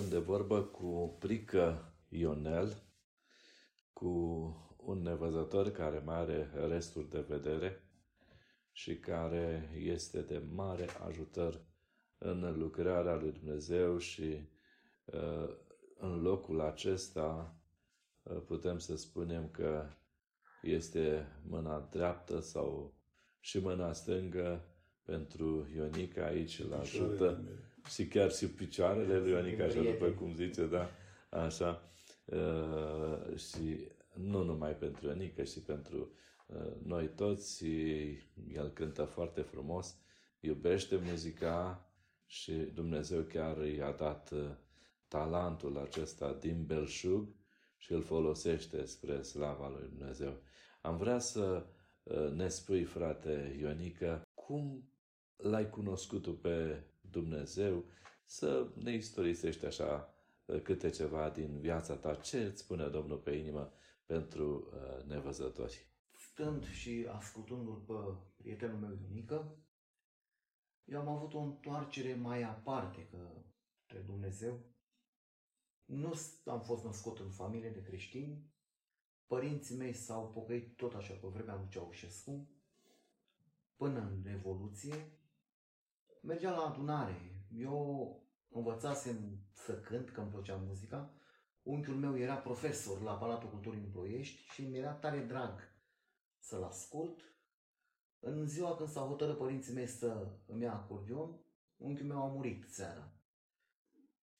de 0.08 0.18
vorbă 0.18 0.62
cu 0.62 1.16
Prică 1.18 1.94
Ionel, 2.08 2.82
cu 3.92 4.06
un 4.76 5.02
nevăzător 5.02 5.70
care 5.70 5.98
mai 5.98 6.16
are 6.16 6.50
resturi 6.68 7.10
de 7.10 7.24
vedere 7.28 7.84
și 8.72 8.98
care 8.98 9.70
este 9.78 10.20
de 10.20 10.42
mare 10.54 10.86
ajutor 11.06 11.60
în 12.18 12.58
lucrarea 12.58 13.14
lui 13.14 13.32
Dumnezeu 13.32 13.98
și 13.98 14.48
uh, 15.04 15.56
în 15.98 16.22
locul 16.22 16.60
acesta 16.60 17.56
uh, 18.22 18.42
putem 18.46 18.78
să 18.78 18.96
spunem 18.96 19.48
că 19.48 19.86
este 20.62 21.26
mâna 21.48 21.88
dreaptă 21.90 22.40
sau 22.40 22.94
și 23.40 23.58
mâna 23.58 23.92
stângă 23.92 24.64
pentru 25.02 25.68
Ionica 25.74 26.24
aici 26.24 26.58
îl 26.58 26.72
ajută 26.72 27.44
și 27.88 28.06
chiar 28.06 28.32
și 28.32 28.46
picioarele 28.46 29.18
lui 29.18 29.30
Ionica, 29.30 29.64
așa 29.64 29.82
după 29.82 30.06
cum 30.06 30.34
zice, 30.34 30.66
da, 30.66 30.90
așa. 31.30 31.90
Uh, 32.24 33.36
și 33.36 33.88
nu 34.14 34.42
numai 34.42 34.76
pentru 34.76 35.06
Ionica, 35.06 35.44
și 35.44 35.60
pentru 35.60 36.12
uh, 36.46 36.72
noi 36.82 37.08
toți. 37.08 37.66
El 38.54 38.70
cântă 38.74 39.04
foarte 39.04 39.40
frumos, 39.40 39.96
iubește 40.40 41.00
muzica 41.02 41.90
și 42.26 42.52
Dumnezeu 42.52 43.22
chiar 43.22 43.64
i-a 43.64 43.92
dat 43.92 44.30
uh, 44.30 44.50
talentul 45.08 45.78
acesta 45.78 46.36
din 46.40 46.64
belșug 46.64 47.34
și 47.78 47.92
îl 47.92 48.02
folosește 48.02 48.84
spre 48.84 49.22
slava 49.22 49.68
lui 49.68 49.88
Dumnezeu. 49.88 50.42
Am 50.80 50.96
vrea 50.96 51.18
să 51.18 51.66
uh, 52.02 52.30
ne 52.30 52.48
spui, 52.48 52.84
frate 52.84 53.56
Ionica, 53.60 54.22
cum 54.34 54.90
l-ai 55.36 55.70
cunoscut 55.70 56.22
tu 56.22 56.32
pe 56.32 56.82
Dumnezeu, 57.10 57.84
să 58.24 58.68
ne 58.82 58.94
istorisești 58.94 59.66
așa 59.66 60.14
uh, 60.44 60.62
câte 60.62 60.90
ceva 60.90 61.30
din 61.30 61.60
viața 61.60 61.94
ta. 61.94 62.14
Ce 62.14 62.42
îți 62.42 62.62
spune 62.62 62.88
Domnul 62.88 63.18
pe 63.18 63.30
inimă 63.30 63.72
pentru 64.06 64.72
nevăzători? 65.06 65.86
Stând 66.12 66.66
și 66.66 67.06
ascultându-l 67.10 67.82
pe 67.86 67.94
prietenul 68.36 68.78
meu 68.78 68.98
Ionica, 69.02 69.56
eu 70.84 71.00
am 71.00 71.08
avut 71.08 71.34
o 71.34 71.38
întoarcere 71.38 72.14
mai 72.14 72.42
aparte 72.42 73.08
către 73.10 73.98
Dumnezeu. 74.06 74.60
Nu 75.84 76.12
am 76.44 76.60
fost 76.60 76.84
născut 76.84 77.18
în 77.18 77.30
familie 77.30 77.70
de 77.70 77.82
creștini. 77.82 78.50
Părinții 79.26 79.76
mei 79.76 79.92
s-au 79.92 80.30
pocăit 80.30 80.76
tot 80.76 80.94
așa 80.94 81.14
pe 81.14 81.26
vremea 81.26 81.54
lui 81.54 81.68
Ceaușescu, 81.68 82.48
până 83.76 84.00
în 84.00 84.22
Revoluție. 84.24 85.19
Mergeam 86.20 86.54
la 86.54 86.64
adunare. 86.64 87.46
Eu 87.56 88.16
învățasem 88.48 89.16
să 89.52 89.80
cânt, 89.80 90.10
că 90.10 90.20
îmi 90.20 90.30
plăcea 90.30 90.62
muzica. 90.66 91.10
Unchiul 91.62 91.94
meu 91.94 92.18
era 92.18 92.36
profesor 92.36 93.02
la 93.02 93.12
Palatul 93.12 93.48
Culturii 93.48 93.80
în 93.80 93.90
Ploiești 93.90 94.42
și 94.52 94.62
mi 94.62 94.76
era 94.76 94.92
tare 94.92 95.20
drag 95.20 95.60
să-l 96.38 96.62
ascult 96.62 97.20
în 98.18 98.46
ziua 98.46 98.76
când 98.76 98.88
s-au 98.88 99.06
hotărât 99.06 99.36
părinții 99.36 99.74
mei 99.74 99.86
să 99.86 100.28
îmi 100.46 100.62
ia 100.62 100.74
acordion, 100.74 101.40
unchiul 101.76 102.06
meu 102.06 102.22
a 102.22 102.26
murit 102.26 102.64
seara. 102.68 103.12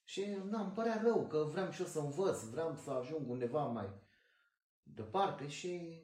Și 0.05 0.24
na, 0.45 0.61
îmi 0.61 0.72
părea 0.72 1.01
rău 1.03 1.26
că 1.26 1.49
vreau 1.51 1.70
și 1.70 1.81
eu 1.81 1.87
să 1.87 1.99
învăț, 1.99 2.43
vreau 2.43 2.74
să 2.74 2.91
ajung 2.91 3.28
undeva 3.28 3.66
mai 3.66 3.89
departe 4.83 5.49
și 5.49 6.03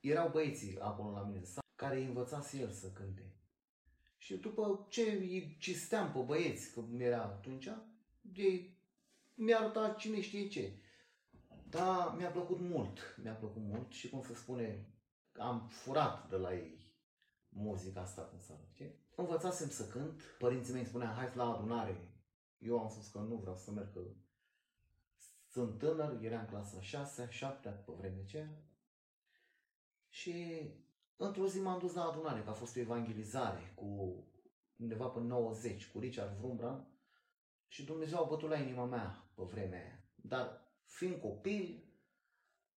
erau 0.00 0.28
băieții 0.28 0.78
acolo 0.78 1.10
la 1.10 1.22
mine 1.22 1.42
care 1.74 1.96
îi 1.96 2.04
învățase 2.04 2.58
el 2.58 2.70
să 2.70 2.90
cânte. 2.90 3.39
Și 4.20 4.36
după 4.36 4.86
ce 4.88 5.02
îi 5.02 5.56
cisteam 5.58 6.12
pe 6.12 6.18
băieți, 6.18 6.72
că 6.72 6.82
era 6.98 7.22
atunci, 7.22 7.68
ei 8.34 8.78
mi-a 9.34 9.58
arătat 9.58 9.96
cine 9.96 10.20
știe 10.20 10.48
ce. 10.48 10.72
Dar 11.68 12.14
mi-a 12.16 12.30
plăcut 12.30 12.60
mult, 12.60 12.98
mi-a 13.22 13.32
plăcut 13.32 13.62
mult 13.62 13.92
și 13.92 14.08
cum 14.08 14.22
se 14.22 14.34
spune, 14.34 14.86
am 15.38 15.68
furat 15.68 16.28
de 16.28 16.36
la 16.36 16.54
ei 16.54 16.80
muzica 17.48 18.00
asta, 18.00 18.22
cum 18.22 18.40
să 18.40 18.52
știi? 18.72 18.94
Învățasem 19.16 19.68
să 19.68 19.86
cânt, 19.86 20.22
părinții 20.38 20.72
mei 20.72 20.80
îmi 20.80 20.90
spuneau, 20.90 21.14
hai 21.14 21.32
la 21.34 21.54
adunare. 21.54 22.08
Eu 22.58 22.78
am 22.78 22.88
spus 22.88 23.08
că 23.08 23.18
nu 23.18 23.34
vreau 23.34 23.56
să 23.56 23.70
merg, 23.70 23.92
că 23.92 24.00
sunt 25.50 25.78
tânăr, 25.78 26.22
eram 26.22 26.40
în 26.40 26.46
clasa 26.46 26.80
6 26.80 27.28
7 27.30 27.68
pe 27.68 27.92
vremea 27.98 28.22
aceea. 28.22 28.64
Și 30.08 30.34
într-o 31.26 31.46
zi 31.46 31.60
m-am 31.60 31.78
dus 31.78 31.94
la 31.94 32.04
adunare, 32.04 32.42
că 32.42 32.50
a 32.50 32.52
fost 32.52 32.76
o 32.76 32.80
evangelizare 32.80 33.72
cu 33.74 33.86
undeva 34.76 35.06
pe 35.06 35.20
90, 35.20 35.90
cu 35.90 35.98
Richard 35.98 36.36
Vrumbran. 36.38 36.88
Și 37.66 37.84
Dumnezeu 37.84 38.18
a 38.18 38.26
bătut 38.28 38.48
la 38.48 38.58
inima 38.58 38.84
mea 38.84 39.30
pe 39.34 39.42
vremea 39.42 39.78
aia. 39.78 40.04
Dar 40.14 40.60
fiind 40.84 41.20
copil, 41.20 41.84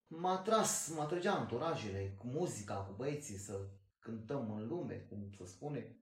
m-a 0.06 0.38
tras, 0.38 0.94
mă 0.96 1.06
trăgea 1.06 1.36
în 1.36 1.56
orajele, 1.56 2.14
cu 2.18 2.26
muzica, 2.26 2.74
cu 2.74 2.92
băieții, 2.92 3.36
să 3.36 3.68
cântăm 3.98 4.54
în 4.54 4.66
lume, 4.66 4.94
cum 4.94 5.30
să 5.36 5.44
spune. 5.46 5.98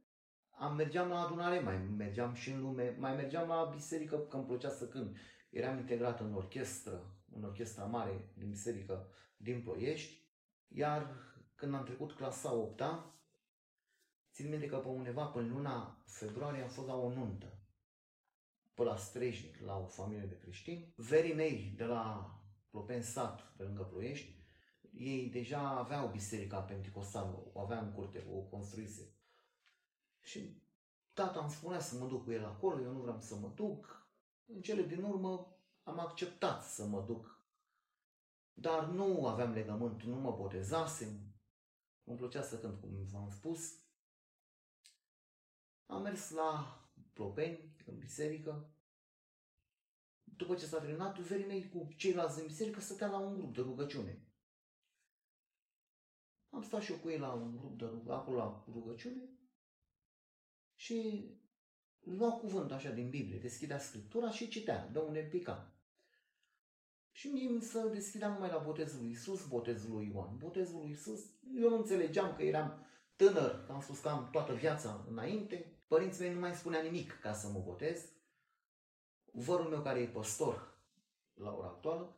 Am 0.51 0.77
mergeam 0.77 1.09
la 1.09 1.21
adunare, 1.21 1.61
mai 1.61 1.79
mergeam 1.97 2.35
și 2.35 2.51
în 2.51 2.61
lume, 2.61 2.97
mai 2.99 3.15
mergeam 3.15 3.49
la 3.49 3.71
biserică, 3.75 4.19
că 4.19 4.37
îmi 4.37 4.47
plăcea 4.47 4.71
să 4.71 4.89
cânt. 4.89 5.17
Eram 5.51 5.79
integrat 5.79 6.21
în 6.21 6.35
orchestră, 6.35 7.25
în 7.33 7.45
orchestra 7.45 7.85
mare 7.85 8.33
din 8.35 8.49
biserică 8.49 9.09
din 9.37 9.63
Ploiești, 9.63 10.23
iar 10.69 11.31
când 11.63 11.75
am 11.75 11.85
trecut 11.85 12.13
clasa 12.13 12.53
8 12.53 12.81
-a, 12.81 13.15
țin 14.33 14.49
minte 14.49 14.67
că 14.67 14.77
pe 14.77 14.89
undeva 14.89 15.27
până 15.27 15.49
luna 15.49 16.03
februarie 16.05 16.63
am 16.63 16.69
fost 16.69 16.87
la 16.87 16.97
o 16.97 17.09
nuntă 17.09 17.59
pe 18.75 18.83
la 18.83 18.97
Strejnic, 18.97 19.61
la 19.61 19.79
o 19.79 19.85
familie 19.85 20.27
de 20.27 20.39
creștini. 20.39 20.93
Verii 20.97 21.35
mei 21.35 21.73
de 21.77 21.85
la 21.85 22.35
Plopen 22.71 23.03
sat, 23.03 23.53
pe 23.57 23.63
lângă 23.63 23.83
Ploiești, 23.83 24.35
ei 24.93 25.31
deja 25.31 25.69
aveau 25.69 26.09
biserica 26.09 26.61
penticostală, 26.61 27.51
o 27.53 27.61
aveam 27.61 27.87
în 27.87 27.93
curte, 27.93 28.27
o 28.33 28.39
construise. 28.39 29.15
Și 30.21 30.63
tata 31.13 31.41
îmi 31.41 31.51
spunea 31.51 31.81
să 31.81 31.99
mă 31.99 32.07
duc 32.07 32.25
cu 32.25 32.31
el 32.31 32.45
acolo, 32.45 32.81
eu 32.81 32.93
nu 32.93 33.01
vreau 33.01 33.21
să 33.21 33.35
mă 33.35 33.53
duc. 33.55 34.07
În 34.47 34.61
cele 34.61 34.83
din 34.83 35.03
urmă 35.03 35.57
am 35.83 35.99
acceptat 35.99 36.65
să 36.65 36.85
mă 36.85 37.03
duc. 37.07 37.45
Dar 38.53 38.85
nu 38.85 39.27
aveam 39.27 39.53
legământ, 39.53 40.03
nu 40.03 40.21
mă 40.21 40.31
botezasem. 40.31 41.32
Îmi 42.05 42.17
plăcea 42.17 42.43
să 42.43 42.59
cânt, 42.59 42.81
cum 42.81 43.05
v-am 43.05 43.31
spus. 43.31 43.81
Am 45.87 46.03
mers 46.03 46.31
la 46.31 46.77
Plopeni, 47.13 47.77
în 47.87 47.99
biserică, 47.99 48.75
după 50.25 50.55
ce 50.55 50.67
s-a 50.67 50.81
terminat, 50.81 51.19
verii 51.19 51.47
mei 51.47 51.69
cu 51.69 51.89
ceilalți 51.97 52.37
din 52.37 52.47
biserică 52.47 52.81
stătea 52.81 53.09
la 53.09 53.19
un 53.19 53.35
grup 53.35 53.55
de 53.55 53.61
rugăciune. 53.61 54.27
Am 56.51 56.63
stat 56.63 56.83
și 56.83 56.93
eu 56.93 56.99
cu 56.99 57.09
ei 57.09 57.19
la 57.19 57.33
un 57.33 57.57
grup 57.57 57.79
de 57.79 57.85
rugăciune, 57.85 58.15
acolo 58.15 58.37
la 58.37 58.65
rugăciune 58.73 59.29
și 60.75 61.29
lua 62.01 62.33
cuvânt 62.33 62.73
așa 62.73 62.91
din 62.91 63.11
Biblie, 63.11 63.39
deschidea 63.39 63.79
Scriptura 63.79 64.31
și 64.31 64.49
citea 64.49 64.89
de 64.89 64.99
unde 64.99 65.21
pica. 65.21 65.73
Și 67.13 67.29
mie 67.29 67.49
îmi 67.49 67.63
să 67.63 67.89
deschideam 67.93 68.33
numai 68.33 68.51
la 68.51 68.63
botezul 68.67 69.01
lui 69.01 69.11
Isus, 69.11 69.47
botezul 69.47 69.95
lui 69.95 70.11
Ioan. 70.15 70.37
Botezul 70.37 70.81
lui 70.81 70.91
Isus, 70.91 71.21
eu 71.61 71.69
nu 71.69 71.77
înțelegeam 71.77 72.35
că 72.37 72.43
eram 72.43 72.87
tânăr, 73.17 73.65
că 73.67 73.73
am 73.73 73.81
spus 73.81 73.99
că 73.99 74.09
am 74.09 74.29
toată 74.33 74.53
viața 74.53 75.05
înainte. 75.11 75.83
Părinții 75.87 76.25
mei 76.25 76.35
nu 76.35 76.41
mai 76.41 76.55
spunea 76.55 76.83
nimic 76.83 77.19
ca 77.21 77.33
să 77.33 77.49
mă 77.49 77.63
botez 77.65 78.13
vărul 79.33 79.69
meu 79.69 79.81
care 79.81 80.01
e 80.01 80.07
păstor 80.07 80.81
la 81.35 81.55
ora 81.57 81.67
actuală, 81.67 82.17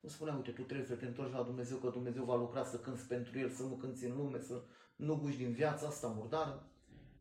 îmi 0.00 0.12
spunea, 0.12 0.34
uite, 0.34 0.50
tu 0.50 0.62
trebuie 0.62 0.86
să 0.86 0.94
te 0.94 1.06
întorci 1.06 1.32
la 1.32 1.42
Dumnezeu, 1.42 1.76
că 1.76 1.88
Dumnezeu 1.88 2.24
va 2.24 2.36
lucra 2.36 2.64
să 2.64 2.78
cânți 2.78 3.06
pentru 3.06 3.38
El, 3.38 3.50
să 3.50 3.62
nu 3.62 3.74
cânți 3.74 4.04
în 4.04 4.16
lume, 4.16 4.40
să 4.40 4.62
nu 4.96 5.16
guși 5.16 5.36
din 5.36 5.52
viața 5.52 5.86
asta 5.86 6.06
murdară. 6.06 6.70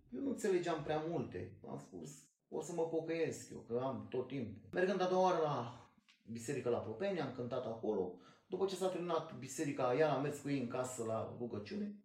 Eu 0.09 0.21
nu 0.21 0.30
înțelegeam 0.30 0.84
prea 0.84 1.03
multe. 1.07 1.57
Am 1.69 1.80
spus, 1.80 2.09
o 2.49 2.61
să 2.61 2.73
mă 2.73 2.88
pocăiesc 2.88 3.49
eu, 3.51 3.59
că 3.67 3.82
am 3.84 4.07
tot 4.09 4.28
timpul. 4.28 4.69
Mergând 4.71 5.01
a 5.01 5.07
doua 5.07 5.21
oară 5.21 5.41
la 5.41 5.85
biserică 6.32 6.69
la 6.69 6.78
Propeni, 6.78 7.21
am 7.21 7.34
cântat 7.34 7.65
acolo. 7.65 8.19
După 8.47 8.65
ce 8.65 8.76
s-a 8.76 8.89
terminat 8.89 9.38
biserica, 9.38 9.93
iar 9.93 10.09
am 10.09 10.21
mers 10.21 10.39
cu 10.39 10.49
ei 10.49 10.59
în 10.59 10.67
casă 10.67 11.03
la 11.03 11.36
rugăciune. 11.38 11.99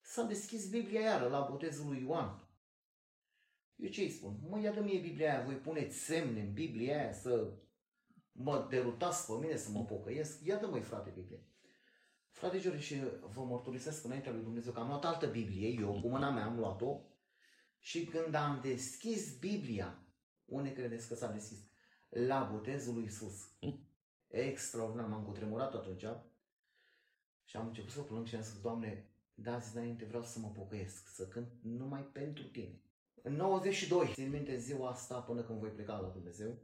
S-a 0.00 0.22
deschis 0.22 0.68
Biblia 0.68 1.00
iară 1.00 1.28
la 1.28 1.46
botezul 1.50 1.86
lui 1.86 2.02
Ioan. 2.02 2.48
Eu 3.76 3.88
ce 3.88 4.00
îi 4.00 4.10
spun? 4.10 4.38
Mă, 4.48 4.60
iată 4.60 4.82
mie 4.82 5.00
Biblia 5.00 5.30
aia, 5.30 5.44
voi 5.44 5.54
puneți 5.54 5.96
semne 5.96 6.40
în 6.40 6.52
Biblia 6.52 6.98
aia 6.98 7.12
să 7.12 7.52
mă 8.32 8.66
derutați 8.70 9.26
pe 9.26 9.32
mine, 9.40 9.56
să 9.56 9.70
mă 9.70 9.84
pocăiesc. 9.84 10.44
Iată 10.44 10.66
măi, 10.66 10.80
frate, 10.80 11.10
Biblie. 11.14 11.46
Frate 12.30 12.58
George, 12.58 12.80
și 12.80 13.02
vă 13.20 13.44
mărturisesc 13.44 14.04
înaintea 14.04 14.32
lui 14.32 14.42
Dumnezeu 14.42 14.72
că 14.72 14.80
am 14.80 14.88
luat 14.88 15.04
altă 15.04 15.26
Biblie, 15.26 15.68
eu 15.68 16.00
cu 16.00 16.08
mâna 16.08 16.30
mea 16.30 16.44
am 16.44 16.56
luat-o 16.56 17.00
și 17.78 18.04
când 18.04 18.34
am 18.34 18.60
deschis 18.62 19.38
Biblia, 19.38 20.06
unde 20.44 20.72
credeți 20.72 21.08
că 21.08 21.14
s-a 21.14 21.32
deschis? 21.32 21.67
La 22.08 22.48
botezul 22.52 22.94
lui 22.94 23.04
Isus. 23.04 23.50
Extraordinar, 24.28 25.06
m-am 25.06 25.24
cutremurat 25.24 25.74
atunci 25.74 26.04
și 27.44 27.56
am 27.56 27.66
început 27.66 27.90
să 27.90 28.00
plâng 28.00 28.26
și 28.26 28.34
am 28.34 28.42
zis, 28.42 28.60
Doamne, 28.60 29.10
da, 29.34 29.58
zis 29.58 29.74
înainte 29.74 30.04
vreau 30.04 30.22
să 30.22 30.38
mă 30.38 30.48
pocăiesc, 30.48 31.08
să 31.08 31.28
cânt 31.28 31.48
numai 31.62 32.02
pentru 32.02 32.44
Tine. 32.44 32.82
În 33.22 33.34
92, 33.34 34.10
țin 34.12 34.30
minte 34.30 34.56
ziua 34.56 34.90
asta 34.90 35.20
până 35.20 35.42
când 35.42 35.58
voi 35.58 35.70
pleca 35.70 35.98
la 35.98 36.08
Dumnezeu, 36.08 36.58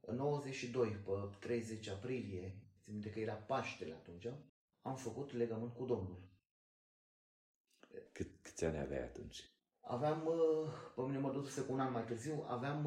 în 0.00 0.16
92, 0.16 0.88
pe 0.88 1.10
30 1.38 1.88
aprilie, 1.88 2.56
țin 2.82 2.92
minte 2.92 3.10
că 3.10 3.20
era 3.20 3.34
Paștele 3.34 3.92
atunci, 3.92 4.26
am 4.82 4.96
făcut 4.96 5.32
legământ 5.32 5.74
cu 5.74 5.84
Domnul. 5.84 6.22
Cât, 8.12 8.30
câți 8.42 8.64
ani 8.64 8.78
aveai 8.78 9.02
atunci? 9.02 9.50
Aveam, 9.80 10.26
uh, 10.26 10.72
pe 10.94 11.02
mine 11.02 11.18
mă 11.18 11.32
dusese 11.32 11.66
cu 11.66 11.72
un 11.72 11.80
an 11.80 11.92
mai 11.92 12.04
târziu, 12.04 12.44
aveam 12.48 12.86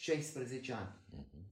16 0.00 0.72
uh, 0.72 0.78
ani. 0.78 0.92
Uh-huh. 1.16 1.42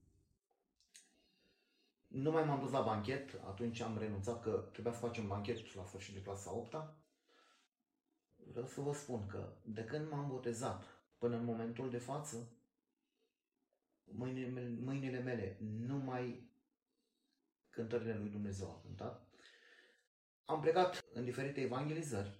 Nu 2.07 2.31
mai 2.31 2.43
m-am 2.43 2.59
dus 2.59 2.71
la 2.71 2.81
banchet, 2.81 3.41
atunci 3.45 3.79
am 3.79 3.97
renunțat 3.97 4.41
că 4.41 4.69
trebuia 4.71 4.93
să 4.93 4.99
facem 4.99 5.27
banchet 5.27 5.73
la 5.73 5.85
sfârșit 5.85 6.13
de 6.13 6.21
clasa 6.21 6.53
8 6.53 6.73
-a 6.73 7.03
vreau 8.51 8.67
să 8.67 8.81
vă 8.81 8.93
spun 8.93 9.27
că 9.27 9.53
de 9.63 9.83
când 9.83 10.09
m-am 10.09 10.27
botezat 10.27 10.83
până 11.17 11.35
în 11.35 11.43
momentul 11.43 11.89
de 11.89 11.97
față, 11.97 12.51
mâinile, 14.03 14.69
mâinile 14.69 15.19
mele 15.19 15.57
numai 15.59 16.51
cântările 17.69 18.17
lui 18.17 18.29
Dumnezeu 18.29 18.67
au 18.67 18.81
cântat. 18.85 19.27
Am 20.45 20.61
plecat 20.61 21.05
în 21.13 21.23
diferite 21.23 21.61
evangelizări, 21.61 22.39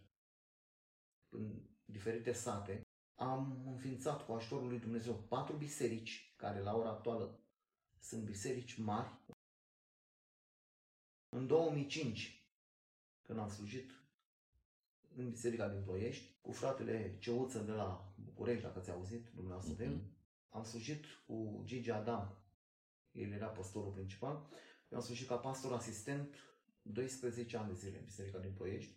în 1.30 1.62
diferite 1.86 2.32
sate. 2.32 2.82
Am 3.24 3.64
înființat 3.68 4.26
cu 4.26 4.32
ajutorul 4.32 4.68
lui 4.68 4.80
Dumnezeu 4.80 5.14
patru 5.14 5.56
biserici, 5.56 6.34
care 6.36 6.60
la 6.60 6.76
ora 6.76 6.90
actuală 6.90 7.40
sunt 8.00 8.24
biserici 8.24 8.78
mari. 8.78 9.10
În 11.30 11.48
2005 11.48 12.48
când 13.22 13.40
am 13.40 13.50
slujit 13.50 13.92
în 15.16 15.30
biserica 15.30 15.68
din 15.68 15.82
Ploiești, 15.84 16.36
cu 16.42 16.52
fratele 16.52 17.18
Ceuță 17.20 17.60
de 17.60 17.72
la 17.72 18.14
București, 18.16 18.64
dacă 18.64 18.80
ți 18.80 18.90
a 18.90 18.94
auzit 18.94 19.28
dumneavoastră 19.36 19.74
de 19.74 19.84
el. 19.84 20.02
Am 20.50 20.64
slujit 20.64 21.06
cu 21.26 21.62
Gigi 21.66 21.92
Adam, 21.92 22.38
el 23.12 23.32
era 23.32 23.48
pastorul 23.48 23.92
principal. 23.92 24.50
Eu 24.90 24.98
am 24.98 25.04
slujit 25.04 25.28
ca 25.28 25.36
pastor 25.36 25.74
asistent 25.74 26.36
12 26.82 27.58
ani 27.58 27.68
de 27.68 27.74
zile 27.74 27.98
în 27.98 28.04
biserica 28.04 28.38
din 28.38 28.54
Ploiești. 28.54 28.94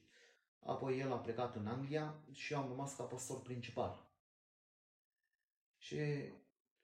Apoi 0.58 0.98
el 0.98 1.12
a 1.12 1.18
plecat 1.18 1.56
în 1.56 1.66
Anglia 1.66 2.14
și 2.32 2.52
eu 2.52 2.58
am 2.58 2.68
rămas 2.68 2.96
ca 2.96 3.02
pastor 3.02 3.42
principal. 3.42 4.05
Și 5.87 5.99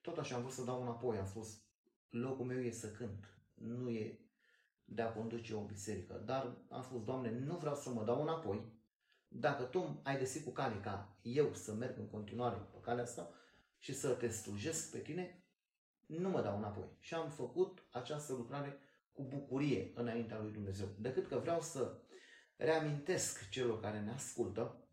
tot 0.00 0.18
așa 0.18 0.34
am 0.34 0.40
vrut 0.40 0.52
să 0.52 0.64
dau 0.64 0.82
înapoi. 0.82 1.18
Am 1.18 1.26
spus, 1.26 1.62
locul 2.10 2.44
meu 2.44 2.60
e 2.60 2.70
să 2.70 2.90
cânt, 2.90 3.36
nu 3.54 3.90
e 3.90 4.20
de 4.84 5.02
a 5.02 5.12
conduce 5.12 5.54
o 5.54 5.64
biserică. 5.64 6.22
Dar 6.24 6.56
am 6.68 6.82
spus, 6.82 7.04
Doamne, 7.04 7.30
nu 7.30 7.56
vreau 7.56 7.74
să 7.74 7.90
mă 7.90 8.04
dau 8.04 8.22
înapoi. 8.22 8.72
Dacă 9.28 9.62
Tu 9.62 10.00
ai 10.02 10.18
găsit 10.18 10.44
cu 10.44 10.50
cale 10.50 10.80
ca 10.80 11.16
eu 11.22 11.54
să 11.54 11.72
merg 11.72 11.98
în 11.98 12.08
continuare 12.08 12.56
pe 12.56 12.80
calea 12.80 13.02
asta 13.02 13.30
și 13.78 13.94
să 13.94 14.10
te 14.10 14.28
slujesc 14.28 14.90
pe 14.90 14.98
Tine, 14.98 15.44
nu 16.06 16.28
mă 16.28 16.42
dau 16.42 16.56
înapoi. 16.56 16.96
Și 16.98 17.14
am 17.14 17.30
făcut 17.30 17.86
această 17.90 18.32
lucrare 18.32 18.78
cu 19.12 19.22
bucurie 19.22 19.92
înaintea 19.94 20.40
lui 20.40 20.52
Dumnezeu. 20.52 20.88
Decât 20.98 21.26
că 21.26 21.38
vreau 21.38 21.60
să 21.60 22.00
reamintesc 22.56 23.48
celor 23.48 23.80
care 23.80 24.00
ne 24.00 24.10
ascultă 24.10 24.86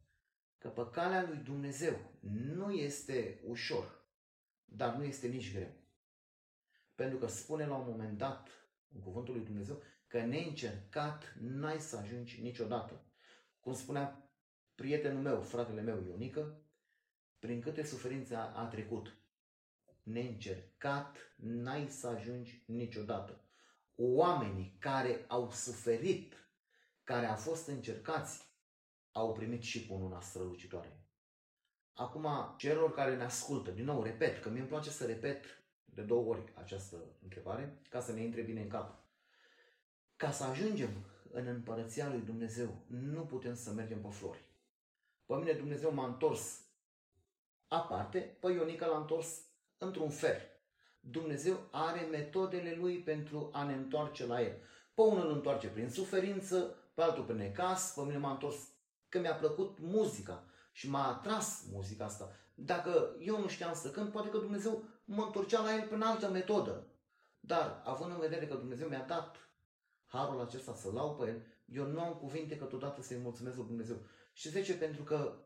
că 0.57 0.67
pe 0.67 0.89
calea 0.91 1.27
lui 1.27 1.37
Dumnezeu 1.37 1.97
nu 2.21 2.71
este 2.71 3.41
ușor, 3.45 3.98
dar 4.71 4.95
nu 4.95 5.03
este 5.03 5.27
nici 5.27 5.53
greu. 5.53 5.71
Pentru 6.95 7.17
că 7.17 7.27
spune 7.27 7.65
la 7.65 7.75
un 7.75 7.89
moment 7.89 8.17
dat 8.17 8.49
în 8.93 9.01
cuvântul 9.01 9.35
lui 9.35 9.45
Dumnezeu 9.45 9.81
că 10.07 10.21
neîncercat 10.21 11.35
n-ai 11.39 11.79
să 11.79 11.97
ajungi 11.97 12.41
niciodată. 12.41 13.03
Cum 13.59 13.73
spunea 13.73 14.31
prietenul 14.75 15.21
meu, 15.21 15.41
fratele 15.41 15.81
meu 15.81 16.03
Ionică, 16.03 16.61
prin 17.39 17.61
câte 17.61 17.83
suferințe 17.83 18.35
a, 18.35 18.53
a 18.55 18.67
trecut. 18.67 19.17
Neîncercat 20.03 21.17
n-ai 21.35 21.87
să 21.87 22.07
ajungi 22.07 22.63
niciodată. 22.65 23.43
Oamenii 23.95 24.75
care 24.79 25.25
au 25.27 25.51
suferit, 25.51 26.33
care 27.03 27.25
au 27.25 27.35
fost 27.35 27.67
încercați, 27.67 28.47
au 29.11 29.33
primit 29.33 29.61
și 29.61 29.87
una 29.89 30.21
strălucitoare. 30.21 31.08
Acum, 31.99 32.27
celor 32.57 32.93
care 32.93 33.15
ne 33.15 33.23
ascultă, 33.23 33.71
din 33.71 33.85
nou, 33.85 34.03
repet, 34.03 34.41
că 34.41 34.49
mi 34.49 34.59
îmi 34.59 34.67
place 34.67 34.89
să 34.89 35.05
repet 35.05 35.45
de 35.85 36.01
două 36.01 36.29
ori 36.29 36.53
această 36.53 36.95
întrebare, 37.23 37.81
ca 37.89 37.99
să 37.99 38.11
ne 38.11 38.21
intre 38.21 38.41
bine 38.41 38.61
în 38.61 38.67
cap. 38.67 39.03
Ca 40.15 40.31
să 40.31 40.43
ajungem 40.43 40.89
în 41.31 41.47
împărăția 41.47 42.09
lui 42.09 42.21
Dumnezeu, 42.21 42.75
nu 42.87 43.21
putem 43.21 43.55
să 43.55 43.71
mergem 43.71 44.01
pe 44.01 44.07
flori. 44.09 44.45
Pe 45.25 45.35
mine 45.35 45.51
Dumnezeu 45.51 45.93
m-a 45.93 46.05
întors 46.05 46.61
aparte, 47.67 48.37
pe 48.39 48.51
Ionica 48.51 48.85
l-a 48.85 48.97
întors 48.97 49.41
într-un 49.77 50.09
fel. 50.09 50.37
Dumnezeu 50.99 51.67
are 51.71 51.99
metodele 51.99 52.75
lui 52.75 52.97
pentru 52.97 53.49
a 53.53 53.63
ne 53.63 53.73
întoarce 53.73 54.25
la 54.25 54.41
el. 54.41 54.55
Pe 54.93 55.01
unul 55.01 55.27
îl 55.27 55.35
întoarce 55.35 55.67
prin 55.67 55.89
suferință, 55.89 56.75
pe 56.93 57.01
altul 57.01 57.23
prin 57.23 57.37
necas, 57.37 57.93
pe 57.93 58.01
mine 58.01 58.17
m-a 58.17 58.31
întors 58.31 58.67
că 59.09 59.19
mi-a 59.19 59.35
plăcut 59.35 59.77
muzica 59.79 60.43
și 60.79 60.89
m-a 60.89 61.07
atras 61.07 61.65
muzica 61.71 62.05
asta. 62.05 62.35
Dacă 62.55 63.15
eu 63.19 63.39
nu 63.39 63.47
știam 63.47 63.73
să 63.73 63.91
cânt, 63.91 64.11
poate 64.11 64.29
că 64.29 64.37
Dumnezeu 64.37 64.83
mă 65.05 65.23
întorcea 65.23 65.61
la 65.61 65.75
el 65.75 65.87
prin 65.87 66.01
altă 66.01 66.29
metodă. 66.29 66.87
Dar, 67.39 67.81
având 67.85 68.11
în 68.11 68.19
vedere 68.19 68.47
că 68.47 68.55
Dumnezeu 68.55 68.87
mi-a 68.87 69.05
dat 69.07 69.35
harul 70.05 70.41
acesta 70.41 70.73
să 70.73 70.91
lau 70.91 71.15
pe 71.15 71.27
el, 71.27 71.45
eu 71.65 71.85
nu 71.85 72.01
am 72.01 72.13
cuvinte 72.13 72.57
că 72.57 72.63
totodată 72.63 73.01
să-i 73.01 73.17
mulțumesc 73.17 73.55
lui 73.55 73.65
Dumnezeu. 73.65 73.97
Și 74.33 74.49
zice 74.49 74.77
pentru 74.77 75.03
că 75.03 75.37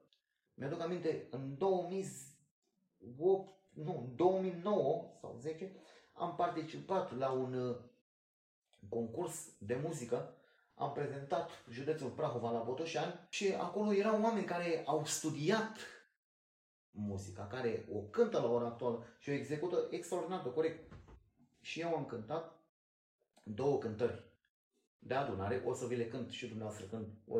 mi-aduc 0.54 0.82
aminte, 0.82 1.28
în 1.30 1.58
2008, 1.58 3.58
nu, 3.74 4.14
2009 4.16 5.12
sau 5.22 5.38
10, 5.40 5.76
am 6.14 6.36
participat 6.36 7.18
la 7.18 7.32
un 7.32 7.54
uh, 7.54 7.78
concurs 8.90 9.50
de 9.60 9.80
muzică, 9.84 10.36
am 10.76 10.92
prezentat 10.92 11.50
județul 11.70 12.10
Prahova 12.10 12.52
la 12.52 12.60
Botoșani 12.60 13.20
și 13.30 13.54
acolo 13.54 13.94
erau 13.94 14.22
oameni 14.22 14.46
care 14.46 14.84
au 14.86 15.06
studiat 15.06 15.78
muzica, 16.92 17.48
care 17.48 17.86
o 17.92 18.00
cântă 18.00 18.40
la 18.40 18.52
ora 18.52 18.66
actuală 18.66 19.06
și 19.20 19.30
o 19.30 19.34
execută 19.34 19.88
extraordinar 19.90 20.44
de 20.44 20.52
corect. 20.52 20.94
Și 21.62 21.80
eu 21.80 21.96
am 21.96 22.06
cântat 22.06 22.64
două 23.44 23.78
cântări 23.78 24.24
de 25.00 25.14
adunare, 25.14 25.62
o 25.66 25.74
să 25.74 25.86
vi 25.86 25.96
le 25.96 26.08
cânt 26.08 26.30
și 26.30 26.48
dumneavoastră 26.48 26.86
când, 26.86 27.08
o, 27.28 27.40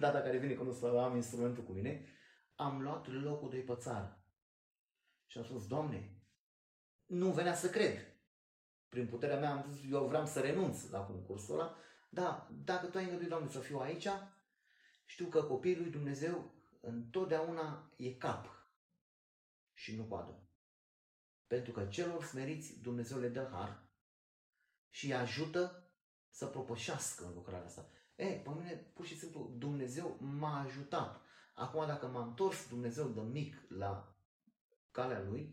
data 0.00 0.20
care 0.20 0.36
vine 0.36 0.54
când 0.54 0.68
o 0.68 0.72
să 0.72 0.86
am 0.86 1.14
instrumentul 1.14 1.64
cu 1.64 1.72
mine, 1.72 2.06
am 2.54 2.82
luat 2.82 3.22
locul 3.22 3.50
de 3.50 3.56
pe 3.56 3.74
țară. 3.76 4.18
Și 5.26 5.38
am 5.38 5.44
spus, 5.44 5.66
Doamne, 5.66 6.14
nu 7.06 7.30
venea 7.30 7.54
să 7.54 7.70
cred. 7.70 7.98
Prin 8.88 9.06
puterea 9.06 9.38
mea 9.38 9.50
am 9.50 9.72
zis, 9.72 9.90
eu 9.90 10.06
vreau 10.06 10.26
să 10.26 10.40
renunț 10.40 10.90
la 10.90 11.00
concursul 11.00 11.54
ăla, 11.54 11.76
dar 12.14 12.50
dacă 12.64 12.86
Tu 12.86 12.98
ai 12.98 13.04
îngăduit, 13.04 13.28
Doamne, 13.28 13.50
să 13.50 13.58
fiu 13.58 13.78
aici, 13.78 14.08
știu 15.04 15.26
că 15.26 15.42
copilul 15.42 15.82
lui 15.82 15.90
Dumnezeu 15.90 16.52
întotdeauna 16.80 17.92
e 17.96 18.14
cap 18.14 18.68
și 19.72 19.96
nu 19.96 20.04
coadă. 20.04 20.48
Pentru 21.46 21.72
că 21.72 21.86
celor 21.86 22.24
smeriți 22.24 22.80
Dumnezeu 22.80 23.18
le 23.18 23.28
dă 23.28 23.48
har 23.52 23.82
și 24.90 25.06
îi 25.06 25.14
ajută 25.14 25.88
să 26.30 26.46
propășească 26.46 27.24
în 27.24 27.34
lucrarea 27.34 27.66
asta. 27.66 27.88
E, 28.16 28.26
pe 28.26 28.50
mine, 28.50 28.74
pur 28.74 29.06
și 29.06 29.18
simplu, 29.18 29.54
Dumnezeu 29.58 30.16
m-a 30.20 30.60
ajutat. 30.60 31.20
Acum, 31.54 31.86
dacă 31.86 32.06
m-a 32.06 32.22
întors 32.22 32.68
Dumnezeu 32.68 33.08
de 33.08 33.20
mic 33.20 33.56
la 33.68 34.16
calea 34.90 35.22
Lui, 35.22 35.52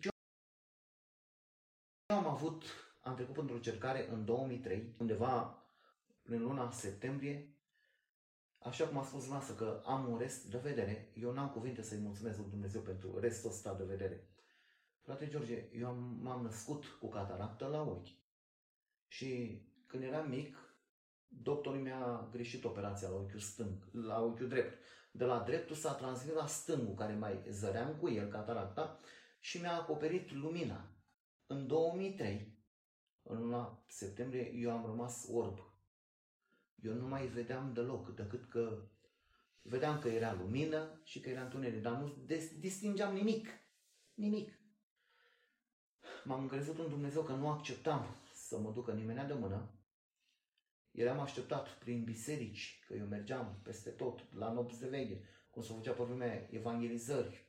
eu 2.05 2.17
am 2.17 2.27
avut, 2.27 2.63
am 3.01 3.15
trecut 3.15 3.37
într-o 3.37 3.59
cercare 3.59 4.09
în 4.09 4.25
2003, 4.25 4.95
undeva 4.97 5.60
prin 6.21 6.41
luna 6.41 6.71
septembrie, 6.71 7.55
așa 8.59 8.87
cum 8.87 8.97
a 8.97 9.03
spus 9.03 9.27
lasă 9.27 9.53
că 9.55 9.81
am 9.85 10.11
un 10.11 10.17
rest 10.17 10.45
de 10.45 10.57
vedere, 10.57 11.11
eu 11.15 11.31
n-am 11.31 11.49
cuvinte 11.49 11.81
să-i 11.81 11.99
mulțumesc 11.99 12.37
lui 12.37 12.49
Dumnezeu 12.49 12.81
pentru 12.81 13.19
restul 13.19 13.49
ăsta 13.49 13.73
de 13.73 13.83
vedere. 13.83 14.27
Frate 15.01 15.27
George, 15.27 15.69
eu 15.73 15.87
am, 15.87 16.19
m-am 16.21 16.41
născut 16.41 16.85
cu 16.85 17.07
cataractă 17.07 17.65
la 17.65 17.81
ochi. 17.81 18.19
Și 19.07 19.61
când 19.85 20.03
eram 20.03 20.29
mic, 20.29 20.57
doctorul 21.27 21.81
mi-a 21.81 22.29
greșit 22.31 22.63
operația 22.63 23.09
la 23.09 23.15
ochiul 23.15 23.39
stâng, 23.39 23.89
la 23.91 24.21
ochiul 24.21 24.47
drept. 24.47 24.77
De 25.11 25.25
la 25.25 25.39
dreptul 25.39 25.75
s-a 25.75 25.93
transmis 25.93 26.33
la 26.33 26.47
stângul, 26.47 26.95
care 26.95 27.13
mai 27.13 27.43
zăream 27.49 27.95
cu 27.95 28.09
el, 28.09 28.27
cataracta, 28.27 28.99
și 29.39 29.59
mi-a 29.59 29.75
acoperit 29.75 30.31
lumina. 30.31 30.91
În 31.47 31.67
2003, 31.67 32.57
în 33.23 33.41
luna 33.41 33.83
septembrie, 33.87 34.51
eu 34.53 34.71
am 34.71 34.85
rămas 34.85 35.27
orb. 35.31 35.70
Eu 36.81 36.93
nu 36.93 37.07
mai 37.07 37.27
vedeam 37.27 37.73
deloc, 37.73 38.15
decât 38.15 38.49
că 38.49 38.81
vedeam 39.61 39.99
că 39.99 40.07
era 40.07 40.33
lumină 40.33 41.01
și 41.03 41.19
că 41.19 41.29
era 41.29 41.41
întuneric, 41.41 41.81
dar 41.81 41.93
nu 41.93 42.25
distingeam 42.59 43.13
nimic. 43.13 43.47
Nimic. 44.13 44.59
M-am 46.23 46.41
încrezut 46.41 46.79
în 46.79 46.89
Dumnezeu 46.89 47.23
că 47.23 47.33
nu 47.33 47.49
acceptam 47.49 48.15
să 48.33 48.59
mă 48.59 48.71
ducă 48.71 48.93
nimeni 48.93 49.27
de 49.27 49.33
mână 49.33 49.71
Eram 50.91 51.19
așteptat 51.19 51.69
prin 51.69 52.03
biserici, 52.03 52.83
că 52.87 52.93
eu 52.93 53.05
mergeam 53.05 53.59
peste 53.63 53.89
tot, 53.89 54.33
la 54.33 54.51
nopți 54.51 54.79
de 54.79 54.87
veche, 54.87 55.23
cum 55.49 55.61
se 55.61 55.73
făcea 55.73 55.91
pe 55.91 56.03
vremea 56.03 56.47
evangelizări. 56.51 57.47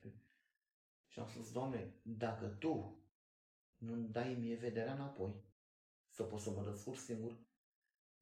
Și 1.09 1.19
am 1.19 1.29
spus, 1.29 1.53
Doamne, 1.53 1.95
dacă 2.03 2.47
Tu 2.47 3.03
nu-mi 3.77 4.09
dai 4.09 4.35
mie 4.35 4.57
vederea 4.57 4.95
înapoi, 4.95 5.35
să 6.09 6.23
pot 6.23 6.41
să 6.41 6.51
mă 6.51 6.71
descurc 6.71 6.99
singur, 6.99 7.37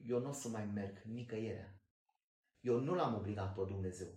eu 0.07 0.19
nu 0.19 0.29
o 0.29 0.33
să 0.33 0.49
mai 0.49 0.71
merg 0.75 1.03
nicăieri. 1.03 1.79
Eu 2.61 2.79
nu 2.79 2.95
l-am 2.95 3.15
obligat 3.15 3.55
pe 3.55 3.61
Dumnezeu 3.67 4.09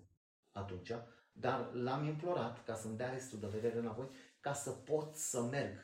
atunci, 0.51 0.91
dar 1.31 1.73
l-am 1.73 2.05
implorat 2.05 2.63
ca 2.63 2.75
să-mi 2.75 2.97
dea 2.97 3.11
restul 3.11 3.39
de 3.39 3.47
vedere 3.47 3.77
înapoi, 3.77 4.09
ca 4.39 4.53
să 4.53 4.69
pot 4.69 5.15
să 5.15 5.41
merg. 5.41 5.77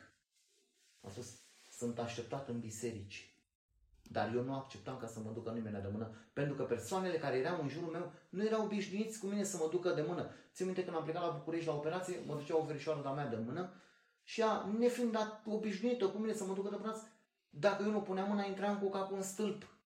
Am 1.00 1.10
spus, 1.10 1.40
sunt 1.70 1.98
așteptat 1.98 2.48
în 2.48 2.60
biserici, 2.60 3.34
dar 4.02 4.34
eu 4.34 4.42
nu 4.42 4.54
acceptam 4.54 4.98
ca 4.98 5.06
să 5.06 5.20
mă 5.20 5.30
ducă 5.30 5.50
nimeni 5.50 5.82
de 5.82 5.88
mână, 5.92 6.14
pentru 6.32 6.54
că 6.54 6.62
persoanele 6.62 7.18
care 7.18 7.36
erau 7.36 7.62
în 7.62 7.68
jurul 7.68 7.90
meu 7.90 8.12
nu 8.28 8.44
erau 8.44 8.64
obișnuiți 8.64 9.18
cu 9.18 9.26
mine 9.26 9.42
să 9.42 9.56
mă 9.56 9.68
ducă 9.70 9.92
de 9.92 10.02
mână. 10.02 10.30
Țin 10.52 10.66
minte 10.66 10.84
când 10.84 10.96
am 10.96 11.02
plecat 11.02 11.22
la 11.22 11.36
București 11.38 11.66
la 11.66 11.74
operație, 11.74 12.18
mă 12.26 12.34
ducea 12.34 12.56
o 12.56 12.64
verișoară 12.64 13.00
de-a 13.02 13.12
mea 13.12 13.28
de 13.28 13.36
mână 13.36 13.72
și 14.22 14.40
ea, 14.40 14.64
nefiind 14.78 15.12
dat 15.12 15.42
obișnuită 15.46 16.08
cu 16.08 16.18
mine 16.18 16.32
să 16.32 16.44
mă 16.44 16.54
ducă 16.54 16.70
de 16.70 16.76
braț, 16.76 16.98
dacă 17.50 17.82
eu 17.82 17.90
nu 17.90 18.00
puneam 18.00 18.28
mâna, 18.28 18.44
intram 18.44 18.78
cu 18.78 18.88
capul 18.88 19.16
în 19.16 19.22
stâlp. 19.22 19.79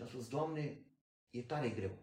Mm-hmm. 0.00 0.08
Și 0.08 0.16
am 0.16 0.22
spus, 0.22 0.28
Doamne, 0.28 0.84
e 1.30 1.42
tare 1.42 1.70
greu. 1.70 1.98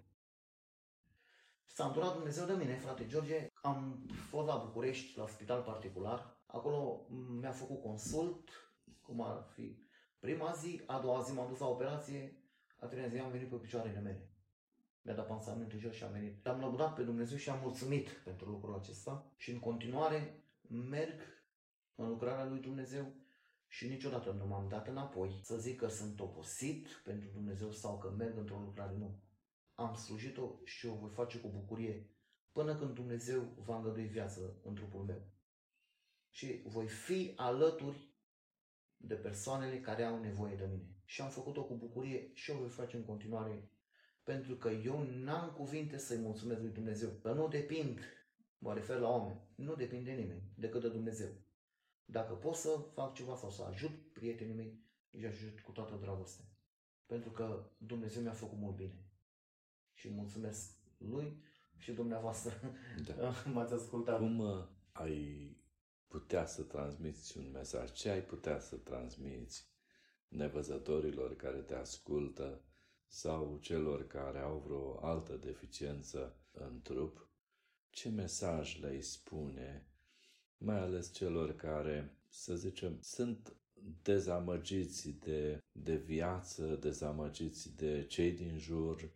S-a 1.66 1.86
înturat 1.86 2.14
Dumnezeu 2.14 2.46
de 2.46 2.54
mine, 2.54 2.78
frate 2.78 3.08
George. 3.08 3.48
Am 3.62 4.06
fost 4.30 4.48
la 4.48 4.56
București, 4.56 5.18
la 5.18 5.28
spital 5.28 5.62
particular. 5.62 6.38
Acolo 6.46 7.06
mi-a 7.40 7.52
făcut 7.52 7.82
consult, 7.82 8.50
cum 9.02 9.22
ar 9.22 9.46
fi 9.54 9.86
Prima 10.20 10.52
zi, 10.52 10.82
a 10.86 11.00
doua 11.00 11.22
zi 11.22 11.34
m-am 11.34 11.48
dus 11.48 11.60
la 11.60 11.68
operație, 11.68 12.38
a 12.80 12.86
treia 12.86 13.08
zi 13.08 13.18
am 13.18 13.32
venit 13.32 13.50
pe 13.50 13.56
picioarele 13.56 14.00
mele. 14.00 14.30
mi-a 15.02 15.14
dat 15.14 15.28
pansamentul 15.28 15.80
jos 15.80 15.94
și 15.94 16.04
am 16.04 16.12
venit. 16.12 16.48
Am 16.48 16.60
lăudat 16.60 16.96
pe 16.96 17.04
Dumnezeu 17.04 17.38
și 17.38 17.50
am 17.50 17.60
mulțumit 17.62 18.10
pentru 18.10 18.50
lucrul 18.50 18.76
acesta 18.76 19.32
și 19.36 19.52
în 19.52 19.60
continuare 19.60 20.44
merg 20.68 21.20
în 21.96 22.08
lucrarea 22.08 22.46
lui 22.46 22.60
Dumnezeu 22.60 23.14
și 23.68 23.88
niciodată 23.88 24.32
nu 24.32 24.46
m-am 24.46 24.68
dat 24.68 24.88
înapoi 24.88 25.40
să 25.44 25.58
zic 25.58 25.78
că 25.78 25.88
sunt 25.88 26.20
obosit 26.20 26.88
pentru 27.04 27.30
Dumnezeu 27.30 27.72
sau 27.72 27.98
că 27.98 28.10
merg 28.10 28.38
într-o 28.38 28.60
lucrare. 28.60 28.96
Nu. 28.98 29.20
Am 29.74 29.96
slujit-o 29.96 30.60
și 30.64 30.86
o 30.86 30.96
voi 30.96 31.10
face 31.10 31.40
cu 31.40 31.48
bucurie 31.48 32.10
până 32.52 32.76
când 32.76 32.94
Dumnezeu 32.94 33.54
va 33.66 33.76
îngădui 33.76 34.08
viață 34.08 34.60
în 34.64 34.76
trupul 34.76 35.04
meu. 35.04 35.22
Și 36.30 36.62
voi 36.66 36.88
fi 36.88 37.34
alături 37.36 38.16
de 38.98 39.16
persoanele 39.16 39.80
care 39.80 40.04
au 40.04 40.20
nevoie 40.20 40.56
de 40.56 40.66
mine. 40.66 40.96
Și 41.06 41.22
am 41.22 41.30
făcut-o 41.30 41.64
cu 41.64 41.76
bucurie 41.76 42.30
și 42.34 42.52
o 42.52 42.58
voi 42.58 42.70
face 42.70 42.96
în 42.96 43.06
continuare 43.06 43.72
pentru 44.24 44.56
că 44.56 44.70
eu 44.70 45.04
n-am 45.04 45.52
cuvinte 45.52 45.98
să-i 45.98 46.18
mulțumesc 46.18 46.62
lui 46.62 46.72
Dumnezeu. 46.72 47.10
Că 47.10 47.34
nu 47.34 47.48
depind, 47.48 48.00
mă 48.58 48.74
refer 48.74 49.00
la 49.00 49.10
oameni, 49.10 49.40
nu 49.56 49.76
depind 49.76 50.06
de 50.06 50.12
nimeni, 50.12 50.42
decât 50.56 50.82
de 50.82 50.90
Dumnezeu. 50.90 51.30
Dacă 52.10 52.34
pot 52.34 52.56
să 52.56 52.80
fac 52.94 53.14
ceva 53.14 53.36
sau 53.36 53.50
să 53.50 53.64
ajut 53.64 53.92
prietenii 54.14 54.54
mei, 54.54 54.80
îi 55.12 55.26
ajut 55.26 55.60
cu 55.60 55.72
toată 55.72 55.96
dragostea. 55.96 56.46
Pentru 57.06 57.30
că 57.32 57.70
Dumnezeu 57.78 58.22
mi-a 58.22 58.32
făcut 58.32 58.58
mult 58.58 58.76
bine. 58.76 59.06
Și 59.94 60.10
mulțumesc 60.10 60.72
lui 60.98 61.44
și 61.78 61.92
dumneavoastră 61.92 62.54
da. 63.06 63.34
m-ați 63.54 63.74
ascultat. 63.74 64.18
Cum 64.18 64.40
uh, 64.40 64.66
ai 64.92 65.56
putea 66.08 66.46
să 66.46 66.64
transmiți 66.64 67.38
un 67.38 67.52
mesaj? 67.52 67.92
Ce 67.92 68.10
ai 68.10 68.24
putea 68.24 68.60
să 68.60 68.76
transmiți 68.76 69.68
nevăzătorilor 70.28 71.36
care 71.36 71.58
te 71.58 71.76
ascultă 71.76 72.62
sau 73.06 73.58
celor 73.62 74.08
care 74.08 74.40
au 74.40 74.58
vreo 74.58 75.06
altă 75.06 75.36
deficiență 75.36 76.40
în 76.52 76.82
trup? 76.82 77.30
Ce 77.90 78.10
mesaj 78.10 78.80
le-ai 78.80 79.02
spune, 79.02 79.88
mai 80.58 80.80
ales 80.80 81.14
celor 81.14 81.56
care, 81.56 82.18
să 82.30 82.56
zicem, 82.56 82.98
sunt 83.02 83.56
dezamăgiți 84.02 85.10
de, 85.10 85.64
de 85.72 85.96
viață, 85.96 86.76
dezamăgiți 86.76 87.76
de 87.76 88.06
cei 88.06 88.32
din 88.32 88.58
jur 88.58 89.12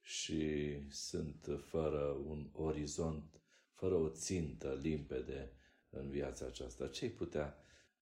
și 0.00 0.74
sunt 0.90 1.48
fără 1.60 2.04
un 2.04 2.50
orizont, 2.52 3.40
fără 3.72 3.94
o 3.94 4.08
țintă 4.08 4.78
limpede 4.80 5.52
în 5.90 6.10
viața 6.10 6.46
aceasta. 6.46 6.88
Ce-ai 6.88 7.10
putea 7.10 7.56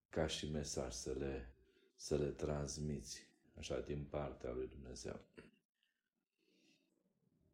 ca 0.09 0.27
și 0.27 0.51
mesaj 0.51 0.93
să 0.93 1.13
le, 1.13 1.55
să 1.95 2.17
le 2.17 2.29
transmiți 2.29 3.27
așa 3.59 3.81
din 3.81 4.05
partea 4.05 4.53
lui 4.53 4.69
Dumnezeu? 4.69 5.21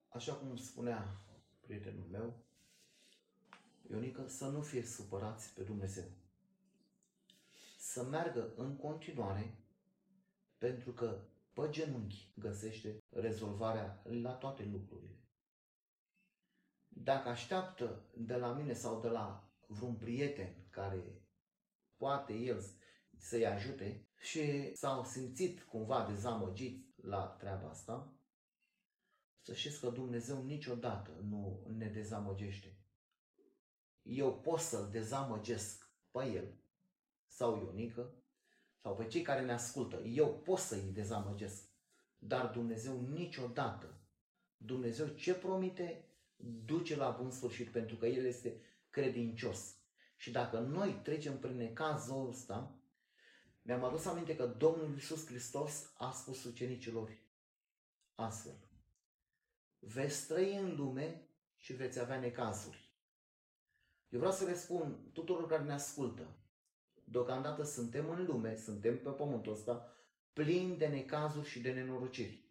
Așa 0.08 0.34
cum 0.34 0.56
spunea 0.56 1.20
prietenul 1.60 2.06
meu, 2.10 2.44
Ionică, 3.92 4.26
să 4.26 4.48
nu 4.48 4.60
fie 4.60 4.82
supărați 4.82 5.54
pe 5.54 5.62
Dumnezeu. 5.62 6.04
Să 7.78 8.02
meargă 8.04 8.52
în 8.56 8.76
continuare 8.76 9.58
pentru 10.58 10.92
că 10.92 11.20
pe 11.52 11.68
genunchi 11.70 12.32
găsește 12.34 13.02
rezolvarea 13.10 14.02
la 14.04 14.32
toate 14.32 14.64
lucrurile. 14.72 15.18
Dacă 16.88 17.28
așteaptă 17.28 18.04
de 18.14 18.36
la 18.36 18.52
mine 18.52 18.72
sau 18.72 19.00
de 19.00 19.08
la 19.08 19.50
vreun 19.66 19.94
prieten 19.94 20.54
care 20.70 21.22
poate 21.96 22.32
el 22.32 22.62
să-i 23.16 23.46
ajute 23.46 24.06
și 24.18 24.74
s-au 24.76 25.04
simțit 25.04 25.62
cumva 25.62 26.06
dezamăgiți 26.06 26.84
la 27.02 27.26
treaba 27.26 27.68
asta, 27.68 28.12
să 29.40 29.54
știți 29.54 29.80
că 29.80 29.90
Dumnezeu 29.90 30.42
niciodată 30.42 31.10
nu 31.22 31.66
ne 31.76 31.86
dezamăgește. 31.86 32.81
Eu 34.02 34.40
pot 34.40 34.58
să-l 34.60 34.88
dezamăgesc 34.90 35.90
pe 36.10 36.24
el 36.24 36.54
sau 37.26 37.56
Ionică 37.56 38.14
sau 38.80 38.96
pe 38.96 39.06
cei 39.06 39.22
care 39.22 39.44
ne 39.44 39.52
ascultă. 39.52 39.96
Eu 39.96 40.38
pot 40.38 40.58
să-i 40.58 40.90
dezamăgesc. 40.92 41.70
Dar 42.18 42.50
Dumnezeu 42.50 43.00
niciodată, 43.00 44.00
Dumnezeu 44.56 45.06
ce 45.06 45.34
promite, 45.34 46.04
duce 46.64 46.96
la 46.96 47.10
bun 47.10 47.30
sfârșit 47.30 47.68
pentru 47.68 47.96
că 47.96 48.06
El 48.06 48.24
este 48.24 48.60
credincios. 48.90 49.76
Și 50.16 50.30
dacă 50.30 50.58
noi 50.58 51.00
trecem 51.02 51.38
prin 51.38 51.56
necazul 51.56 52.28
ăsta, 52.28 52.74
mi-am 53.62 53.84
adus 53.84 54.04
aminte 54.04 54.36
că 54.36 54.46
Domnul 54.46 54.92
Iisus 54.92 55.26
Hristos 55.26 55.92
a 55.96 56.10
spus 56.10 56.44
ucenicilor 56.44 57.18
astfel. 58.14 58.56
Veți 59.78 60.26
trăi 60.26 60.56
în 60.56 60.76
lume 60.76 61.28
și 61.56 61.72
veți 61.72 62.00
avea 62.00 62.18
necazuri. 62.18 62.91
Eu 64.12 64.18
vreau 64.18 64.32
să 64.32 64.44
le 64.44 64.54
spun 64.54 65.10
tuturor 65.12 65.46
care 65.46 65.62
ne 65.62 65.72
ascultă, 65.72 66.36
deocamdată 67.04 67.62
suntem 67.62 68.10
în 68.10 68.24
lume, 68.24 68.56
suntem 68.56 68.98
pe 68.98 69.10
pământul 69.10 69.52
ăsta, 69.52 69.96
plin 70.32 70.76
de 70.76 70.86
necazuri 70.86 71.48
și 71.48 71.60
de 71.60 71.72
nenorociri. 71.72 72.44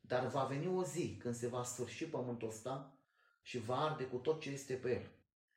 Dar 0.00 0.26
va 0.26 0.44
veni 0.44 0.66
o 0.66 0.84
zi 0.84 1.16
când 1.16 1.34
se 1.34 1.46
va 1.46 1.64
sfârși 1.64 2.04
pământul 2.04 2.48
ăsta 2.48 2.96
și 3.42 3.58
va 3.58 3.76
arde 3.76 4.04
cu 4.04 4.16
tot 4.16 4.40
ce 4.40 4.50
este 4.50 4.74
pe 4.74 4.90
el. 4.90 5.10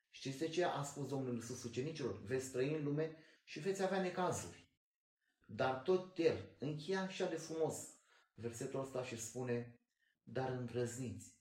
Știți 0.09 0.37
de 0.37 0.47
ce 0.47 0.63
a 0.63 0.83
spus 0.83 1.07
Domnul 1.07 1.33
Iisus 1.33 1.63
ucenicilor? 1.63 2.21
Veți 2.21 2.51
trăi 2.51 2.73
în 2.73 2.83
lume 2.83 3.15
și 3.43 3.59
veți 3.59 3.83
avea 3.83 4.01
necazuri. 4.01 4.69
Dar 5.45 5.81
tot 5.81 6.17
el 6.17 6.55
încheia 6.59 7.01
așa 7.01 7.29
de 7.29 7.35
frumos 7.35 7.75
versetul 8.33 8.79
ăsta 8.79 9.03
și 9.03 9.21
spune, 9.21 9.79
dar 10.23 10.49
îndrăzniți, 10.49 11.33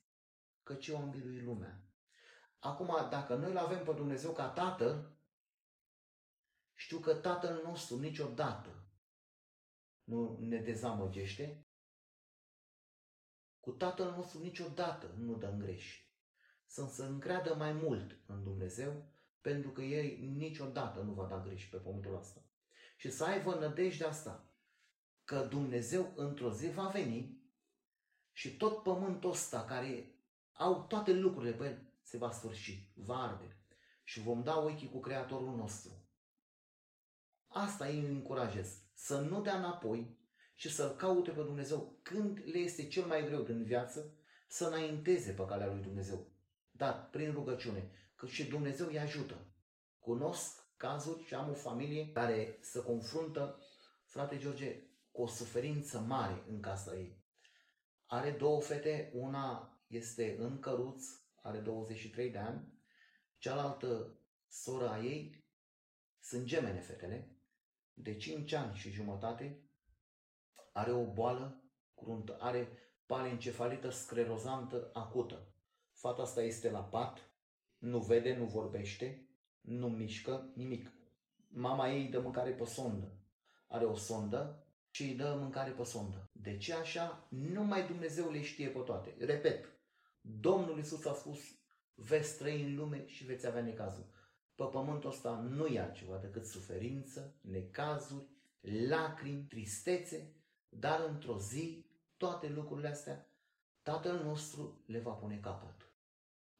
ce 0.78 0.92
o 0.92 0.98
îmbilui 0.98 1.40
lumea. 1.40 1.83
Acum, 2.64 3.08
dacă 3.10 3.34
noi 3.34 3.50
îl 3.50 3.56
avem 3.56 3.84
pe 3.84 3.92
Dumnezeu 3.92 4.32
ca 4.32 4.48
Tatăl, 4.48 5.18
știu 6.74 6.98
că 6.98 7.14
Tatăl 7.14 7.62
nostru 7.64 7.98
niciodată 7.98 8.86
nu 10.04 10.38
ne 10.40 10.60
dezamăgește, 10.60 11.66
cu 13.60 13.70
Tatăl 13.70 14.10
nostru 14.10 14.38
niciodată 14.38 15.14
nu 15.16 15.36
dăm 15.36 15.58
greș. 15.58 16.02
Să 16.66 16.86
se 16.86 17.04
încreadă 17.04 17.54
mai 17.54 17.72
mult 17.72 18.16
în 18.26 18.42
Dumnezeu, 18.42 19.06
pentru 19.40 19.70
că 19.70 19.82
ei 19.82 20.26
niciodată 20.26 21.00
nu 21.00 21.12
va 21.12 21.26
da 21.26 21.38
greș 21.38 21.68
pe 21.68 21.76
pământul 21.76 22.16
ăsta. 22.16 22.40
Și 22.96 23.10
să 23.10 23.24
aibă 23.24 23.54
nădejdea 23.54 24.08
asta, 24.08 24.54
că 25.24 25.46
Dumnezeu 25.46 26.12
într-o 26.16 26.52
zi 26.52 26.70
va 26.70 26.88
veni 26.88 27.42
și 28.32 28.56
tot 28.56 28.82
pământul 28.82 29.30
ăsta 29.30 29.64
care 29.64 30.14
au 30.52 30.86
toate 30.86 31.12
lucrurile 31.12 31.56
pe 31.56 31.64
el 31.64 31.92
se 32.04 32.16
va 32.16 32.30
sfârși, 32.30 32.92
va 32.94 33.22
arde 33.22 33.56
și 34.04 34.20
vom 34.20 34.42
da 34.42 34.58
ochii 34.58 34.90
cu 34.90 35.00
Creatorul 35.00 35.56
nostru. 35.56 36.08
Asta 37.46 37.84
îi 37.84 37.98
încurajez, 37.98 38.82
să 38.94 39.20
nu 39.20 39.40
dea 39.40 39.56
înapoi 39.56 40.18
și 40.54 40.70
să-L 40.70 40.96
caute 40.96 41.30
pe 41.30 41.42
Dumnezeu 41.42 41.98
când 42.02 42.38
le 42.44 42.58
este 42.58 42.88
cel 42.88 43.04
mai 43.04 43.24
greu 43.24 43.42
din 43.42 43.64
viață, 43.64 44.14
să 44.48 44.66
înainteze 44.66 45.32
pe 45.32 45.44
calea 45.44 45.72
lui 45.72 45.82
Dumnezeu. 45.82 46.26
Dar 46.70 47.08
prin 47.10 47.32
rugăciune, 47.32 47.90
că 48.14 48.26
și 48.26 48.48
Dumnezeu 48.48 48.86
îi 48.86 48.98
ajută. 48.98 49.46
Cunosc 49.98 50.64
cazuri 50.76 51.24
și 51.24 51.34
am 51.34 51.50
o 51.50 51.54
familie 51.54 52.12
care 52.12 52.58
se 52.60 52.82
confruntă, 52.82 53.58
frate 54.04 54.38
George, 54.38 54.82
cu 55.10 55.22
o 55.22 55.26
suferință 55.26 55.98
mare 55.98 56.44
în 56.48 56.60
casa 56.60 56.96
ei. 56.96 57.22
Are 58.06 58.30
două 58.30 58.60
fete, 58.60 59.10
una 59.14 59.78
este 59.86 60.36
în 60.38 60.58
căruț, 60.58 61.04
are 61.44 61.58
23 61.58 62.30
de 62.30 62.38
ani, 62.38 62.72
cealaltă 63.38 64.18
sora 64.48 64.90
a 64.90 65.04
ei, 65.04 65.44
sunt 66.20 66.44
gemene 66.44 66.80
fetele, 66.80 67.38
de 67.92 68.16
5 68.16 68.52
ani 68.52 68.76
și 68.76 68.90
jumătate, 68.90 69.68
are 70.72 70.92
o 70.92 71.12
boală 71.12 71.64
cruntă, 71.94 72.36
are 72.40 72.78
palencefalită 73.06 73.90
sclerozantă 73.90 74.90
acută. 74.92 75.54
Fata 75.92 76.22
asta 76.22 76.42
este 76.42 76.70
la 76.70 76.84
pat, 76.84 77.30
nu 77.78 77.98
vede, 77.98 78.36
nu 78.36 78.44
vorbește, 78.44 79.28
nu 79.60 79.88
mișcă 79.88 80.52
nimic. 80.54 80.92
Mama 81.48 81.90
ei 81.90 82.08
dă 82.08 82.20
mâncare 82.20 82.50
pe 82.50 82.64
sondă. 82.64 83.18
Are 83.66 83.84
o 83.84 83.94
sondă 83.94 84.66
și 84.90 85.02
îi 85.02 85.14
dă 85.14 85.36
mâncare 85.40 85.70
pe 85.70 85.84
sondă. 85.84 86.30
De 86.32 86.56
ce 86.56 86.74
așa? 86.74 87.26
Numai 87.30 87.86
Dumnezeu 87.86 88.30
le 88.30 88.42
știe 88.42 88.68
pe 88.68 88.78
toate. 88.78 89.16
Repet, 89.18 89.73
Domnul 90.26 90.78
Isus 90.78 91.04
a 91.04 91.14
spus, 91.14 91.38
veți 91.94 92.36
trăi 92.36 92.62
în 92.62 92.76
lume 92.76 93.06
și 93.06 93.24
veți 93.24 93.46
avea 93.46 93.62
necazuri. 93.62 94.06
Pe 94.54 94.64
pământul 94.64 95.10
ăsta 95.10 95.34
nu 95.34 95.66
e 95.66 95.80
altceva 95.80 96.16
decât 96.16 96.46
suferință, 96.46 97.34
necazuri, 97.40 98.26
lacrimi, 98.88 99.46
tristețe, 99.48 100.34
dar 100.68 101.00
într-o 101.08 101.38
zi 101.38 101.86
toate 102.16 102.48
lucrurile 102.48 102.88
astea 102.88 103.28
Tatăl 103.82 104.22
nostru 104.22 104.82
le 104.86 104.98
va 104.98 105.12
pune 105.12 105.38
capăt. 105.38 105.92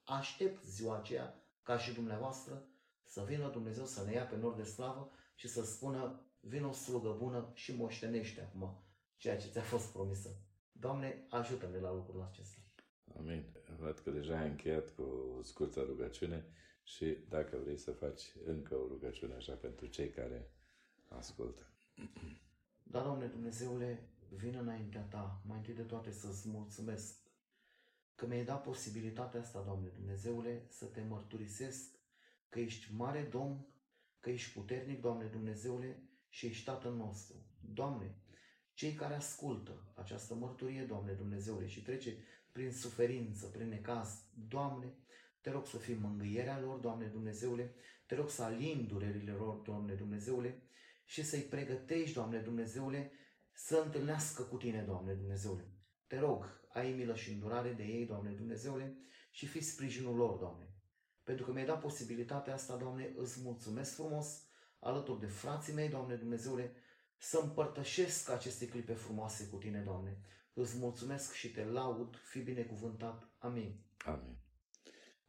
Aștept 0.05 0.65
ziua 0.65 0.97
aceea, 0.97 1.43
ca 1.63 1.79
și 1.79 1.93
dumneavoastră, 1.93 2.65
să 3.05 3.25
vină 3.27 3.49
Dumnezeu 3.49 3.85
să 3.85 4.05
ne 4.05 4.13
ia 4.13 4.25
pe 4.25 4.37
nor 4.37 4.55
de 4.55 4.65
slavă 4.65 5.11
și 5.35 5.49
să 5.49 5.65
spună, 5.65 6.21
vină 6.41 6.67
o 6.67 6.73
slugă 6.73 7.11
bună 7.19 7.51
și 7.55 7.77
moștenește 7.77 8.41
acum 8.41 8.85
ceea 9.17 9.39
ce 9.39 9.49
ți-a 9.49 9.63
fost 9.63 9.93
promisă. 9.93 10.37
Doamne, 10.73 11.27
ajută-ne 11.29 11.79
la 11.79 11.93
lucrul 11.93 12.23
acesta. 12.23 12.64
Amin. 13.19 13.45
Văd 13.79 13.99
că 13.99 14.11
deja 14.11 14.39
ai 14.39 14.49
încheiat 14.49 14.95
cu 14.95 15.03
o 15.39 15.43
scurtă 15.43 15.81
rugăciune 15.81 16.45
și 16.83 17.17
dacă 17.29 17.59
vrei 17.63 17.77
să 17.77 17.93
faci 17.93 18.23
încă 18.45 18.75
o 18.75 18.87
rugăciune 18.87 19.35
așa 19.35 19.53
pentru 19.53 19.87
cei 19.87 20.11
care 20.11 20.51
ascultă. 21.09 21.63
Da, 22.83 23.03
Doamne 23.03 23.27
Dumnezeule, 23.27 24.09
vin 24.29 24.55
înaintea 24.55 25.03
Ta, 25.03 25.43
mai 25.47 25.57
întâi 25.57 25.75
de 25.75 25.83
toate 25.83 26.11
să-ți 26.11 26.49
mulțumesc 26.49 27.25
că 28.15 28.27
mi-ai 28.27 28.45
dat 28.45 28.63
posibilitatea 28.63 29.41
asta, 29.41 29.63
Doamne 29.63 29.89
Dumnezeule, 29.89 30.67
să 30.69 30.85
te 30.85 31.03
mărturisesc 31.09 31.95
că 32.49 32.59
ești 32.61 32.95
mare 32.95 33.23
Domn, 33.23 33.67
că 34.21 34.31
ești 34.31 34.53
puternic, 34.53 35.01
Doamne 35.01 35.25
Dumnezeule, 35.25 36.03
și 36.29 36.47
ești 36.47 36.65
Tatăl 36.65 36.95
nostru. 36.95 37.37
Doamne, 37.75 38.15
cei 38.73 38.93
care 38.93 39.15
ascultă 39.15 39.93
această 39.95 40.35
mărturie, 40.35 40.83
Doamne 40.83 41.13
Dumnezeule, 41.13 41.67
și 41.67 41.83
trece 41.83 42.17
prin 42.55 42.73
suferință, 42.73 43.47
prin 43.47 43.69
necaz, 43.69 44.23
Doamne, 44.49 44.95
te 45.41 45.51
rog 45.51 45.67
să 45.67 45.77
fii 45.77 45.95
mângâierea 45.95 46.61
lor, 46.61 46.79
Doamne 46.79 47.07
Dumnezeule, 47.07 47.75
te 48.07 48.15
rog 48.15 48.31
să 48.31 48.43
alin 48.43 48.87
durerile 48.87 49.33
lor, 49.33 49.55
Doamne 49.55 49.95
Dumnezeule, 49.95 50.63
și 51.05 51.25
să-i 51.25 51.41
pregătești, 51.41 52.15
Doamne 52.15 52.39
Dumnezeule, 52.39 53.13
să 53.53 53.83
întâlnească 53.85 54.43
cu 54.43 54.57
Tine, 54.57 54.83
Doamne 54.83 55.13
Dumnezeule. 55.13 55.69
Te 56.07 56.19
rog, 56.19 56.61
ai 56.73 56.93
milă 56.93 57.15
și 57.15 57.33
îndurare 57.33 57.73
de 57.73 57.83
ei, 57.83 58.07
Doamne 58.07 58.31
Dumnezeule, 58.31 58.97
și 59.31 59.47
fi 59.47 59.61
sprijinul 59.61 60.17
lor, 60.17 60.39
Doamne. 60.39 60.69
Pentru 61.23 61.45
că 61.45 61.53
mi-ai 61.53 61.67
dat 61.67 61.81
posibilitatea 61.81 62.55
asta, 62.55 62.77
Doamne, 62.77 63.13
îți 63.17 63.41
mulțumesc 63.43 63.95
frumos, 63.95 64.47
alături 64.81 65.21
de 65.21 65.27
frații 65.27 65.75
mei, 65.75 65.89
Doamne 65.89 66.15
Dumnezeule, 66.15 66.73
să 67.17 67.39
împărtășesc 67.43 68.31
aceste 68.31 68.69
clipe 68.69 68.93
frumoase 68.93 69.47
cu 69.47 69.57
Tine, 69.57 69.81
Doamne. 69.81 70.19
Îți 70.57 70.79
mulțumesc 70.79 71.33
și 71.33 71.51
te 71.51 71.65
laud, 71.65 72.17
fi 72.17 72.41
binecuvântat. 72.41 73.29
Amin. 73.39 73.75
Amin. 74.05 74.37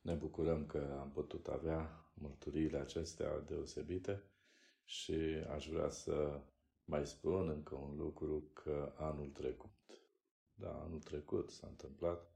Ne 0.02 0.14
bucurăm 0.14 0.66
că 0.66 0.98
am 1.00 1.12
putut 1.12 1.48
avea 1.48 2.06
mărturiile 2.14 2.78
acestea 2.78 3.40
deosebite 3.40 4.24
și 4.84 5.14
aș 5.50 5.68
vrea 5.68 5.90
să 5.90 6.42
mai 6.86 7.08
spun 7.08 7.50
încă 7.50 7.76
un 7.76 7.96
lucru 7.98 8.50
că 8.54 8.94
anul 8.98 9.30
trecut, 9.30 9.72
da, 10.54 10.72
anul 10.72 11.00
trecut 11.00 11.50
s-a 11.50 11.68
întâmplat 11.68 12.32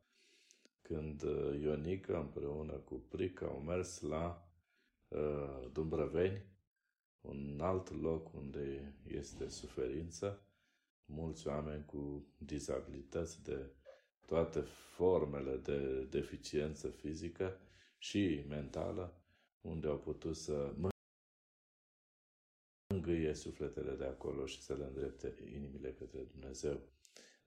când 0.82 1.24
uh, 1.24 1.60
Ionica 1.62 2.20
împreună 2.20 2.74
cu 2.74 2.96
Prica 2.96 3.46
au 3.46 3.60
mers 3.60 4.00
la 4.00 4.50
uh, 5.08 5.70
Dumbrăveni, 5.72 6.46
un 7.22 7.60
alt 7.62 8.02
loc 8.02 8.34
unde 8.34 8.96
este 9.08 9.50
suferință, 9.50 10.44
mulți 11.10 11.48
oameni 11.48 11.86
cu 11.86 12.28
dizabilități 12.38 13.44
de 13.44 13.66
toate 14.26 14.60
formele 14.96 15.56
de 15.58 16.04
deficiență 16.04 16.88
fizică 16.88 17.60
și 17.98 18.46
mentală, 18.48 19.14
unde 19.62 19.88
au 19.88 19.98
putut 19.98 20.36
să 20.36 20.74
mângâie 22.88 23.34
sufletele 23.34 23.96
de 23.96 24.06
acolo 24.06 24.46
și 24.46 24.62
să 24.62 24.74
le 24.76 24.84
îndrepte 24.84 25.36
inimile 25.54 25.94
către 25.94 26.20
Dumnezeu. 26.20 26.80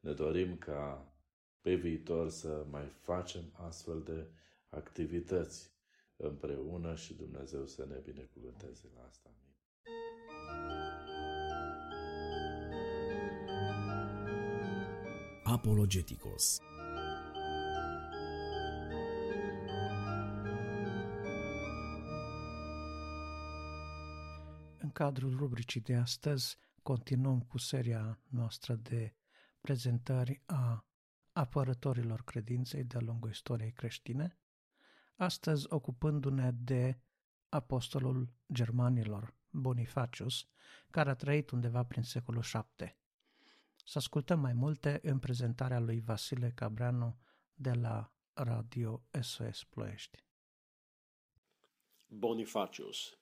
Ne 0.01 0.12
dorim 0.12 0.56
ca 0.56 1.12
pe 1.60 1.74
viitor 1.74 2.30
să 2.30 2.66
mai 2.70 2.86
facem 2.86 3.44
astfel 3.52 4.02
de 4.02 4.26
activități 4.68 5.70
împreună 6.16 6.94
și 6.94 7.14
Dumnezeu 7.14 7.66
să 7.66 7.86
ne 7.86 7.98
binecuvânteze 8.05 8.89
la 8.94 9.05
asta. 9.09 9.30
Apologeticos 15.53 16.59
În 24.79 24.91
cadrul 24.93 25.37
rubricii 25.37 25.81
de 25.81 25.95
astăzi 25.95 26.57
continuăm 26.83 27.41
cu 27.41 27.59
seria 27.59 28.20
noastră 28.29 28.74
de 28.74 29.15
prezentări 29.61 30.43
a 30.47 30.87
apărătorilor 31.33 32.23
credinței 32.24 32.85
de-a 32.85 33.01
lungul 33.01 33.31
istoriei 33.31 33.73
creștine, 33.73 34.39
astăzi 35.16 35.66
ocupându-ne 35.69 36.51
de 36.51 36.99
apostolul 37.49 38.33
germanilor, 38.53 39.35
Bonifacius, 39.51 40.47
care 40.91 41.11
a 41.11 41.15
trăit 41.15 41.51
undeva 41.51 41.85
prin 41.85 42.03
secolul 42.03 42.45
VII. 42.53 43.02
Să 43.83 43.99
ascultăm 43.99 44.41
mai 44.41 44.53
multe 44.53 45.01
în 45.03 45.19
prezentarea 45.19 45.81
lui 45.81 46.01
Vasile 46.01 46.53
Cabreanu 46.55 47.19
de 47.55 47.73
la 47.73 48.13
Radio 48.33 49.03
SOS 49.21 49.65
Ploiești. 49.65 50.25
Bonifacius, 52.07 53.19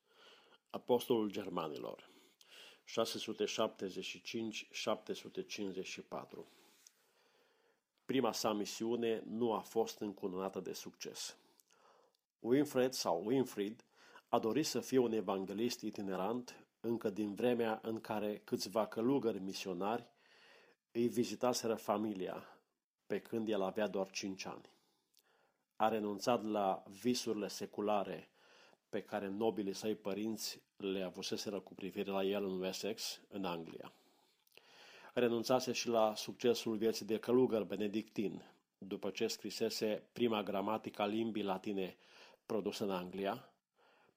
apostolul 0.70 1.30
germanilor, 1.30 2.10
675-754 2.84 2.88
Prima 8.10 8.32
sa 8.32 8.52
misiune 8.52 9.22
nu 9.26 9.52
a 9.52 9.60
fost 9.60 10.00
încununată 10.00 10.60
de 10.60 10.72
succes. 10.72 11.36
Winfred 12.38 12.92
sau 12.92 13.22
Winfried 13.24 13.84
a 14.28 14.38
dorit 14.38 14.66
să 14.66 14.80
fie 14.80 14.98
un 14.98 15.12
evanghelist 15.12 15.80
itinerant 15.80 16.66
încă 16.80 17.10
din 17.10 17.34
vremea 17.34 17.78
în 17.82 18.00
care 18.00 18.40
câțiva 18.44 18.86
călugări 18.86 19.38
misionari 19.38 20.06
îi 20.92 21.08
vizitaseră 21.08 21.74
familia, 21.74 22.60
pe 23.06 23.20
când 23.20 23.48
el 23.48 23.62
avea 23.62 23.86
doar 23.86 24.10
cinci 24.10 24.46
ani. 24.46 24.70
A 25.76 25.88
renunțat 25.88 26.44
la 26.44 26.82
visurile 27.00 27.48
seculare 27.48 28.30
pe 28.88 29.02
care 29.02 29.28
nobilii 29.28 29.74
săi 29.74 29.94
părinți 29.94 30.62
le 30.76 31.02
avuseseră 31.02 31.60
cu 31.60 31.74
privire 31.74 32.10
la 32.10 32.24
el 32.24 32.44
în 32.44 32.60
Wessex, 32.60 33.20
în 33.28 33.44
Anglia. 33.44 33.92
Renunțase 35.14 35.72
și 35.72 35.88
la 35.88 36.14
succesul 36.14 36.76
vieții 36.76 37.06
de 37.06 37.18
călugăr 37.18 37.62
benedictin, 37.62 38.42
după 38.78 39.10
ce 39.10 39.26
scrisese 39.26 40.02
prima 40.12 40.42
gramatică 40.42 41.02
a 41.02 41.06
limbii 41.06 41.42
latine 41.42 41.96
produsă 42.46 42.84
în 42.84 42.90
Anglia, 42.90 43.52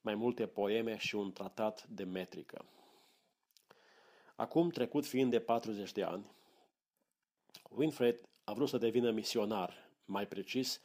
mai 0.01 0.15
multe 0.15 0.47
poeme 0.47 0.97
și 0.97 1.15
un 1.15 1.31
tratat 1.31 1.87
de 1.87 2.03
metrică. 2.03 2.65
Acum, 4.35 4.69
trecut 4.69 5.05
fiind 5.05 5.31
de 5.31 5.39
40 5.39 5.91
de 5.91 6.03
ani, 6.03 6.31
Winfred 7.75 8.21
a 8.43 8.53
vrut 8.53 8.69
să 8.69 8.77
devină 8.77 9.11
misionar, 9.11 9.89
mai 10.05 10.27
precis, 10.27 10.81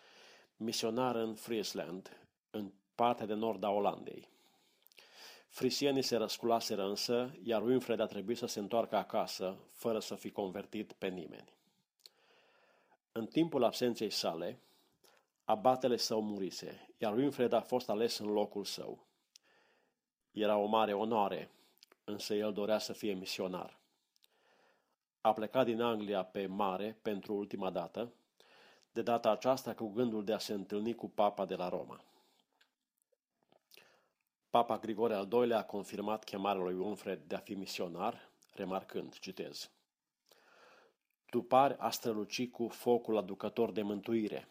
misionar 0.57 1.15
în 1.17 1.35
Friesland, 1.35 2.27
în 2.51 2.73
partea 2.95 3.27
de 3.27 3.35
nord 3.35 3.65
a 3.65 3.71
Olandei. 3.71 4.29
Frisienii 5.49 6.03
se 6.03 6.17
răsculaseră 6.17 6.89
însă, 6.89 7.35
iar 7.43 7.63
Winfred 7.63 8.01
a 8.01 8.07
trebuit 8.07 8.37
să 8.37 8.47
se 8.47 8.59
întoarcă 8.59 8.97
acasă, 8.97 9.57
fără 9.73 9.99
să 9.99 10.15
fi 10.15 10.31
convertit 10.31 10.93
pe 10.93 11.09
nimeni. 11.09 11.53
În 13.13 13.27
timpul 13.27 13.65
absenței 13.65 14.11
sale, 14.11 14.61
abatele 15.45 15.97
său 15.97 16.23
murise, 16.23 16.89
iar 16.99 17.15
Winfred 17.15 17.53
a 17.53 17.61
fost 17.61 17.89
ales 17.89 18.19
în 18.19 18.27
locul 18.27 18.65
său. 18.65 19.07
Era 20.31 20.57
o 20.57 20.67
mare 20.67 20.93
onoare, 20.93 21.51
însă 22.05 22.35
el 22.35 22.53
dorea 22.53 22.79
să 22.79 22.93
fie 22.93 23.13
misionar. 23.13 23.79
A 25.21 25.33
plecat 25.33 25.65
din 25.65 25.81
Anglia 25.81 26.25
pe 26.25 26.47
mare 26.47 26.99
pentru 27.03 27.35
ultima 27.35 27.71
dată, 27.71 28.13
de 28.93 29.03
data 29.03 29.31
aceasta 29.31 29.75
cu 29.75 29.89
gândul 29.89 30.25
de 30.25 30.33
a 30.33 30.39
se 30.39 30.53
întâlni 30.53 30.95
cu 30.95 31.09
papa 31.09 31.45
de 31.45 31.55
la 31.55 31.69
Roma. 31.69 32.05
Papa 34.51 34.79
Grigore 34.79 35.15
al 35.15 35.29
II-lea 35.33 35.59
a 35.59 35.65
confirmat 35.65 36.25
chemarea 36.25 36.63
lui 36.63 36.75
Winfred 36.75 37.23
de 37.27 37.35
a 37.35 37.39
fi 37.39 37.55
misionar, 37.55 38.29
remarcând, 38.55 39.19
citez, 39.19 39.71
Tu 41.31 41.43
pari 41.43 41.77
a 41.79 41.91
străluci 41.91 42.51
cu 42.51 42.69
focul 42.69 43.17
aducător 43.17 43.73
de 43.73 43.83
mântuire, 43.83 44.49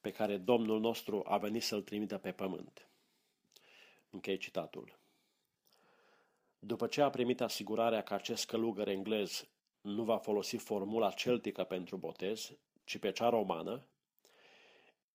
pe 0.00 0.10
care 0.10 0.36
Domnul 0.36 0.80
nostru 0.80 1.24
a 1.26 1.38
venit 1.38 1.62
să-l 1.62 1.82
trimită 1.82 2.18
pe 2.18 2.32
pământ. 2.32 2.88
Închei 4.10 4.36
citatul. 4.36 4.98
După 6.58 6.86
ce 6.86 7.02
a 7.02 7.10
primit 7.10 7.40
asigurarea 7.40 8.02
că 8.02 8.14
acest 8.14 8.46
călugăr 8.46 8.88
englez 8.88 9.48
nu 9.80 10.02
va 10.02 10.16
folosi 10.16 10.56
formula 10.56 11.10
celtică 11.10 11.64
pentru 11.64 11.96
botez, 11.96 12.52
ci 12.84 12.98
pe 12.98 13.12
cea 13.12 13.28
romană, 13.28 13.84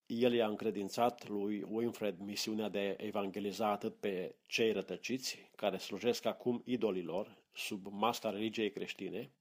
el 0.06 0.34
i-a 0.34 0.48
încredințat 0.48 1.28
lui 1.28 1.66
Winfred 1.70 2.20
misiunea 2.20 2.70
de 2.70 2.96
a 3.00 3.04
evangeliza 3.04 3.68
atât 3.68 3.96
pe 3.96 4.36
cei 4.48 4.72
rătăciți, 4.72 5.50
care 5.56 5.78
slujesc 5.78 6.26
acum 6.26 6.62
idolilor, 6.66 7.38
sub 7.54 7.88
masca 7.90 8.30
religiei 8.30 8.72
creștine, 8.72 9.32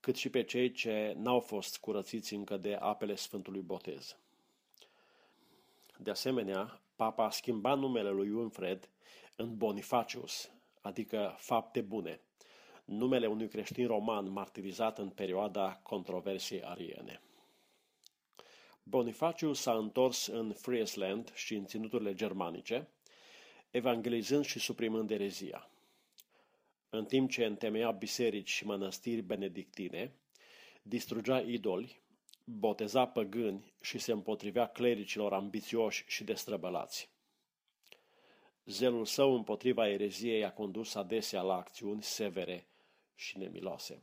cât 0.00 0.16
și 0.16 0.30
pe 0.30 0.42
cei 0.42 0.72
ce 0.72 1.14
n-au 1.16 1.40
fost 1.40 1.78
curățiți 1.78 2.34
încă 2.34 2.56
de 2.56 2.74
apele 2.74 3.14
Sfântului 3.14 3.60
Botez. 3.60 4.18
De 5.98 6.10
asemenea, 6.10 6.80
papa 6.96 7.24
a 7.24 7.30
schimbat 7.30 7.78
numele 7.78 8.10
lui 8.10 8.30
Winfred 8.30 8.90
în 9.36 9.56
Bonifacius, 9.56 10.50
adică 10.80 11.34
fapte 11.38 11.80
bune, 11.80 12.20
numele 12.84 13.26
unui 13.26 13.48
creștin 13.48 13.86
roman 13.86 14.30
martirizat 14.30 14.98
în 14.98 15.08
perioada 15.08 15.80
controversiei 15.82 16.62
ariene. 16.62 17.20
Bonifaciu 18.82 19.52
s-a 19.52 19.72
întors 19.72 20.26
în 20.26 20.52
Friesland 20.52 21.32
și 21.34 21.54
în 21.54 21.66
ținuturile 21.66 22.14
germanice, 22.14 22.88
evangelizând 23.70 24.44
și 24.44 24.58
suprimând 24.58 25.10
erezia. 25.10 25.68
În 26.90 27.04
timp 27.04 27.30
ce 27.30 27.44
întemeia 27.44 27.90
biserici 27.90 28.50
și 28.50 28.66
mănăstiri 28.66 29.22
benedictine, 29.22 30.12
distrugea 30.82 31.40
idoli, 31.40 32.00
boteza 32.44 33.06
păgâni 33.06 33.72
și 33.82 33.98
se 33.98 34.12
împotrivea 34.12 34.66
clericilor 34.66 35.32
ambițioși 35.32 36.04
și 36.06 36.24
destrăbălați. 36.24 37.08
Zelul 38.64 39.04
său 39.04 39.34
împotriva 39.34 39.88
ereziei 39.88 40.44
a 40.44 40.52
condus 40.52 40.94
adesea 40.94 41.42
la 41.42 41.54
acțiuni 41.54 42.02
severe 42.02 42.66
și 43.14 43.38
nemiloase. 43.38 44.02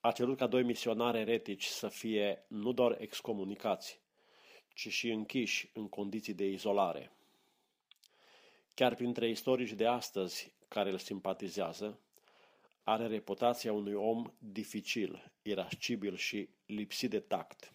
A 0.00 0.12
cerut 0.12 0.36
ca 0.36 0.46
doi 0.46 0.62
misionari 0.62 1.18
eretici 1.18 1.64
să 1.64 1.88
fie 1.88 2.44
nu 2.48 2.72
doar 2.72 3.00
excomunicați, 3.00 4.00
ci 4.74 4.88
și 4.88 5.10
închiși 5.10 5.70
în 5.74 5.88
condiții 5.88 6.34
de 6.34 6.44
izolare. 6.44 7.12
Chiar 8.74 8.94
printre 8.94 9.28
istorici 9.28 9.72
de 9.72 9.86
astăzi 9.86 10.52
care 10.68 10.90
îl 10.90 10.98
simpatizează, 10.98 12.00
are 12.82 13.06
reputația 13.06 13.72
unui 13.72 13.94
om 13.94 14.32
dificil, 14.38 15.32
irascibil 15.42 16.16
și 16.16 16.48
lipsit 16.66 17.10
de 17.10 17.20
tact. 17.20 17.72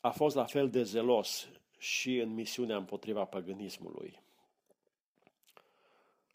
A 0.00 0.10
fost 0.10 0.36
la 0.36 0.44
fel 0.44 0.70
de 0.70 0.82
zelos 0.82 1.48
și 1.78 2.16
în 2.16 2.34
misiunea 2.34 2.76
împotriva 2.76 3.24
păgânismului. 3.24 4.22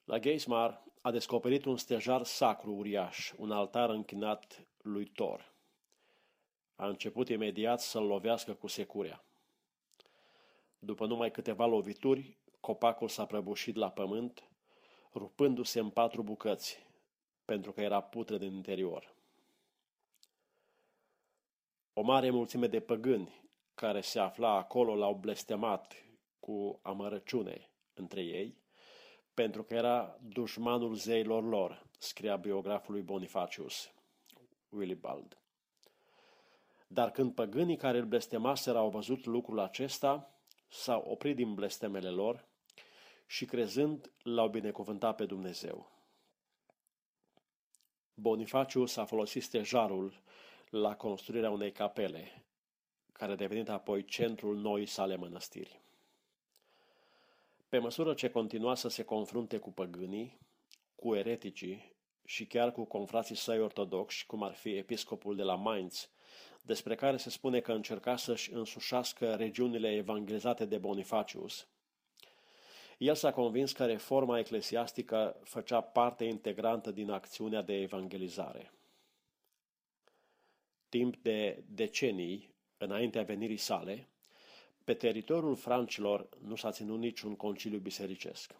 La 0.05 0.19
Geismar 0.19 0.84
a 1.05 1.11
descoperit 1.11 1.65
un 1.65 1.77
stejar 1.77 2.23
sacru 2.23 2.73
uriaș, 2.73 3.33
un 3.37 3.51
altar 3.51 3.89
închinat 3.89 4.67
lui 4.81 5.05
Thor. 5.05 5.53
A 6.75 6.87
început 6.87 7.29
imediat 7.29 7.81
să-l 7.81 8.03
lovească 8.03 8.53
cu 8.53 8.67
securea. 8.67 9.25
După 10.79 11.05
numai 11.05 11.31
câteva 11.31 11.65
lovituri, 11.65 12.37
copacul 12.59 13.07
s-a 13.07 13.25
prăbușit 13.25 13.75
la 13.75 13.91
pământ, 13.91 14.49
rupându-se 15.13 15.79
în 15.79 15.89
patru 15.89 16.23
bucăți, 16.23 16.85
pentru 17.45 17.71
că 17.71 17.81
era 17.81 18.01
putre 18.01 18.37
din 18.37 18.53
interior. 18.53 19.15
O 21.93 22.01
mare 22.01 22.29
mulțime 22.29 22.67
de 22.67 22.79
păgâni 22.79 23.49
care 23.75 24.01
se 24.01 24.19
afla 24.19 24.51
acolo 24.51 24.95
l-au 24.95 25.13
blestemat 25.13 25.95
cu 26.39 26.79
amărăciune 26.81 27.69
între 27.93 28.21
ei, 28.21 28.63
pentru 29.35 29.63
că 29.63 29.73
era 29.73 30.17
dușmanul 30.21 30.95
zeilor 30.95 31.43
lor, 31.43 31.85
scria 31.99 32.35
biograful 32.35 32.93
lui 32.93 33.03
Bonifacius, 33.03 33.91
Willibald. 34.69 35.37
Dar 36.87 37.11
când 37.11 37.33
păgânii 37.33 37.77
care 37.77 37.97
îl 37.97 38.05
blestemaseră 38.05 38.77
au 38.77 38.89
văzut 38.89 39.25
lucrul 39.25 39.59
acesta, 39.59 40.39
s-au 40.69 41.01
oprit 41.01 41.35
din 41.35 41.53
blestemele 41.53 42.09
lor 42.09 42.45
și 43.27 43.45
crezând 43.45 44.11
l-au 44.23 44.49
binecuvântat 44.49 45.15
pe 45.15 45.25
Dumnezeu. 45.25 45.91
Bonifacius 48.13 48.95
a 48.95 49.05
folosit 49.05 49.43
stejarul 49.43 50.21
la 50.69 50.95
construirea 50.95 51.49
unei 51.49 51.71
capele, 51.71 52.45
care 53.11 53.31
a 53.31 53.35
devenit 53.35 53.69
apoi 53.69 54.05
centrul 54.05 54.57
noii 54.57 54.85
sale 54.85 55.15
mănăstiri. 55.15 55.84
Pe 57.75 57.81
măsură 57.81 58.13
ce 58.13 58.29
continua 58.29 58.75
să 58.75 58.87
se 58.87 59.03
confrunte 59.03 59.57
cu 59.57 59.71
păgânii, 59.71 60.39
cu 60.95 61.15
ereticii 61.15 61.95
și 62.25 62.45
chiar 62.45 62.71
cu 62.71 62.85
confrații 62.85 63.35
săi 63.35 63.59
ortodoxi, 63.59 64.25
cum 64.25 64.43
ar 64.43 64.53
fi 64.53 64.69
episcopul 64.69 65.35
de 65.35 65.43
la 65.43 65.55
Mainz, 65.55 66.09
despre 66.61 66.95
care 66.95 67.17
se 67.17 67.29
spune 67.29 67.59
că 67.59 67.73
încerca 67.73 68.15
să-și 68.15 68.53
însușească 68.53 69.35
regiunile 69.35 69.95
evangelizate 69.95 70.65
de 70.65 70.77
Bonifacius, 70.77 71.67
el 72.97 73.15
s-a 73.15 73.31
convins 73.31 73.71
că 73.71 73.85
reforma 73.85 74.39
eclesiastică 74.39 75.39
făcea 75.43 75.81
parte 75.81 76.23
integrantă 76.23 76.91
din 76.91 77.11
acțiunea 77.11 77.61
de 77.61 77.73
evangelizare. 77.73 78.71
Timp 80.89 81.15
de 81.15 81.63
decenii, 81.67 82.55
înaintea 82.77 83.23
venirii 83.23 83.57
sale, 83.57 84.09
pe 84.85 84.93
teritoriul 84.93 85.55
francilor 85.55 86.29
nu 86.39 86.55
s-a 86.55 86.71
ținut 86.71 86.99
niciun 86.99 87.35
conciliu 87.35 87.79
bisericesc. 87.79 88.55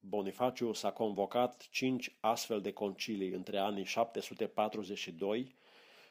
Bonifaciu 0.00 0.72
s-a 0.72 0.92
convocat 0.92 1.68
cinci 1.70 2.16
astfel 2.20 2.60
de 2.60 2.72
concilii 2.72 3.30
între 3.30 3.58
anii 3.58 3.84
742 3.84 5.54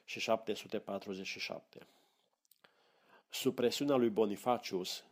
și 0.05 0.19
747. 0.19 1.87
Sub 3.29 3.55
presiunea 3.55 3.95
lui 3.95 4.09
Bonifacius, 4.09 5.03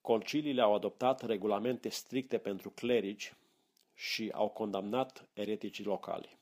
conciliile 0.00 0.62
au 0.62 0.74
adoptat 0.74 1.22
regulamente 1.22 1.88
stricte 1.88 2.38
pentru 2.38 2.70
clerici 2.70 3.34
și 3.94 4.30
au 4.32 4.48
condamnat 4.48 5.28
ereticii 5.32 5.84
locali. 5.84 6.36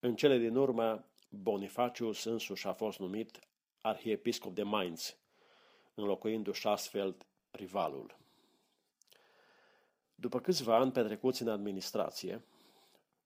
În 0.00 0.16
cele 0.16 0.38
din 0.38 0.56
urmă, 0.56 1.04
Bonifacius 1.28 2.24
însuși 2.24 2.66
a 2.66 2.72
fost 2.72 2.98
numit 2.98 3.40
arhiepiscop 3.82 4.54
de 4.54 4.62
Mainz, 4.62 5.16
înlocuindu-și 5.94 6.66
astfel 6.66 7.16
rivalul. 7.50 8.16
După 10.14 10.40
câțiva 10.40 10.76
ani 10.76 10.92
petrecuți 10.92 11.42
în 11.42 11.48
administrație, 11.48 12.44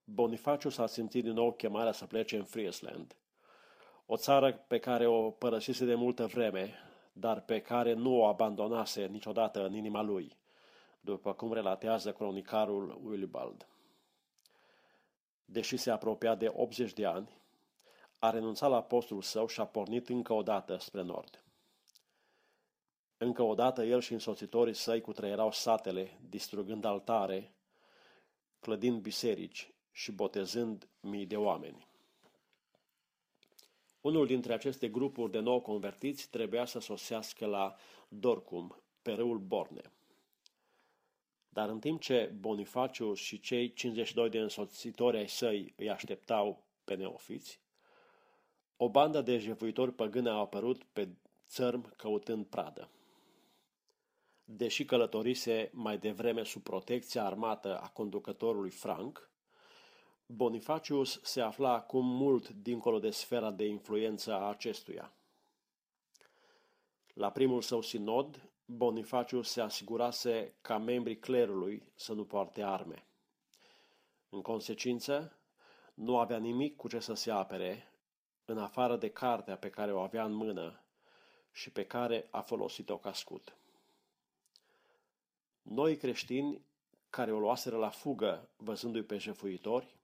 Bonifacius 0.04 0.74
s-a 0.74 0.86
simțit 0.86 1.22
din 1.22 1.32
nou 1.32 1.52
chemarea 1.52 1.92
să 1.92 2.06
plece 2.06 2.36
în 2.36 2.44
Friesland, 2.44 3.16
o 4.06 4.16
țară 4.16 4.52
pe 4.52 4.78
care 4.78 5.06
o 5.06 5.30
părăsise 5.30 5.84
de 5.84 5.94
multă 5.94 6.26
vreme, 6.26 6.74
dar 7.12 7.40
pe 7.40 7.60
care 7.60 7.92
nu 7.92 8.16
o 8.16 8.26
abandonase 8.26 9.06
niciodată 9.06 9.64
în 9.64 9.74
inima 9.74 10.02
lui, 10.02 10.36
după 11.00 11.34
cum 11.34 11.52
relatează 11.52 12.12
cronicarul 12.12 13.00
Willibald. 13.04 13.68
Deși 15.44 15.76
se 15.76 15.90
apropia 15.90 16.34
de 16.34 16.52
80 16.54 16.92
de 16.92 17.06
ani, 17.06 17.28
a 18.18 18.30
renunțat 18.30 18.70
la 18.70 18.82
postul 18.82 19.22
său 19.22 19.46
și 19.46 19.60
a 19.60 19.66
pornit 19.66 20.08
încă 20.08 20.32
o 20.32 20.42
dată 20.42 20.76
spre 20.76 21.02
nord. 21.02 21.44
Încă 23.16 23.42
o 23.42 23.54
dată 23.54 23.84
el 23.84 24.00
și 24.00 24.12
însoțitorii 24.12 24.74
săi 24.74 25.00
cutreierau 25.00 25.52
satele, 25.52 26.20
distrugând 26.28 26.84
altare, 26.84 27.54
clădind 28.60 29.00
biserici 29.00 29.70
și 29.92 30.12
botezând 30.12 30.88
mii 31.00 31.26
de 31.26 31.36
oameni. 31.36 31.86
Unul 34.00 34.26
dintre 34.26 34.52
aceste 34.52 34.88
grupuri 34.88 35.32
de 35.32 35.38
nou 35.38 35.60
convertiți 35.60 36.30
trebuia 36.30 36.64
să 36.64 36.78
sosească 36.78 37.46
la 37.46 37.74
Dorcum, 38.08 38.82
pe 39.02 39.12
râul 39.12 39.38
Borne. 39.38 39.92
Dar 41.48 41.68
în 41.68 41.78
timp 41.78 42.00
ce 42.00 42.34
Bonifaciu 42.38 43.14
și 43.14 43.40
cei 43.40 43.72
52 43.72 44.28
de 44.28 44.38
însoțitori 44.38 45.16
ai 45.16 45.28
săi 45.28 45.72
îi 45.76 45.90
așteptau 45.90 46.64
pe 46.84 46.94
neofiți, 46.94 47.60
o 48.76 48.88
bandă 48.88 49.20
de 49.20 49.38
jefuitori 49.38 49.92
păgâne 49.92 50.28
a 50.28 50.32
apărut 50.32 50.84
pe 50.84 51.08
țărm 51.46 51.96
căutând 51.96 52.46
pradă. 52.46 52.88
Deși 54.44 54.84
călătorise 54.84 55.70
mai 55.72 55.98
devreme 55.98 56.42
sub 56.42 56.62
protecția 56.62 57.24
armată 57.24 57.78
a 57.78 57.88
conducătorului 57.88 58.70
Frank, 58.70 59.30
Bonifacius 60.26 61.20
se 61.22 61.40
afla 61.40 61.72
acum 61.72 62.06
mult 62.06 62.48
dincolo 62.48 62.98
de 62.98 63.10
sfera 63.10 63.50
de 63.50 63.66
influență 63.66 64.32
a 64.32 64.48
acestuia. 64.48 65.12
La 67.14 67.30
primul 67.30 67.62
său 67.62 67.80
sinod, 67.80 68.48
Bonifacius 68.64 69.50
se 69.50 69.60
asigurase 69.60 70.54
ca 70.60 70.78
membrii 70.78 71.18
clerului 71.18 71.82
să 71.94 72.12
nu 72.12 72.24
poarte 72.24 72.62
arme. 72.62 73.06
În 74.28 74.42
consecință, 74.42 75.38
nu 75.94 76.18
avea 76.18 76.38
nimic 76.38 76.76
cu 76.76 76.88
ce 76.88 76.98
să 76.98 77.14
se 77.14 77.30
apere, 77.30 77.92
în 78.46 78.58
afară 78.58 78.96
de 78.96 79.10
cartea 79.10 79.56
pe 79.56 79.70
care 79.70 79.92
o 79.92 80.00
avea 80.00 80.24
în 80.24 80.32
mână 80.32 80.80
și 81.52 81.70
pe 81.70 81.86
care 81.86 82.28
a 82.30 82.40
folosit-o 82.40 82.98
ca 82.98 83.12
scut. 83.12 83.56
Noi 85.62 85.96
creștini 85.96 86.64
care 87.10 87.32
o 87.32 87.38
luaseră 87.38 87.76
la 87.76 87.88
fugă 87.88 88.48
văzându-i 88.56 89.02
pe 89.02 89.16
jefuitori, 89.16 89.96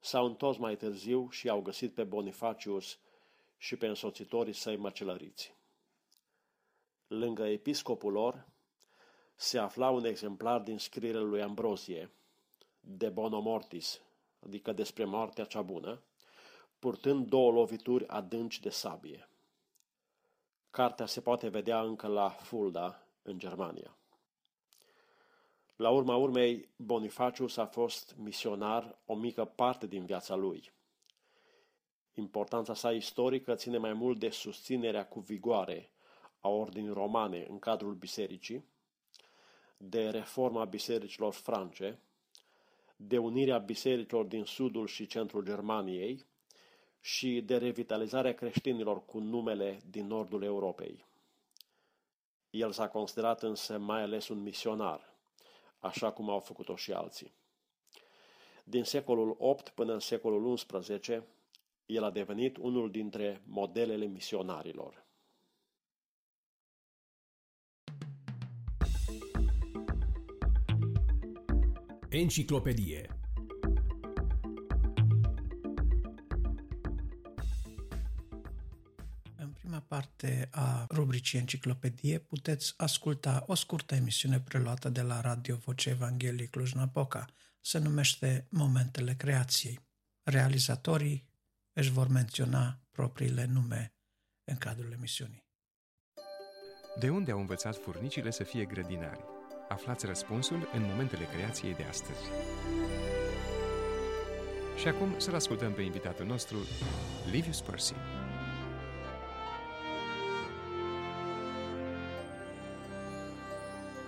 s-au 0.00 0.26
întors 0.26 0.56
mai 0.56 0.76
târziu 0.76 1.30
și 1.30 1.48
au 1.48 1.60
găsit 1.60 1.94
pe 1.94 2.04
Bonifacius 2.04 2.98
și 3.56 3.76
pe 3.76 3.86
însoțitorii 3.86 4.52
săi 4.52 4.76
măcelăriți. 4.76 5.54
Lângă 7.06 7.46
episcopul 7.46 8.12
lor 8.12 8.46
se 9.34 9.58
afla 9.58 9.90
un 9.90 10.04
exemplar 10.04 10.60
din 10.60 10.78
scrierea 10.78 11.20
lui 11.20 11.42
Ambrosie, 11.42 12.10
de 12.80 13.08
Bonomortis, 13.08 14.00
adică 14.40 14.72
despre 14.72 15.04
moartea 15.04 15.44
cea 15.44 15.62
bună, 15.62 16.02
purtând 16.84 17.28
două 17.28 17.52
lovituri 17.52 18.08
adânci 18.08 18.60
de 18.60 18.68
sabie. 18.68 19.28
Cartea 20.70 21.06
se 21.06 21.20
poate 21.20 21.48
vedea 21.48 21.80
încă 21.80 22.06
la 22.06 22.28
Fulda, 22.28 23.06
în 23.22 23.38
Germania. 23.38 23.96
La 25.76 25.90
urma 25.90 26.16
urmei, 26.16 26.68
Bonifacius 26.76 27.56
a 27.56 27.66
fost 27.66 28.14
misionar 28.18 28.98
o 29.06 29.14
mică 29.14 29.44
parte 29.44 29.86
din 29.86 30.04
viața 30.04 30.34
lui. 30.34 30.72
Importanța 32.14 32.74
sa 32.74 32.92
istorică 32.92 33.54
ține 33.54 33.78
mai 33.78 33.92
mult 33.92 34.18
de 34.18 34.30
susținerea 34.30 35.06
cu 35.06 35.20
vigoare 35.20 35.90
a 36.40 36.48
ordinii 36.48 36.92
romane 36.92 37.46
în 37.48 37.58
cadrul 37.58 37.94
bisericii, 37.94 38.64
de 39.76 40.10
reforma 40.10 40.64
bisericilor 40.64 41.32
france, 41.32 41.98
de 42.96 43.18
unirea 43.18 43.58
bisericilor 43.58 44.24
din 44.24 44.44
sudul 44.44 44.86
și 44.86 45.06
centrul 45.06 45.44
Germaniei 45.44 46.32
și 47.06 47.40
de 47.40 47.56
revitalizarea 47.56 48.34
creștinilor 48.34 49.04
cu 49.04 49.18
numele 49.18 49.80
din 49.90 50.06
nordul 50.06 50.42
Europei. 50.42 51.04
El 52.50 52.72
s-a 52.72 52.88
considerat 52.88 53.42
însă 53.42 53.78
mai 53.78 54.02
ales 54.02 54.28
un 54.28 54.42
misionar, 54.42 55.14
așa 55.78 56.12
cum 56.12 56.30
au 56.30 56.40
făcut-o 56.40 56.76
și 56.76 56.92
alții. 56.92 57.32
Din 58.64 58.84
secolul 58.84 59.36
VIII 59.40 59.56
până 59.74 59.92
în 59.92 59.98
secolul 59.98 60.54
XI, 60.54 61.20
el 61.86 62.04
a 62.04 62.10
devenit 62.10 62.56
unul 62.56 62.90
dintre 62.90 63.42
modelele 63.46 64.06
misionarilor. 64.06 65.04
Enciclopedie 72.08 73.23
parte 79.94 80.48
a 80.50 80.86
rubricii 80.90 81.38
Enciclopedie 81.38 82.18
puteți 82.18 82.74
asculta 82.76 83.44
o 83.46 83.54
scurtă 83.54 83.94
emisiune 83.94 84.40
preluată 84.40 84.88
de 84.88 85.02
la 85.02 85.20
Radio 85.20 85.56
Voce 85.56 85.90
Evangheliei 85.90 86.48
Cluj-Napoca. 86.48 87.26
Se 87.60 87.78
numește 87.78 88.46
Momentele 88.50 89.14
Creației. 89.14 89.80
Realizatorii 90.22 91.28
își 91.72 91.90
vor 91.90 92.08
menționa 92.08 92.80
propriile 92.90 93.44
nume 93.44 93.94
în 94.44 94.56
cadrul 94.56 94.92
emisiunii. 94.92 95.44
De 96.98 97.10
unde 97.10 97.30
au 97.30 97.38
învățat 97.38 97.76
furnicile 97.76 98.30
să 98.30 98.42
fie 98.42 98.64
grădinari? 98.64 99.24
Aflați 99.68 100.06
răspunsul 100.06 100.68
în 100.72 100.82
momentele 100.82 101.24
creației 101.24 101.74
de 101.74 101.82
astăzi. 101.82 102.22
Și 104.76 104.88
acum 104.88 105.18
să-l 105.18 105.34
ascultăm 105.34 105.72
pe 105.72 105.82
invitatul 105.82 106.26
nostru, 106.26 106.56
Livius 107.30 107.60
Percy. 107.60 107.94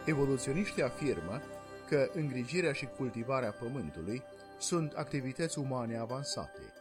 Evoluționiștii 0.07 0.83
afirmă 0.83 1.41
că 1.89 2.11
îngrijirea 2.15 2.73
și 2.73 2.87
cultivarea 2.87 3.51
pământului 3.53 4.23
sunt 4.59 4.93
activități 4.93 5.59
umane 5.59 5.97
avansate. 5.97 6.73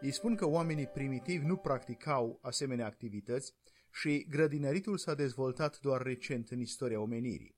Ei 0.00 0.12
spun 0.12 0.36
că 0.36 0.46
oamenii 0.46 0.86
primitivi 0.86 1.44
nu 1.44 1.56
practicau 1.56 2.38
asemenea 2.42 2.86
activități 2.86 3.54
și 3.92 4.26
grădinăritul 4.30 4.98
s-a 4.98 5.14
dezvoltat 5.14 5.80
doar 5.80 6.02
recent 6.02 6.50
în 6.50 6.60
istoria 6.60 7.00
omenirii. 7.00 7.56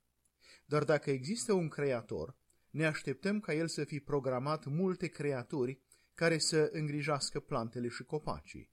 Dar 0.67 0.85
dacă 0.85 1.11
există 1.11 1.53
un 1.53 1.69
creator, 1.69 2.37
ne 2.71 2.87
așteptăm 2.87 3.41
ca 3.41 3.55
el 3.55 3.67
să 3.69 3.85
fi 3.85 4.01
programat 4.01 4.65
multe 4.65 5.07
creaturi 5.07 5.81
care 6.15 6.39
să 6.39 6.69
îngrijească 6.73 7.41
plantele 7.41 7.89
și 7.89 8.03
copacii. 8.03 8.71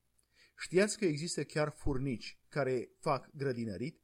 Știați 0.57 0.97
că 0.97 1.05
există 1.05 1.43
chiar 1.43 1.69
furnici 1.69 2.39
care 2.49 2.89
fac 2.99 3.29
grădinărit? 3.33 4.02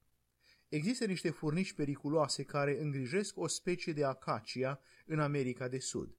Există 0.69 1.05
niște 1.05 1.29
furnici 1.29 1.73
periculoase 1.73 2.43
care 2.43 2.81
îngrijesc 2.81 3.37
o 3.37 3.47
specie 3.47 3.93
de 3.93 4.03
acacia 4.03 4.81
în 5.05 5.19
America 5.19 5.67
de 5.67 5.79
Sud. 5.79 6.17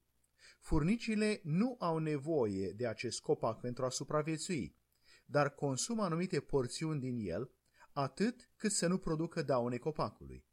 Furnicile 0.60 1.40
nu 1.42 1.76
au 1.78 1.98
nevoie 1.98 2.70
de 2.70 2.86
acest 2.86 3.20
copac 3.20 3.60
pentru 3.60 3.84
a 3.84 3.88
supraviețui, 3.88 4.76
dar 5.24 5.54
consumă 5.54 6.02
anumite 6.02 6.40
porțiuni 6.40 7.00
din 7.00 7.16
el, 7.18 7.50
atât 7.92 8.50
cât 8.56 8.72
să 8.72 8.86
nu 8.86 8.98
producă 8.98 9.42
daune 9.42 9.76
copacului. 9.76 10.44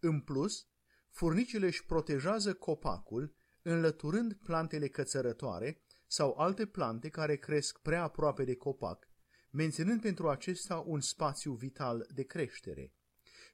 În 0.00 0.20
plus, 0.20 0.66
furnicile 1.10 1.66
își 1.66 1.84
protejează 1.84 2.54
copacul 2.54 3.34
înlăturând 3.62 4.34
plantele 4.34 4.88
cățărătoare 4.88 5.82
sau 6.06 6.38
alte 6.38 6.66
plante 6.66 7.08
care 7.08 7.36
cresc 7.36 7.78
prea 7.78 8.02
aproape 8.02 8.44
de 8.44 8.56
copac, 8.56 9.08
menținând 9.50 10.00
pentru 10.00 10.28
acesta 10.28 10.82
un 10.86 11.00
spațiu 11.00 11.52
vital 11.52 12.06
de 12.14 12.22
creștere. 12.22 12.92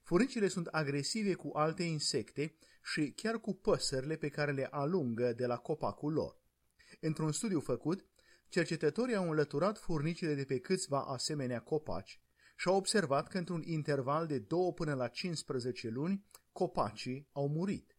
Furnicile 0.04 0.48
sunt 0.48 0.66
agresive 0.66 1.34
cu 1.34 1.50
alte 1.54 1.82
insecte 1.82 2.54
și 2.82 3.12
chiar 3.16 3.38
cu 3.38 3.54
păsările 3.54 4.16
pe 4.16 4.28
care 4.28 4.52
le 4.52 4.68
alungă 4.70 5.32
de 5.32 5.46
la 5.46 5.56
copacul 5.56 6.12
lor. 6.12 6.38
Într-un 7.00 7.32
studiu 7.32 7.60
făcut, 7.60 8.06
cercetătorii 8.48 9.14
au 9.14 9.28
înlăturat 9.28 9.78
furnicile 9.78 10.34
de 10.34 10.44
pe 10.44 10.58
câțiva 10.58 11.00
asemenea 11.00 11.60
copaci 11.60 12.20
și 12.56 12.68
au 12.68 12.76
observat 12.76 13.28
că 13.28 13.38
într-un 13.38 13.62
interval 13.62 14.26
de 14.26 14.38
2 14.38 14.72
până 14.74 14.94
la 14.94 15.08
15 15.08 15.88
luni, 15.88 16.24
copacii 16.52 17.28
au 17.32 17.48
murit. 17.48 17.96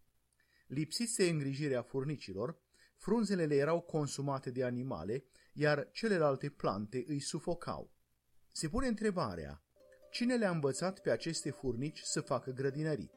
Lipsiți 0.67 1.17
de 1.17 1.29
îngrijirea 1.29 1.81
furnicilor, 1.81 2.59
frunzele 2.97 3.55
erau 3.55 3.81
consumate 3.81 4.51
de 4.51 4.63
animale, 4.63 5.25
iar 5.53 5.89
celelalte 5.91 6.49
plante 6.49 7.03
îi 7.07 7.19
sufocau. 7.19 7.93
Se 8.51 8.69
pune 8.69 8.87
întrebarea, 8.87 9.64
cine 10.15 10.35
le-a 10.35 10.49
învățat 10.49 10.99
pe 10.99 11.11
aceste 11.11 11.51
furnici 11.51 12.01
să 12.01 12.21
facă 12.21 12.51
grădinărit? 12.51 13.11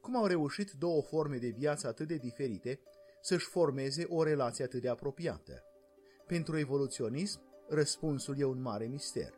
Cum 0.00 0.16
au 0.16 0.26
reușit 0.26 0.70
două 0.70 1.02
forme 1.02 1.36
de 1.36 1.48
viață 1.48 1.86
atât 1.86 2.06
de 2.06 2.16
diferite 2.16 2.80
să-și 3.22 3.46
formeze 3.46 4.04
o 4.08 4.22
relație 4.22 4.64
atât 4.64 4.80
de 4.80 4.88
apropiată? 4.88 5.62
Pentru 6.26 6.58
evoluționism, 6.58 7.40
răspunsul 7.68 8.38
e 8.38 8.44
un 8.44 8.62
mare 8.62 8.86
mister. 8.86 9.34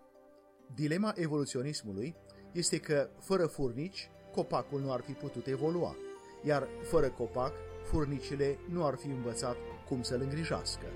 Dilema 0.74 1.12
evoluționismului 1.16 2.14
este 2.52 2.78
că, 2.78 3.08
fără 3.18 3.46
furnici, 3.46 4.10
copacul 4.32 4.80
nu 4.80 4.92
ar 4.92 5.00
fi 5.00 5.12
putut 5.12 5.46
evolua, 5.46 5.96
iar 6.44 6.68
fără 6.82 7.10
copac, 7.10 7.52
furnicile 7.84 8.58
nu 8.68 8.84
ar 8.84 8.94
fi 8.94 9.06
învățat 9.06 9.56
cum 9.88 10.02
să-l 10.02 10.20
îngrijească. 10.20 10.86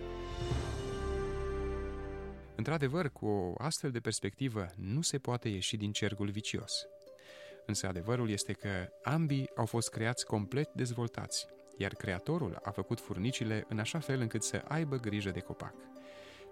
Într-adevăr, 2.58 3.08
cu 3.08 3.26
o 3.26 3.54
astfel 3.58 3.90
de 3.90 4.00
perspectivă 4.00 4.66
nu 4.76 5.02
se 5.02 5.18
poate 5.18 5.48
ieși 5.48 5.76
din 5.76 5.92
cercul 5.92 6.30
vicios. 6.30 6.86
Însă 7.66 7.86
adevărul 7.86 8.30
este 8.30 8.52
că 8.52 8.68
ambii 9.02 9.50
au 9.56 9.66
fost 9.66 9.90
creați 9.90 10.26
complet 10.26 10.72
dezvoltați, 10.72 11.46
iar 11.76 11.94
creatorul 11.94 12.58
a 12.62 12.70
făcut 12.70 13.00
furnicile 13.00 13.64
în 13.68 13.78
așa 13.78 13.98
fel 13.98 14.20
încât 14.20 14.42
să 14.42 14.64
aibă 14.68 14.96
grijă 14.96 15.30
de 15.30 15.40
copac. 15.40 15.74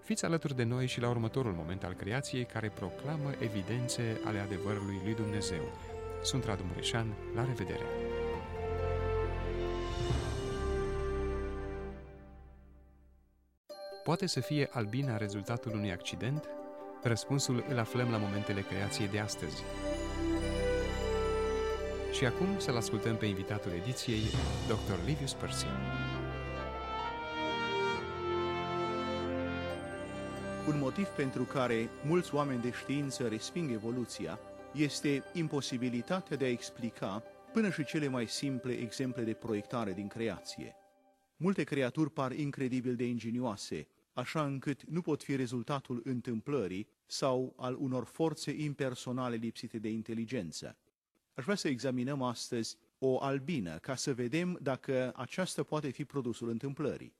Fiți 0.03 0.25
alături 0.25 0.55
de 0.55 0.63
noi 0.63 0.87
și 0.87 0.99
la 0.99 1.09
următorul 1.09 1.53
moment 1.53 1.83
al 1.83 1.93
creației 1.93 2.45
care 2.45 2.69
proclamă 2.69 3.31
evidențe 3.39 4.21
ale 4.25 4.39
adevărului 4.39 5.01
lui 5.03 5.15
Dumnezeu. 5.15 5.63
Sunt 6.23 6.43
Radu 6.43 6.63
Mureșan, 6.63 7.15
la 7.35 7.45
revedere! 7.45 8.06
Poate 14.07 14.25
să 14.25 14.39
fie 14.39 14.69
albina 14.71 15.17
rezultatul 15.17 15.71
unui 15.71 15.91
accident? 15.91 16.49
Răspunsul 17.03 17.65
îl 17.69 17.79
aflăm 17.79 18.11
la 18.11 18.17
momentele 18.17 18.61
creației 18.61 19.07
de 19.07 19.19
astăzi. 19.19 19.63
Și 22.11 22.25
acum 22.25 22.59
să-l 22.59 22.75
ascultăm 22.75 23.15
pe 23.17 23.25
invitatul 23.25 23.71
ediției, 23.71 24.21
Dr. 24.67 25.05
Livius 25.05 25.33
Percy. 25.33 25.65
Un 30.67 30.77
motiv 30.79 31.07
pentru 31.07 31.43
care 31.43 31.89
mulți 32.05 32.35
oameni 32.35 32.61
de 32.61 32.71
știință 32.71 33.27
resping 33.27 33.71
evoluția 33.71 34.39
este 34.73 35.23
imposibilitatea 35.33 36.37
de 36.37 36.45
a 36.45 36.49
explica 36.49 37.23
până 37.53 37.69
și 37.69 37.85
cele 37.85 38.07
mai 38.07 38.27
simple 38.27 38.73
exemple 38.73 39.23
de 39.23 39.33
proiectare 39.33 39.93
din 39.93 40.07
creație. 40.07 40.75
Multe 41.37 41.63
creaturi 41.63 42.11
par 42.11 42.31
incredibil 42.31 42.95
de 42.95 43.05
ingenioase, 43.05 43.87
așa 44.17 44.45
încât 44.45 44.83
nu 44.83 45.01
pot 45.01 45.23
fi 45.23 45.35
rezultatul 45.35 46.01
întâmplării 46.03 46.87
sau 47.05 47.53
al 47.57 47.75
unor 47.79 48.05
forțe 48.05 48.51
impersonale 48.51 49.35
lipsite 49.35 49.79
de 49.79 49.89
inteligență. 49.89 50.77
Aș 51.33 51.43
vrea 51.43 51.55
să 51.55 51.67
examinăm 51.67 52.21
astăzi 52.21 52.77
o 52.99 53.21
albină 53.21 53.77
ca 53.77 53.95
să 53.95 54.13
vedem 54.13 54.59
dacă 54.61 55.11
aceasta 55.15 55.63
poate 55.63 55.89
fi 55.89 56.05
produsul 56.05 56.49
întâmplării. 56.49 57.13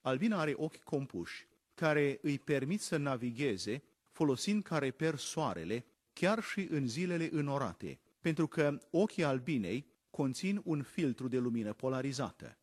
Albina 0.00 0.38
are 0.38 0.54
ochi 0.56 0.82
compuși, 0.82 1.46
care 1.74 2.18
îi 2.22 2.38
permit 2.38 2.80
să 2.80 2.96
navigheze 2.96 3.82
folosind 4.10 4.62
ca 4.62 4.78
reper 4.78 5.16
soarele 5.16 5.84
chiar 6.12 6.42
și 6.42 6.66
în 6.70 6.88
zilele 6.88 7.28
înorate, 7.32 7.98
pentru 8.20 8.46
că 8.46 8.78
ochii 8.90 9.24
albinei 9.24 9.86
conțin 10.10 10.60
un 10.64 10.82
filtru 10.82 11.28
de 11.28 11.38
lumină 11.38 11.72
polarizată. 11.72 12.58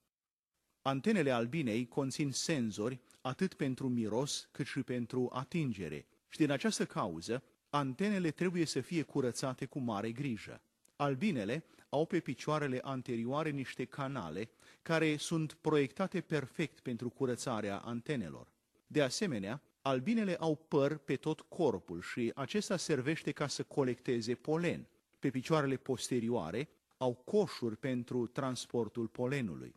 Antenele 0.87 1.31
albinei 1.31 1.87
conțin 1.87 2.31
senzori 2.31 2.99
atât 3.21 3.53
pentru 3.53 3.87
miros 3.87 4.47
cât 4.51 4.65
și 4.65 4.83
pentru 4.83 5.29
atingere 5.33 6.05
și 6.29 6.37
din 6.37 6.51
această 6.51 6.85
cauză 6.85 7.43
antenele 7.69 8.31
trebuie 8.31 8.65
să 8.65 8.81
fie 8.81 9.01
curățate 9.01 9.65
cu 9.65 9.79
mare 9.79 10.11
grijă. 10.11 10.61
Albinele 10.95 11.65
au 11.89 12.05
pe 12.05 12.19
picioarele 12.19 12.79
anterioare 12.81 13.49
niște 13.49 13.85
canale 13.85 14.49
care 14.81 15.17
sunt 15.17 15.53
proiectate 15.53 16.21
perfect 16.21 16.79
pentru 16.79 17.09
curățarea 17.09 17.77
antenelor. 17.77 18.47
De 18.87 19.01
asemenea, 19.01 19.61
albinele 19.81 20.35
au 20.35 20.55
păr 20.55 20.97
pe 20.97 21.15
tot 21.15 21.41
corpul 21.41 22.01
și 22.01 22.31
acesta 22.35 22.77
servește 22.77 23.31
ca 23.31 23.47
să 23.47 23.63
colecteze 23.63 24.35
polen. 24.35 24.87
Pe 25.19 25.29
picioarele 25.29 25.75
posterioare 25.75 26.69
au 26.97 27.13
coșuri 27.13 27.77
pentru 27.77 28.27
transportul 28.27 29.07
polenului. 29.07 29.75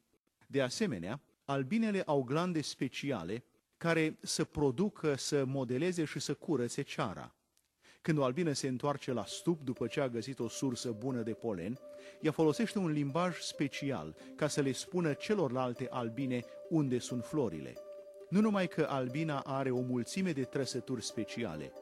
De 0.50 0.62
asemenea, 0.62 1.20
albinele 1.44 2.02
au 2.02 2.22
glande 2.22 2.60
speciale 2.60 3.44
care 3.76 4.18
să 4.22 4.44
producă, 4.44 5.14
să 5.14 5.44
modeleze 5.44 6.04
și 6.04 6.18
să 6.18 6.34
curățe 6.34 6.82
ceara. 6.82 7.34
Când 8.02 8.18
o 8.18 8.24
albină 8.24 8.52
se 8.52 8.68
întoarce 8.68 9.12
la 9.12 9.24
stup 9.24 9.62
după 9.62 9.86
ce 9.86 10.00
a 10.00 10.08
găsit 10.08 10.38
o 10.38 10.48
sursă 10.48 10.90
bună 10.90 11.22
de 11.22 11.32
polen, 11.32 11.78
ea 12.20 12.32
folosește 12.32 12.78
un 12.78 12.90
limbaj 12.90 13.38
special 13.38 14.16
ca 14.36 14.48
să 14.48 14.60
le 14.60 14.72
spună 14.72 15.12
celorlalte 15.12 15.86
albine 15.90 16.44
unde 16.68 16.98
sunt 16.98 17.24
florile. 17.24 17.74
Nu 18.28 18.40
numai 18.40 18.68
că 18.68 18.86
albina 18.88 19.38
are 19.38 19.70
o 19.70 19.80
mulțime 19.80 20.32
de 20.32 20.44
trăsături 20.44 21.04
speciale, 21.04 21.72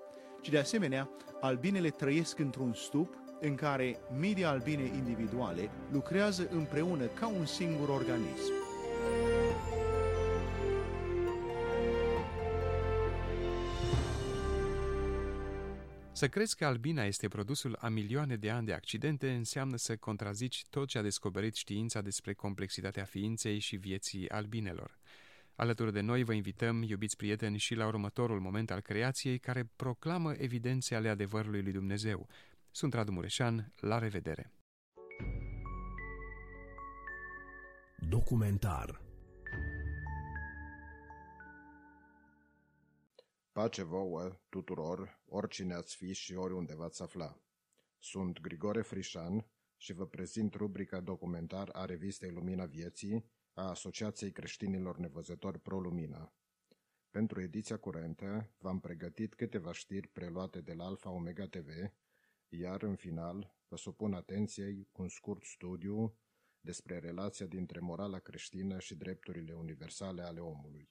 ci 0.43 0.49
de 0.49 0.59
asemenea, 0.59 1.11
albinele 1.40 1.89
trăiesc 1.90 2.39
într-un 2.39 2.73
stup 2.74 3.15
în 3.40 3.55
care 3.55 3.99
mii 4.19 4.35
de 4.35 4.45
albine 4.45 4.85
individuale 4.85 5.70
lucrează 5.93 6.49
împreună 6.51 7.07
ca 7.07 7.27
un 7.27 7.47
singur 7.47 7.89
organism. 7.89 8.57
Să 16.19 16.28
crezi 16.28 16.57
că 16.57 16.66
albina 16.66 17.05
este 17.05 17.28
produsul 17.28 17.77
a 17.81 17.89
milioane 17.89 18.36
de 18.36 18.51
ani 18.51 18.66
de 18.66 18.73
accidente 18.73 19.32
înseamnă 19.32 19.77
să 19.77 19.97
contrazici 19.97 20.65
tot 20.70 20.89
ce 20.89 20.99
a 20.99 21.03
descoperit 21.03 21.55
știința 21.55 22.01
despre 22.01 22.32
complexitatea 22.32 23.05
ființei 23.05 23.59
și 23.59 23.77
vieții 23.77 24.31
albinelor. 24.31 24.99
Alături 25.55 25.93
de 25.93 26.01
noi 26.01 26.23
vă 26.23 26.32
invităm, 26.32 26.82
iubiți 26.82 27.16
prieteni, 27.16 27.59
și 27.59 27.74
la 27.74 27.86
următorul 27.86 28.40
moment 28.40 28.70
al 28.70 28.81
creației 28.81 29.39
care 29.39 29.70
proclamă 29.77 30.32
evidențe 30.32 30.95
ale 30.95 31.09
adevărului 31.09 31.62
lui 31.62 31.73
Dumnezeu. 31.73 32.28
Sunt 32.70 32.95
Radu 32.95 33.12
Mureșan, 33.12 33.73
la 33.77 33.99
revedere! 33.99 34.53
Documentar 38.09 39.07
Pace 43.59 43.82
vouă 43.82 44.40
tuturor, 44.48 45.22
oricine 45.24 45.74
ați 45.74 45.97
fi 45.97 46.12
și 46.12 46.35
oriunde 46.35 46.74
v-ați 46.74 47.02
afla. 47.02 47.40
Sunt 47.98 48.40
Grigore 48.40 48.82
Frișan 48.82 49.47
și 49.76 49.93
vă 49.93 50.06
prezint 50.06 50.55
rubrica 50.55 51.01
documentar 51.01 51.68
a 51.72 51.85
revistei 51.85 52.30
Lumina 52.30 52.64
Vieții 52.64 53.30
a 53.52 53.68
Asociației 53.68 54.32
Creștinilor 54.32 54.97
Nevăzători 54.97 55.60
Pro 55.60 55.80
Lumina. 55.80 56.35
Pentru 57.10 57.40
ediția 57.40 57.78
curentă 57.78 58.55
v-am 58.59 58.80
pregătit 58.80 59.35
câteva 59.35 59.72
știri 59.72 60.09
preluate 60.09 60.60
de 60.60 60.72
la 60.72 60.85
Alfa 60.85 61.10
Omega 61.10 61.47
TV, 61.47 61.68
iar 62.48 62.82
în 62.82 62.97
final 62.97 63.56
vă 63.68 63.76
supun 63.76 64.14
atenției 64.14 64.89
un 64.93 65.09
scurt 65.09 65.44
studiu 65.44 66.16
despre 66.60 66.98
relația 66.98 67.47
dintre 67.47 67.80
morala 67.80 68.18
creștină 68.18 68.78
și 68.78 68.94
drepturile 68.94 69.52
universale 69.52 70.22
ale 70.22 70.40
omului. 70.40 70.90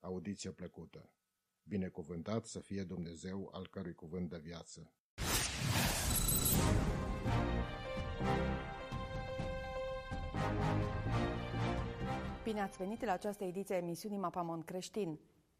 Audiție 0.00 0.50
plăcută! 0.50 1.10
Binecuvântat 1.68 2.46
să 2.46 2.60
fie 2.60 2.82
Dumnezeu 2.82 3.48
al 3.52 3.68
cărui 3.68 3.94
cuvânt 3.94 4.30
de 4.30 4.38
viață. 4.42 4.92
Bine 12.42 12.60
ați 12.60 12.76
venit 12.76 13.04
la 13.04 13.12
această 13.12 13.44
ediție 13.44 13.74
a 13.74 13.78
emisiunii 13.78 14.18
Mapamon 14.18 14.62
Creștin. 14.62 15.18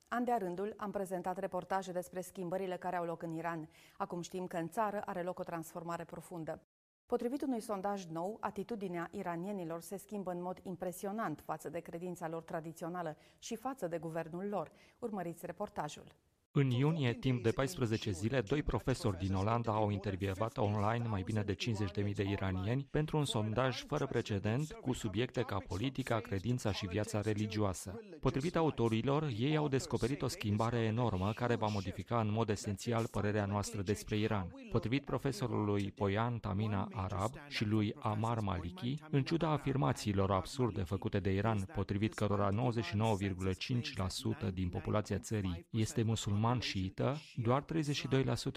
An 0.08 0.24
de 0.24 0.32
rândul 0.38 0.74
am 0.76 0.90
prezentat 0.90 1.38
reportaje 1.38 1.92
despre 1.92 2.20
schimbările 2.20 2.76
care 2.76 2.96
au 2.96 3.04
loc 3.04 3.22
în 3.22 3.32
Iran. 3.32 3.68
Acum 3.96 4.20
știm 4.20 4.46
că 4.46 4.56
în 4.56 4.68
țară 4.68 5.02
are 5.04 5.22
loc 5.22 5.38
o 5.38 5.42
transformare 5.42 6.04
profundă. 6.04 6.62
Potrivit 7.06 7.42
unui 7.42 7.60
sondaj 7.60 8.04
nou, 8.04 8.36
atitudinea 8.40 9.08
iranienilor 9.12 9.80
se 9.80 9.96
schimbă 9.96 10.30
în 10.30 10.42
mod 10.42 10.58
impresionant 10.62 11.40
față 11.40 11.68
de 11.68 11.80
credința 11.80 12.28
lor 12.28 12.42
tradițională 12.42 13.16
și 13.38 13.56
față 13.56 13.86
de 13.86 13.98
guvernul 13.98 14.48
lor. 14.48 14.72
Urmăriți 14.98 15.46
reportajul. 15.46 16.14
În 16.58 16.70
iunie, 16.70 17.12
timp 17.12 17.42
de 17.42 17.50
14 17.50 18.10
zile, 18.10 18.40
doi 18.40 18.62
profesori 18.62 19.18
din 19.18 19.34
Olanda 19.34 19.72
au 19.72 19.90
intervievat 19.90 20.56
online 20.56 21.06
mai 21.08 21.22
bine 21.24 21.42
de 21.42 21.54
50.000 21.54 22.14
de 22.14 22.22
iranieni 22.22 22.86
pentru 22.90 23.16
un 23.16 23.24
sondaj 23.24 23.84
fără 23.84 24.06
precedent 24.06 24.72
cu 24.72 24.92
subiecte 24.92 25.42
ca 25.42 25.58
politica, 25.68 26.20
credința 26.20 26.72
și 26.72 26.86
viața 26.86 27.20
religioasă. 27.20 28.00
Potrivit 28.20 28.56
autorilor, 28.56 29.30
ei 29.38 29.56
au 29.56 29.68
descoperit 29.68 30.22
o 30.22 30.28
schimbare 30.28 30.78
enormă 30.78 31.32
care 31.32 31.54
va 31.54 31.66
modifica 31.66 32.20
în 32.20 32.32
mod 32.32 32.48
esențial 32.48 33.06
părerea 33.06 33.46
noastră 33.46 33.82
despre 33.82 34.16
Iran. 34.16 34.54
Potrivit 34.70 35.04
profesorului 35.04 35.92
Poyan 35.96 36.38
Tamina 36.38 36.88
Arab 36.92 37.30
și 37.48 37.64
lui 37.64 37.94
Amar 37.98 38.38
Maliki, 38.40 38.98
în 39.10 39.22
ciuda 39.22 39.50
afirmațiilor 39.50 40.30
absurde 40.30 40.82
făcute 40.82 41.18
de 41.18 41.32
Iran, 41.32 41.68
potrivit 41.74 42.14
cărora 42.14 42.50
99,5% 44.48 44.52
din 44.52 44.68
populația 44.68 45.18
țării 45.18 45.66
este 45.70 46.02
musulman 46.02 46.44
musulman 46.46 46.60
șiită, 46.60 47.16
doar 47.36 47.64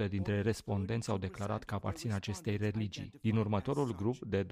32% 0.05 0.09
dintre 0.09 0.41
respondenți 0.41 1.09
au 1.09 1.17
declarat 1.17 1.63
că 1.63 1.73
aparțin 1.73 2.11
acestei 2.11 2.57
religii. 2.57 3.11
Din 3.21 3.37
următorul 3.37 3.95
grup, 3.95 4.25
de 4.25 4.45
22%, 4.45 4.47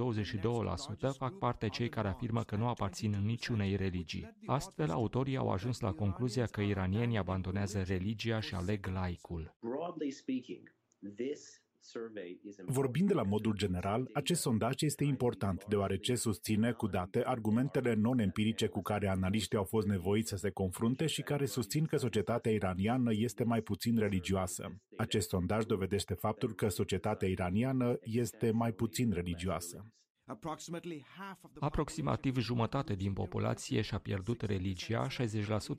fac 1.18 1.38
parte 1.38 1.70
cei 1.70 1.90
care 1.90 2.08
afirmă 2.08 2.44
că 2.44 2.56
nu 2.56 2.68
aparțin 2.68 3.12
niciunei 3.12 3.76
religii. 3.76 4.38
Astfel, 4.46 4.90
autorii 4.92 5.38
au 5.38 5.50
ajuns 5.50 5.80
la 5.80 5.92
concluzia 5.92 6.46
că 6.46 6.62
iranienii 6.62 7.18
abandonează 7.18 7.82
religia 7.82 8.40
și 8.40 8.56
aleg 8.56 8.88
laicul. 8.88 9.56
Vorbind 12.66 13.08
de 13.08 13.14
la 13.14 13.24
modul 13.24 13.56
general, 13.56 14.10
acest 14.14 14.42
sondaj 14.42 14.82
este 14.82 15.04
important, 15.04 15.66
deoarece 15.66 16.16
susține 16.16 16.72
cu 16.72 16.88
date 16.88 17.22
argumentele 17.26 17.94
non-empirice 17.94 18.68
cu 18.68 18.82
care 18.82 19.08
analiștii 19.08 19.58
au 19.58 19.64
fost 19.64 19.88
nevoiți 19.88 20.30
să 20.30 20.36
se 20.36 20.50
confrunte 20.50 21.06
și 21.06 21.22
care 21.22 21.46
susțin 21.46 21.86
că 21.86 21.98
societatea 21.98 22.52
iraniană 22.52 23.12
este 23.14 23.44
mai 23.44 23.62
puțin 23.62 23.98
religioasă. 23.98 24.76
Acest 24.98 25.30
sondaj 25.30 25.66
dovedește 25.66 26.14
faptul 26.14 26.54
că 26.54 26.68
societatea 26.68 27.28
iraniană 27.28 27.98
este 28.02 28.52
mai 28.52 28.72
puțin 28.72 29.12
religioasă. 29.12 29.86
Aproximativ 31.60 32.38
jumătate 32.38 32.96
din 32.96 33.14
populație 33.14 33.82
și-a 33.82 33.98
pierdut 33.98 34.42
religia, 34.42 35.08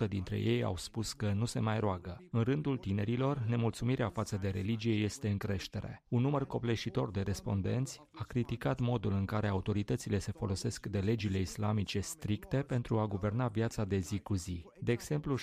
60% 0.04 0.08
dintre 0.08 0.38
ei 0.38 0.62
au 0.62 0.76
spus 0.76 1.12
că 1.12 1.32
nu 1.32 1.44
se 1.44 1.60
mai 1.60 1.80
roagă. 1.80 2.28
În 2.30 2.42
rândul 2.42 2.76
tinerilor, 2.76 3.38
nemulțumirea 3.38 4.08
față 4.08 4.36
de 4.36 4.48
religie 4.48 4.94
este 4.94 5.28
în 5.28 5.36
creștere. 5.36 6.04
Un 6.08 6.20
număr 6.20 6.46
copleșitor 6.46 7.10
de 7.10 7.20
respondenți 7.20 8.00
a 8.14 8.24
criticat 8.24 8.80
modul 8.80 9.12
în 9.12 9.24
care 9.24 9.48
autoritățile 9.48 10.18
se 10.18 10.32
folosesc 10.32 10.86
de 10.86 10.98
legile 10.98 11.38
islamice 11.38 12.00
stricte 12.00 12.56
pentru 12.56 12.98
a 12.98 13.06
guverna 13.06 13.48
viața 13.48 13.84
de 13.84 13.98
zi 13.98 14.18
cu 14.18 14.34
zi. 14.34 14.64
De 14.80 14.92
exemplu, 14.92 15.36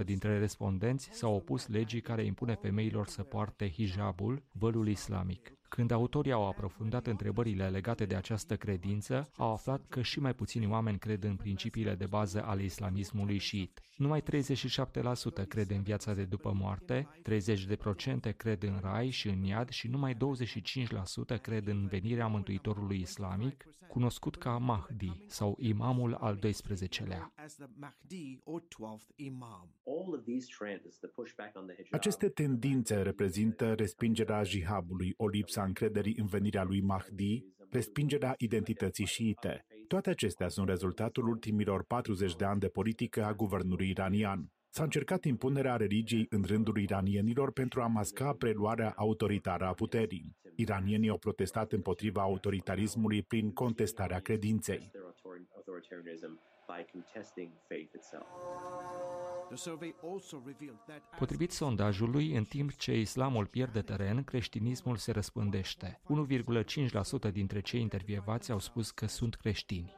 72% 0.00 0.04
dintre 0.04 0.38
respondenți 0.38 1.08
s-au 1.12 1.34
opus 1.34 1.66
legii 1.66 2.00
care 2.00 2.24
impune 2.24 2.54
femeilor 2.54 3.06
să 3.06 3.22
poarte 3.22 3.70
hijabul, 3.70 4.42
vălul 4.52 4.88
islamic. 4.88 5.57
Când 5.68 5.90
autorii 5.90 6.32
au 6.32 6.48
aprofundat 6.48 7.06
întrebările 7.06 7.68
legate 7.68 8.04
de 8.04 8.14
această 8.14 8.56
credință, 8.56 9.30
au 9.36 9.52
aflat 9.52 9.86
că 9.88 10.02
și 10.02 10.20
mai 10.20 10.34
puțini 10.34 10.66
oameni 10.66 10.98
cred 10.98 11.24
în 11.24 11.36
principiile 11.36 11.94
de 11.94 12.06
bază 12.06 12.44
ale 12.44 12.62
islamismului 12.62 13.38
șiit. 13.38 13.80
Numai 13.96 14.22
37% 14.22 15.48
cred 15.48 15.70
în 15.70 15.82
viața 15.82 16.14
de 16.14 16.24
după 16.24 16.52
moarte, 16.52 17.08
30% 18.30 18.36
cred 18.36 18.62
în 18.62 18.78
rai 18.82 19.10
și 19.10 19.28
în 19.28 19.42
iad 19.42 19.68
și 19.68 19.88
numai 19.88 20.14
25% 20.14 21.40
cred 21.40 21.66
în 21.66 21.86
venirea 21.86 22.26
Mântuitorului 22.26 23.00
Islamic, 23.00 23.64
cunoscut 23.88 24.36
ca 24.36 24.58
Mahdi 24.58 25.24
sau 25.26 25.56
Imamul 25.60 26.14
al 26.14 26.38
12-lea. 26.38 27.32
Aceste 31.90 32.28
tendințe 32.28 33.02
reprezintă 33.02 33.74
respingerea 33.74 34.42
jihabului, 34.42 35.14
o 35.16 35.28
lipsă 35.28 35.57
a 35.58 35.64
încrederii 35.64 36.16
în 36.18 36.26
venirea 36.26 36.64
lui 36.64 36.80
Mahdi, 36.80 37.44
respingerea 37.70 38.34
identității 38.36 39.06
șiite. 39.06 39.64
Toate 39.88 40.10
acestea 40.10 40.48
sunt 40.48 40.68
rezultatul 40.68 41.28
ultimilor 41.28 41.84
40 41.84 42.36
de 42.36 42.44
ani 42.44 42.60
de 42.60 42.68
politică 42.68 43.24
a 43.24 43.32
guvernului 43.32 43.88
iranian. 43.88 44.52
S-a 44.70 44.82
încercat 44.82 45.24
impunerea 45.24 45.76
religiei 45.76 46.26
în 46.28 46.42
rândul 46.46 46.78
iranienilor 46.78 47.52
pentru 47.52 47.80
a 47.80 47.86
masca 47.86 48.32
preluarea 48.32 48.92
autoritară 48.96 49.64
a 49.64 49.72
puterii. 49.72 50.36
Iranienii 50.56 51.08
au 51.08 51.18
protestat 51.18 51.72
împotriva 51.72 52.22
autoritarismului 52.22 53.22
prin 53.22 53.52
contestarea 53.52 54.18
credinței. 54.18 54.90
Potrivit 61.18 61.50
sondajului, 61.50 62.36
în 62.36 62.44
timp 62.44 62.74
ce 62.74 62.98
islamul 62.98 63.46
pierde 63.46 63.80
teren, 63.80 64.24
creștinismul 64.24 64.96
se 64.96 65.12
răspândește. 65.12 66.00
1,5% 67.28 67.32
dintre 67.32 67.60
cei 67.60 67.80
intervievați 67.80 68.50
au 68.50 68.58
spus 68.58 68.90
că 68.90 69.06
sunt 69.06 69.34
creștini. 69.34 69.96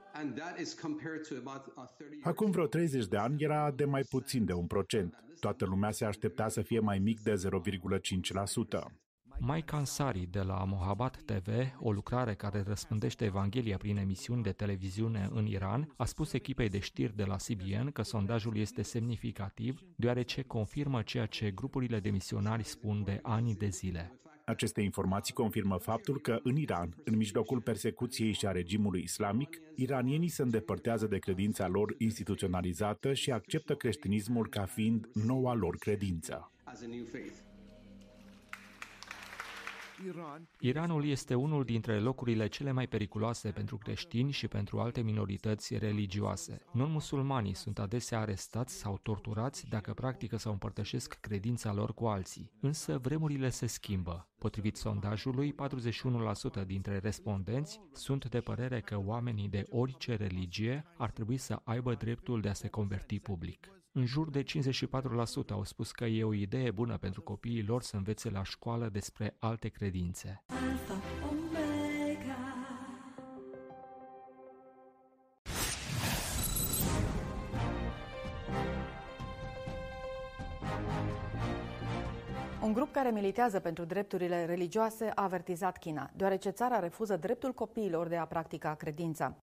Acum 2.23 2.51
vreo 2.51 2.67
30 2.67 3.07
de 3.07 3.17
ani 3.17 3.43
era 3.43 3.71
de 3.71 3.85
mai 3.85 4.03
puțin 4.09 4.45
de 4.45 4.53
un 4.53 4.67
procent. 4.67 5.25
Toată 5.41 5.65
lumea 5.65 5.91
se 5.91 6.05
aștepta 6.05 6.49
să 6.49 6.63
fie 6.63 6.81
mai 6.81 6.99
mic 6.99 7.21
de 7.21 7.33
0,5%. 7.33 9.10
Mike 9.43 9.75
Ansari 9.75 10.29
de 10.31 10.41
la 10.41 10.65
Mohabbat 10.65 11.23
TV, 11.25 11.49
o 11.79 11.93
lucrare 11.93 12.35
care 12.35 12.65
răspândește 12.67 13.25
Evanghelia 13.25 13.77
prin 13.77 13.97
emisiuni 13.97 14.43
de 14.43 14.53
televiziune 14.53 15.29
în 15.33 15.47
Iran, 15.47 15.95
a 15.97 16.05
spus 16.05 16.33
echipei 16.33 16.69
de 16.69 16.79
știri 16.79 17.17
de 17.17 17.25
la 17.25 17.37
CBN 17.37 17.91
că 17.91 18.03
sondajul 18.03 18.57
este 18.57 18.83
semnificativ, 18.83 19.81
deoarece 19.97 20.43
confirmă 20.43 21.03
ceea 21.03 21.27
ce 21.27 21.51
grupurile 21.51 22.01
de 22.01 22.11
misionari 22.11 22.63
spun 22.63 23.03
de 23.05 23.19
ani 23.23 23.55
de 23.55 23.69
zile. 23.69 24.21
Aceste 24.45 24.81
informații 24.81 25.35
confirmă 25.35 25.77
faptul 25.77 26.21
că 26.21 26.41
în 26.43 26.57
Iran, 26.57 26.95
în 27.05 27.17
mijlocul 27.17 27.61
persecuției 27.61 28.33
și 28.33 28.47
a 28.47 28.51
regimului 28.51 29.03
islamic, 29.03 29.59
iranienii 29.77 30.29
se 30.29 30.43
îndepărtează 30.43 31.07
de 31.07 31.19
credința 31.19 31.69
lor 31.69 31.95
instituționalizată 31.99 33.13
și 33.13 33.31
acceptă 33.31 33.75
creștinismul 33.75 34.49
ca 34.49 34.65
fiind 34.65 35.09
noua 35.13 35.55
lor 35.55 35.77
credință. 35.77 36.51
Iranul 40.61 41.07
este 41.07 41.35
unul 41.35 41.65
dintre 41.65 41.99
locurile 41.99 42.49
cele 42.49 42.73
mai 42.73 42.87
periculoase 42.87 43.51
pentru 43.51 43.77
creștini 43.79 44.31
și 44.31 44.49
pentru 44.49 44.81
alte 44.81 45.01
minorități 45.01 45.79
religioase. 45.79 46.63
Non-musulmanii 46.73 47.55
sunt 47.55 47.79
adesea 47.79 48.21
arestați 48.21 48.75
sau 48.75 48.99
torturați 49.03 49.67
dacă 49.69 49.95
practică 49.95 50.37
sau 50.37 50.53
împărtășesc 50.53 51.15
credința 51.21 51.73
lor 51.73 51.95
cu 51.95 52.07
alții. 52.07 52.51
Însă 52.61 52.99
vremurile 52.99 53.51
se 53.51 53.67
schimbă. 53.67 54.29
Potrivit 54.39 54.77
sondajului, 54.77 55.55
41% 56.63 56.67
dintre 56.67 56.99
respondenți 56.99 57.81
sunt 57.93 58.29
de 58.29 58.41
părere 58.41 58.81
că 58.81 59.01
oamenii 59.05 59.49
de 59.49 59.65
orice 59.69 60.15
religie 60.15 60.85
ar 60.97 61.11
trebui 61.11 61.37
să 61.37 61.61
aibă 61.65 61.95
dreptul 61.95 62.41
de 62.41 62.49
a 62.49 62.53
se 62.53 62.69
converti 62.69 63.19
public. 63.19 63.80
În 63.93 64.07
jur 64.07 64.31
de 64.31 64.43
54% 64.43 64.45
au 65.51 65.65
spus 65.65 65.93
că 65.93 66.05
e 66.05 66.25
o 66.25 66.35
idee 66.35 66.71
bună 66.71 66.97
pentru 66.97 67.23
copiii 67.23 67.65
lor 67.65 67.83
să 67.83 67.97
învețe 67.97 68.31
la 68.31 68.43
școală 68.43 68.89
despre 68.89 69.37
alte 69.39 69.69
credințe. 69.69 70.45
Un 82.63 82.73
grup 82.73 82.93
care 82.93 83.11
militează 83.11 83.61
pentru 83.61 83.85
drepturile 83.85 84.45
religioase 84.45 85.13
a 85.15 85.23
avertizat 85.23 85.79
China, 85.79 86.11
deoarece 86.17 86.51
țara 86.51 86.79
refuză 86.79 87.17
dreptul 87.17 87.53
copiilor 87.53 88.09
de 88.09 88.17
a 88.17 88.25
practica 88.25 88.75
credința. 88.75 89.37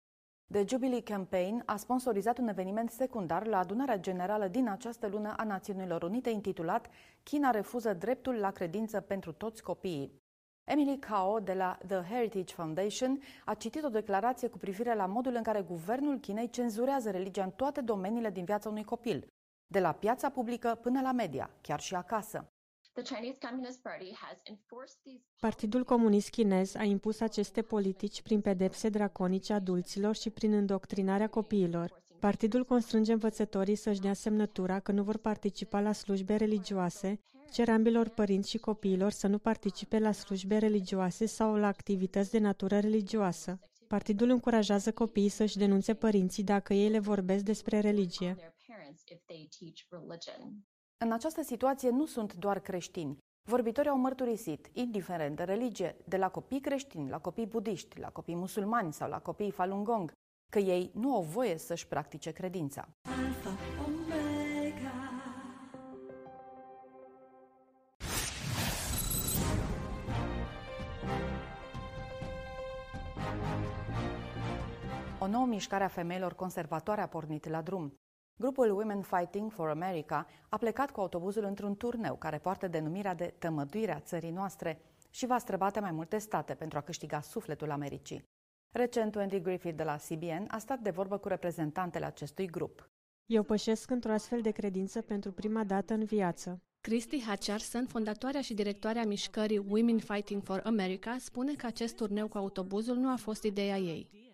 The 0.52 0.64
Jubilee 0.66 1.02
Campaign 1.02 1.62
a 1.64 1.76
sponsorizat 1.76 2.38
un 2.38 2.48
eveniment 2.48 2.90
secundar 2.90 3.46
la 3.46 3.58
adunarea 3.58 3.98
generală 3.98 4.48
din 4.48 4.68
această 4.68 5.06
lună 5.06 5.34
a 5.36 5.44
Națiunilor 5.44 6.02
Unite 6.02 6.30
intitulat 6.30 6.88
China 7.22 7.50
refuză 7.50 7.92
dreptul 7.94 8.34
la 8.34 8.50
credință 8.50 9.00
pentru 9.00 9.32
toți 9.32 9.62
copiii. 9.62 10.22
Emily 10.64 10.98
Cao 10.98 11.40
de 11.40 11.52
la 11.52 11.78
The 11.86 12.02
Heritage 12.02 12.54
Foundation 12.54 13.20
a 13.44 13.54
citit 13.54 13.84
o 13.84 13.88
declarație 13.88 14.48
cu 14.48 14.58
privire 14.58 14.94
la 14.94 15.06
modul 15.06 15.34
în 15.34 15.42
care 15.42 15.60
guvernul 15.60 16.18
Chinei 16.18 16.50
cenzurează 16.50 17.10
religia 17.10 17.44
în 17.44 17.50
toate 17.50 17.80
domeniile 17.80 18.30
din 18.30 18.44
viața 18.44 18.68
unui 18.68 18.84
copil, 18.84 19.26
de 19.66 19.80
la 19.80 19.92
piața 19.92 20.30
publică 20.30 20.78
până 20.82 21.00
la 21.00 21.12
media, 21.12 21.50
chiar 21.60 21.80
și 21.80 21.94
acasă. 21.94 22.50
Partidul 25.40 25.84
Comunist 25.84 26.28
Chinez 26.28 26.74
a 26.74 26.82
impus 26.82 27.20
aceste 27.20 27.62
politici 27.62 28.22
prin 28.22 28.40
pedepse 28.40 28.88
draconice 28.88 29.52
adulților 29.52 30.14
și 30.14 30.30
prin 30.30 30.52
îndoctrinarea 30.52 31.28
copiilor. 31.28 32.02
Partidul 32.20 32.64
constrânge 32.64 33.12
învățătorii 33.12 33.74
să-și 33.74 34.00
dea 34.00 34.12
semnătura 34.12 34.80
că 34.80 34.92
nu 34.92 35.02
vor 35.02 35.16
participa 35.16 35.80
la 35.80 35.92
slujbe 35.92 36.36
religioase, 36.36 37.20
cer 37.50 37.68
ambilor 37.68 38.08
părinți 38.08 38.50
și 38.50 38.58
copiilor 38.58 39.10
să 39.10 39.26
nu 39.26 39.38
participe 39.38 39.98
la 39.98 40.12
slujbe 40.12 40.58
religioase 40.58 41.26
sau 41.26 41.54
la 41.54 41.66
activități 41.66 42.30
de 42.30 42.38
natură 42.38 42.78
religioasă. 42.78 43.58
Partidul 43.88 44.30
încurajează 44.30 44.92
copiii 44.92 45.28
să-și 45.28 45.56
denunțe 45.56 45.94
părinții 45.94 46.42
dacă 46.42 46.74
ei 46.74 46.88
le 46.88 46.98
vorbesc 46.98 47.44
despre 47.44 47.80
religie. 47.80 48.36
În 50.98 51.12
această 51.12 51.42
situație 51.42 51.90
nu 51.90 52.06
sunt 52.06 52.34
doar 52.34 52.58
creștini. 52.58 53.18
Vorbitorii 53.48 53.90
au 53.90 53.98
mărturisit, 53.98 54.68
indiferent 54.72 55.36
de 55.36 55.42
religie, 55.42 55.96
de 56.04 56.16
la 56.16 56.28
copii 56.28 56.60
creștini, 56.60 57.08
la 57.08 57.18
copii 57.18 57.46
budiști, 57.46 58.00
la 58.00 58.08
copii 58.08 58.34
musulmani 58.34 58.92
sau 58.92 59.08
la 59.08 59.18
copii 59.18 59.50
Falun 59.50 59.84
Gong, 59.84 60.12
că 60.50 60.58
ei 60.58 60.90
nu 60.94 61.14
au 61.14 61.22
voie 61.22 61.58
să-și 61.58 61.86
practice 61.86 62.30
credința. 62.30 62.88
Alpha, 63.02 63.50
Omega. 63.86 64.92
O 75.20 75.26
nouă 75.26 75.46
mișcare 75.46 75.84
a 75.84 75.88
femeilor 75.88 76.34
conservatoare 76.34 77.00
a 77.00 77.08
pornit 77.08 77.48
la 77.48 77.62
drum. 77.62 77.92
Grupul 78.38 78.70
Women 78.70 79.02
Fighting 79.02 79.52
for 79.52 79.68
America 79.68 80.26
a 80.48 80.56
plecat 80.56 80.90
cu 80.90 81.00
autobuzul 81.00 81.44
într-un 81.44 81.76
turneu 81.76 82.16
care 82.16 82.38
poartă 82.38 82.68
denumirea 82.68 83.14
de 83.14 83.34
Tămăduirea 83.38 84.00
țării 84.00 84.30
noastre 84.30 84.80
și 85.10 85.26
va 85.26 85.38
străbate 85.38 85.80
mai 85.80 85.90
multe 85.90 86.18
state 86.18 86.54
pentru 86.54 86.78
a 86.78 86.80
câștiga 86.80 87.20
sufletul 87.20 87.70
Americii. 87.70 88.24
Recent, 88.70 89.14
Wendy 89.14 89.40
Griffith 89.40 89.76
de 89.76 89.82
la 89.82 89.96
CBN 90.08 90.44
a 90.48 90.58
stat 90.58 90.78
de 90.78 90.90
vorbă 90.90 91.18
cu 91.18 91.28
reprezentantele 91.28 92.04
acestui 92.04 92.46
grup. 92.46 92.88
Eu 93.26 93.42
pășesc 93.42 93.90
într-o 93.90 94.12
astfel 94.12 94.40
de 94.40 94.50
credință 94.50 95.02
pentru 95.02 95.32
prima 95.32 95.64
dată 95.64 95.94
în 95.94 96.04
viață. 96.04 96.60
Christy 96.80 97.22
Hutcherson, 97.22 97.86
fondatoarea 97.86 98.40
și 98.40 98.54
directoarea 98.54 99.04
mișcării 99.04 99.64
Women 99.68 99.98
Fighting 99.98 100.42
for 100.42 100.60
America, 100.64 101.16
spune 101.18 101.54
că 101.54 101.66
acest 101.66 101.96
turneu 101.96 102.28
cu 102.28 102.38
autobuzul 102.38 102.96
nu 102.96 103.10
a 103.10 103.16
fost 103.16 103.42
ideea 103.42 103.76
ei. 103.78 104.25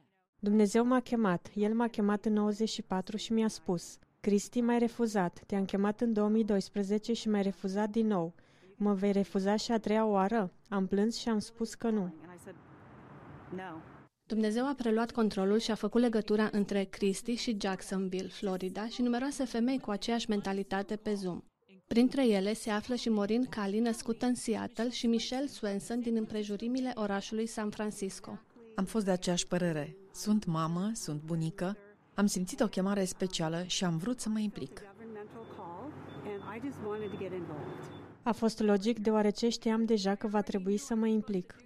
Dumnezeu 0.44 0.84
m-a 0.84 1.00
chemat, 1.00 1.50
El 1.54 1.74
m-a 1.74 1.88
chemat 1.88 2.24
în 2.24 2.32
94 2.32 3.16
și 3.16 3.32
mi-a 3.32 3.48
spus, 3.48 3.98
Cristi, 4.20 4.60
m-ai 4.60 4.78
refuzat, 4.78 5.42
te-am 5.46 5.64
chemat 5.64 6.00
în 6.00 6.12
2012 6.12 7.12
și 7.12 7.28
m-ai 7.28 7.42
refuzat 7.42 7.90
din 7.90 8.06
nou. 8.06 8.34
Mă 8.76 8.94
vei 8.94 9.12
refuza 9.12 9.56
și 9.56 9.72
a 9.72 9.78
treia 9.78 10.04
oară? 10.06 10.52
Am 10.68 10.86
plâns 10.86 11.16
și 11.16 11.28
am 11.28 11.38
spus 11.38 11.74
că 11.74 11.90
nu. 11.90 12.14
Dumnezeu 14.26 14.66
a 14.66 14.74
preluat 14.74 15.10
controlul 15.10 15.58
și 15.58 15.70
a 15.70 15.74
făcut 15.74 16.00
legătura 16.00 16.48
între 16.52 16.84
Cristi 16.84 17.34
și 17.34 17.56
Jacksonville, 17.60 18.28
Florida 18.28 18.86
și 18.86 19.02
numeroase 19.02 19.44
femei 19.44 19.78
cu 19.78 19.90
aceeași 19.90 20.28
mentalitate 20.28 20.96
pe 20.96 21.14
Zoom. 21.14 21.42
Printre 21.86 22.26
ele 22.28 22.52
se 22.52 22.70
află 22.70 22.94
și 22.94 23.08
Maureen 23.08 23.44
Cali, 23.44 23.78
născută 23.78 24.26
în 24.26 24.34
Seattle, 24.34 24.90
și 24.90 25.06
Michelle 25.06 25.46
Swenson 25.46 26.00
din 26.00 26.16
împrejurimile 26.16 26.92
orașului 26.94 27.46
San 27.46 27.70
Francisco. 27.70 28.38
Am 28.74 28.84
fost 28.84 29.04
de 29.04 29.10
aceeași 29.10 29.46
părere. 29.46 29.96
Sunt 30.12 30.44
mamă, 30.44 30.90
sunt 30.94 31.22
bunică, 31.22 31.76
am 32.14 32.26
simțit 32.26 32.60
o 32.60 32.66
chemare 32.66 33.04
specială 33.04 33.62
și 33.66 33.84
am 33.84 33.96
vrut 33.96 34.20
să 34.20 34.28
mă 34.28 34.38
implic. 34.38 34.82
A 38.22 38.32
fost 38.32 38.60
logic 38.60 38.98
deoarece 38.98 39.48
știam 39.48 39.84
deja 39.84 40.14
că 40.14 40.26
va 40.26 40.42
trebui 40.42 40.76
să 40.76 40.94
mă 40.94 41.06
implic. 41.06 41.56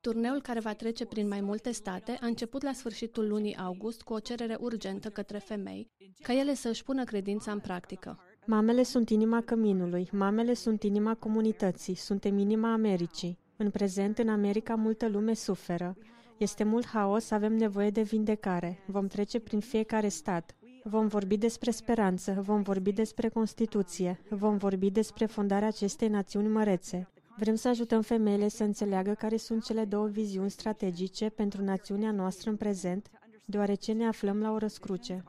Turneul 0.00 0.40
care 0.40 0.60
va 0.60 0.74
trece 0.74 1.04
prin 1.04 1.28
mai 1.28 1.40
multe 1.40 1.70
state 1.70 2.18
a 2.20 2.26
început 2.26 2.62
la 2.62 2.72
sfârșitul 2.72 3.28
lunii 3.28 3.56
august 3.56 4.02
cu 4.02 4.12
o 4.12 4.18
cerere 4.18 4.56
urgentă 4.60 5.08
către 5.08 5.38
femei, 5.38 5.90
ca 6.22 6.32
ele 6.32 6.54
să 6.54 6.68
își 6.68 6.84
pună 6.84 7.04
credința 7.04 7.52
în 7.52 7.58
practică. 7.58 8.18
Mamele 8.46 8.82
sunt 8.82 9.10
inima 9.10 9.40
căminului, 9.40 10.08
mamele 10.12 10.54
sunt 10.54 10.82
inima 10.82 11.14
comunității, 11.14 11.94
suntem 11.94 12.38
inima 12.38 12.72
Americii. 12.72 13.38
În 13.56 13.70
prezent, 13.70 14.18
în 14.18 14.28
America, 14.28 14.74
multă 14.74 15.08
lume 15.08 15.34
suferă. 15.34 15.96
Este 16.38 16.64
mult 16.64 16.86
haos, 16.86 17.30
avem 17.30 17.52
nevoie 17.52 17.90
de 17.90 18.02
vindecare. 18.02 18.78
Vom 18.86 19.06
trece 19.06 19.38
prin 19.38 19.60
fiecare 19.60 20.08
stat. 20.08 20.54
Vom 20.84 21.06
vorbi 21.06 21.36
despre 21.36 21.70
speranță, 21.70 22.32
vom 22.40 22.62
vorbi 22.62 22.92
despre 22.92 23.28
Constituție, 23.28 24.20
vom 24.28 24.56
vorbi 24.56 24.90
despre 24.90 25.26
fondarea 25.26 25.68
acestei 25.68 26.08
națiuni 26.08 26.48
mărețe. 26.48 27.08
Vrem 27.36 27.54
să 27.54 27.68
ajutăm 27.68 28.02
femeile 28.02 28.48
să 28.48 28.64
înțeleagă 28.64 29.14
care 29.14 29.36
sunt 29.36 29.64
cele 29.64 29.84
două 29.84 30.06
viziuni 30.06 30.50
strategice 30.50 31.28
pentru 31.28 31.62
națiunea 31.62 32.10
noastră 32.10 32.50
în 32.50 32.56
prezent, 32.56 33.10
deoarece 33.44 33.92
ne 33.92 34.06
aflăm 34.06 34.40
la 34.40 34.52
o 34.52 34.58
răscruce. 34.58 35.24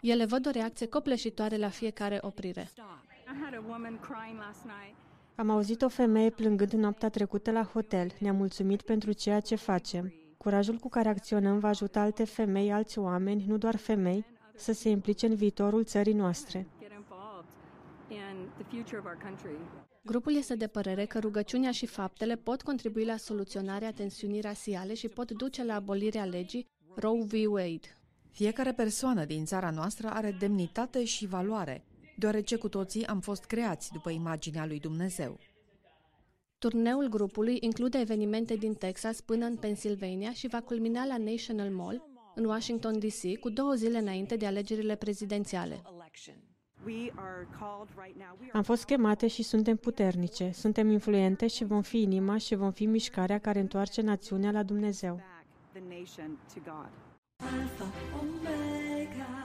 Ele 0.00 0.24
văd 0.24 0.46
o 0.46 0.50
reacție 0.50 0.86
copleșitoare 0.86 1.56
la 1.56 1.68
fiecare 1.68 2.18
oprire. 2.20 2.68
Am 5.36 5.50
auzit 5.50 5.82
o 5.82 5.88
femeie 5.88 6.30
plângând 6.30 6.72
noaptea 6.72 7.08
trecută 7.08 7.50
la 7.50 7.62
hotel. 7.62 8.10
Ne-a 8.18 8.32
mulțumit 8.32 8.82
pentru 8.82 9.12
ceea 9.12 9.40
ce 9.40 9.54
facem. 9.54 10.12
Curajul 10.36 10.76
cu 10.76 10.88
care 10.88 11.08
acționăm 11.08 11.58
va 11.58 11.68
ajuta 11.68 12.00
alte 12.00 12.24
femei, 12.24 12.72
alți 12.72 12.98
oameni, 12.98 13.44
nu 13.46 13.56
doar 13.56 13.76
femei, 13.76 14.24
să 14.56 14.72
se 14.72 14.88
implice 14.88 15.26
în 15.26 15.34
viitorul 15.34 15.84
țării 15.84 16.12
noastre. 16.12 16.66
Grupul 20.02 20.36
este 20.36 20.56
de 20.56 20.66
părere 20.66 21.04
că 21.04 21.18
rugăciunea 21.18 21.70
și 21.70 21.86
faptele 21.86 22.36
pot 22.36 22.62
contribui 22.62 23.04
la 23.04 23.16
soluționarea 23.16 23.92
tensiunii 23.92 24.40
rasiale 24.40 24.94
și 24.94 25.08
pot 25.08 25.30
duce 25.30 25.64
la 25.64 25.74
abolirea 25.74 26.24
legii 26.24 26.66
Roe 26.96 27.24
v. 27.24 27.32
Wade. 27.52 27.96
Fiecare 28.30 28.72
persoană 28.72 29.24
din 29.24 29.44
țara 29.44 29.70
noastră 29.70 30.08
are 30.08 30.36
demnitate 30.38 31.04
și 31.04 31.26
valoare, 31.26 31.84
deoarece 32.16 32.56
cu 32.56 32.68
toții 32.68 33.06
am 33.06 33.20
fost 33.20 33.44
creați 33.44 33.92
după 33.92 34.10
imaginea 34.10 34.66
lui 34.66 34.80
Dumnezeu. 34.80 35.38
Turneul 36.58 37.08
grupului 37.08 37.56
include 37.60 37.98
evenimente 37.98 38.54
din 38.54 38.74
Texas 38.74 39.20
până 39.20 39.44
în 39.44 39.56
Pennsylvania 39.56 40.32
și 40.32 40.48
va 40.48 40.60
culmina 40.60 41.04
la 41.04 41.16
National 41.16 41.70
Mall, 41.70 42.08
în 42.34 42.44
Washington 42.44 42.98
DC, 42.98 43.38
cu 43.40 43.50
două 43.50 43.72
zile 43.72 43.98
înainte 43.98 44.36
de 44.36 44.46
alegerile 44.46 44.94
prezidențiale. 44.94 45.82
Am 48.52 48.62
fost 48.62 48.84
chemate 48.84 49.26
și 49.26 49.42
suntem 49.42 49.76
puternice, 49.76 50.50
suntem 50.52 50.90
influente 50.90 51.46
și 51.46 51.64
vom 51.64 51.82
fi 51.82 52.00
inima 52.00 52.36
și 52.36 52.54
vom 52.54 52.72
fi 52.72 52.86
mișcarea 52.86 53.38
care 53.38 53.60
întoarce 53.60 54.00
națiunea 54.00 54.50
la 54.50 54.62
Dumnezeu. 54.62 55.20
Alpha, 57.36 57.86
Omega. 58.20 59.43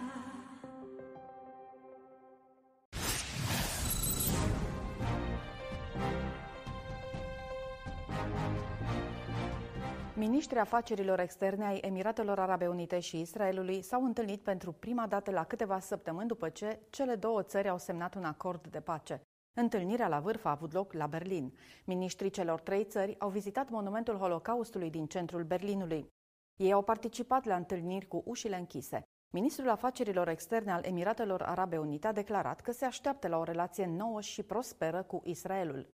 Ministrii 10.20 10.60
afacerilor 10.60 11.20
externe 11.20 11.66
ai 11.66 11.78
Emiratelor 11.78 12.40
Arabe 12.40 12.68
Unite 12.68 13.00
și 13.00 13.20
Israelului 13.20 13.82
s-au 13.82 14.04
întâlnit 14.04 14.42
pentru 14.42 14.72
prima 14.72 15.08
dată 15.08 15.32
la 15.32 15.44
câteva 15.44 15.80
săptămâni 15.80 16.28
după 16.28 16.50
ce 16.50 16.80
cele 16.90 17.16
două 17.16 17.44
țări 17.44 17.70
au 17.70 17.78
semnat 17.78 18.16
un 18.16 18.24
acord 18.24 18.68
de 18.68 18.80
pace. 18.80 19.22
Întâlnirea 19.54 20.08
la 20.08 20.20
vârf 20.20 20.46
a 20.46 20.50
avut 20.50 20.74
loc 20.74 20.94
la 20.94 21.08
Berlin. 21.08 21.54
Ministrii 21.86 22.30
celor 22.30 22.60
trei 22.60 22.84
țări 22.84 23.20
au 23.20 23.30
vizitat 23.30 23.70
monumentul 23.70 24.18
Holocaustului 24.18 24.90
din 24.90 25.06
centrul 25.06 25.44
Berlinului. 25.44 26.08
Ei 26.56 26.72
au 26.72 26.82
participat 26.82 27.46
la 27.46 27.56
întâlniri 27.56 28.08
cu 28.08 28.24
ușile 28.26 28.58
închise. 28.58 29.04
Ministrul 29.32 29.70
Afacerilor 29.70 30.28
Externe 30.28 30.72
al 30.72 30.84
Emiratelor 30.86 31.42
Arabe 31.42 31.78
Unite 31.78 32.08
a 32.08 32.14
declarat 32.14 32.62
că 32.62 32.72
se 32.72 32.86
așteaptă 32.86 33.28
la 33.28 33.38
o 33.38 33.44
relație 33.44 33.86
nouă 33.86 34.22
și 34.22 34.44
prosperă 34.44 35.04
cu 35.04 35.22
Israelul. 35.26 35.94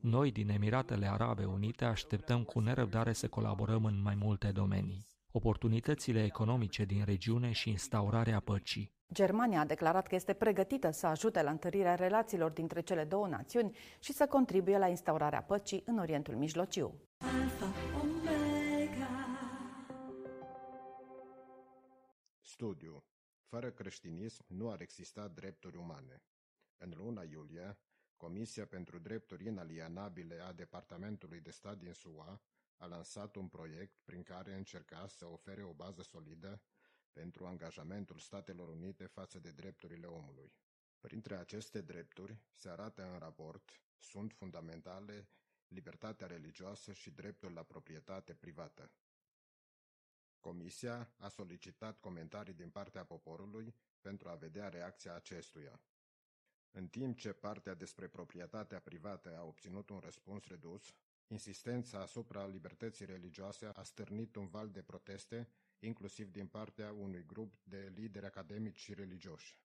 Noi 0.00 0.30
din 0.32 0.48
Emiratele 0.48 1.06
Arabe 1.06 1.44
Unite 1.44 1.84
așteptăm 1.84 2.42
cu 2.42 2.60
nerăbdare 2.60 3.12
să 3.12 3.28
colaborăm 3.28 3.84
în 3.84 4.02
mai 4.02 4.14
multe 4.14 4.50
domenii. 4.52 5.06
Oportunitățile 5.32 6.24
economice 6.24 6.84
din 6.84 7.02
regiune 7.04 7.52
și 7.52 7.70
instaurarea 7.70 8.40
păcii. 8.40 8.92
Germania 9.12 9.60
a 9.60 9.64
declarat 9.64 10.06
că 10.06 10.14
este 10.14 10.32
pregătită 10.32 10.90
să 10.90 11.06
ajute 11.06 11.42
la 11.42 11.50
întărirea 11.50 11.94
relațiilor 11.94 12.50
dintre 12.50 12.80
cele 12.80 13.04
două 13.04 13.26
națiuni 13.28 13.76
și 13.98 14.12
să 14.12 14.26
contribuie 14.26 14.78
la 14.78 14.88
instaurarea 14.88 15.42
păcii 15.42 15.82
în 15.86 15.98
Orientul 15.98 16.34
Mijlociu. 16.34 16.94
Alpha, 17.18 17.66
Studiu. 22.54 23.04
Fără 23.44 23.70
creștinism 23.70 24.44
nu 24.46 24.70
ar 24.70 24.80
exista 24.80 25.28
drepturi 25.28 25.76
umane. 25.76 26.22
În 26.76 26.92
luna 26.96 27.22
iulie, 27.22 27.78
Comisia 28.16 28.66
pentru 28.66 28.98
Drepturi 28.98 29.46
Inalienabile 29.46 30.40
a 30.40 30.52
Departamentului 30.52 31.40
de 31.40 31.50
Stat 31.50 31.78
din 31.78 31.92
SUA 31.92 32.42
a 32.76 32.86
lansat 32.86 33.36
un 33.36 33.48
proiect 33.48 34.00
prin 34.04 34.22
care 34.22 34.54
încerca 34.54 35.06
să 35.06 35.26
ofere 35.26 35.62
o 35.62 35.72
bază 35.72 36.02
solidă 36.02 36.62
pentru 37.12 37.46
angajamentul 37.46 38.18
Statelor 38.18 38.68
Unite 38.68 39.06
față 39.06 39.38
de 39.38 39.50
drepturile 39.50 40.06
omului. 40.06 40.52
Printre 41.00 41.36
aceste 41.36 41.80
drepturi, 41.80 42.38
se 42.52 42.68
arată 42.68 43.12
în 43.12 43.18
raport, 43.18 43.70
sunt 43.98 44.32
fundamentale 44.32 45.28
libertatea 45.68 46.26
religioasă 46.26 46.92
și 46.92 47.10
dreptul 47.10 47.52
la 47.52 47.62
proprietate 47.62 48.34
privată. 48.34 48.90
Comisia 50.44 51.10
a 51.18 51.28
solicitat 51.28 51.98
comentarii 52.00 52.54
din 52.54 52.70
partea 52.70 53.04
poporului 53.04 53.74
pentru 54.00 54.28
a 54.28 54.34
vedea 54.34 54.68
reacția 54.68 55.14
acestuia. 55.14 55.80
În 56.70 56.86
timp 56.88 57.18
ce 57.18 57.32
partea 57.32 57.74
despre 57.74 58.08
proprietatea 58.08 58.80
privată 58.80 59.36
a 59.38 59.44
obținut 59.44 59.88
un 59.90 59.98
răspuns 59.98 60.46
redus, 60.46 60.94
insistența 61.26 62.00
asupra 62.00 62.46
libertății 62.46 63.04
religioase 63.06 63.66
a 63.66 63.82
stârnit 63.82 64.36
un 64.36 64.46
val 64.46 64.70
de 64.70 64.82
proteste, 64.82 65.48
inclusiv 65.78 66.30
din 66.30 66.46
partea 66.46 66.92
unui 66.92 67.24
grup 67.26 67.54
de 67.62 67.92
lideri 67.94 68.26
academici 68.26 68.78
și 68.78 68.94
religioși. 68.94 69.58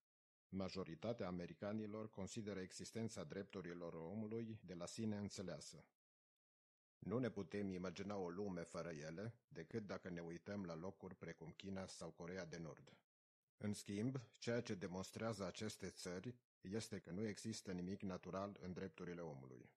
Majoritatea 0.49 1.27
americanilor 1.27 2.09
consideră 2.09 2.59
existența 2.59 3.23
drepturilor 3.23 3.93
omului 3.93 4.59
de 4.65 4.73
la 4.73 4.85
sine 4.85 5.17
înțeleasă. 5.17 5.85
Nu 6.99 7.17
ne 7.17 7.29
putem 7.29 7.69
imagina 7.69 8.15
o 8.15 8.29
lume 8.29 8.63
fără 8.63 8.89
ele, 8.89 9.33
decât 9.47 9.85
dacă 9.85 10.09
ne 10.09 10.21
uităm 10.21 10.65
la 10.65 10.75
locuri 10.75 11.15
precum 11.15 11.51
China 11.51 11.85
sau 11.85 12.09
Coreea 12.09 12.45
de 12.45 12.57
Nord. 12.57 12.93
În 13.57 13.73
schimb, 13.73 14.19
ceea 14.37 14.61
ce 14.61 14.75
demonstrează 14.75 15.45
aceste 15.45 15.89
țări 15.89 16.35
este 16.61 16.99
că 16.99 17.11
nu 17.11 17.27
există 17.27 17.71
nimic 17.71 18.01
natural 18.01 18.57
în 18.61 18.73
drepturile 18.73 19.21
omului. 19.21 19.69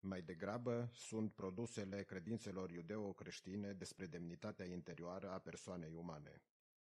Mai 0.00 0.22
degrabă 0.22 0.90
sunt 0.92 1.32
produsele 1.32 2.02
credințelor 2.02 2.70
iudeo-creștine 2.70 3.72
despre 3.72 4.06
demnitatea 4.06 4.64
interioară 4.64 5.30
a 5.30 5.38
persoanei 5.38 5.92
umane. 5.94 6.42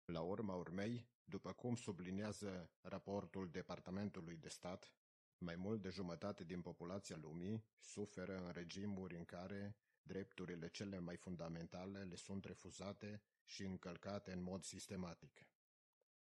La 0.06 0.22
urma 0.22 0.56
urmei, 0.56 1.08
după 1.24 1.52
cum 1.52 1.76
subliniază 1.76 2.70
raportul 2.82 3.50
Departamentului 3.50 4.38
de 4.38 4.50
Stat, 4.50 4.92
mai 5.38 5.56
mult 5.56 5.82
de 5.82 5.90
jumătate 5.90 6.44
din 6.44 6.62
populația 6.62 7.18
lumii 7.22 7.64
suferă 7.80 8.38
în 8.38 8.52
regimuri 8.52 9.16
în 9.18 9.26
care 9.26 9.76
drepturile 10.02 10.70
cele 10.70 11.00
mai 11.00 11.16
fundamentale 11.16 12.04
le 12.04 12.16
sunt 12.16 12.46
refuzate 12.46 13.22
și 13.44 13.64
încălcate 13.64 14.32
în 14.32 14.42
mod 14.42 14.64
sistematic. 14.64 15.48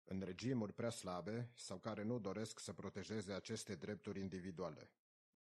În 0.05 0.21
regimuri 0.21 0.73
prea 0.73 0.91
slabe 0.91 1.51
sau 1.55 1.79
care 1.79 2.03
nu 2.03 2.19
doresc 2.19 2.59
să 2.59 2.73
protejeze 2.73 3.33
aceste 3.33 3.75
drepturi 3.75 4.21
individuale, 4.21 4.91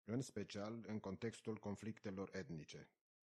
în 0.03 0.21
special 0.21 0.83
în 0.87 0.99
contextul 0.99 1.57
conflictelor 1.57 2.29
etnice. 2.35 2.89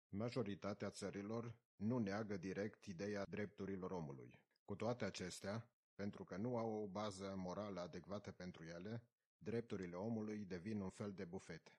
Majoritatea 0.10 0.90
țărilor 0.90 1.56
nu 1.76 1.98
neagă 1.98 2.38
direct 2.38 2.86
ideea 2.86 3.26
drepturilor 3.30 3.92
omului. 3.92 4.40
Cu 4.66 4.76
toate 4.76 5.06
acestea, 5.06 5.68
pentru 5.96 6.24
că 6.24 6.38
nu 6.38 6.58
au 6.58 6.74
o 6.74 6.88
bază 6.88 7.34
morală 7.38 7.80
adecvată 7.80 8.32
pentru 8.32 8.64
ele, 8.64 9.04
drepturile 9.44 9.96
omului 9.96 10.46
devin 10.46 10.80
un 10.80 10.90
fel 10.90 11.12
de 11.12 11.26
bufet. 11.26 11.76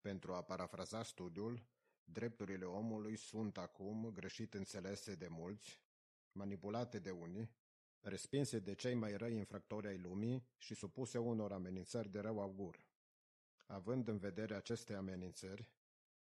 Pentru 0.00 0.34
a 0.34 0.42
parafraza 0.42 1.02
studiul, 1.02 1.66
drepturile 2.04 2.64
omului 2.64 3.16
sunt 3.16 3.58
acum 3.58 4.10
greșit 4.12 4.54
înțelese 4.54 5.14
de 5.14 5.28
mulți, 5.28 5.80
manipulate 6.32 6.98
de 6.98 7.10
unii, 7.10 7.50
respinse 8.00 8.58
de 8.58 8.74
cei 8.74 8.94
mai 8.94 9.16
răi 9.16 9.36
infractori 9.36 9.86
ai 9.86 9.98
lumii 9.98 10.46
și 10.56 10.74
supuse 10.74 11.18
unor 11.18 11.52
amenințări 11.52 12.10
de 12.10 12.18
rău 12.18 12.40
augur. 12.40 12.84
Având 13.66 14.08
în 14.08 14.18
vedere 14.18 14.54
aceste 14.54 14.94
amenințări, 14.94 15.70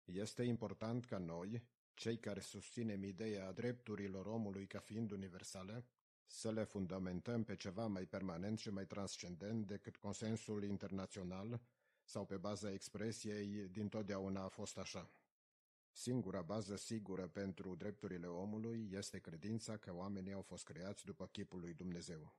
este 0.04 0.44
important 0.44 1.06
ca 1.06 1.18
noi, 1.18 1.64
cei 1.94 2.20
care 2.20 2.40
susținem 2.40 3.04
ideea 3.04 3.52
drepturilor 3.52 4.26
omului 4.26 4.68
ca 4.68 4.80
fiind 4.80 5.12
universale, 5.12 5.86
să 6.28 6.52
le 6.52 6.64
fundamentăm 6.64 7.44
pe 7.44 7.56
ceva 7.56 7.88
mai 7.88 8.06
permanent 8.06 8.60
și 8.60 8.70
mai 8.70 8.86
transcendent 8.86 9.68
decât 9.68 9.98
consensul 9.98 10.64
internațional 10.64 11.62
sau 12.04 12.26
pe 12.26 12.38
baza 12.38 12.72
expresiei 12.72 13.68
din 13.68 13.90
totdeauna 13.90 14.44
a 14.44 14.48
fost 14.48 14.78
așa. 14.78 15.12
Singura 15.92 16.42
bază 16.42 16.76
sigură 16.76 17.28
pentru 17.28 17.76
drepturile 17.76 18.28
omului 18.28 18.90
este 18.92 19.20
credința 19.20 19.78
că 19.78 19.94
oamenii 19.94 20.34
au 20.34 20.42
fost 20.42 20.64
creați 20.64 21.06
după 21.06 21.28
chipul 21.28 21.60
lui 21.60 21.74
Dumnezeu. 21.74 22.36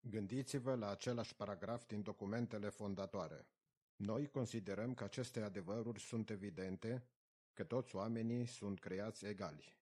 Gândiți-vă 0.00 0.74
la 0.74 0.90
același 0.90 1.34
paragraf 1.34 1.86
din 1.86 2.02
documentele 2.02 2.68
fondatoare. 2.68 3.46
Noi 3.96 4.28
considerăm 4.28 4.94
că 4.94 5.04
aceste 5.04 5.40
adevăruri 5.40 6.00
sunt 6.00 6.30
evidente, 6.30 7.06
că 7.52 7.64
toți 7.64 7.96
oamenii 7.96 8.46
sunt 8.46 8.78
creați 8.78 9.24
egali. 9.24 9.79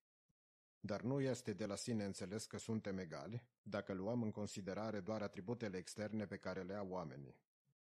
Dar 0.80 1.02
nu 1.02 1.20
este 1.20 1.52
de 1.52 1.66
la 1.66 1.76
sine 1.76 2.04
înțeles 2.04 2.46
că 2.46 2.58
suntem 2.58 2.98
egali, 2.98 3.44
dacă 3.62 3.92
luăm 3.92 4.22
în 4.22 4.30
considerare 4.30 5.00
doar 5.00 5.22
atributele 5.22 5.76
externe 5.76 6.26
pe 6.26 6.36
care 6.36 6.62
le 6.62 6.74
au 6.74 6.88
oamenii. 6.88 7.36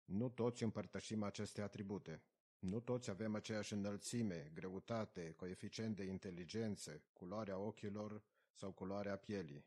Nu 0.05 0.29
toți 0.29 0.63
împărtășim 0.63 1.23
aceste 1.23 1.61
atribute. 1.61 2.23
Nu 2.59 2.79
toți 2.79 3.09
avem 3.09 3.35
aceeași 3.35 3.73
înălțime, 3.73 4.51
greutate, 4.53 5.31
coeficient 5.31 5.95
de 5.95 6.03
inteligență, 6.03 7.03
culoarea 7.13 7.57
ochilor 7.57 8.23
sau 8.53 8.71
culoarea 8.71 9.17
pielii. 9.17 9.65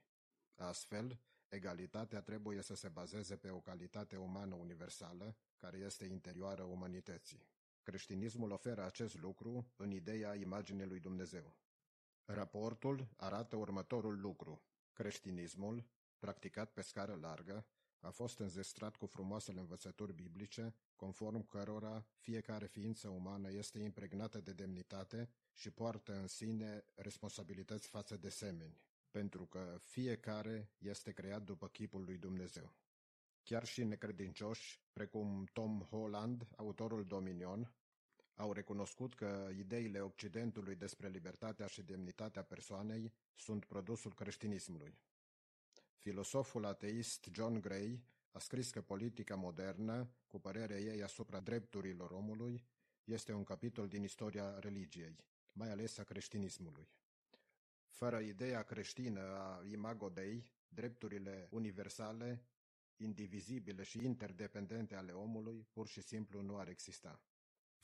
Astfel, 0.54 1.20
egalitatea 1.48 2.20
trebuie 2.20 2.62
să 2.62 2.74
se 2.74 2.88
bazeze 2.88 3.36
pe 3.36 3.50
o 3.50 3.60
calitate 3.60 4.16
umană 4.16 4.54
universală, 4.54 5.36
care 5.56 5.78
este 5.78 6.04
interioară 6.04 6.62
umanității. 6.62 7.48
Creștinismul 7.82 8.50
oferă 8.50 8.84
acest 8.84 9.18
lucru 9.18 9.72
în 9.76 9.90
ideea 9.90 10.34
imaginii 10.34 10.86
lui 10.86 11.00
Dumnezeu. 11.00 11.56
Raportul 12.28 13.08
arată 13.16 13.56
următorul 13.56 14.20
lucru. 14.20 14.62
Creștinismul, 14.92 15.84
practicat 16.18 16.72
pe 16.72 16.82
scară 16.82 17.18
largă, 17.20 17.66
a 18.00 18.10
fost 18.10 18.38
înzestrat 18.38 18.96
cu 18.96 19.06
frumoasele 19.06 19.60
învățături 19.60 20.12
biblice, 20.12 20.74
conform 20.96 21.46
cărora 21.46 22.06
fiecare 22.16 22.66
ființă 22.66 23.08
umană 23.08 23.50
este 23.50 23.78
impregnată 23.78 24.40
de 24.40 24.52
demnitate 24.52 25.30
și 25.52 25.70
poartă 25.70 26.12
în 26.12 26.26
sine 26.26 26.84
responsabilități 26.94 27.88
față 27.88 28.16
de 28.16 28.28
semeni. 28.28 28.80
pentru 29.16 29.46
că 29.46 29.78
fiecare 29.80 30.70
este 30.78 31.12
creat 31.12 31.42
după 31.42 31.68
chipul 31.68 32.04
lui 32.04 32.16
Dumnezeu. 32.18 32.74
Chiar 33.42 33.64
și 33.64 33.84
necredincioși, 33.84 34.80
precum 34.92 35.44
Tom 35.52 35.80
Holland, 35.80 36.46
autorul 36.56 37.04
Dominion, 37.04 37.74
au 38.36 38.52
recunoscut 38.52 39.14
că 39.14 39.48
ideile 39.56 40.00
Occidentului 40.00 40.74
despre 40.74 41.08
libertatea 41.08 41.66
și 41.66 41.82
demnitatea 41.82 42.42
persoanei 42.42 43.12
sunt 43.34 43.64
produsul 43.64 44.14
creștinismului. 44.14 44.98
Filosoful 45.98 46.64
ateist 46.64 47.28
John 47.32 47.60
Gray 47.60 48.04
a 48.30 48.38
scris 48.38 48.70
că 48.70 48.80
politica 48.80 49.34
modernă, 49.34 50.10
cu 50.26 50.40
părerea 50.40 50.78
ei 50.78 51.02
asupra 51.02 51.40
drepturilor 51.40 52.10
omului, 52.10 52.64
este 53.04 53.32
un 53.32 53.44
capitol 53.44 53.88
din 53.88 54.02
istoria 54.02 54.58
religiei, 54.58 55.16
mai 55.52 55.70
ales 55.70 55.98
a 55.98 56.04
creștinismului. 56.04 56.88
Fără 57.88 58.18
ideea 58.18 58.62
creștină 58.62 59.20
a 59.20 59.62
Imago 59.70 60.08
Dei, 60.08 60.52
drepturile 60.68 61.48
universale, 61.50 62.44
indivizibile 62.96 63.82
și 63.82 64.04
interdependente 64.04 64.94
ale 64.94 65.12
omului 65.12 65.66
pur 65.72 65.86
și 65.86 66.00
simplu 66.00 66.40
nu 66.42 66.58
ar 66.58 66.68
exista. 66.68 67.20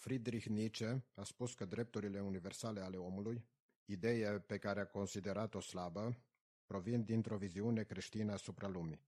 Friedrich 0.02 0.46
Nietzsche 0.46 1.04
a 1.14 1.22
spus 1.22 1.54
că 1.54 1.64
drepturile 1.64 2.20
universale 2.20 2.80
ale 2.80 2.96
omului, 2.96 3.44
ideea 3.84 4.40
pe 4.40 4.58
care 4.58 4.80
a 4.80 4.86
considerat-o 4.86 5.60
slabă, 5.60 6.22
provin 6.64 7.04
dintr-o 7.04 7.36
viziune 7.36 7.82
creștină 7.82 8.32
asupra 8.32 8.68
lumii. 8.68 9.00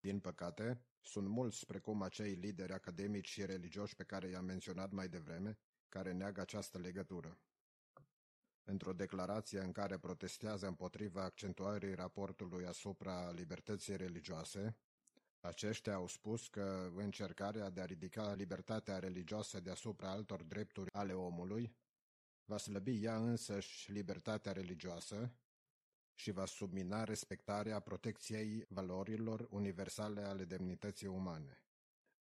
Din 0.00 0.20
păcate, 0.20 0.84
sunt 1.00 1.28
mulți, 1.28 1.66
precum 1.66 2.02
acei 2.02 2.32
lideri 2.32 2.72
academici 2.72 3.28
și 3.28 3.46
religioși 3.46 3.94
pe 3.94 4.04
care 4.04 4.28
i-am 4.28 4.44
menționat 4.44 4.90
mai 4.90 5.08
devreme, 5.08 5.58
care 5.88 6.12
neagă 6.12 6.40
această 6.40 6.78
legătură. 6.78 7.38
Într-o 8.64 8.92
declarație 8.92 9.60
în 9.60 9.72
care 9.72 9.98
protestează 9.98 10.66
împotriva 10.66 11.22
accentuării 11.22 11.94
raportului 11.94 12.66
asupra 12.66 13.30
libertății 13.30 13.96
religioase, 13.96 14.76
aceștia 15.46 15.94
au 15.94 16.06
spus 16.06 16.48
că 16.48 16.90
încercarea 16.94 17.70
de 17.70 17.80
a 17.80 17.84
ridica 17.84 18.34
libertatea 18.34 18.98
religioasă 18.98 19.60
deasupra 19.60 20.10
altor 20.10 20.42
drepturi 20.42 20.92
ale 20.92 21.12
omului 21.12 21.76
va 22.44 22.56
slăbi 22.56 23.02
ea 23.04 23.16
însăși 23.16 23.92
libertatea 23.92 24.52
religioasă 24.52 25.32
și 26.14 26.30
va 26.30 26.46
submina 26.46 27.04
respectarea 27.04 27.80
protecției 27.80 28.64
valorilor 28.68 29.46
universale 29.50 30.20
ale 30.20 30.44
demnității 30.44 31.06
umane. 31.06 31.60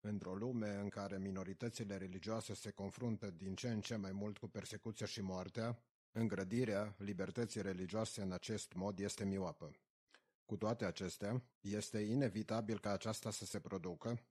Într-o 0.01 0.35
lume 0.35 0.75
în 0.75 0.89
care 0.89 1.19
minoritățile 1.19 1.97
religioase 1.97 2.55
se 2.55 2.71
confruntă 2.71 3.31
din 3.31 3.55
ce 3.55 3.71
în 3.71 3.81
ce 3.81 3.97
mai 3.97 4.13
mult 4.13 4.39
cu 4.39 4.49
persecuția 4.49 5.07
și 5.07 5.21
moartea, 5.21 5.83
îngrădirea 6.13 6.95
libertății 6.99 7.63
religioase 7.63 8.23
în 8.23 8.33
acest 8.33 8.73
mod 8.73 8.99
este 8.99 9.25
mioapă. 9.25 9.71
Cu 10.51 10.57
toate 10.57 10.85
acestea, 10.85 11.43
este 11.61 11.99
inevitabil 11.99 12.81
ca 12.81 12.91
aceasta 12.91 13.31
să 13.31 13.45
se 13.45 13.61
producă, 13.61 14.23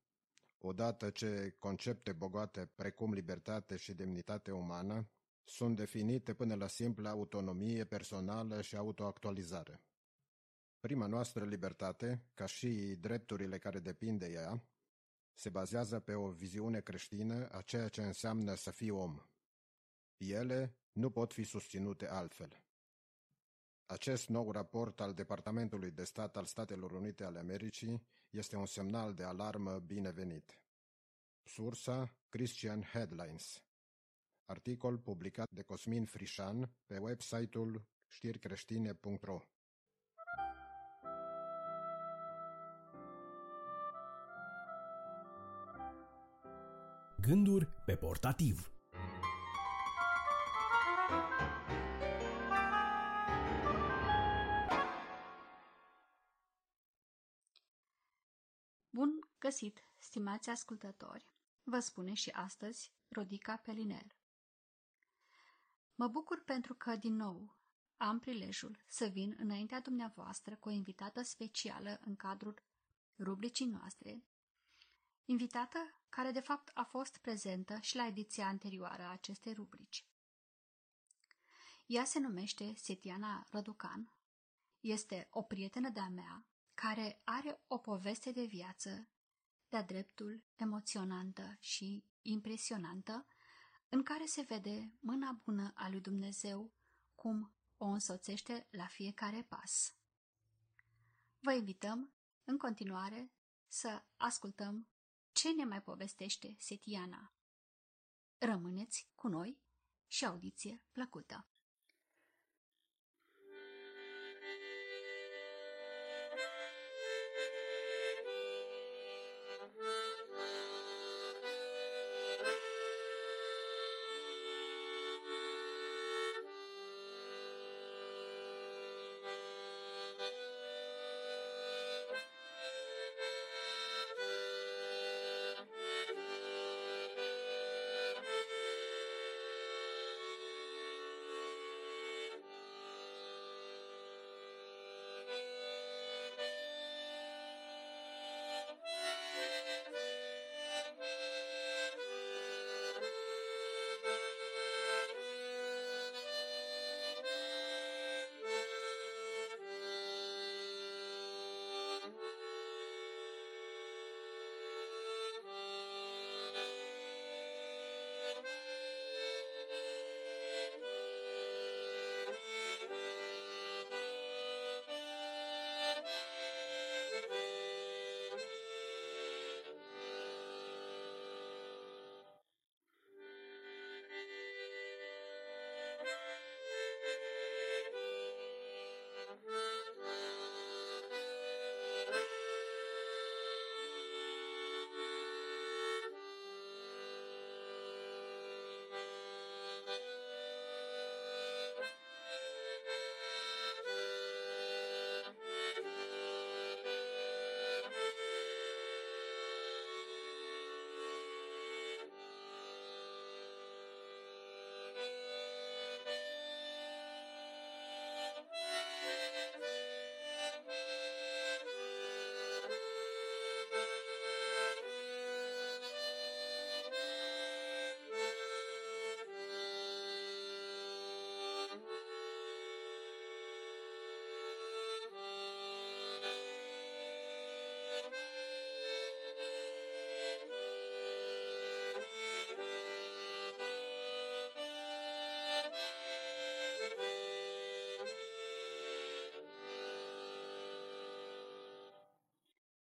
odată 0.57 1.09
ce 1.09 1.55
concepte 1.59 2.11
bogate 2.11 2.69
precum 2.75 3.13
libertate 3.13 3.75
și 3.75 3.93
demnitate 3.93 4.51
umană 4.51 5.09
sunt 5.43 5.75
definite 5.75 6.33
până 6.33 6.55
la 6.55 6.67
simpla 6.67 7.09
autonomie 7.09 7.85
personală 7.85 8.61
și 8.61 8.75
autoactualizare. 8.75 9.81
Prima 10.79 11.05
noastră 11.05 11.45
libertate, 11.45 12.23
ca 12.33 12.45
și 12.45 12.95
drepturile 12.99 13.57
care 13.57 13.79
depind 13.79 14.19
de 14.19 14.31
ea, 14.31 14.63
se 15.33 15.49
bazează 15.49 15.99
pe 15.99 16.13
o 16.13 16.29
viziune 16.29 16.79
creștină 16.79 17.49
a 17.51 17.61
ceea 17.61 17.87
ce 17.87 18.01
înseamnă 18.01 18.55
să 18.55 18.71
fii 18.71 18.89
om. 18.89 19.21
Ele 20.17 20.75
nu 20.91 21.09
pot 21.09 21.33
fi 21.33 21.43
susținute 21.43 22.07
altfel. 22.07 22.68
Acest 23.91 24.27
nou 24.27 24.51
raport 24.51 24.99
al 24.99 25.13
Departamentului 25.13 25.91
de 25.91 26.03
Stat 26.03 26.37
al 26.37 26.45
Statelor 26.45 26.91
Unite 26.91 27.23
ale 27.23 27.39
Americii 27.39 28.03
este 28.29 28.55
un 28.55 28.65
semnal 28.65 29.13
de 29.13 29.23
alarmă 29.23 29.79
binevenit. 29.79 30.59
Sursa 31.43 32.15
Christian 32.29 32.81
Headlines. 32.81 33.63
Articol 34.45 34.97
publicat 34.97 35.49
de 35.49 35.61
Cosmin 35.61 36.05
Frișan 36.05 36.71
pe 36.85 36.97
website-ul 36.97 37.85
știricreștine.ro 38.07 39.39
Gânduri 47.21 47.67
pe 47.85 47.95
portativ 47.95 48.78
găsit, 59.49 59.83
stimați 59.97 60.49
ascultători! 60.49 61.27
Vă 61.63 61.79
spune 61.79 62.13
și 62.13 62.29
astăzi 62.29 62.93
Rodica 63.07 63.55
Pelinel. 63.57 64.15
Mă 65.95 66.07
bucur 66.07 66.43
pentru 66.43 66.73
că, 66.73 66.95
din 66.95 67.15
nou, 67.15 67.57
am 67.97 68.19
prilejul 68.19 68.83
să 68.87 69.05
vin 69.05 69.35
înaintea 69.39 69.79
dumneavoastră 69.79 70.55
cu 70.55 70.69
o 70.69 70.71
invitată 70.71 71.21
specială 71.21 71.99
în 72.05 72.15
cadrul 72.15 72.63
rubricii 73.19 73.65
noastre, 73.65 74.23
invitată 75.25 75.77
care 76.09 76.31
de 76.31 76.39
fapt 76.39 76.71
a 76.73 76.83
fost 76.83 77.17
prezentă 77.17 77.77
și 77.81 77.95
la 77.95 78.05
ediția 78.05 78.47
anterioară 78.47 79.03
a 79.03 79.11
acestei 79.11 79.53
rubrici. 79.53 80.05
Ea 81.85 82.03
se 82.03 82.19
numește 82.19 82.73
Setiana 82.75 83.45
Răducan, 83.49 84.13
este 84.79 85.27
o 85.31 85.41
prietenă 85.41 85.89
de-a 85.89 86.09
mea 86.09 86.45
care 86.73 87.21
are 87.23 87.61
o 87.67 87.77
poveste 87.77 88.31
de 88.31 88.43
viață 88.43 89.09
de-a 89.69 89.83
dreptul 89.83 90.43
emoționantă 90.55 91.57
și 91.59 92.03
impresionantă, 92.21 93.27
în 93.89 94.03
care 94.03 94.25
se 94.25 94.41
vede 94.41 94.93
mâna 94.99 95.31
bună 95.43 95.71
a 95.75 95.89
lui 95.89 96.01
Dumnezeu 96.01 96.71
cum 97.15 97.53
o 97.77 97.85
însoțește 97.85 98.67
la 98.69 98.87
fiecare 98.87 99.43
pas. 99.43 99.95
Vă 101.39 101.53
invităm 101.53 102.13
în 102.43 102.57
continuare 102.57 103.31
să 103.67 104.03
ascultăm 104.15 104.87
ce 105.31 105.51
ne 105.51 105.63
mai 105.63 105.81
povestește 105.81 106.55
Setiana. 106.59 107.33
Rămâneți 108.37 109.09
cu 109.15 109.27
noi 109.27 109.61
și 110.07 110.25
audiție 110.25 110.81
plăcută! 110.91 111.47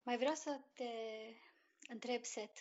Mai 0.09 0.17
vreau 0.17 0.33
să 0.35 0.59
te 0.73 0.89
întreb, 1.87 2.23
Set. 2.23 2.51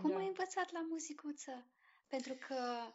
Cum 0.00 0.10
Da. 0.10 0.16
ai 0.16 0.26
învățat 0.26 0.72
la 0.72 0.80
muzicuță? 0.80 1.66
Pentru 2.06 2.34
că 2.34 2.92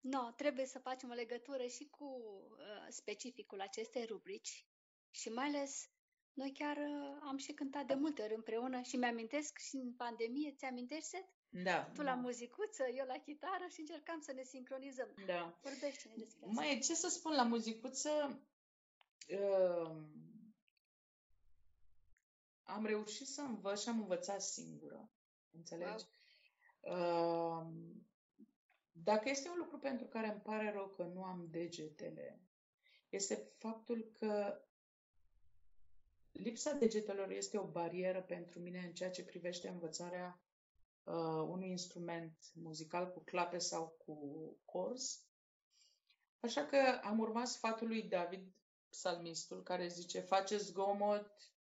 no, 0.00 0.30
trebuie 0.30 0.66
să 0.66 0.78
facem 0.78 1.10
o 1.10 1.12
legătură 1.12 1.66
și 1.66 1.88
cu 1.90 2.04
uh, 2.04 2.86
specificul 2.88 3.60
acestei 3.60 4.04
rubrici 4.04 4.66
și 5.10 5.28
mai 5.28 5.46
ales 5.46 5.88
noi 6.32 6.52
chiar 6.52 6.76
uh, 6.76 7.18
am 7.22 7.36
și 7.36 7.52
cântat 7.52 7.86
de 7.86 7.94
multe 7.94 8.22
ori 8.22 8.34
împreună 8.34 8.80
și 8.80 8.96
mi-amintesc 8.96 9.58
și 9.58 9.76
în 9.76 9.92
pandemie, 9.92 10.52
ți-amintești, 10.52 11.08
Set? 11.08 11.26
Da. 11.48 11.84
Tu 11.94 12.02
la 12.02 12.14
muzicuță, 12.14 12.84
eu 12.94 13.06
la 13.06 13.18
chitară 13.18 13.66
și 13.72 13.80
încercam 13.80 14.20
să 14.20 14.32
ne 14.32 14.42
sincronizăm. 14.42 15.08
Da. 15.26 15.58
Vorbește-ne 15.62 16.14
despre 16.16 16.46
asta. 16.48 16.60
Mai 16.60 16.78
ce 16.78 16.94
să 16.94 17.08
spun 17.08 17.32
la 17.34 17.42
muzicuță? 17.42 18.42
Uh, 19.28 19.96
am 22.78 22.86
reușit 22.86 23.26
să 23.26 23.40
învăț 23.40 23.80
și 23.82 23.88
am 23.88 24.00
învățat 24.00 24.42
singură. 24.42 25.10
Înțelegi? 25.50 26.04
Uh, 26.80 27.66
dacă 28.92 29.28
este 29.28 29.48
un 29.48 29.56
lucru 29.58 29.78
pentru 29.78 30.06
care 30.06 30.28
îmi 30.30 30.40
pare 30.40 30.72
rău 30.72 30.88
că 30.88 31.02
nu 31.02 31.24
am 31.24 31.46
degetele, 31.50 32.40
este 33.08 33.52
faptul 33.56 34.10
că 34.18 34.60
lipsa 36.32 36.72
degetelor 36.72 37.30
este 37.30 37.58
o 37.58 37.66
barieră 37.66 38.22
pentru 38.22 38.60
mine 38.60 38.78
în 38.78 38.92
ceea 38.94 39.10
ce 39.10 39.24
privește 39.24 39.68
învățarea 39.68 40.40
uh, 41.04 41.14
unui 41.48 41.70
instrument 41.70 42.36
muzical 42.54 43.10
cu 43.12 43.20
clape 43.20 43.58
sau 43.58 43.96
cu 44.04 44.16
cors. 44.64 45.22
Așa 46.40 46.64
că 46.64 47.00
am 47.02 47.18
urmat 47.18 47.46
sfatul 47.46 47.86
lui 47.88 48.02
David, 48.02 48.52
psalmistul, 48.88 49.62
care 49.62 49.88
zice, 49.88 50.20
faceți 50.20 50.64
zgomot, 50.64 51.57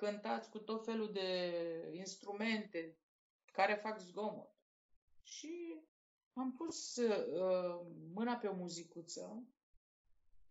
cântați 0.00 0.50
cu 0.50 0.58
tot 0.58 0.84
felul 0.84 1.12
de 1.12 1.52
instrumente 1.92 2.98
care 3.52 3.74
fac 3.74 3.98
zgomot. 3.98 4.54
Și 5.22 5.80
am 6.32 6.52
pus 6.52 6.96
uh, 6.96 7.80
mâna 8.14 8.34
pe 8.34 8.46
o 8.46 8.54
muzicuță. 8.54 9.44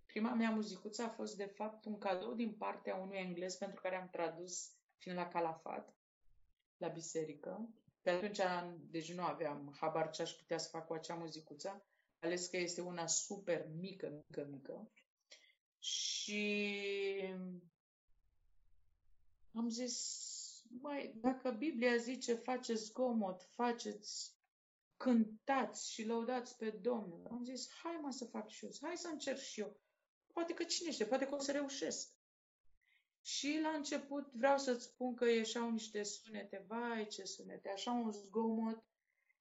Prima 0.05 0.33
mea 0.33 0.49
muzicuță 0.49 1.03
a 1.03 1.09
fost, 1.09 1.37
de 1.37 1.45
fapt, 1.45 1.85
un 1.85 1.97
cadou 1.97 2.33
din 2.33 2.53
partea 2.53 2.95
unui 2.95 3.17
englez 3.17 3.55
pentru 3.55 3.81
care 3.81 3.95
am 3.95 4.09
tradus 4.09 4.71
fiind 4.97 5.17
la 5.17 5.27
Calafat, 5.27 5.93
la 6.77 6.87
biserică. 6.87 7.69
Pe 8.01 8.09
atunci, 8.09 8.39
deci 8.89 9.13
nu 9.13 9.23
aveam 9.23 9.75
habar 9.79 10.09
ce 10.09 10.21
aș 10.21 10.31
putea 10.31 10.57
să 10.57 10.69
fac 10.69 10.85
cu 10.85 10.93
acea 10.93 11.15
muzicuță. 11.15 11.85
Ales 12.19 12.47
că 12.47 12.57
este 12.57 12.81
una 12.81 13.07
super 13.07 13.65
mică, 13.79 14.09
mică, 14.09 14.47
mică. 14.49 14.91
Și 15.79 16.43
am 19.53 19.69
zis, 19.69 20.27
mai, 20.81 21.13
dacă 21.15 21.51
Biblia 21.51 21.95
zice 21.95 22.33
faceți 22.33 22.83
zgomot, 22.83 23.41
faceți, 23.41 24.37
cântați 24.97 25.91
și 25.91 26.05
lăudați 26.05 26.57
pe 26.57 26.69
Domnul, 26.69 27.27
am 27.31 27.43
zis, 27.43 27.69
hai 27.83 27.99
mă 28.01 28.11
să 28.11 28.25
fac 28.25 28.47
și 28.47 28.65
eu, 28.65 28.71
hai 28.81 28.97
să 28.97 29.07
încerc 29.07 29.39
și 29.39 29.59
eu. 29.59 29.79
Poate 30.33 30.53
că 30.53 30.63
cine 30.63 30.91
știe, 30.91 31.05
poate 31.05 31.25
că 31.25 31.35
o 31.35 31.39
să 31.39 31.51
reușesc. 31.51 32.17
Și 33.21 33.59
la 33.61 33.69
început 33.69 34.31
vreau 34.33 34.57
să-ți 34.57 34.83
spun 34.83 35.15
că 35.15 35.25
ieșeau 35.25 35.71
niște 35.71 36.03
sunete, 36.03 36.65
vai 36.67 37.07
ce 37.07 37.23
sunete, 37.23 37.69
așa 37.69 37.91
un 37.91 38.11
zgomot, 38.11 38.83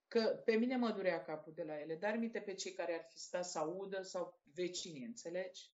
că 0.08 0.20
pe 0.44 0.54
mine 0.54 0.76
mă 0.76 0.90
durea 0.90 1.22
capul 1.22 1.52
de 1.52 1.62
la 1.62 1.80
ele, 1.80 1.96
dar 1.96 2.16
minte 2.16 2.40
pe 2.40 2.54
cei 2.54 2.72
care 2.72 2.94
ar 2.94 3.06
fi 3.10 3.18
stat 3.18 3.44
să 3.46 3.58
audă 3.58 4.02
sau 4.02 4.40
vecinii, 4.54 5.04
înțelegi? 5.04 5.72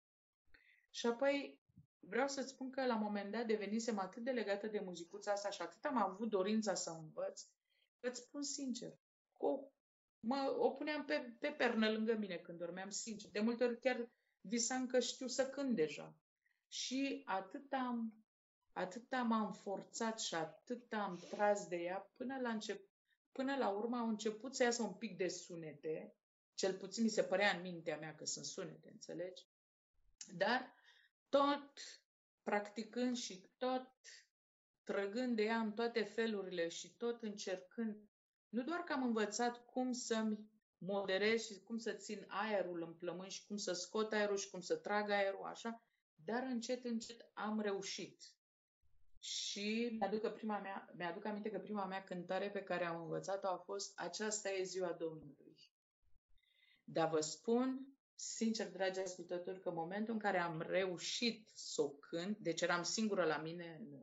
Și 0.89 1.05
apoi 1.05 1.59
vreau 1.99 2.27
să-ți 2.27 2.49
spun 2.49 2.69
că 2.69 2.85
la 2.85 2.95
un 2.95 3.01
moment 3.01 3.31
dat 3.31 3.45
devenisem 3.45 3.99
atât 3.99 4.23
de 4.23 4.31
legată 4.31 4.67
de 4.67 4.79
muzicuța 4.79 5.31
asta 5.31 5.49
și 5.49 5.61
atât 5.61 5.85
am 5.85 5.97
avut 5.97 6.29
dorința 6.29 6.73
să 6.73 6.89
învăț, 6.89 7.41
că 7.99 8.07
îți 8.07 8.19
spun 8.19 8.43
sincer, 8.43 8.97
o, 9.37 9.59
mă, 10.19 10.55
o 10.57 10.69
puneam 10.69 11.05
pe, 11.05 11.35
pe 11.39 11.47
pernă 11.47 11.91
lângă 11.91 12.13
mine 12.13 12.35
când 12.35 12.57
dormeam, 12.57 12.89
sincer. 12.89 13.29
De 13.31 13.39
multe 13.39 13.63
ori 13.63 13.79
chiar 13.79 14.09
visam 14.41 14.87
că 14.87 14.99
știu 14.99 15.27
să 15.27 15.49
cânt 15.49 15.75
deja. 15.75 16.15
Și 16.67 17.21
atât 17.25 17.73
am, 17.73 18.13
atât 18.73 19.11
m-am 19.11 19.53
forțat 19.53 20.19
și 20.19 20.35
atât 20.35 20.93
am 20.93 21.17
tras 21.29 21.67
de 21.67 21.75
ea 21.75 22.11
până 22.15 22.39
la 22.41 22.49
încep, 22.49 22.89
până 23.31 23.55
la 23.55 23.69
urmă 23.69 23.97
au 23.97 24.07
început 24.07 24.55
să 24.55 24.63
iasă 24.63 24.81
un 24.81 24.93
pic 24.93 25.17
de 25.17 25.27
sunete, 25.27 26.15
cel 26.53 26.77
puțin 26.77 27.03
mi 27.03 27.09
se 27.09 27.23
părea 27.23 27.55
în 27.55 27.61
mintea 27.61 27.97
mea 27.97 28.15
că 28.15 28.25
sunt 28.25 28.45
sunete, 28.45 28.89
înțelegi? 28.91 29.47
Dar 30.35 30.78
tot 31.29 31.73
practicând 32.43 33.17
și 33.17 33.49
tot 33.57 33.91
trăgând 34.83 35.35
de 35.35 35.43
ea 35.43 35.59
în 35.59 35.71
toate 35.73 36.03
felurile 36.03 36.67
și 36.67 36.95
tot 36.95 37.21
încercând, 37.21 37.97
nu 38.49 38.63
doar 38.63 38.79
că 38.79 38.93
am 38.93 39.03
învățat 39.03 39.65
cum 39.65 39.91
să-mi 39.91 40.49
moderez 40.77 41.45
și 41.45 41.59
cum 41.59 41.77
să 41.77 41.93
țin 41.93 42.25
aerul 42.27 42.81
în 42.81 42.93
plămâni 42.93 43.29
și 43.29 43.45
cum 43.45 43.57
să 43.57 43.73
scot 43.73 44.13
aerul 44.13 44.37
și 44.37 44.49
cum 44.49 44.59
să 44.59 44.75
trag 44.75 45.09
aerul 45.09 45.43
așa, 45.43 45.83
dar 46.15 46.43
încet, 46.43 46.85
încet 46.85 47.29
am 47.33 47.59
reușit. 47.59 48.21
Și 49.19 49.97
mi-aduc, 49.99 50.21
că 50.21 50.29
prima 50.29 50.59
mea, 50.59 50.89
mi-aduc 50.95 51.25
aminte 51.25 51.49
că 51.49 51.59
prima 51.59 51.85
mea 51.85 52.03
cântare 52.03 52.49
pe 52.49 52.63
care 52.63 52.85
am 52.85 53.01
învățat-o 53.01 53.47
a 53.47 53.57
fost 53.57 53.99
Aceasta 53.99 54.49
e 54.49 54.63
ziua 54.63 54.91
Domnului. 54.91 55.55
Dar 56.83 57.09
vă 57.09 57.19
spun, 57.19 57.97
sincer, 58.19 58.71
dragi 58.71 58.99
ascultători, 58.99 59.59
că 59.61 59.69
în 59.69 59.75
momentul 59.75 60.13
în 60.13 60.19
care 60.19 60.37
am 60.37 60.61
reușit 60.61 61.49
să 61.53 61.81
o 61.81 61.89
cânt, 61.89 62.37
deci 62.37 62.61
eram 62.61 62.83
singură 62.83 63.25
la 63.25 63.37
mine 63.37 63.77
în 63.79 63.99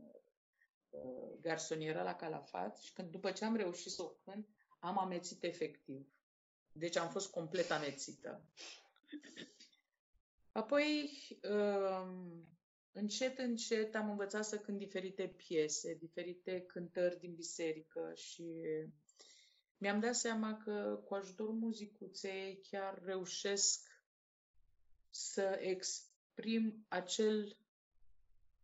uh, 0.91 1.39
garsonieră 1.41 2.03
la 2.03 2.15
Calafat 2.15 2.79
și 2.79 2.93
când, 2.93 3.11
după 3.11 3.31
ce 3.31 3.45
am 3.45 3.57
reușit 3.57 3.93
să 3.93 4.03
o 4.03 4.09
cânt, 4.09 4.49
am 4.79 4.99
amețit 4.99 5.43
efectiv. 5.43 6.07
Deci 6.73 6.97
am 6.97 7.11
fost 7.11 7.31
complet 7.31 7.71
amețită. 7.71 8.45
Apoi, 10.53 11.11
um, 11.51 12.49
încet, 12.93 13.39
încet 13.39 13.95
am 13.95 14.11
învățat 14.11 14.45
să 14.45 14.59
cânt 14.59 14.79
diferite 14.79 15.35
piese, 15.37 15.95
diferite 15.95 16.61
cântări 16.61 17.19
din 17.19 17.35
biserică 17.35 18.13
și 18.15 18.45
mi-am 19.79 20.01
dat 20.01 20.15
seama 20.15 20.57
că 20.57 21.03
cu 21.05 21.15
ajutorul 21.15 21.55
muzicuței 21.55 22.61
chiar 22.71 23.03
reușesc 23.05 23.96
să 25.17 25.59
exprim 25.61 26.85
acel 26.89 27.57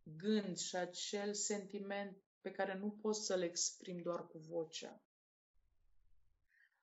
gând 0.03 0.57
și 0.57 0.75
acel 0.75 1.33
sentiment 1.33 2.17
pe 2.41 2.51
care 2.51 2.77
nu 2.77 2.91
pot 2.91 3.15
să-l 3.15 3.41
exprim 3.41 3.97
doar 4.01 4.27
cu 4.27 4.37
vocea. 4.37 5.01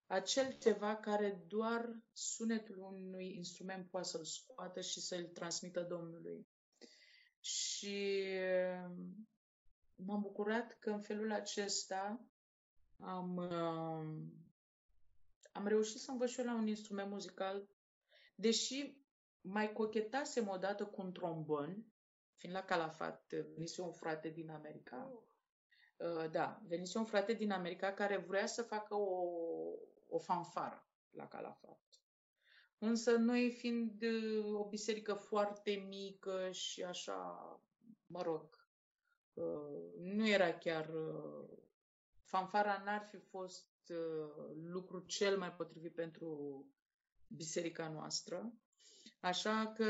Acel 0.06 0.58
ceva 0.58 0.96
care 0.96 1.44
doar 1.46 2.02
sunetul 2.12 2.78
unui 2.78 3.36
instrument 3.36 3.90
poate 3.90 4.08
să-l 4.08 4.24
scoată 4.24 4.80
și 4.80 5.00
să-l 5.00 5.26
transmită 5.26 5.82
Domnului. 5.82 6.46
Și 7.40 8.24
m-am 9.94 10.20
bucurat 10.20 10.78
că 10.78 10.90
în 10.90 11.00
felul 11.02 11.32
acesta 11.32 12.24
am, 12.98 13.38
am 15.52 15.66
reușit 15.66 16.00
să 16.00 16.10
învăț 16.10 16.30
și 16.30 16.38
eu 16.38 16.44
la 16.44 16.54
un 16.54 16.66
instrument 16.66 17.10
muzical, 17.10 17.68
deși 18.34 18.99
mai 19.40 19.72
cochetasem 19.72 20.48
odată 20.48 20.86
cu 20.86 21.00
un 21.00 21.12
trombon, 21.12 21.84
fiind 22.34 22.54
la 22.54 22.64
Calafat, 22.64 23.32
venise 23.32 23.82
un 23.82 23.92
frate 23.92 24.28
din 24.28 24.50
America. 24.50 25.12
Uh, 25.96 26.30
da, 26.30 26.62
venise 26.68 26.98
un 26.98 27.04
frate 27.04 27.32
din 27.32 27.52
America 27.52 27.92
care 27.92 28.16
vrea 28.16 28.46
să 28.46 28.62
facă 28.62 28.94
o, 28.94 29.24
o 30.08 30.18
fanfară 30.18 30.86
la 31.10 31.28
Calafat. 31.28 31.80
Însă 32.78 33.16
noi 33.16 33.50
fiind 33.50 34.02
uh, 34.02 34.54
o 34.54 34.68
biserică 34.68 35.14
foarte 35.14 35.70
mică 35.70 36.50
și 36.50 36.82
așa, 36.82 37.36
mă 38.06 38.22
rog, 38.22 38.68
uh, 39.32 39.92
nu 39.98 40.28
era 40.28 40.58
chiar... 40.58 40.90
Fanfara 42.22 42.82
n-ar 42.84 43.08
fi 43.10 43.18
fost 43.18 43.68
lucru 44.54 45.00
cel 45.00 45.38
mai 45.38 45.54
potrivit 45.54 45.94
pentru 45.94 46.64
biserica 47.26 47.88
noastră. 47.88 48.52
Așa 49.20 49.72
că 49.76 49.84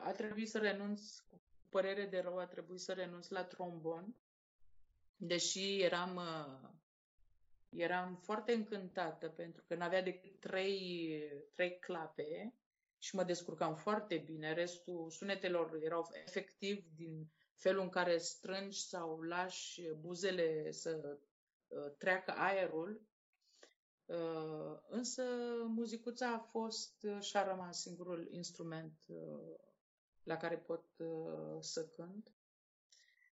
a 0.00 0.12
trebuit 0.16 0.48
să 0.48 0.58
renunț, 0.58 1.18
cu 1.18 1.40
părere 1.68 2.06
de 2.06 2.18
rău, 2.18 2.38
a 2.38 2.46
trebuit 2.46 2.80
să 2.80 2.92
renunț 2.92 3.28
la 3.28 3.44
trombon, 3.44 4.14
deși 5.16 5.80
eram, 5.80 6.20
eram 7.68 8.16
foarte 8.16 8.52
încântată 8.52 9.28
pentru 9.28 9.64
că 9.66 9.74
n-avea 9.74 10.02
decât 10.02 10.40
trei, 10.40 11.22
trei 11.54 11.78
clape 11.78 12.54
și 12.98 13.14
mă 13.14 13.24
descurcam 13.24 13.74
foarte 13.74 14.16
bine. 14.16 14.52
Restul 14.52 15.10
sunetelor 15.10 15.78
erau 15.82 16.08
efectiv 16.26 16.84
din 16.96 17.30
felul 17.54 17.82
în 17.82 17.88
care 17.88 18.18
strângi 18.18 18.80
sau 18.82 19.20
lași 19.20 19.82
buzele 20.00 20.70
să 20.70 21.18
treacă 21.98 22.32
aerul 22.36 22.90
Uh, 22.90 23.09
însă 24.88 25.22
muzicuța 25.66 26.32
a 26.32 26.38
fost 26.38 27.06
și 27.20 27.36
a 27.36 27.44
rămas 27.48 27.80
singurul 27.80 28.28
instrument 28.32 28.98
uh, 29.06 29.54
la 30.22 30.36
care 30.36 30.56
pot 30.58 30.84
uh, 30.98 31.56
să 31.60 31.88
cânt. 31.88 32.32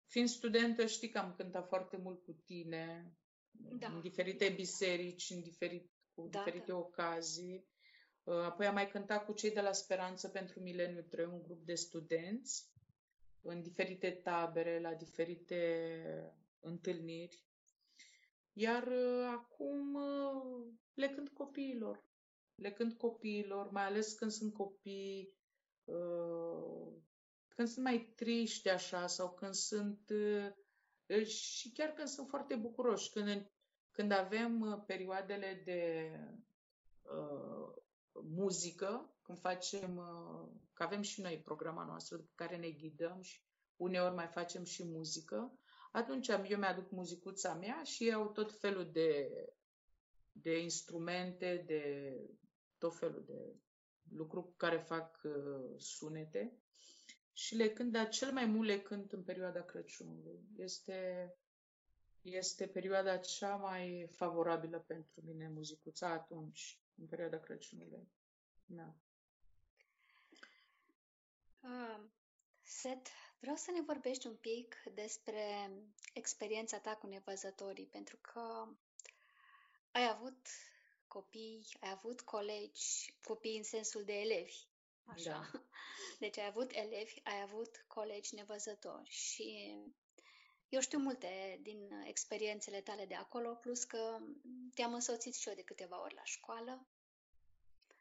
fiind 0.06 0.28
studentă, 0.28 0.86
știi 0.86 1.09
că 1.09 1.18
am 1.18 1.34
cântat 1.36 1.68
foarte 1.68 1.97
mult 1.97 2.24
cu 2.24 2.32
tine, 2.32 3.14
Da. 3.78 3.86
în 3.92 4.01
diferite 4.01 4.48
biserici, 4.48 5.30
în 5.30 5.42
diferit, 5.42 5.90
cu 6.14 6.26
Da, 6.30 6.38
diferite 6.38 6.70
da. 6.72 6.76
ocazii. 6.76 7.68
Uh, 8.24 8.34
Apoi 8.34 8.66
am 8.66 8.74
mai 8.74 8.88
cântat 8.90 9.24
cu 9.24 9.32
cei 9.32 9.51
de 9.52 9.60
la 9.60 9.72
Speranță 9.72 10.28
pentru 10.28 10.60
Mileniu 10.60 11.02
3, 11.02 11.24
un 11.24 11.42
grup 11.42 11.64
de 11.64 11.74
studenți, 11.74 12.68
în 13.42 13.62
diferite 13.62 14.10
tabere, 14.10 14.80
la 14.80 14.94
diferite 14.94 15.84
întâlniri. 16.60 17.44
Iar 18.52 18.86
uh, 18.86 19.27
acum 19.27 19.94
uh, 19.94 20.66
le 20.94 21.09
cânt 21.09 21.28
copiilor. 21.28 22.05
Le 22.55 22.72
cânt 22.72 22.98
copiilor, 22.98 23.70
mai 23.70 23.85
ales 23.85 24.12
când 24.12 24.31
sunt 24.31 24.52
copii, 24.55 25.35
uh, 25.85 26.93
când 27.48 27.68
sunt 27.68 27.85
mai 27.85 28.12
triști 28.16 28.68
așa 28.68 29.06
sau 29.06 29.32
când 29.32 29.55
sunt 29.55 30.10
uh, 30.10 30.52
și 31.27 31.72
chiar 31.72 31.89
când 31.89 32.09
sunt 32.09 32.28
foarte 32.28 32.55
bucuroși, 32.55 33.10
când, 33.10 33.51
când 33.90 34.12
avem 34.12 34.60
uh, 34.60 34.82
perioadele 34.86 35.62
de 35.64 36.10
uh, 37.02 37.82
muzică, 38.12 39.14
când 39.22 39.39
facem, 39.39 39.97
uh, 39.97 40.48
că 40.72 40.82
avem 40.82 41.01
și 41.02 41.20
noi 41.20 41.40
programa 41.44 41.85
noastră 41.85 42.16
după 42.16 42.32
care 42.35 42.56
ne 42.56 42.70
ghidăm 42.70 43.20
și 43.22 43.43
uneori 43.77 44.14
mai 44.14 44.27
facem 44.27 44.64
și 44.64 44.85
muzică, 44.85 45.59
atunci 45.90 46.28
am- 46.28 46.46
eu 46.48 46.58
mi-aduc 46.58 46.90
muzicuța 46.90 47.54
mea 47.54 47.82
și 47.82 48.04
iau 48.04 48.28
tot 48.32 48.58
felul 48.58 48.90
de, 48.92 49.28
de 50.32 50.58
instrumente, 50.58 51.62
de 51.66 52.14
tot 52.78 52.96
felul 52.96 53.24
de 53.26 53.54
lucruri 54.16 54.46
cu 54.46 54.54
care 54.56 54.76
fac 54.78 55.20
uh, 55.24 55.74
sunete 55.80 56.52
și 57.32 57.54
le 57.56 57.68
cânt, 57.72 57.92
dar 57.92 58.08
cel 58.08 58.32
mai 58.32 58.44
mult 58.44 58.66
le 58.68 58.80
cânt 58.80 59.12
în 59.12 59.22
perioada 59.22 59.62
Crăciunului. 59.62 60.40
Este, 60.56 61.30
este 62.20 62.66
perioada 62.66 63.16
cea 63.16 63.56
mai 63.56 64.06
favorabilă 64.10 64.78
pentru 64.78 65.22
mine, 65.24 65.48
muzicuța 65.48 66.08
atunci, 66.08 66.80
în 66.94 67.06
perioada 67.06 67.38
Crăciunului. 67.38 68.08
Da. 68.64 68.94
Uh, 71.60 72.00
Seth, 72.70 73.10
vreau 73.40 73.56
să 73.56 73.70
ne 73.70 73.80
vorbești 73.80 74.26
un 74.26 74.36
pic 74.36 74.82
despre 74.94 75.70
experiența 76.12 76.78
ta 76.78 76.97
cu 76.97 77.06
nevăzătorii, 77.06 77.86
pentru 77.86 78.16
că 78.16 78.68
ai 79.90 80.09
avut 80.09 80.47
copii, 81.06 81.66
ai 81.80 81.90
avut 81.90 82.20
colegi, 82.20 83.14
copii 83.22 83.56
în 83.56 83.62
sensul 83.62 84.05
de 84.05 84.12
elevi, 84.12 84.66
așa. 85.05 85.30
Da. 85.30 85.60
Deci 86.18 86.38
ai 86.38 86.47
avut 86.47 86.70
elevi, 86.72 87.20
ai 87.22 87.40
avut 87.40 87.84
colegi 87.86 88.34
nevăzători 88.34 89.10
și 89.10 89.76
eu 90.68 90.80
știu 90.80 90.98
multe 90.98 91.59
din 91.62 92.02
experiențele 92.05 92.80
tale 92.80 93.06
de 93.06 93.14
acolo, 93.14 93.55
plus 93.55 93.84
că 93.84 94.18
te-am 94.74 94.94
însoțit 94.94 95.34
și 95.34 95.48
eu 95.48 95.55
de 95.55 95.62
câteva 95.62 96.02
ori 96.02 96.14
la 96.14 96.24
școală 96.24 96.86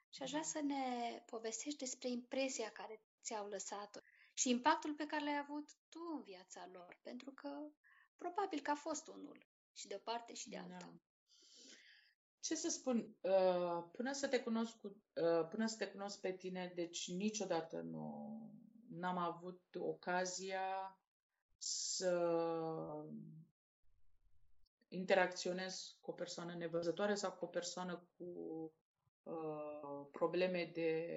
și 0.09 0.23
aș 0.23 0.29
vrea 0.29 0.43
să 0.43 0.61
ne 0.61 1.23
povestești 1.25 1.79
despre 1.79 2.09
impresia 2.09 2.71
care 2.71 3.01
ți-au 3.21 3.47
lăsat-o 3.47 3.99
și 4.39 4.49
impactul 4.49 4.93
pe 4.93 5.05
care 5.05 5.23
l-ai 5.23 5.37
avut 5.37 5.69
tu 5.89 5.99
în 6.15 6.21
viața 6.21 6.69
lor, 6.73 6.99
pentru 7.01 7.31
că 7.31 7.49
probabil 8.17 8.59
că 8.59 8.71
a 8.71 8.75
fost 8.75 9.07
unul 9.07 9.47
și 9.73 9.87
de 9.87 9.95
o 9.95 9.97
parte 10.03 10.33
și 10.33 10.49
de 10.49 10.57
alta. 10.57 10.77
Da. 10.79 10.93
Ce 12.39 12.55
să 12.55 12.69
spun, 12.69 13.15
uh, 13.21 13.83
până 13.91 14.11
să 14.11 14.27
te 14.27 14.39
cunosc, 14.39 14.79
cu, 14.79 14.87
uh, 14.87 15.47
până 15.49 15.67
să 15.67 15.75
te 15.77 15.87
cunosc 15.87 16.19
pe 16.19 16.31
tine, 16.31 16.71
deci 16.75 17.11
niciodată 17.11 17.81
nu 17.81 18.39
n-am 18.89 19.17
avut 19.17 19.75
ocazia 19.75 20.99
să 21.57 22.13
interacționez 24.87 25.97
cu 26.01 26.11
o 26.11 26.13
persoană 26.13 26.53
nevăzătoare 26.53 27.15
sau 27.15 27.31
cu 27.31 27.45
o 27.45 27.47
persoană 27.47 28.07
cu 28.17 28.25
uh, 29.23 30.07
probleme 30.11 30.71
de 30.73 31.09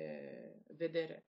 vedere. 0.67 1.27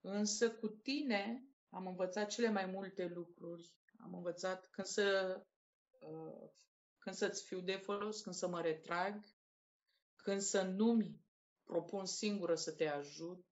Însă 0.00 0.50
cu 0.50 0.68
tine 0.68 1.48
am 1.70 1.86
învățat 1.86 2.28
cele 2.30 2.50
mai 2.50 2.66
multe 2.66 3.06
lucruri. 3.14 3.72
Am 3.98 4.14
învățat 4.14 4.70
când 4.70 4.86
să 4.86 5.40
uh, 6.00 6.50
când 7.06 7.18
să-ți 7.18 7.44
fiu 7.44 7.60
de 7.60 7.76
folos, 7.76 8.20
când 8.20 8.34
să 8.34 8.48
mă 8.48 8.60
retrag, 8.60 9.24
când 10.16 10.40
să 10.40 10.62
nu-mi 10.62 11.20
propun 11.64 12.06
singură 12.06 12.54
să 12.54 12.72
te 12.72 12.86
ajut, 12.86 13.46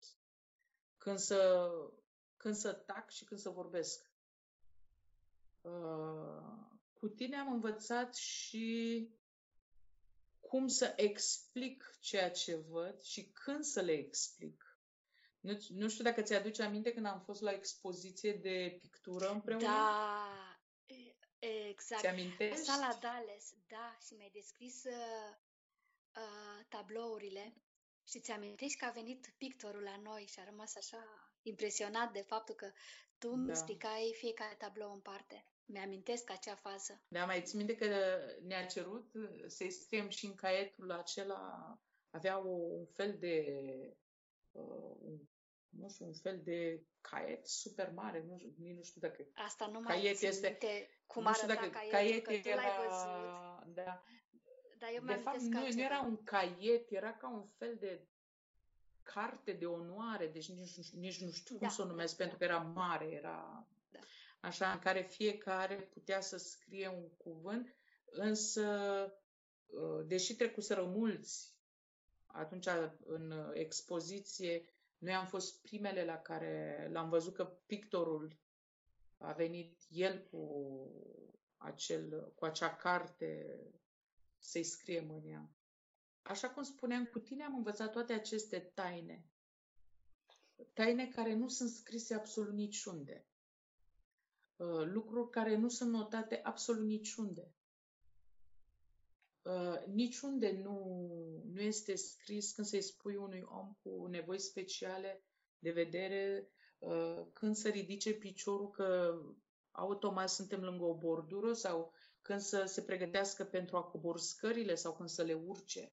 când 0.97 1.19
să, 1.19 1.71
când 2.37 2.55
să 2.55 2.73
tac 2.73 3.11
și 3.11 3.25
când 3.25 3.41
să 3.41 3.49
vorbesc. 3.49 4.13
Uh, 5.61 6.43
cu 6.93 7.09
tine 7.09 7.37
am 7.37 7.53
învățat 7.53 8.15
și 8.15 9.09
cum 10.41 10.67
să 10.67 10.93
explic 10.97 11.97
ceea 12.01 12.31
ce 12.31 12.57
văd 12.57 13.01
și 13.01 13.31
când 13.31 13.65
să 13.65 13.81
le 13.81 13.93
explic. 13.93 14.64
Nu, 15.45 15.59
nu 15.69 15.89
știu 15.89 16.05
dacă 16.05 16.23
ți-aduce 16.23 16.63
aminte 16.63 16.93
când 16.93 17.07
am 17.07 17.21
fost 17.21 17.41
la 17.41 17.53
expoziție 17.53 18.33
de 18.33 18.79
pictură 18.81 19.31
împreună. 19.31 19.65
Da, 19.65 20.59
e- 20.87 21.15
exact. 21.69 22.03
Ți-amintești? 22.03 22.65
Sala 22.65 22.99
Dales, 23.01 23.55
da, 23.67 23.97
și 24.07 24.15
mi-ai 24.15 24.31
descris 24.33 24.85
uh, 24.85 25.37
uh, 26.17 26.65
tablourile 26.69 27.55
și 28.05 28.21
ți-amintești 28.21 28.79
că 28.79 28.85
a 28.85 28.91
venit 28.91 29.35
pictorul 29.39 29.83
la 29.83 29.97
noi 29.97 30.27
și 30.27 30.41
a 30.41 30.45
rămas 30.45 30.77
așa 30.77 31.33
impresionat 31.43 32.13
de 32.13 32.21
faptul 32.21 32.55
că 32.55 32.73
tu 33.19 33.31
îmi 33.33 33.47
Da. 33.47 33.53
explicai 33.53 34.15
fiecare 34.17 34.55
tablou 34.55 34.93
în 34.93 35.01
parte. 35.01 35.47
Mi-amintesc 35.67 36.31
acea 36.31 36.55
fază. 36.55 37.03
Da, 37.09 37.25
mai 37.25 37.43
ții 37.43 37.57
minte 37.59 37.75
că 37.75 38.19
ne-a 38.43 38.67
cerut 38.67 39.13
să-i 39.47 39.71
scriem 39.71 40.09
și 40.09 40.27
în 40.27 40.35
caietul 40.35 40.91
acela, 40.91 41.79
avea 42.11 42.39
o, 42.39 42.51
un 42.51 42.87
fel 42.87 43.17
de, 43.19 43.45
uh, 44.53 44.97
un, 45.01 45.19
nu 45.79 45.89
știu, 45.89 46.07
un 46.07 46.13
fel 46.13 46.41
de 46.45 46.83
caiet 47.01 47.47
super 47.47 47.91
mare, 47.95 48.25
nu 48.29 48.39
știu, 48.39 48.55
nici 48.59 48.77
nu 48.77 48.83
știu 48.83 49.01
dacă 49.01 49.27
Asta 49.35 49.67
nu 49.67 49.81
mai 49.81 49.95
caiet 49.97 50.17
țin 50.17 50.29
este, 50.29 50.49
minte 50.49 50.89
cum 51.07 51.23
nu 51.23 51.33
știu 51.33 51.47
arăta 51.49 51.61
dacă 51.61 51.73
caietul, 51.73 51.99
caiet 51.99 52.25
că 52.25 52.49
tu 52.49 52.55
l-ai 52.57 52.67
era, 52.67 52.83
văzut. 52.89 53.75
da, 53.75 54.03
Dar 54.79 54.91
eu 54.93 54.99
de 54.99 55.05
mi-am 55.05 55.19
fapt 55.21 55.37
amintesc 55.37 55.53
nu, 55.53 55.59
nu 55.59 55.65
altceva. 55.65 55.85
era 55.85 56.01
un 56.01 56.23
caiet, 56.25 56.91
era 56.91 57.13
ca 57.17 57.29
un 57.29 57.47
fel 57.59 57.77
de 57.81 58.07
carte 59.03 59.53
de 59.53 59.67
onoare, 59.67 60.27
deci 60.27 60.49
nici, 60.49 60.77
nu 60.77 60.83
știu- 60.83 60.99
nici 60.99 61.21
nu 61.21 61.31
știu 61.31 61.57
cum 61.59 61.67
Da, 61.67 61.73
să 61.73 61.83
o 61.83 61.85
da, 61.85 61.91
numesc, 61.91 62.17
da. 62.17 62.23
pentru 62.23 62.39
că 62.39 62.45
era 62.45 62.59
mare, 62.59 63.05
era 63.11 63.67
Da. 63.91 63.99
așa, 64.41 64.73
în 64.73 64.79
care 64.79 65.03
fiecare 65.03 65.75
putea 65.77 66.21
să 66.21 66.37
scrie 66.37 66.89
un 66.89 67.09
cuvânt, 67.17 67.75
însă, 68.05 68.67
uh, 69.67 70.07
deși 70.07 70.37
trecuseră 70.37 70.85
mulți, 70.85 71.53
atunci 72.27 72.67
în 73.05 73.51
expoziție, 73.53 74.74
noi 75.05 75.15
am 75.15 75.27
fost 75.27 75.63
primele 75.63 76.05
la 76.05 76.17
care 76.17 76.89
l-am 76.93 77.09
văzut 77.09 77.35
că 77.35 77.45
pictorul 77.45 78.39
a 79.19 79.33
venit 79.33 79.83
el 79.89 80.27
cu, 80.31 80.43
acel, 81.57 82.33
cu 82.35 82.45
acea 82.45 82.77
carte 82.77 83.61
să-i 84.39 84.65
scriem 84.65 85.11
în 85.11 85.27
ea. 85.27 85.51
Așa 86.23 86.51
cum 86.51 86.63
spuneam, 86.63 87.05
cu 87.05 87.19
tine 87.19 87.45
am 87.45 87.55
învățat 87.55 87.93
toate 87.93 88.13
aceste 88.13 88.59
taine. 88.59 89.27
Taine 90.73 91.09
care 91.09 91.35
nu 91.35 91.49
sunt 91.49 91.71
scrise 91.71 92.15
absolut 92.15 92.55
niciunde. 92.55 93.27
Uh, 94.57 94.85
Lucruri 94.85 95.31
care 95.31 95.57
nu 95.57 95.69
sunt 95.69 95.91
notate 95.91 96.41
absolut 96.43 96.85
niciunde. 96.87 97.55
Uh, 99.45 99.83
Niciunde 99.87 100.51
nu, 100.63 101.07
nu 101.53 101.61
este 101.61 101.95
scris 101.95 102.53
când 102.53 102.67
să-i 102.67 102.83
spui 102.83 103.17
unui 103.17 103.43
om 103.49 103.77
cu 103.83 104.07
nevoi 104.07 104.39
speciale 104.39 105.23
de 105.59 105.71
vedere 105.71 106.49
uh, 106.79 107.27
când 107.33 107.57
să 107.57 107.69
ridice 107.69 108.13
piciorul 108.13 108.71
că 108.71 109.19
automat 109.71 110.29
suntem 110.31 110.61
lângă 110.61 110.85
o 110.85 110.99
bordură 110.99 111.53
sau 111.53 111.93
când 112.23 112.41
să 112.41 112.65
se 112.65 112.83
pregătească 112.83 113.45
pentru 113.45 113.77
a 113.77 113.83
coborî 113.83 114.21
scările 114.21 114.75
sau 114.75 114.95
când 114.97 115.09
să 115.09 115.23
le 115.23 115.35
urce. 115.35 115.93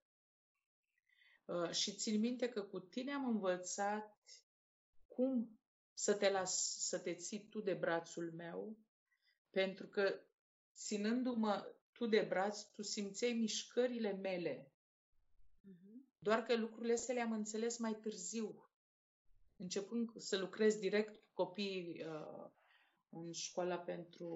Uh, 1.45 1.69
și 1.71 1.95
țin 1.95 2.19
minte 2.19 2.49
că 2.49 2.61
cu 2.61 2.79
tine 2.79 3.11
am 3.11 3.27
învățat 3.27 4.19
cum 5.07 5.59
să 5.93 6.13
te 6.13 6.29
las 6.29 6.77
să 6.77 6.99
te 6.99 7.13
ții 7.13 7.47
tu 7.49 7.61
de 7.61 7.73
brațul 7.73 8.31
meu, 8.31 8.77
pentru 9.49 9.87
că 9.87 10.19
ținându-mă 10.75 11.75
tu 12.01 12.07
de 12.07 12.25
braț, 12.29 12.61
tu 12.61 12.81
simțeai 12.81 13.31
mișcările 13.33 14.11
mele. 14.11 14.71
Doar 16.19 16.43
că 16.43 16.55
lucrurile 16.55 16.93
astea 16.93 17.13
le-am 17.13 17.31
înțeles 17.31 17.77
mai 17.77 17.93
târziu, 17.93 18.69
începând 19.55 20.09
să 20.17 20.37
lucrez 20.37 20.75
direct 20.75 21.15
cu 21.15 21.29
copiii 21.33 22.05
uh, 22.05 22.49
în 23.09 23.31
școala 23.31 23.77
pentru 23.77 24.29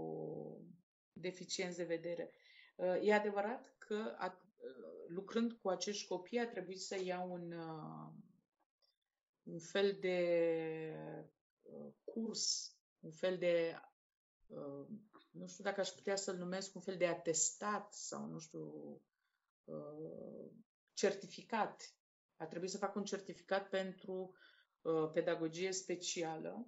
deficienți 1.14 1.78
de 1.78 1.84
vedere. 1.84 2.32
Uh, 2.76 2.98
e 3.02 3.14
adevărat 3.14 3.76
că 3.78 4.16
a, 4.18 4.42
uh, 4.58 5.06
lucrând 5.08 5.54
cu 5.54 5.70
acești 5.70 6.08
copii 6.08 6.40
a 6.40 6.48
trebuit 6.48 6.82
să 6.82 7.04
iau 7.04 7.32
un, 7.32 7.52
uh, 7.52 8.12
un 9.44 9.60
fel 9.60 9.98
de 10.00 10.20
uh, 11.62 11.94
curs, 12.04 12.76
un 13.00 13.12
fel 13.12 13.38
de 13.38 13.76
uh, 14.48 14.88
nu 15.38 15.48
știu 15.48 15.64
dacă 15.64 15.80
aș 15.80 15.90
putea 15.90 16.16
să-l 16.16 16.38
numesc 16.38 16.76
un 16.76 16.82
fel 16.82 16.98
de 16.98 17.07
atestat 17.07 17.94
sau, 17.94 18.26
nu 18.26 18.40
știu, 18.40 19.02
uh, 19.64 20.52
certificat. 20.94 21.95
A 22.38 22.45
trebuit 22.45 22.70
să 22.70 22.78
fac 22.78 22.95
un 22.95 23.03
certificat 23.03 23.70
pentru 23.70 24.36
uh, 24.82 25.10
pedagogie 25.14 25.72
specială, 25.72 26.68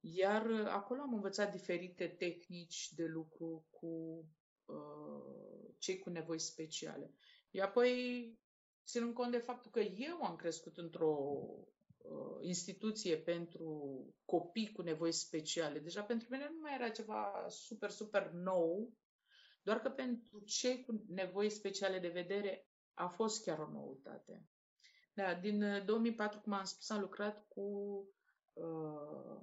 iar 0.00 0.46
acolo 0.68 1.00
am 1.00 1.14
învățat 1.14 1.50
diferite 1.52 2.08
tehnici 2.08 2.92
de 2.92 3.04
lucru 3.04 3.66
cu 3.70 4.24
cei 5.78 5.98
cu 5.98 6.10
nevoi 6.10 6.38
speciale. 6.38 7.14
Iar 7.50 7.66
apoi, 7.68 8.38
ținând 8.84 9.14
cont 9.14 9.30
de 9.30 9.38
faptul 9.38 9.70
că 9.70 9.80
eu 9.80 10.22
am 10.24 10.36
crescut 10.36 10.76
într-o 10.76 11.16
uh, 11.40 11.66
instituție 12.40 13.16
pentru 13.16 14.00
copii 14.24 14.72
cu 14.72 14.82
nevoi 14.82 15.12
speciale, 15.12 15.78
deja 15.78 16.02
pentru 16.02 16.28
mine 16.30 16.48
nu 16.52 16.58
mai 16.60 16.74
era 16.74 16.88
ceva 16.88 17.46
super, 17.48 17.90
super 17.90 18.30
nou, 18.30 18.92
doar 19.62 19.80
că 19.80 19.88
pentru 19.88 20.40
cei 20.40 20.84
cu 20.84 21.04
nevoi 21.08 21.50
speciale 21.50 21.98
de 21.98 22.08
vedere 22.08 22.68
a 22.94 23.08
fost 23.08 23.44
chiar 23.44 23.58
o 23.58 23.70
noutate. 23.70 24.46
Da, 25.14 25.34
din 25.34 25.82
2004, 25.84 26.36
uh, 26.36 26.42
cum 26.42 26.52
am 26.52 26.64
spus, 26.64 26.90
am 26.90 27.00
lucrat 27.00 27.46
cu 27.48 27.62
uh, 28.52 29.40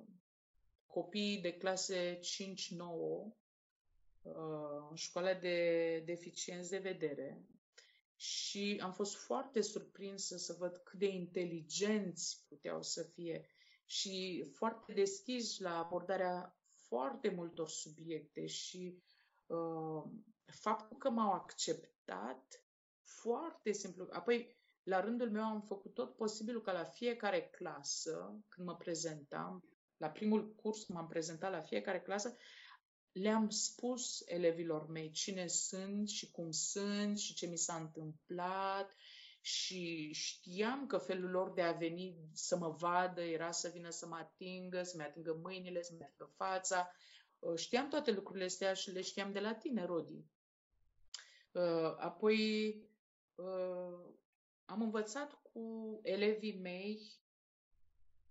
copii 0.85 1.41
de 1.41 1.53
clase 1.57 2.19
5-9 2.19 2.19
uh, 4.21 4.87
în 4.89 4.95
școala 4.95 5.33
de 5.33 5.99
deficienți 6.05 6.69
de 6.69 6.77
vedere 6.77 7.45
și 8.23 8.79
am 8.83 8.91
fost 8.91 9.15
foarte 9.15 9.61
surprinsă 9.61 10.37
să 10.37 10.55
văd 10.59 10.77
cât 10.77 10.99
de 10.99 11.05
inteligenți 11.07 12.45
puteau 12.47 12.81
să 12.81 13.03
fie 13.03 13.45
și 13.85 14.45
foarte 14.53 14.93
deschiși 14.93 15.61
la 15.61 15.77
abordarea 15.77 16.57
foarte 16.73 17.29
multor 17.29 17.69
subiecte 17.69 18.45
și 18.45 18.97
uh, 19.45 20.03
faptul 20.45 20.97
că 20.97 21.09
m-au 21.09 21.31
acceptat 21.31 22.63
foarte 23.03 23.71
simplu. 23.71 24.07
Apoi, 24.11 24.55
la 24.83 24.99
rândul 25.01 25.31
meu 25.31 25.43
am 25.43 25.61
făcut 25.61 25.93
tot 25.93 26.15
posibilul 26.15 26.61
ca 26.61 26.71
la 26.71 26.83
fiecare 26.83 27.49
clasă, 27.49 28.43
când 28.49 28.67
mă 28.67 28.75
prezentam, 28.75 29.63
la 29.97 30.09
primul 30.09 30.55
curs 30.55 30.85
m-am 30.85 31.07
prezentat 31.07 31.51
la 31.51 31.61
fiecare 31.61 32.01
clasă, 32.01 32.35
le-am 33.13 33.49
spus 33.49 34.23
elevilor 34.25 34.87
mei 34.87 35.11
cine 35.11 35.47
sunt 35.47 36.09
și 36.09 36.31
cum 36.31 36.51
sunt 36.51 37.19
și 37.19 37.33
ce 37.33 37.45
mi 37.45 37.57
s-a 37.57 37.75
întâmplat 37.75 38.95
și 39.41 40.11
știam 40.11 40.87
că 40.87 40.97
felul 40.97 41.29
lor 41.29 41.51
de 41.51 41.61
a 41.61 41.71
veni 41.71 42.15
să 42.33 42.57
mă 42.57 42.69
vadă 42.69 43.21
era 43.21 43.51
să 43.51 43.69
vină 43.73 43.89
să 43.89 44.07
mă 44.07 44.15
atingă, 44.15 44.83
să-mi 44.83 45.03
atingă 45.03 45.39
mâinile, 45.41 45.81
să-mi 45.81 46.03
atingă 46.03 46.31
fața. 46.35 46.91
Uh, 47.39 47.55
știam 47.55 47.89
toate 47.89 48.11
lucrurile 48.11 48.45
astea 48.45 48.73
și 48.73 48.91
le 48.91 49.01
știam 49.01 49.31
de 49.31 49.39
la 49.39 49.53
tine, 49.53 49.85
Rodi. 49.85 50.25
Uh, 51.51 51.95
apoi 51.97 52.67
uh, 53.35 54.13
am 54.65 54.81
învățat 54.81 55.41
cu 55.41 55.99
elevii 56.03 56.59
mei 56.59 57.01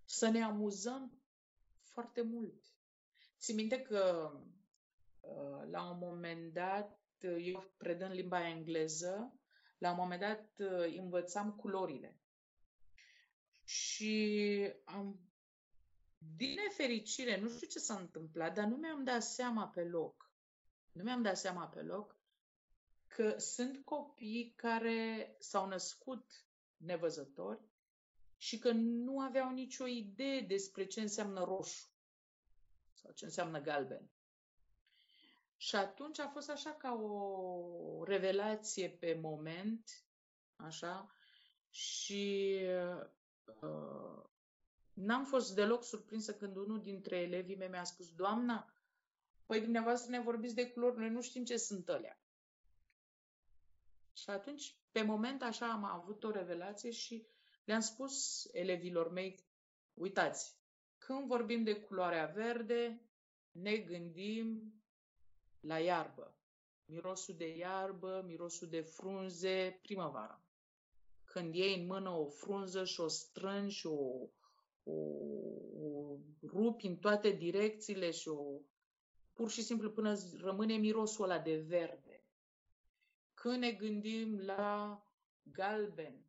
să 0.04 0.28
ne 0.28 0.42
amuzăm 0.42 1.22
foarte 1.82 2.22
mult. 2.22 2.64
Ți 3.38 3.52
minte 3.52 3.80
că 3.80 4.32
Uh, 4.32 4.40
la 5.70 5.90
un 5.90 5.98
moment 5.98 6.52
dat, 6.52 6.98
uh, 7.22 7.36
eu 7.46 7.72
predând 7.76 8.12
limba 8.14 8.48
engleză, 8.48 9.32
la 9.78 9.90
un 9.90 9.96
moment 9.96 10.20
dat 10.20 10.52
uh, 10.58 10.96
învățam 10.98 11.52
culorile. 11.52 12.20
Și 13.64 14.48
am, 14.84 15.20
din 16.36 16.54
nefericire, 16.54 17.40
nu 17.40 17.48
știu 17.48 17.66
ce 17.66 17.78
s-a 17.78 17.98
întâmplat, 17.98 18.54
dar 18.54 18.64
nu 18.64 18.76
mi-am 18.76 19.04
dat 19.04 19.22
seama 19.22 19.68
pe 19.68 19.84
loc. 19.84 20.30
Nu 20.92 21.02
mi-am 21.02 21.22
dat 21.22 21.36
seama 21.38 21.68
pe 21.68 21.82
loc 21.82 22.16
că 23.06 23.38
sunt 23.38 23.84
copii 23.84 24.52
care 24.56 25.36
s-au 25.38 25.66
născut 25.66 26.46
nevăzători 26.76 27.60
și 28.36 28.58
că 28.58 28.70
nu 28.72 29.20
aveau 29.20 29.52
nicio 29.52 29.86
idee 29.86 30.40
despre 30.40 30.86
ce 30.86 31.00
înseamnă 31.00 31.44
roșu 31.44 31.86
sau 32.92 33.12
ce 33.12 33.24
înseamnă 33.24 33.60
galben. 33.60 34.10
Și 35.62 35.76
atunci 35.76 36.18
a 36.18 36.28
fost 36.28 36.50
așa 36.50 36.70
ca 36.70 36.92
o 36.92 38.04
revelație 38.04 38.88
pe 38.88 39.18
moment, 39.20 40.04
așa, 40.56 41.14
și 41.70 42.60
uh, 43.60 44.24
n-am 44.92 45.24
fost 45.24 45.54
deloc 45.54 45.84
surprinsă 45.84 46.34
când 46.34 46.56
unul 46.56 46.80
dintre 46.80 47.16
elevii 47.16 47.56
mei 47.56 47.68
mi-a 47.68 47.84
spus, 47.84 48.14
Doamna, 48.14 48.74
păi 49.46 49.60
dumneavoastră 49.60 50.10
ne 50.10 50.20
vorbiți 50.20 50.54
de 50.54 50.70
culori, 50.70 50.98
noi 50.98 51.10
nu 51.10 51.20
știm 51.20 51.44
ce 51.44 51.56
sunt 51.56 51.88
alea. 51.88 52.20
Și 54.12 54.30
atunci, 54.30 54.76
pe 54.92 55.02
moment, 55.02 55.42
așa 55.42 55.70
am 55.72 55.84
avut 55.84 56.24
o 56.24 56.30
revelație 56.30 56.90
și 56.90 57.26
le-am 57.64 57.80
spus 57.80 58.44
elevilor 58.52 59.10
mei, 59.10 59.44
uitați, 59.94 60.56
când 60.98 61.26
vorbim 61.26 61.62
de 61.62 61.80
culoarea 61.80 62.26
verde, 62.26 63.00
ne 63.50 63.76
gândim 63.76 64.76
la 65.62 65.78
iarbă. 65.78 66.36
Mirosul 66.84 67.34
de 67.36 67.56
iarbă, 67.56 68.22
mirosul 68.26 68.68
de 68.68 68.80
frunze, 68.80 69.78
primăvara. 69.82 70.42
Când 71.24 71.54
iei 71.54 71.80
în 71.80 71.86
mână 71.86 72.10
o 72.10 72.26
frunză 72.26 72.84
și 72.84 73.00
o 73.00 73.08
strângi 73.08 73.76
și 73.76 73.86
o, 73.86 74.28
o, 74.82 74.92
o 75.80 76.18
rupi 76.42 76.86
în 76.86 76.96
toate 76.96 77.30
direcțiile 77.30 78.10
și 78.10 78.28
o 78.28 78.60
pur 79.32 79.50
și 79.50 79.62
simplu 79.62 79.90
până 79.90 80.16
rămâne 80.40 80.76
mirosul 80.76 81.24
ăla 81.24 81.38
de 81.38 81.56
verde. 81.56 82.24
Când 83.34 83.58
ne 83.58 83.72
gândim 83.72 84.38
la 84.38 85.06
galben, 85.42 86.26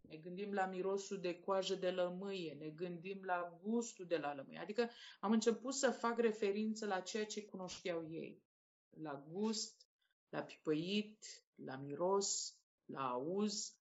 ne 0.00 0.16
gândim 0.16 0.52
la 0.52 0.66
mirosul 0.66 1.20
de 1.20 1.40
coajă 1.40 1.74
de 1.74 1.90
lămâie, 1.90 2.52
ne 2.52 2.68
gândim 2.68 3.22
la 3.24 3.58
gustul 3.62 4.06
de 4.06 4.16
la 4.16 4.34
lămâie. 4.34 4.58
Adică 4.58 4.90
am 5.20 5.32
început 5.32 5.74
să 5.74 5.90
fac 5.90 6.18
referință 6.18 6.86
la 6.86 7.00
ceea 7.00 7.26
ce 7.26 7.44
cunoșteau 7.44 8.10
ei 8.10 8.42
la 8.90 9.24
gust, 9.28 9.88
la 10.28 10.42
pipăit, 10.42 11.24
la 11.54 11.76
miros, 11.76 12.58
la 12.84 13.10
auz. 13.10 13.74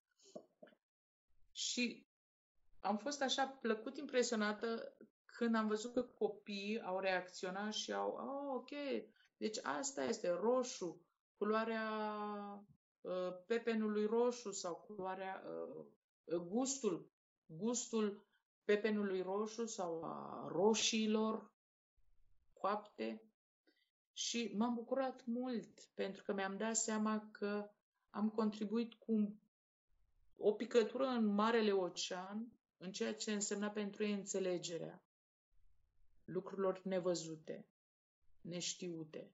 Și 1.52 2.08
am 2.80 2.98
fost 2.98 3.22
așa 3.22 3.48
plăcut 3.48 3.98
impresionată 3.98 4.98
când 5.26 5.56
am 5.56 5.68
văzut 5.68 5.94
că 5.94 6.02
copiii 6.02 6.82
au 6.82 7.00
reacționat 7.00 7.74
și 7.74 7.94
au, 7.94 8.10
oh, 8.10 8.56
ok, 8.56 8.70
deci 9.38 9.58
asta 9.64 10.04
este 10.04 10.30
roșu, 10.30 11.02
culoarea 11.38 11.90
uh, 13.02 13.34
pepenului 13.46 14.06
roșu 14.06 14.52
sau 14.52 14.76
culoarea, 14.76 15.44
uh, 16.26 16.36
gustul, 16.38 17.12
gustul 17.46 18.28
pepenului 18.64 19.22
roșu 19.22 19.66
sau 19.66 20.04
a 20.04 20.48
roșiilor 20.52 21.52
coapte. 22.54 23.29
Și 24.20 24.52
m-am 24.58 24.74
bucurat 24.74 25.26
mult 25.26 25.80
pentru 25.94 26.24
că 26.24 26.34
mi-am 26.34 26.58
dat 26.58 26.76
seama 26.76 27.30
că 27.32 27.70
am 28.10 28.30
contribuit 28.30 28.94
cu 28.94 29.40
o 30.38 30.54
picătură 30.54 31.06
în 31.06 31.26
Marele 31.26 31.72
Ocean 31.72 32.52
în 32.78 32.92
ceea 32.92 33.14
ce 33.16 33.32
însemna 33.34 33.70
pentru 33.70 34.04
ei 34.04 34.12
înțelegerea 34.14 35.04
lucrurilor 36.24 36.82
nevăzute, 36.84 37.68
neștiute. 38.42 39.32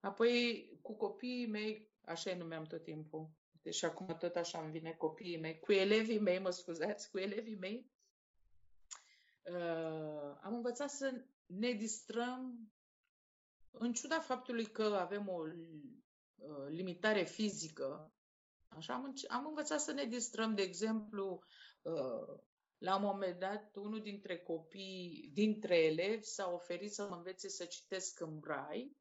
Apoi, 0.00 0.68
cu 0.82 0.96
copiii 0.96 1.46
mei, 1.46 1.90
așa 2.04 2.30
îi 2.30 2.38
numeam 2.38 2.64
tot 2.64 2.82
timpul, 2.82 3.30
deci 3.62 3.82
acum 3.82 4.16
tot 4.16 4.36
așa 4.36 4.62
îmi 4.62 4.70
vine 4.70 4.92
copiii 4.92 5.40
mei, 5.40 5.58
cu 5.58 5.72
elevii 5.72 6.20
mei, 6.20 6.38
mă 6.38 6.50
scuzați, 6.50 7.10
cu 7.10 7.18
elevii 7.18 7.58
mei, 7.58 7.90
uh, 9.42 10.36
am 10.42 10.54
învățat 10.54 10.90
să 10.90 11.24
ne 11.46 11.72
distrăm 11.72 12.72
în 13.72 13.92
ciuda 13.92 14.20
faptului 14.20 14.66
că 14.66 14.82
avem 14.82 15.28
o 15.28 15.42
uh, 15.42 16.66
limitare 16.68 17.24
fizică, 17.24 18.12
așa 18.68 18.94
am, 18.94 19.14
am 19.28 19.46
învățat 19.46 19.80
să 19.80 19.92
ne 19.92 20.04
distrăm, 20.04 20.54
de 20.54 20.62
exemplu, 20.62 21.42
uh, 21.82 22.40
la 22.78 22.96
un 22.96 23.02
moment 23.02 23.38
dat, 23.38 23.76
unul 23.76 24.02
dintre 24.02 24.38
copii, 24.38 25.30
dintre 25.32 25.76
elevi, 25.76 26.24
s-a 26.24 26.50
oferit 26.50 26.92
să 26.92 27.06
mă 27.08 27.14
învețe 27.14 27.48
să 27.48 27.64
citesc 27.64 28.20
în 28.20 28.38
brai 28.38 28.96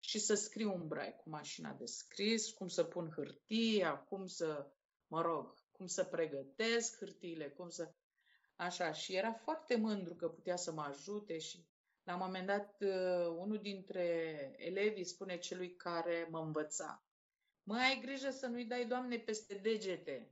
și 0.00 0.18
să 0.18 0.34
scriu 0.34 0.74
în 0.74 0.86
brai 0.86 1.16
cu 1.16 1.28
mașina 1.28 1.72
de 1.72 1.84
scris, 1.84 2.50
cum 2.50 2.68
să 2.68 2.84
pun 2.84 3.10
hârtia, 3.14 3.96
cum 3.96 4.26
să, 4.26 4.66
mă 5.06 5.20
rog, 5.20 5.54
cum 5.72 5.86
să 5.86 6.04
pregătesc 6.04 6.98
hârtiile, 6.98 7.48
cum 7.48 7.68
să... 7.68 7.94
Așa, 8.56 8.92
și 8.92 9.14
era 9.14 9.32
foarte 9.32 9.76
mândru 9.76 10.14
că 10.14 10.28
putea 10.28 10.56
să 10.56 10.72
mă 10.72 10.82
ajute 10.82 11.38
și 11.38 11.66
la 12.04 12.14
un 12.14 12.20
moment 12.24 12.46
dat, 12.46 12.76
uh, 12.80 13.36
unul 13.36 13.58
dintre 13.62 14.04
elevii 14.56 15.04
spune 15.04 15.38
celui 15.38 15.76
care 15.76 16.28
mă 16.30 16.38
învăța, 16.38 17.04
mă, 17.62 17.74
ai 17.74 18.00
grijă 18.00 18.30
să 18.30 18.46
nu-i 18.46 18.64
dai, 18.64 18.86
Doamne, 18.86 19.18
peste 19.18 19.54
degete. 19.54 20.28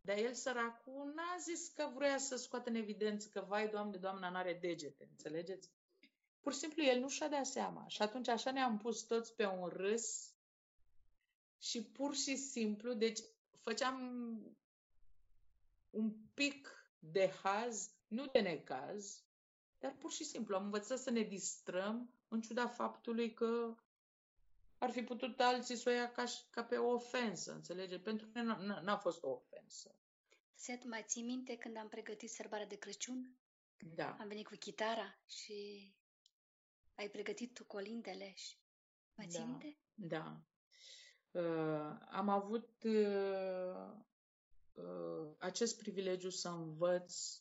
Dar 0.00 0.18
el, 0.18 0.32
săracul, 0.34 1.12
n-a 1.14 1.36
zis 1.38 1.68
că 1.68 1.90
vrea 1.94 2.18
să 2.18 2.36
scoată 2.36 2.68
în 2.68 2.74
evidență 2.74 3.28
că, 3.28 3.44
vai, 3.48 3.68
Doamne, 3.68 3.96
Doamna 3.96 4.30
n-are 4.30 4.58
degete, 4.60 5.08
înțelegeți? 5.10 5.70
pur 6.40 6.52
și 6.52 6.58
simplu 6.58 6.82
el 6.82 7.00
nu 7.00 7.08
și-a 7.08 7.28
dat 7.28 7.46
seama. 7.46 7.88
Și 7.88 8.02
atunci 8.02 8.28
așa 8.28 8.50
ne-am 8.50 8.78
pus 8.78 9.02
toți 9.02 9.34
pe 9.34 9.46
un 9.46 9.68
râs 9.68 10.34
și 11.58 11.82
pur 11.82 12.14
și 12.14 12.36
simplu, 12.36 12.92
deci 12.92 13.20
făceam 13.60 13.96
un 15.90 16.12
pic 16.34 16.68
de 16.98 17.32
haz, 17.42 17.90
nu 18.06 18.26
de 18.26 18.40
necaz, 18.40 19.24
dar 19.80 19.94
pur 19.98 20.12
și 20.12 20.24
simplu 20.24 20.56
am 20.56 20.64
învățat 20.64 20.98
să 20.98 21.10
ne 21.10 21.22
distrăm 21.22 22.14
în 22.28 22.40
ciuda 22.40 22.68
faptului 22.68 23.34
că 23.34 23.74
ar 24.78 24.90
fi 24.90 25.02
putut 25.02 25.40
alții 25.40 25.76
să 25.76 25.88
o 25.88 25.92
ia 25.92 26.12
ca, 26.12 26.24
ca 26.50 26.64
pe 26.64 26.76
o 26.76 26.92
ofensă, 26.92 27.52
înțelege? 27.52 27.98
Pentru 27.98 28.26
că 28.26 28.40
n-a 28.82 28.96
fost 28.96 29.22
o 29.22 29.30
ofensă. 29.30 29.94
Set, 30.54 30.84
mai 30.84 31.04
ții 31.06 31.22
minte 31.22 31.56
când 31.56 31.76
am 31.76 31.88
pregătit 31.88 32.30
sărbarea 32.30 32.66
de 32.66 32.76
Crăciun? 32.76 33.36
Da. 33.78 34.16
Am 34.20 34.28
venit 34.28 34.46
cu 34.46 34.54
chitara 34.54 35.18
și 35.26 35.92
ai 36.94 37.08
pregătit 37.08 37.54
tu 37.54 37.64
colindele 37.64 38.32
și... 38.34 38.56
Mai 39.14 39.26
ții 39.26 39.38
da. 39.38 39.44
minte? 39.44 39.78
Da. 39.94 40.40
Uh, 41.30 41.98
am 42.10 42.28
avut 42.28 42.82
uh, 42.82 43.92
uh, 44.72 45.34
acest 45.38 45.76
privilegiu 45.76 46.30
să 46.30 46.48
învăț, 46.48 47.40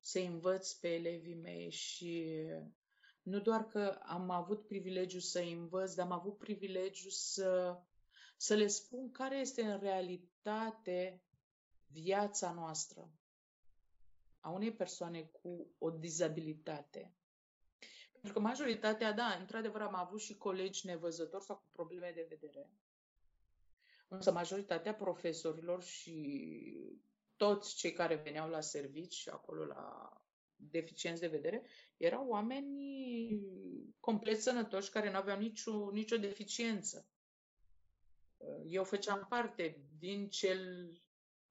să 0.00 0.18
învăț 0.18 0.72
pe 0.72 0.88
elevii 0.94 1.34
mei 1.34 1.70
și 1.70 2.34
nu 3.22 3.40
doar 3.40 3.66
că 3.66 3.98
am 4.02 4.30
avut 4.30 4.66
privilegiu 4.66 5.18
să 5.18 5.38
învăț, 5.40 5.94
dar 5.94 6.06
am 6.06 6.12
avut 6.12 6.38
privilegiu 6.38 7.08
să, 7.08 7.78
să 8.36 8.54
le 8.54 8.66
spun 8.66 9.10
care 9.10 9.36
este 9.38 9.62
în 9.62 9.78
realitate 9.78 11.22
viața 11.86 12.52
noastră 12.52 13.10
a 14.40 14.50
unei 14.50 14.72
persoane 14.72 15.22
cu 15.22 15.66
o 15.78 15.90
dizabilitate. 15.90 17.14
Pentru 18.12 18.32
că 18.32 18.40
majoritatea, 18.40 19.12
da, 19.12 19.36
într-adevăr 19.40 19.80
am 19.80 19.94
avut 19.94 20.20
și 20.20 20.36
colegi 20.36 20.86
nevăzători 20.86 21.44
sau 21.44 21.56
cu 21.56 21.68
probleme 21.72 22.12
de 22.14 22.26
vedere. 22.28 22.70
Însă 24.08 24.32
majoritatea 24.32 24.94
profesorilor 24.94 25.82
și 25.82 26.36
toți 27.40 27.74
cei 27.74 27.92
care 27.92 28.14
veneau 28.14 28.48
la 28.48 28.60
servici 28.60 29.28
acolo 29.28 29.64
la 29.64 30.12
deficienți 30.56 31.20
de 31.20 31.26
vedere 31.26 31.62
erau 31.96 32.28
oameni 32.28 33.40
complet 34.00 34.40
sănătoși 34.40 34.90
care 34.90 35.10
nu 35.10 35.16
aveau 35.16 35.38
nicio, 35.38 35.90
nicio 35.90 36.16
deficiență. 36.16 37.08
Eu 38.66 38.84
făceam 38.84 39.26
parte 39.28 39.88
din, 39.98 40.28
cel, 40.28 40.92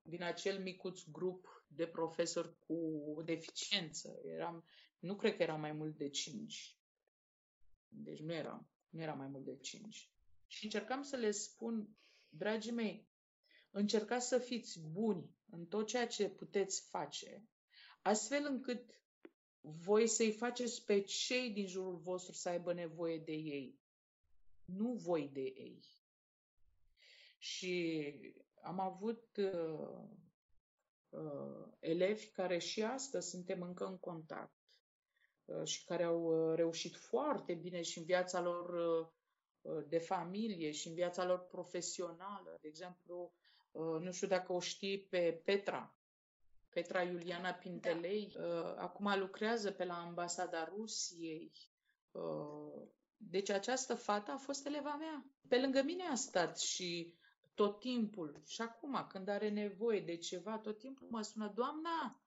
din 0.01 0.23
acel 0.23 0.59
micuț 0.59 1.01
grup 1.11 1.65
de 1.67 1.87
profesori 1.87 2.57
cu 2.59 3.21
deficiență. 3.25 4.19
Eram, 4.23 4.65
nu 4.99 5.15
cred 5.15 5.35
că 5.35 5.43
eram 5.43 5.59
mai 5.59 5.71
mult 5.71 5.97
de 5.97 6.09
cinci. 6.09 6.77
Deci 7.87 8.19
nu 8.19 8.33
eram, 8.33 8.69
nu 8.89 9.01
era 9.01 9.13
mai 9.13 9.27
mult 9.27 9.45
de 9.45 9.57
cinci. 9.57 10.11
Și 10.47 10.63
încercam 10.63 11.01
să 11.01 11.15
le 11.15 11.31
spun, 11.31 11.89
dragii 12.29 12.71
mei, 12.71 13.07
încercați 13.71 14.27
să 14.27 14.37
fiți 14.37 14.79
buni 14.79 15.37
în 15.51 15.65
tot 15.65 15.87
ceea 15.87 16.07
ce 16.07 16.29
puteți 16.29 16.89
face, 16.89 17.47
astfel 18.01 18.45
încât 18.49 18.93
voi 19.61 20.07
să-i 20.07 20.31
faceți 20.31 20.85
pe 20.85 21.01
cei 21.01 21.49
din 21.49 21.67
jurul 21.67 21.97
vostru 21.97 22.33
să 22.33 22.49
aibă 22.49 22.73
nevoie 22.73 23.17
de 23.17 23.31
ei, 23.31 23.79
nu 24.65 24.93
voi 24.93 25.29
de 25.33 25.41
ei. 25.41 25.83
Și 27.37 28.13
am 28.61 28.79
avut 28.79 29.37
uh, 29.37 29.99
uh, 31.09 31.67
elevi 31.79 32.25
care 32.25 32.57
și 32.57 32.83
astăzi 32.83 33.29
suntem 33.29 33.61
încă 33.61 33.85
în 33.85 33.97
contact 33.97 34.57
uh, 35.45 35.63
și 35.63 35.85
care 35.85 36.03
au 36.03 36.21
uh, 36.23 36.55
reușit 36.55 36.95
foarte 36.95 37.53
bine 37.53 37.81
și 37.81 37.97
în 37.97 38.03
viața 38.03 38.41
lor 38.41 38.69
uh, 38.69 39.07
uh, 39.61 39.85
de 39.87 39.97
familie 39.97 40.71
și 40.71 40.87
în 40.87 40.93
viața 40.93 41.25
lor 41.25 41.39
profesională. 41.47 42.57
De 42.61 42.67
exemplu, 42.67 43.33
nu 43.99 44.11
știu 44.11 44.27
dacă 44.27 44.53
o 44.53 44.59
știi 44.59 44.99
pe 44.99 45.41
Petra, 45.45 45.95
Petra 46.69 47.01
Iuliana 47.01 47.51
Pintelei, 47.51 48.31
da. 48.35 48.73
acum 48.77 49.19
lucrează 49.19 49.71
pe 49.71 49.85
la 49.85 50.01
ambasada 50.01 50.63
Rusiei. 50.63 51.51
Deci 53.17 53.49
această 53.49 53.95
fată 53.95 54.31
a 54.31 54.37
fost 54.37 54.65
eleva 54.65 54.95
mea. 54.95 55.25
Pe 55.47 55.59
lângă 55.59 55.81
mine 55.83 56.03
a 56.03 56.15
stat 56.15 56.59
și 56.59 57.13
tot 57.53 57.79
timpul. 57.79 58.41
Și 58.45 58.61
acum, 58.61 59.05
când 59.09 59.27
are 59.27 59.49
nevoie 59.49 59.99
de 59.99 60.17
ceva, 60.17 60.57
tot 60.57 60.77
timpul 60.79 61.07
mă 61.09 61.21
sună, 61.21 61.51
Doamna, 61.55 62.21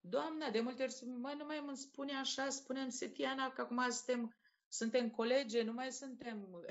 Doamna, 0.00 0.50
de 0.50 0.60
multe 0.60 0.82
ori, 0.82 1.04
mai 1.04 1.36
nu 1.36 1.44
mai 1.44 1.64
îmi 1.66 1.76
spune 1.76 2.12
așa, 2.12 2.50
spunem 2.50 2.88
Setiana, 2.88 3.52
că 3.52 3.60
acum 3.60 3.90
suntem, 3.90 4.34
suntem 4.68 5.10
colege, 5.10 5.62
nu 5.62 5.72
mai 5.72 5.92
suntem 5.92 6.66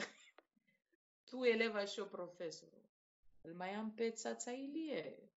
tu 1.29 1.43
eleva 1.43 1.85
și 1.85 1.99
eu 1.99 2.05
profesorul. 2.05 2.82
Îl 3.45 3.53
mai 3.53 3.69
am 3.69 3.93
pe 3.93 4.09
Țața 4.11 4.51
Ilie, 4.51 5.31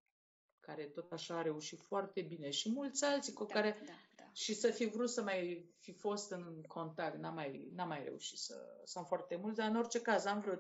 care 0.61 0.85
tot 0.85 1.13
așa 1.13 1.39
a 1.39 1.43
reușit 1.43 1.81
foarte 1.81 2.21
bine 2.21 2.51
și 2.51 2.71
mulți 2.71 3.05
alții 3.05 3.33
cu 3.33 3.45
da, 3.45 3.55
care 3.55 3.79
da, 3.87 3.93
da. 4.17 4.31
și 4.33 4.55
să 4.55 4.71
fi 4.71 4.87
vrut 4.87 5.11
să 5.11 5.23
mai 5.23 5.71
fi 5.79 5.93
fost 5.93 6.31
în 6.31 6.63
contact, 6.63 7.17
n-am 7.19 7.35
mai, 7.35 7.71
n-am 7.75 7.89
mai 7.89 8.05
reușit 8.05 8.39
să, 8.39 8.81
să 8.85 8.99
am 8.99 9.05
foarte 9.05 9.37
mulți, 9.37 9.57
dar 9.57 9.69
în 9.69 9.77
orice 9.77 10.01
caz 10.01 10.25
am 10.25 10.41
vreo 10.41 10.55
3-4 10.55 10.59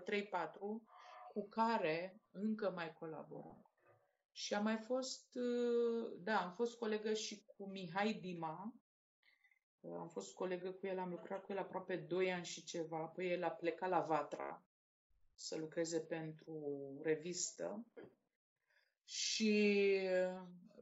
cu 1.32 1.48
care 1.48 2.20
încă 2.31 2.70
mai 2.70 2.93
colaborăm. 2.93 3.70
Și 4.32 4.55
am 4.55 4.62
mai 4.62 4.78
fost, 4.78 5.39
da, 6.18 6.40
am 6.40 6.52
fost 6.52 6.78
colegă 6.78 7.14
și 7.14 7.44
cu 7.44 7.68
Mihai 7.68 8.12
Dima, 8.12 8.74
am 9.98 10.09
fost 10.09 10.35
colegă 10.35 10.70
cu 10.70 10.86
el, 10.86 10.98
am 10.98 11.10
lucrat 11.10 11.44
cu 11.44 11.52
el 11.52 11.59
aproape 11.59 11.97
2 11.97 12.32
ani 12.32 12.44
și 12.44 12.64
ceva, 12.64 12.97
apoi 12.97 13.31
el 13.31 13.44
a 13.44 13.51
plecat 13.51 13.89
la 13.89 14.01
Vatra 14.01 14.66
să 15.37 15.57
lucreze 15.57 16.01
pentru 16.01 17.01
revistă 17.03 17.87
și 19.05 20.01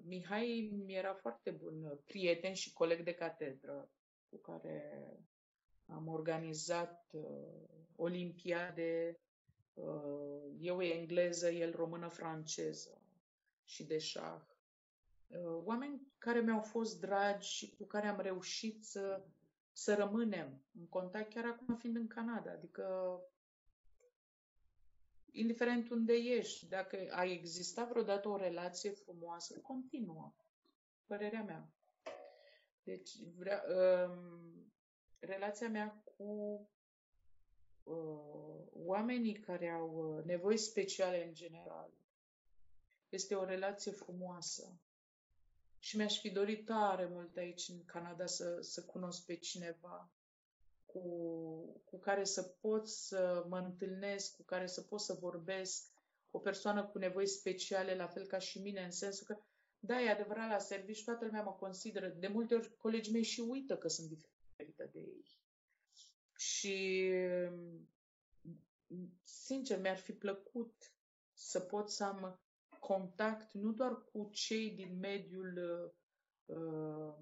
Mihai 0.07 0.71
mi 0.85 0.95
era 0.95 1.15
foarte 1.15 1.51
bun 1.51 2.01
prieten 2.05 2.55
și 2.55 2.73
coleg 2.73 3.03
de 3.03 3.15
catedră 3.15 3.89
cu 4.29 4.37
care 4.37 5.09
am 5.87 6.09
organizat 6.09 7.07
uh, 7.11 7.23
olimpiade, 7.97 9.21
uh, 9.75 10.43
eu 10.61 10.83
engleză, 10.83 11.51
el 11.51 11.75
română-franceză 11.75 13.01
și 13.65 13.85
de 13.85 13.99
șah. 13.99 14.41
Uh, 15.27 15.63
oameni 15.65 16.01
care 16.19 16.41
mi-au 16.41 16.61
fost 16.61 17.01
dragi 17.01 17.49
și 17.49 17.75
cu 17.77 17.85
care 17.85 18.07
am 18.07 18.21
reușit 18.21 18.85
să, 18.85 19.25
să 19.73 19.95
rămânem 19.95 20.63
în 20.79 20.87
contact 20.89 21.33
chiar 21.33 21.45
acum 21.45 21.77
fiind 21.77 21.97
în 21.97 22.07
Canada. 22.07 22.51
Adică 22.51 23.19
indiferent 25.37 25.91
unde 25.91 26.13
ești, 26.13 26.67
dacă 26.69 27.07
a 27.11 27.25
existat 27.25 27.89
vreodată 27.89 28.29
o 28.29 28.37
relație 28.37 28.91
frumoasă, 28.91 29.59
continuă. 29.61 30.35
Părerea 31.07 31.43
mea. 31.43 31.69
Deci, 32.83 33.11
vrea, 33.37 33.63
um, 33.69 34.73
relația 35.19 35.69
mea 35.69 36.03
cu 36.05 36.61
uh, 37.83 38.67
oamenii 38.73 39.35
care 39.41 39.69
au 39.69 40.17
uh, 40.17 40.25
nevoi 40.25 40.57
speciale 40.57 41.27
în 41.27 41.35
general 41.35 41.91
este 43.09 43.35
o 43.35 43.45
relație 43.45 43.93
frumoasă. 43.93 44.81
Și 45.79 45.97
mi-aș 45.97 46.21
fi 46.21 46.31
dorit 46.31 46.65
tare 46.65 47.07
mult 47.07 47.37
aici 47.37 47.69
în 47.69 47.85
Canada 47.85 48.27
să, 48.27 48.61
să 48.61 48.85
cunosc 48.85 49.27
pe 49.27 49.37
cineva 49.37 50.14
cu, 50.95 51.83
cu 51.85 51.99
care 51.99 52.25
să 52.25 52.43
pot 52.43 52.89
să 52.89 53.45
mă 53.49 53.59
întâlnesc, 53.59 54.37
cu 54.37 54.43
care 54.43 54.67
să 54.67 54.83
pot 54.83 55.01
să 55.01 55.13
vorbesc, 55.21 55.93
o 56.31 56.39
persoană 56.39 56.87
cu 56.87 56.99
nevoi 56.99 57.27
speciale, 57.27 57.95
la 57.95 58.07
fel 58.07 58.27
ca 58.27 58.39
și 58.39 58.61
mine, 58.61 58.85
în 58.85 58.91
sensul 58.91 59.27
că, 59.27 59.39
da, 59.79 60.01
e 60.01 60.11
adevărat, 60.11 60.49
la 60.49 60.59
serviciu 60.59 61.05
toată 61.05 61.25
lumea 61.25 61.43
mă 61.43 61.53
consideră. 61.53 62.09
De 62.09 62.29
multe 62.29 62.55
ori 62.55 62.77
colegii 62.77 63.13
mei 63.13 63.23
și 63.23 63.41
uită 63.41 63.77
că 63.77 63.89
sunt 63.89 64.09
diferită 64.09 64.91
de 64.93 64.99
ei. 64.99 65.25
Și, 66.37 67.11
sincer, 69.23 69.81
mi-ar 69.81 69.97
fi 69.97 70.13
plăcut 70.13 70.93
să 71.33 71.61
pot 71.61 71.91
să 71.91 72.05
am 72.05 72.41
contact 72.81 73.53
nu 73.53 73.73
doar 73.73 74.05
cu 74.05 74.29
cei 74.33 74.71
din 74.71 74.99
mediul, 74.99 75.59
uh, 76.45 77.15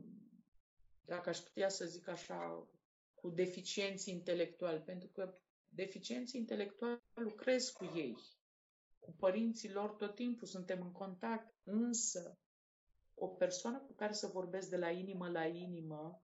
dacă 1.05 1.28
aș 1.28 1.39
putea 1.39 1.69
să 1.69 1.85
zic 1.85 2.09
așa, 2.09 2.69
cu 3.23 3.31
deficienți 3.31 4.11
intelectuali, 4.11 4.81
pentru 4.81 5.09
că 5.09 5.35
deficienții 5.69 6.40
intelectuali 6.40 7.03
lucrez 7.15 7.69
cu 7.69 7.85
ei. 7.85 8.16
Cu 8.99 9.12
părinții 9.12 9.73
lor 9.73 9.90
tot 9.90 10.15
timpul 10.15 10.47
suntem 10.47 10.82
în 10.82 10.93
contact, 10.93 11.55
însă 11.65 12.39
o 13.15 13.27
persoană 13.27 13.78
cu 13.78 13.93
care 13.93 14.12
să 14.12 14.27
vorbesc 14.27 14.69
de 14.69 14.77
la 14.77 14.90
inimă 14.90 15.28
la 15.28 15.47
inimă, 15.47 16.23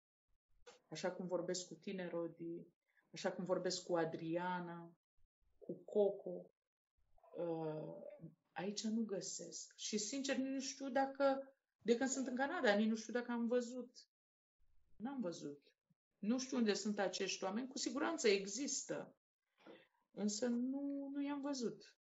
așa 0.88 1.12
cum 1.12 1.26
vorbesc 1.26 1.66
cu 1.66 1.74
tine, 1.74 2.08
Rodi, 2.08 2.66
așa 3.12 3.32
cum 3.32 3.44
vorbesc 3.44 3.82
cu 3.82 3.96
Adriana, 3.96 4.96
cu 5.58 5.72
Coco, 5.84 6.50
uh, 7.36 7.94
aici 8.52 8.82
nu 8.82 9.02
găsesc. 9.02 9.72
Și 9.76 9.98
sincer, 9.98 10.36
nu 10.36 10.60
știu 10.60 10.88
dacă, 10.88 11.54
de 11.82 11.96
când 11.96 12.10
sunt 12.10 12.26
în 12.26 12.36
Canada, 12.36 12.74
nici 12.74 12.88
nu 12.88 12.96
știu 12.96 13.12
dacă 13.12 13.32
am 13.32 13.46
văzut. 13.46 13.90
N-am 14.96 15.20
văzut 15.20 15.73
Nu 16.24 16.38
știu 16.38 16.56
unde 16.56 16.74
sunt 16.74 16.98
acești 16.98 17.44
oameni, 17.44 17.68
cu 17.68 17.78
siguranță 17.78 18.28
există, 18.28 19.14
însă 20.10 20.46
nu, 20.46 21.08
nu 21.14 21.22
i-am 21.22 21.40
văzut. 21.40 21.96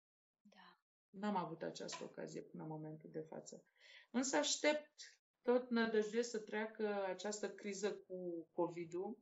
Da. 0.43 0.79
N-am 1.11 1.37
avut 1.37 1.63
această 1.63 2.05
ocazie 2.05 2.41
până 2.41 2.63
în 2.63 2.69
momentul 2.69 3.11
de 3.11 3.21
față. 3.21 3.65
Însă 4.11 4.37
aștept, 4.37 5.19
tot 5.43 5.71
nădăjduiesc 5.71 6.31
să 6.31 6.39
treacă 6.39 7.05
această 7.05 7.51
criză 7.51 7.95
cu 7.95 8.49
COVID-ul 8.53 9.19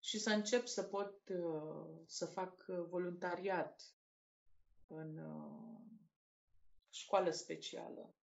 și 0.00 0.18
să 0.18 0.30
încep 0.30 0.66
să 0.66 0.82
pot 0.82 1.28
uh, 1.28 2.00
să 2.06 2.26
fac 2.26 2.64
voluntariat 2.66 3.82
în 4.86 5.18
uh, 5.18 5.80
școală 6.90 7.30
specială. 7.30 8.14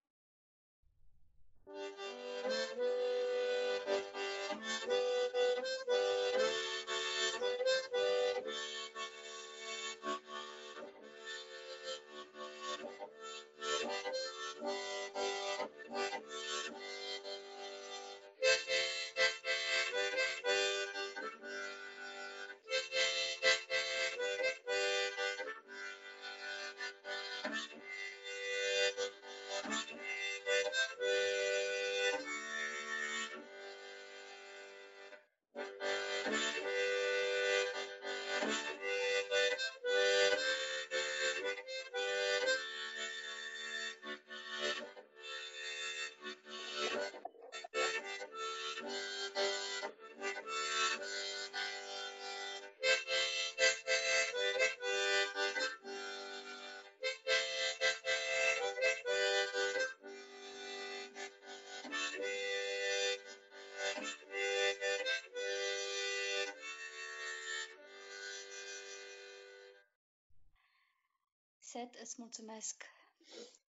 Set, 71.74 71.96
îți 71.96 72.16
mulțumesc 72.18 72.84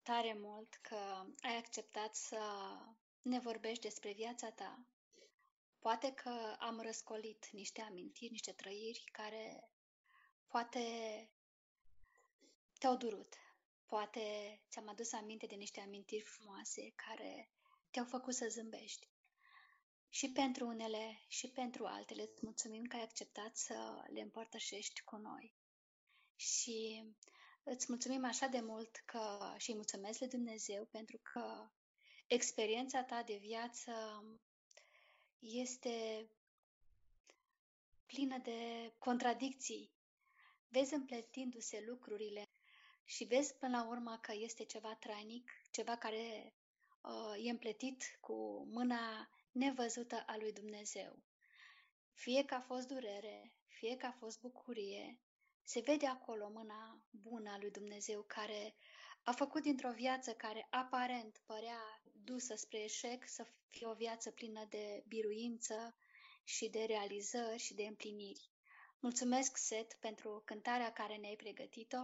tare 0.03 0.35
mult 0.35 0.75
că 0.75 1.25
ai 1.41 1.57
acceptat 1.57 2.15
să 2.15 2.39
ne 3.23 3.39
vorbești 3.39 3.83
despre 3.83 4.13
viața 4.13 4.51
ta. 4.51 4.87
Poate 5.79 6.13
că 6.13 6.57
am 6.59 6.81
răscolit 6.81 7.49
niște 7.51 7.81
amintiri, 7.81 8.31
niște 8.31 8.53
trăiri 8.53 9.05
care 9.13 9.71
poate 10.47 10.81
te-au 12.79 12.97
durut. 12.97 13.35
Poate 13.87 14.21
ți-am 14.71 14.89
adus 14.89 15.13
aminte 15.13 15.47
de 15.47 15.55
niște 15.55 15.81
amintiri 15.81 16.25
frumoase 16.25 16.93
care 16.97 17.51
te-au 17.91 18.05
făcut 18.05 18.35
să 18.35 18.47
zâmbești. 18.49 19.09
Și 20.09 20.33
pentru 20.33 20.67
unele 20.67 21.25
și 21.29 21.49
pentru 21.49 21.85
altele 21.87 22.23
îți 22.23 22.41
mulțumim 22.45 22.85
că 22.85 22.97
ai 22.97 23.03
acceptat 23.03 23.57
să 23.57 24.05
le 24.13 24.21
împărtășești 24.21 25.03
cu 25.03 25.17
noi. 25.17 25.55
Și 26.37 27.05
Îți 27.65 27.87
mulțumim 27.89 28.25
așa 28.25 28.47
de 28.47 28.61
mult 28.61 28.97
că 28.97 29.55
și 29.57 29.75
mulțumesc 29.75 30.21
lui 30.21 30.29
Dumnezeu 30.29 30.85
pentru 30.85 31.19
că 31.23 31.71
experiența 32.27 33.03
ta 33.05 33.23
de 33.23 33.37
viață 33.37 33.93
este 35.39 36.29
plină 38.07 38.39
de 38.39 38.93
contradicții. 38.99 39.93
Vezi 40.69 40.95
împletindu-se 40.95 41.85
lucrurile 41.87 42.51
și 43.05 43.25
vezi 43.25 43.55
până 43.55 43.77
la 43.77 43.89
urmă 43.89 44.19
că 44.23 44.33
este 44.35 44.65
ceva 44.65 44.95
trainic, 44.95 45.51
ceva 45.71 45.97
care 45.97 46.55
uh, 47.03 47.47
e 47.47 47.51
împletit 47.51 48.19
cu 48.21 48.65
mâna 48.71 49.29
nevăzută 49.53 50.23
a 50.27 50.37
lui 50.37 50.53
Dumnezeu. 50.53 51.23
Fie 52.13 52.45
că 52.45 52.55
a 52.55 52.61
fost 52.61 52.87
durere, 52.87 53.55
fie 53.67 53.97
că 53.97 54.07
a 54.07 54.13
fost 54.13 54.41
bucurie, 54.41 55.21
se 55.65 55.81
vede 55.81 56.07
acolo 56.07 56.49
mâna 56.49 57.03
bună 57.11 57.51
a 57.51 57.59
lui 57.59 57.71
Dumnezeu 57.71 58.23
care 58.23 58.75
a 59.23 59.33
făcut 59.33 59.63
dintr-o 59.63 59.93
viață 59.93 60.33
care 60.33 60.67
aparent 60.71 61.43
părea 61.47 62.03
dusă 62.25 62.55
spre 62.55 62.83
eșec 62.83 63.29
să 63.29 63.47
fie 63.69 63.87
o 63.87 63.95
viață 63.95 64.31
plină 64.31 64.67
de 64.69 65.05
biruință 65.07 65.95
și 66.45 66.69
de 66.69 66.85
realizări 66.85 67.59
și 67.59 67.75
de 67.75 67.83
împliniri. 67.83 68.51
Mulțumesc, 69.01 69.57
Set, 69.57 69.95
pentru 70.01 70.43
cântarea 70.45 70.93
care 70.93 71.17
ne-ai 71.17 71.37
pregătit-o. 71.37 71.99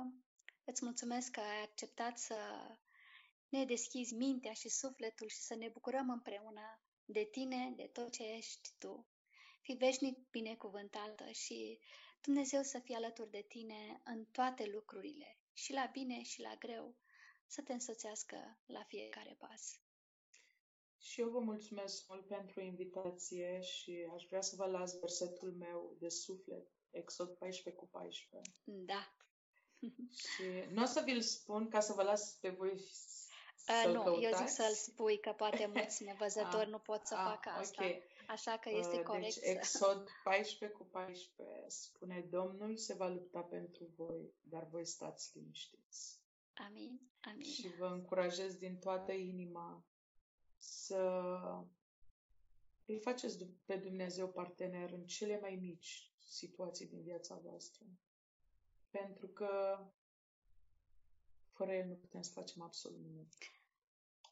Îți 0.65 0.85
mulțumesc 0.85 1.31
că 1.31 1.41
ai 1.41 1.63
acceptat 1.63 2.19
să 2.19 2.37
ne 3.49 3.65
deschizi 3.65 4.15
mintea 4.15 4.53
și 4.53 4.69
sufletul 4.69 5.29
și 5.29 5.41
să 5.41 5.55
ne 5.55 5.69
bucurăm 5.69 6.11
împreună 6.11 6.81
de 7.05 7.29
tine, 7.31 7.73
de 7.77 7.91
tot 7.93 8.11
ce 8.11 8.23
ești 8.23 8.71
tu. 8.79 9.07
Fii 9.61 9.77
veșnic 9.77 10.31
binecuvântată 10.31 11.31
și 11.31 11.79
Dumnezeu 12.21 12.63
să 12.63 12.79
fie 12.79 12.97
alături 12.97 13.31
de 13.31 13.45
tine 13.49 14.01
în 14.05 14.25
toate 14.25 14.67
lucrurile, 14.67 15.39
și 15.53 15.73
la 15.73 15.89
bine 15.93 16.23
și 16.23 16.41
la 16.41 16.55
greu, 16.59 16.95
să 17.47 17.63
te 17.63 17.73
însoțească 17.73 18.59
la 18.67 18.83
fiecare 18.83 19.37
pas. 19.39 19.81
Și 20.99 21.21
eu 21.21 21.29
vă 21.29 21.39
mulțumesc 21.39 22.09
mult 22.09 22.27
pentru 22.27 22.61
invitație 22.61 23.61
și 23.61 24.09
aș 24.15 24.25
vrea 24.27 24.41
să 24.41 24.57
vă 24.57 24.65
las 24.65 24.99
versetul 24.99 25.53
meu 25.53 25.97
de 25.99 26.09
suflet, 26.09 26.67
Exod 26.91 27.29
14 27.29 27.83
cu 27.83 27.87
14. 27.87 28.51
Da. 28.65 29.13
și 30.35 30.45
nu 30.71 30.83
o 30.83 30.87
să 30.87 31.03
vi-l 31.05 31.21
spun 31.21 31.69
ca 31.69 31.81
să 31.81 31.93
vă 31.93 32.03
las 32.03 32.39
pe 32.41 32.49
voi 32.49 32.81
să-l 33.57 33.93
Nu, 33.93 34.03
căutați. 34.03 34.25
eu 34.25 34.37
zic 34.37 34.49
să-l 34.49 34.73
spui, 34.73 35.21
că 35.21 35.33
poate 35.33 35.67
mulți 35.67 36.03
nevăzători 36.03 36.65
ah, 36.67 36.71
nu 36.71 36.79
pot 36.79 37.07
să 37.07 37.15
ah, 37.15 37.25
facă 37.25 37.49
asta. 37.49 37.85
Okay. 37.85 38.03
Așa 38.29 38.59
că 38.59 38.69
este 38.71 38.97
uh, 38.97 39.03
corect. 39.03 39.35
Deci 39.41 39.55
Exod 39.57 40.09
14 40.25 40.79
cu 40.79 40.85
14 40.85 41.65
spune 41.69 42.21
Domnul 42.31 42.77
se 42.77 42.95
va 42.95 43.09
lupta 43.09 43.41
pentru 43.41 43.85
voi, 43.97 44.33
dar 44.43 44.67
voi 44.71 44.87
stați 44.87 45.39
liniștiți. 45.39 46.21
Amin, 46.55 47.01
amin. 47.21 47.43
Și 47.45 47.69
vă 47.79 47.87
încurajez 47.87 48.55
din 48.57 48.79
toată 48.79 49.13
inima 49.13 49.85
să 50.57 51.39
îi 52.87 52.99
faceți 52.99 53.45
pe 53.65 53.77
Dumnezeu 53.77 54.29
partener 54.29 54.91
în 54.93 55.07
cele 55.07 55.39
mai 55.41 55.55
mici 55.61 56.13
situații 56.29 56.87
din 56.87 57.03
viața 57.03 57.37
voastră. 57.43 57.87
Pentru 58.91 59.27
că 59.29 59.79
fără 61.51 61.73
El 61.73 61.87
nu 61.89 61.95
putem 61.95 62.23
să 62.23 62.31
facem 62.33 62.63
absolut 62.63 62.99
nimic. 63.01 63.33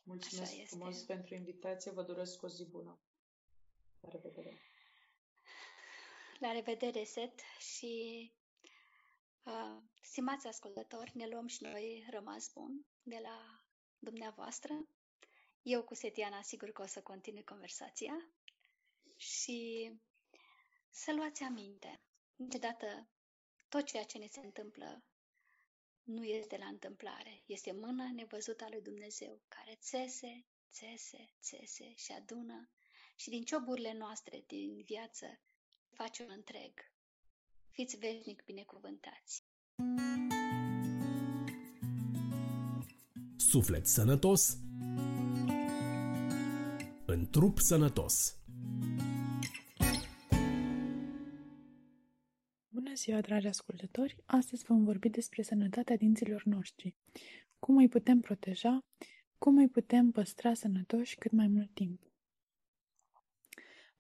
Mulțumesc 0.03 0.53
frumos 0.67 1.03
pentru 1.03 1.35
invitație, 1.35 1.91
vă 1.91 2.03
doresc 2.03 2.43
o 2.43 2.49
zi 2.49 2.65
bună. 2.65 2.99
La 4.07 4.13
revedere! 4.13 4.61
La 6.39 6.53
revedere, 6.53 7.05
Set, 7.05 7.41
și 7.59 8.33
uh, 9.43 9.83
stimați 10.03 10.47
ascultători, 10.47 11.17
ne 11.17 11.27
luăm 11.27 11.47
și 11.47 11.63
noi 11.63 12.07
rămas 12.11 12.53
bun 12.53 12.87
de 13.03 13.19
la 13.23 13.65
dumneavoastră. 13.99 14.89
Eu 15.63 15.83
cu 15.85 15.95
Setiana 15.95 16.43
sigur 16.43 16.71
că 16.71 16.83
o 16.83 16.87
să 16.87 17.03
continui 17.03 17.45
conversația 17.45 18.31
și 19.17 19.91
să 20.91 21.13
luați 21.13 21.43
aminte. 21.43 22.01
Niciodată 22.37 23.09
tot 23.69 23.85
ceea 23.85 24.05
ce 24.05 24.19
ne 24.19 24.27
se 24.27 24.41
întâmplă 24.41 25.05
nu 26.03 26.25
este 26.25 26.57
la 26.57 26.67
întâmplare. 26.67 27.43
Este 27.47 27.73
mâna 27.73 28.13
nevăzută 28.13 28.65
a 28.65 28.69
lui 28.69 28.83
Dumnezeu 28.83 29.41
care 29.49 29.75
țese, 29.81 30.47
țese, 30.71 31.35
țese 31.41 31.95
și 31.95 32.13
adună 32.13 32.71
și 33.17 33.29
din 33.29 33.43
cioburile 33.43 33.95
noastre 33.99 34.45
din 34.47 34.83
viață 34.85 35.27
face 35.91 36.23
un 36.23 36.29
întreg. 36.37 36.73
Fiți 37.71 37.97
veșnic 37.97 38.45
binecuvântați! 38.45 39.45
Suflet 43.37 43.87
sănătos 43.87 44.57
în 47.07 47.31
trup 47.31 47.59
sănătos. 47.59 48.39
Bună 52.69 52.95
ziua, 52.95 53.21
dragi 53.21 53.47
ascultători! 53.47 54.17
Astăzi 54.27 54.65
vom 54.65 54.85
vorbi 54.85 55.09
despre 55.09 55.43
sănătatea 55.43 55.97
dinților 55.97 56.43
noștri. 56.45 56.95
Cum 57.59 57.77
îi 57.77 57.89
putem 57.89 58.21
proteja, 58.21 58.85
cum 59.39 59.59
îi 59.59 59.69
putem 59.69 60.11
păstra 60.11 60.55
sănătoși 60.55 61.17
cât 61.17 61.33
mai 61.33 61.47
mult 61.49 61.75
timp. 61.75 62.06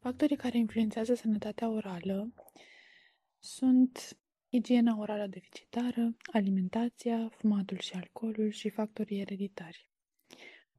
Factorii 0.06 0.36
care 0.36 0.58
influențează 0.58 1.14
sănătatea 1.14 1.68
orală 1.68 2.32
sunt 3.38 4.18
igiena 4.48 4.98
orală 4.98 5.26
deficitară, 5.26 6.16
alimentația, 6.32 7.28
fumatul 7.28 7.78
și 7.78 7.94
alcoolul 7.94 8.50
și 8.50 8.68
factorii 8.68 9.20
ereditari. 9.20 9.90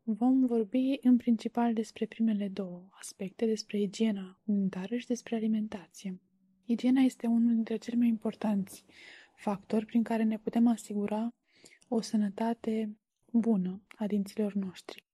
Vom 0.04 0.46
vorbi 0.46 0.98
în 1.02 1.18
principal 1.18 1.74
despre 1.74 2.06
primele 2.06 2.48
două 2.48 2.90
aspecte, 3.00 3.46
despre 3.46 3.80
igiena 3.80 4.40
dentară 4.44 4.98
și 4.98 5.08
despre 5.08 5.36
alimentație. 5.36 6.20
Igiena 6.66 7.02
este 7.02 7.28
unul 7.28 7.54
dintre 7.54 7.78
cele 7.78 7.96
mai 7.96 8.08
importanți 8.08 8.84
factori 9.36 9.86
prin 9.86 10.04
care 10.04 10.24
ne 10.24 10.38
putem 10.38 10.68
asigura 10.68 11.34
o 11.88 12.02
sănătate 12.02 12.98
bună 13.32 13.82
a 13.96 14.08
dinților 14.08 14.54
noștri. 14.54 15.07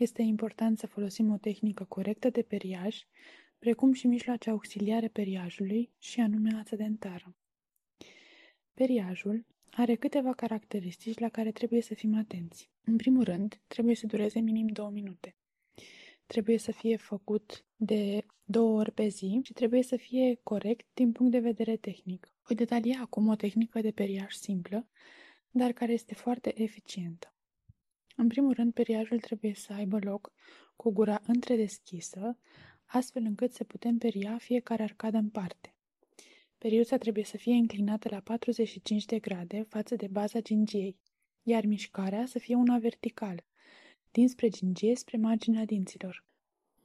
Este 0.00 0.22
important 0.22 0.78
să 0.78 0.86
folosim 0.86 1.32
o 1.32 1.36
tehnică 1.36 1.84
corectă 1.84 2.30
de 2.30 2.42
periaj, 2.42 3.06
precum 3.58 3.92
și 3.92 4.06
mijloace 4.06 4.50
auxiliare 4.50 5.08
periajului 5.08 5.90
și 5.98 6.20
anume 6.20 6.50
ața 6.58 6.76
dentară. 6.76 7.36
Periajul 8.74 9.46
are 9.70 9.94
câteva 9.94 10.32
caracteristici 10.32 11.18
la 11.18 11.28
care 11.28 11.52
trebuie 11.52 11.80
să 11.80 11.94
fim 11.94 12.14
atenți. 12.14 12.70
În 12.84 12.96
primul 12.96 13.24
rând, 13.24 13.60
trebuie 13.66 13.94
să 13.94 14.06
dureze 14.06 14.40
minim 14.40 14.66
două 14.66 14.90
minute. 14.90 15.36
Trebuie 16.26 16.58
să 16.58 16.72
fie 16.72 16.96
făcut 16.96 17.64
de 17.76 18.26
două 18.44 18.78
ori 18.78 18.92
pe 18.92 19.08
zi 19.08 19.40
și 19.42 19.52
trebuie 19.52 19.82
să 19.82 19.96
fie 19.96 20.40
corect 20.42 20.86
din 20.94 21.12
punct 21.12 21.32
de 21.32 21.38
vedere 21.38 21.76
tehnic. 21.76 22.32
Voi 22.46 22.56
detalia 22.56 23.00
acum 23.00 23.28
o 23.28 23.34
tehnică 23.34 23.80
de 23.80 23.90
periaj 23.90 24.32
simplă, 24.32 24.88
dar 25.50 25.72
care 25.72 25.92
este 25.92 26.14
foarte 26.14 26.62
eficientă. 26.62 27.34
În 28.20 28.28
primul 28.28 28.52
rând, 28.52 28.72
periajul 28.72 29.20
trebuie 29.20 29.54
să 29.54 29.72
aibă 29.72 29.98
loc 30.02 30.32
cu 30.76 30.90
gura 30.90 31.20
întredeschisă, 31.26 32.38
astfel 32.84 33.22
încât 33.22 33.52
să 33.52 33.64
putem 33.64 33.98
peria 33.98 34.38
fiecare 34.38 34.82
arcadă 34.82 35.16
în 35.16 35.28
parte. 35.28 35.74
Periuța 36.58 36.96
trebuie 36.96 37.24
să 37.24 37.36
fie 37.36 37.54
înclinată 37.54 38.08
la 38.10 38.20
45 38.20 39.04
de 39.04 39.18
grade 39.18 39.66
față 39.68 39.96
de 39.96 40.06
baza 40.06 40.40
gingiei, 40.40 40.96
iar 41.42 41.64
mișcarea 41.64 42.26
să 42.26 42.38
fie 42.38 42.54
una 42.54 42.78
verticală, 42.78 43.44
dinspre 44.10 44.48
gingie 44.48 44.96
spre 44.96 45.16
marginea 45.16 45.64
dinților. 45.64 46.24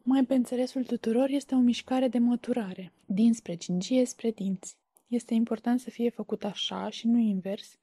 Mai 0.04 0.26
pe 0.26 0.36
înțelesul 0.36 0.84
tuturor 0.84 1.30
este 1.30 1.56
o 1.56 1.60
mișcare 1.60 2.08
de 2.08 2.18
măturare, 2.18 2.92
dinspre 3.06 3.56
gingie 3.56 4.06
spre 4.06 4.32
dinți. 4.32 4.78
Este 5.08 5.34
important 5.34 5.80
să 5.80 5.90
fie 5.90 6.10
făcut 6.10 6.44
așa 6.44 6.90
și 6.90 7.08
nu 7.08 7.18
invers, 7.18 7.78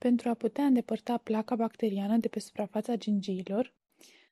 pentru 0.00 0.28
a 0.28 0.34
putea 0.34 0.64
îndepărta 0.64 1.16
placa 1.18 1.54
bacteriană 1.56 2.16
de 2.16 2.28
pe 2.28 2.38
suprafața 2.38 2.94
gingiilor, 2.96 3.74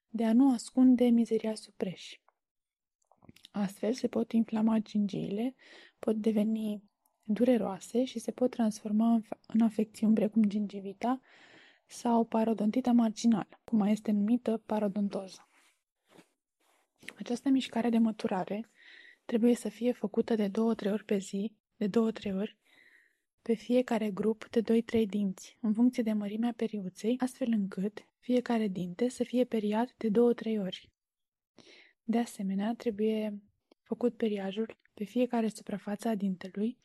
de 0.08 0.24
a 0.24 0.32
nu 0.32 0.52
ascunde 0.52 1.04
mizeria 1.04 1.54
supreși. 1.54 2.20
Astfel 3.50 3.92
se 3.92 4.08
pot 4.08 4.32
inflama 4.32 4.78
gingiile, 4.78 5.54
pot 5.98 6.16
deveni 6.16 6.82
dureroase 7.22 8.04
și 8.04 8.18
se 8.18 8.30
pot 8.30 8.50
transforma 8.50 9.22
în 9.46 9.60
afecțiuni 9.60 10.14
precum 10.14 10.44
gingivita 10.44 11.20
sau 11.86 12.24
parodontita 12.24 12.92
marginală, 12.92 13.60
cum 13.64 13.78
mai 13.78 13.92
este 13.92 14.10
numită 14.10 14.62
parodontoză. 14.66 15.48
Această 17.18 17.48
mișcare 17.48 17.88
de 17.88 17.98
măturare 17.98 18.70
trebuie 19.24 19.54
să 19.54 19.68
fie 19.68 19.92
făcută 19.92 20.34
de 20.34 20.48
2-3 20.48 20.52
ori 20.92 21.04
pe 21.04 21.18
zi, 21.18 21.52
de 21.76 21.88
2-3 21.88 21.90
ori, 22.34 22.58
pe 23.48 23.54
fiecare 23.54 24.10
grup 24.10 24.48
de 24.50 24.62
2-3 24.62 25.06
dinți, 25.06 25.56
în 25.60 25.72
funcție 25.72 26.02
de 26.02 26.12
mărimea 26.12 26.52
periuței, 26.56 27.16
astfel 27.18 27.48
încât 27.50 28.04
fiecare 28.18 28.66
dinte 28.66 29.08
să 29.08 29.24
fie 29.24 29.44
periat 29.44 29.94
de 29.96 30.08
2-3 30.08 30.58
ori. 30.58 30.90
De 32.04 32.18
asemenea, 32.18 32.74
trebuie 32.74 33.42
făcut 33.82 34.16
periajul 34.16 34.76
pe 34.94 35.04
fiecare 35.04 35.48
suprafață 35.48 36.08
a 36.08 36.14
dintelui, 36.14 36.78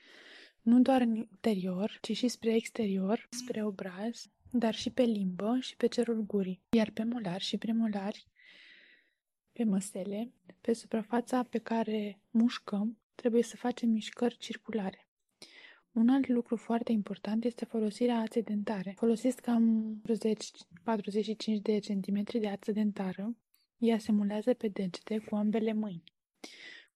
nu 0.61 0.81
doar 0.81 1.01
în 1.01 1.15
interior, 1.15 1.97
ci 2.01 2.17
și 2.17 2.27
spre 2.27 2.55
exterior, 2.55 3.27
spre 3.29 3.63
obraz, 3.63 4.29
dar 4.51 4.75
și 4.75 4.89
pe 4.89 5.03
limbă 5.03 5.57
și 5.59 5.75
pe 5.75 5.87
cerul 5.87 6.21
gurii, 6.21 6.61
iar 6.69 6.91
pe 6.91 7.03
molari 7.03 7.43
și 7.43 7.57
premolari, 7.57 8.27
pe 9.53 9.63
măsele, 9.63 10.31
pe 10.61 10.73
suprafața 10.73 11.43
pe 11.43 11.57
care 11.57 12.19
mușcăm, 12.29 12.97
trebuie 13.15 13.43
să 13.43 13.55
facem 13.55 13.89
mișcări 13.89 14.37
circulare. 14.37 15.02
Un 15.93 16.09
alt 16.09 16.27
lucru 16.27 16.55
foarte 16.55 16.91
important 16.91 17.43
este 17.43 17.65
folosirea 17.65 18.17
aței 18.17 18.43
dentare. 18.43 18.93
Folosesc 18.97 19.39
cam 19.39 19.95
40-45 20.01 21.61
de 21.61 21.79
centimetri 21.79 22.39
de 22.39 22.47
ață 22.47 22.71
dentară. 22.71 23.35
Ea 23.77 23.97
se 23.97 24.11
mulează 24.11 24.53
pe 24.53 24.67
degete 24.67 25.17
cu 25.17 25.35
ambele 25.35 25.73
mâini. 25.73 26.03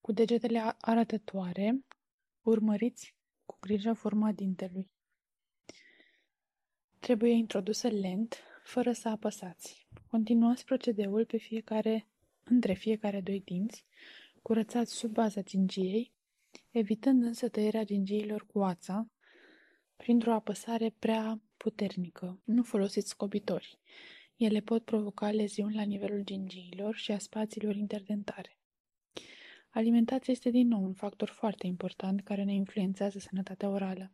Cu 0.01 0.11
degetele 0.11 0.75
arătătoare, 0.81 1.85
urmăriți 2.41 3.15
cu 3.45 3.57
grijă 3.59 3.93
forma 3.93 4.31
dintelui. 4.31 4.89
Trebuie 6.99 7.31
introdusă 7.31 7.87
lent, 7.87 8.37
fără 8.63 8.91
să 8.91 9.09
apăsați. 9.09 9.87
Continuați 10.07 10.65
procedeul 10.65 11.25
pe 11.25 11.37
fiecare, 11.37 12.07
între 12.43 12.73
fiecare 12.73 13.21
doi 13.21 13.41
dinți, 13.45 13.85
curățați 14.41 14.93
sub 14.93 15.11
baza 15.11 15.41
gingiei, 15.41 16.11
evitând 16.77 17.23
însă 17.23 17.47
tăierea 17.47 17.83
gingiilor 17.83 18.45
cu 18.45 18.63
ața 18.63 19.07
printr-o 19.95 20.33
apăsare 20.33 20.95
prea 20.99 21.41
puternică. 21.57 22.41
Nu 22.43 22.63
folosiți 22.63 23.09
scobitori. 23.09 23.79
Ele 24.35 24.59
pot 24.59 24.83
provoca 24.83 25.31
leziuni 25.31 25.75
la 25.75 25.81
nivelul 25.81 26.21
gingiilor 26.23 26.95
și 26.95 27.11
a 27.11 27.17
spațiilor 27.17 27.75
interdentare. 27.75 28.57
Alimentația 29.69 30.33
este 30.33 30.49
din 30.49 30.67
nou 30.67 30.83
un 30.83 30.93
factor 30.93 31.29
foarte 31.29 31.67
important 31.67 32.21
care 32.21 32.43
ne 32.43 32.53
influențează 32.53 33.19
sănătatea 33.19 33.69
orală. 33.69 34.11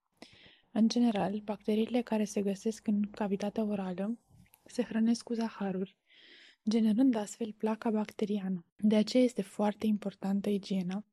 În 0.72 0.88
general, 0.88 1.40
bacteriile 1.40 2.02
care 2.02 2.24
se 2.24 2.42
găsesc 2.42 2.88
în 2.88 3.02
cavitatea 3.02 3.64
orală 3.64 4.18
se 4.66 4.84
hrănesc 4.84 5.24
cu 5.24 5.34
zaharuri, 5.34 5.98
generând 6.70 7.16
astfel 7.16 7.54
placa 7.54 7.90
bacteriană. 7.90 8.66
De 8.78 8.96
aceea 8.96 9.24
este 9.24 9.42
foarte 9.42 9.86
importantă 9.86 10.50
igiena 10.50 11.06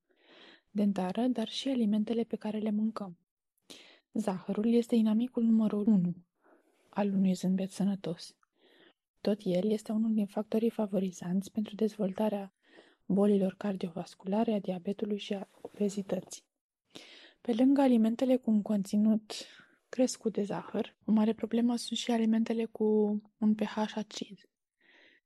dentară, 0.70 1.26
dar 1.26 1.48
și 1.48 1.68
alimentele 1.68 2.24
pe 2.24 2.36
care 2.36 2.58
le 2.58 2.70
mâncăm. 2.70 3.18
Zahărul 4.12 4.72
este 4.72 4.94
inamicul 4.94 5.42
numărul 5.42 5.86
1 5.86 6.14
al 6.88 7.12
unui 7.12 7.32
zâmbet 7.32 7.70
sănătos. 7.70 8.34
Tot 9.20 9.38
el 9.44 9.70
este 9.70 9.92
unul 9.92 10.14
din 10.14 10.26
factorii 10.26 10.70
favorizanți 10.70 11.52
pentru 11.52 11.74
dezvoltarea 11.74 12.52
bolilor 13.06 13.54
cardiovasculare, 13.58 14.52
a 14.52 14.58
diabetului 14.58 15.18
și 15.18 15.34
a 15.34 15.48
obezității. 15.60 16.42
Pe 17.40 17.52
lângă 17.52 17.80
alimentele 17.80 18.36
cu 18.36 18.50
un 18.50 18.62
conținut 18.62 19.32
crescut 19.88 20.32
de 20.32 20.42
zahăr, 20.42 20.96
o 21.04 21.12
mare 21.12 21.32
problemă 21.32 21.76
sunt 21.76 21.98
și 21.98 22.10
alimentele 22.10 22.64
cu 22.64 22.84
un 23.38 23.54
pH 23.54 23.76
acid. 23.94 24.48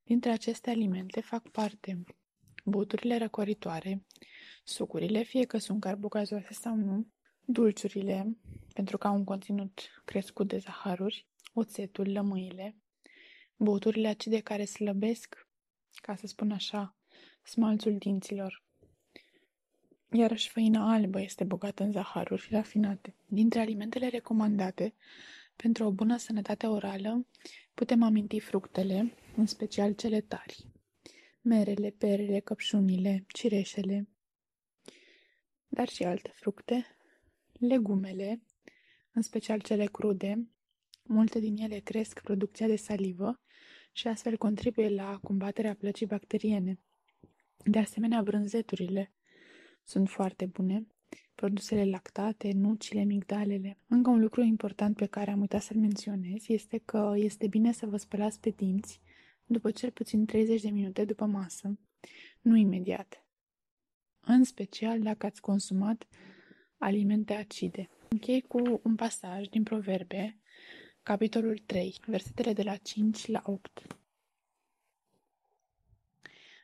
Dintre 0.02 0.30
aceste 0.30 0.70
alimente 0.70 1.20
fac 1.20 1.48
parte 1.48 2.04
buturile 2.64 3.18
răcoritoare, 3.18 4.04
sucurile, 4.64 5.22
fie 5.22 5.44
că 5.44 5.58
sunt 5.58 5.80
carbogazoase 5.80 6.52
sau 6.52 6.74
nu, 6.74 7.06
dulciurile, 7.44 8.36
pentru 8.74 8.98
că 8.98 9.06
au 9.06 9.14
un 9.14 9.24
conținut 9.24 9.80
crescut 10.04 10.48
de 10.48 10.58
zaharuri, 10.58 11.26
oțetul, 11.52 12.12
lămâile, 12.12 12.76
băuturile 13.56 14.08
acide 14.08 14.40
care 14.40 14.64
slăbesc, 14.64 15.48
ca 15.94 16.14
să 16.16 16.26
spun 16.26 16.50
așa, 16.50 16.96
smalțul 17.42 17.96
dinților. 17.98 18.62
Iarăși 20.12 20.50
făina 20.50 20.92
albă 20.92 21.20
este 21.20 21.44
bogată 21.44 21.82
în 21.82 21.92
zaharuri 21.92 22.48
rafinate. 22.50 23.14
Dintre 23.26 23.60
alimentele 23.60 24.08
recomandate 24.08 24.94
pentru 25.56 25.84
o 25.84 25.90
bună 25.90 26.16
sănătate 26.16 26.66
orală, 26.66 27.26
putem 27.74 28.02
aminti 28.02 28.40
fructele, 28.40 29.14
în 29.36 29.46
special 29.46 29.92
cele 29.92 30.20
tari. 30.20 30.66
Merele, 31.40 31.90
perele, 31.90 32.40
căpșunile, 32.40 33.24
cireșele, 33.28 34.08
dar 35.74 35.88
și 35.88 36.04
alte 36.04 36.32
fructe, 36.34 36.86
legumele, 37.52 38.42
în 39.12 39.22
special 39.22 39.60
cele 39.60 39.84
crude, 39.84 40.48
multe 41.02 41.38
din 41.38 41.56
ele 41.56 41.78
cresc 41.78 42.20
producția 42.20 42.66
de 42.66 42.76
salivă 42.76 43.40
și 43.92 44.08
astfel 44.08 44.36
contribuie 44.36 44.88
la 44.88 45.18
combaterea 45.22 45.74
plăcii 45.74 46.06
bacteriene. 46.06 46.80
De 47.64 47.78
asemenea, 47.78 48.22
brânzeturile 48.22 49.12
sunt 49.82 50.08
foarte 50.08 50.46
bune, 50.46 50.86
produsele 51.34 51.84
lactate, 51.84 52.52
nucile, 52.52 53.02
migdalele. 53.04 53.78
Încă 53.86 54.10
un 54.10 54.20
lucru 54.20 54.42
important 54.42 54.96
pe 54.96 55.06
care 55.06 55.30
am 55.30 55.40
uitat 55.40 55.62
să-l 55.62 55.76
menționez 55.76 56.44
este 56.48 56.78
că 56.84 57.12
este 57.16 57.46
bine 57.46 57.72
să 57.72 57.86
vă 57.86 57.96
spălați 57.96 58.40
pe 58.40 58.50
dinți 58.50 59.00
după 59.46 59.70
cel 59.70 59.90
puțin 59.90 60.24
30 60.24 60.62
de 60.62 60.70
minute 60.70 61.04
după 61.04 61.24
masă, 61.24 61.78
nu 62.40 62.56
imediat. 62.56 63.23
În 64.26 64.44
special 64.44 65.00
dacă 65.00 65.26
ați 65.26 65.40
consumat 65.40 66.06
alimente 66.78 67.34
acide. 67.34 67.88
Închei 68.08 68.40
cu 68.40 68.80
un 68.82 68.94
pasaj 68.94 69.46
din 69.46 69.62
Proverbe, 69.62 70.38
capitolul 71.02 71.58
3, 71.58 72.00
versetele 72.06 72.52
de 72.52 72.62
la 72.62 72.76
5 72.76 73.26
la 73.26 73.42
8. 73.44 73.86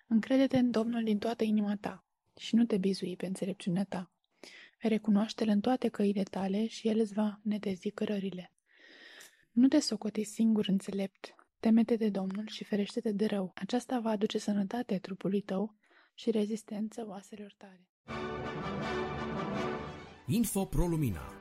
Încrede-te 0.07 0.59
în 0.59 0.71
Domnul 0.71 1.05
din 1.05 1.19
toată 1.19 1.45
inima 1.45 1.77
ta 1.77 2.05
și 2.39 2.55
nu 2.55 2.65
te 2.65 2.77
bizui 2.77 3.17
pe 3.17 3.27
înțelepciunea 3.27 3.85
ta. 3.85 4.11
Recunoaște-L 4.79 5.49
în 5.49 5.61
toate 5.61 5.89
căile 5.89 6.23
tale 6.23 6.67
și 6.67 6.89
El 6.89 6.99
îți 6.99 7.13
va 7.13 7.41
netezi 7.43 7.91
cărările. 7.91 8.53
Nu 9.51 9.69
te 9.69 9.81
socoti 9.81 10.25
singur 10.25 10.69
înțelept, 10.69 11.35
temete 11.59 11.97
de 11.97 12.09
Domnul 12.09 12.47
și 12.49 12.65
ferește-te 12.65 13.13
de 13.13 13.27
rău. 13.27 13.53
Aceasta 13.55 14.01
va 14.01 14.11
aduce 14.11 14.39
sănătate 14.39 14.99
trupului 14.99 15.41
tău 15.41 15.79
și 16.15 16.31
rezistență 16.31 17.05
oaselor 17.09 17.55
tale. 17.59 17.89
Info 20.27 20.65
Pro 20.65 20.87
Lumina 20.87 21.41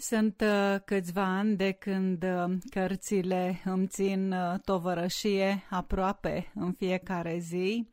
Sunt 0.00 0.40
uh, 0.40 0.80
câțiva 0.84 1.24
ani 1.24 1.56
de 1.56 1.70
când 1.72 2.22
uh, 2.22 2.56
cărțile 2.70 3.60
îmi 3.64 3.86
țin 3.86 4.32
uh, 4.32 4.54
tovărășie 4.64 5.62
aproape 5.70 6.50
în 6.54 6.72
fiecare 6.72 7.38
zi, 7.38 7.88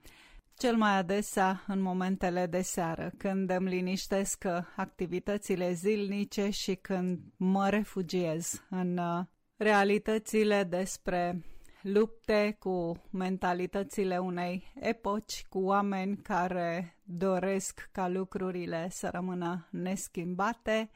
cel 0.58 0.76
mai 0.76 0.98
adesea 0.98 1.64
în 1.68 1.82
momentele 1.82 2.46
de 2.46 2.62
seară, 2.62 3.12
când 3.18 3.50
îmi 3.50 3.70
liniștesc 3.70 4.46
activitățile 4.76 5.74
zilnice 5.74 6.50
și 6.50 6.76
când 6.76 7.20
mă 7.38 7.70
refugiez 7.70 8.66
în 8.70 9.00
realitățile 9.58 10.64
despre 10.64 11.42
lupte 11.82 12.56
cu 12.60 13.04
mentalitățile 13.10 14.18
unei 14.18 14.72
epoci, 14.80 15.46
cu 15.50 15.60
oameni 15.60 16.18
care 16.18 16.98
doresc 17.04 17.90
ca 17.92 18.08
lucrurile 18.08 18.88
să 18.90 19.10
rămână 19.12 19.68
neschimbate, 19.72 20.90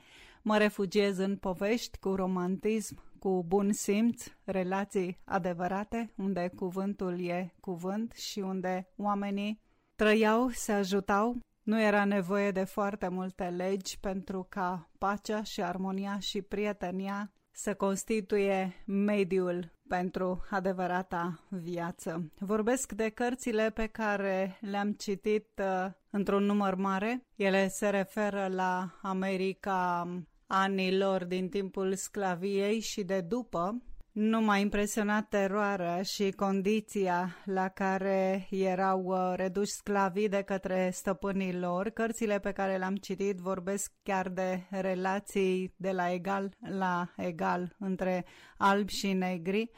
Mă 0.43 0.57
refugiez 0.57 1.17
în 1.17 1.35
povești 1.35 1.97
cu 1.97 2.15
romantism, 2.15 3.03
cu 3.21 3.43
bun 3.47 3.71
simț, 3.71 4.23
relații 4.43 5.19
adevărate, 5.25 6.13
unde 6.17 6.51
cuvântul 6.55 7.19
e 7.27 7.53
cuvânt 7.59 8.11
și 8.11 8.39
unde 8.39 8.87
oamenii 8.97 9.61
trăiau, 9.95 10.49
se 10.49 10.71
ajutau. 10.71 11.37
Nu 11.63 11.81
era 11.81 12.05
nevoie 12.05 12.51
de 12.51 12.63
foarte 12.63 13.07
multe 13.07 13.43
legi 13.43 13.99
pentru 13.99 14.45
ca 14.49 14.89
pacea 14.97 15.43
și 15.43 15.61
armonia 15.61 16.19
și 16.19 16.41
prietenia 16.41 17.31
să 17.51 17.73
constituie 17.73 18.83
mediul 18.85 19.71
pentru 19.87 20.43
adevărata 20.49 21.39
viață. 21.49 22.31
Vorbesc 22.39 22.91
de 22.91 23.09
cărțile 23.09 23.69
pe 23.69 23.87
care 23.87 24.57
le-am 24.61 24.91
citit 24.91 25.47
uh, 25.57 25.91
într-un 26.09 26.43
număr 26.43 26.75
mare. 26.75 27.25
Ele 27.35 27.67
se 27.67 27.89
referă 27.89 28.47
la 28.47 28.99
America 29.01 30.07
anilor 30.53 31.23
din 31.25 31.49
timpul 31.49 31.95
sclaviei 31.95 32.79
și 32.79 33.03
de 33.03 33.21
după, 33.21 33.81
nu 34.11 34.41
m-a 34.41 34.57
impresionat 34.57 35.27
teroarea 35.29 36.01
și 36.01 36.31
condiția 36.31 37.35
la 37.45 37.67
care 37.67 38.47
erau 38.49 39.03
uh, 39.03 39.33
reduși 39.35 39.71
sclavii 39.71 40.29
de 40.29 40.41
către 40.41 40.89
stăpânii 40.93 41.59
lor. 41.59 41.89
Cărțile 41.89 42.39
pe 42.39 42.51
care 42.51 42.77
le-am 42.77 42.95
citit 42.95 43.37
vorbesc 43.37 43.91
chiar 44.03 44.29
de 44.29 44.63
relații 44.69 45.73
de 45.77 45.91
la 45.91 46.11
egal 46.11 46.53
la 46.59 47.07
egal 47.17 47.75
între 47.79 48.25
albi 48.57 48.93
și 48.93 49.13
negri, 49.13 49.71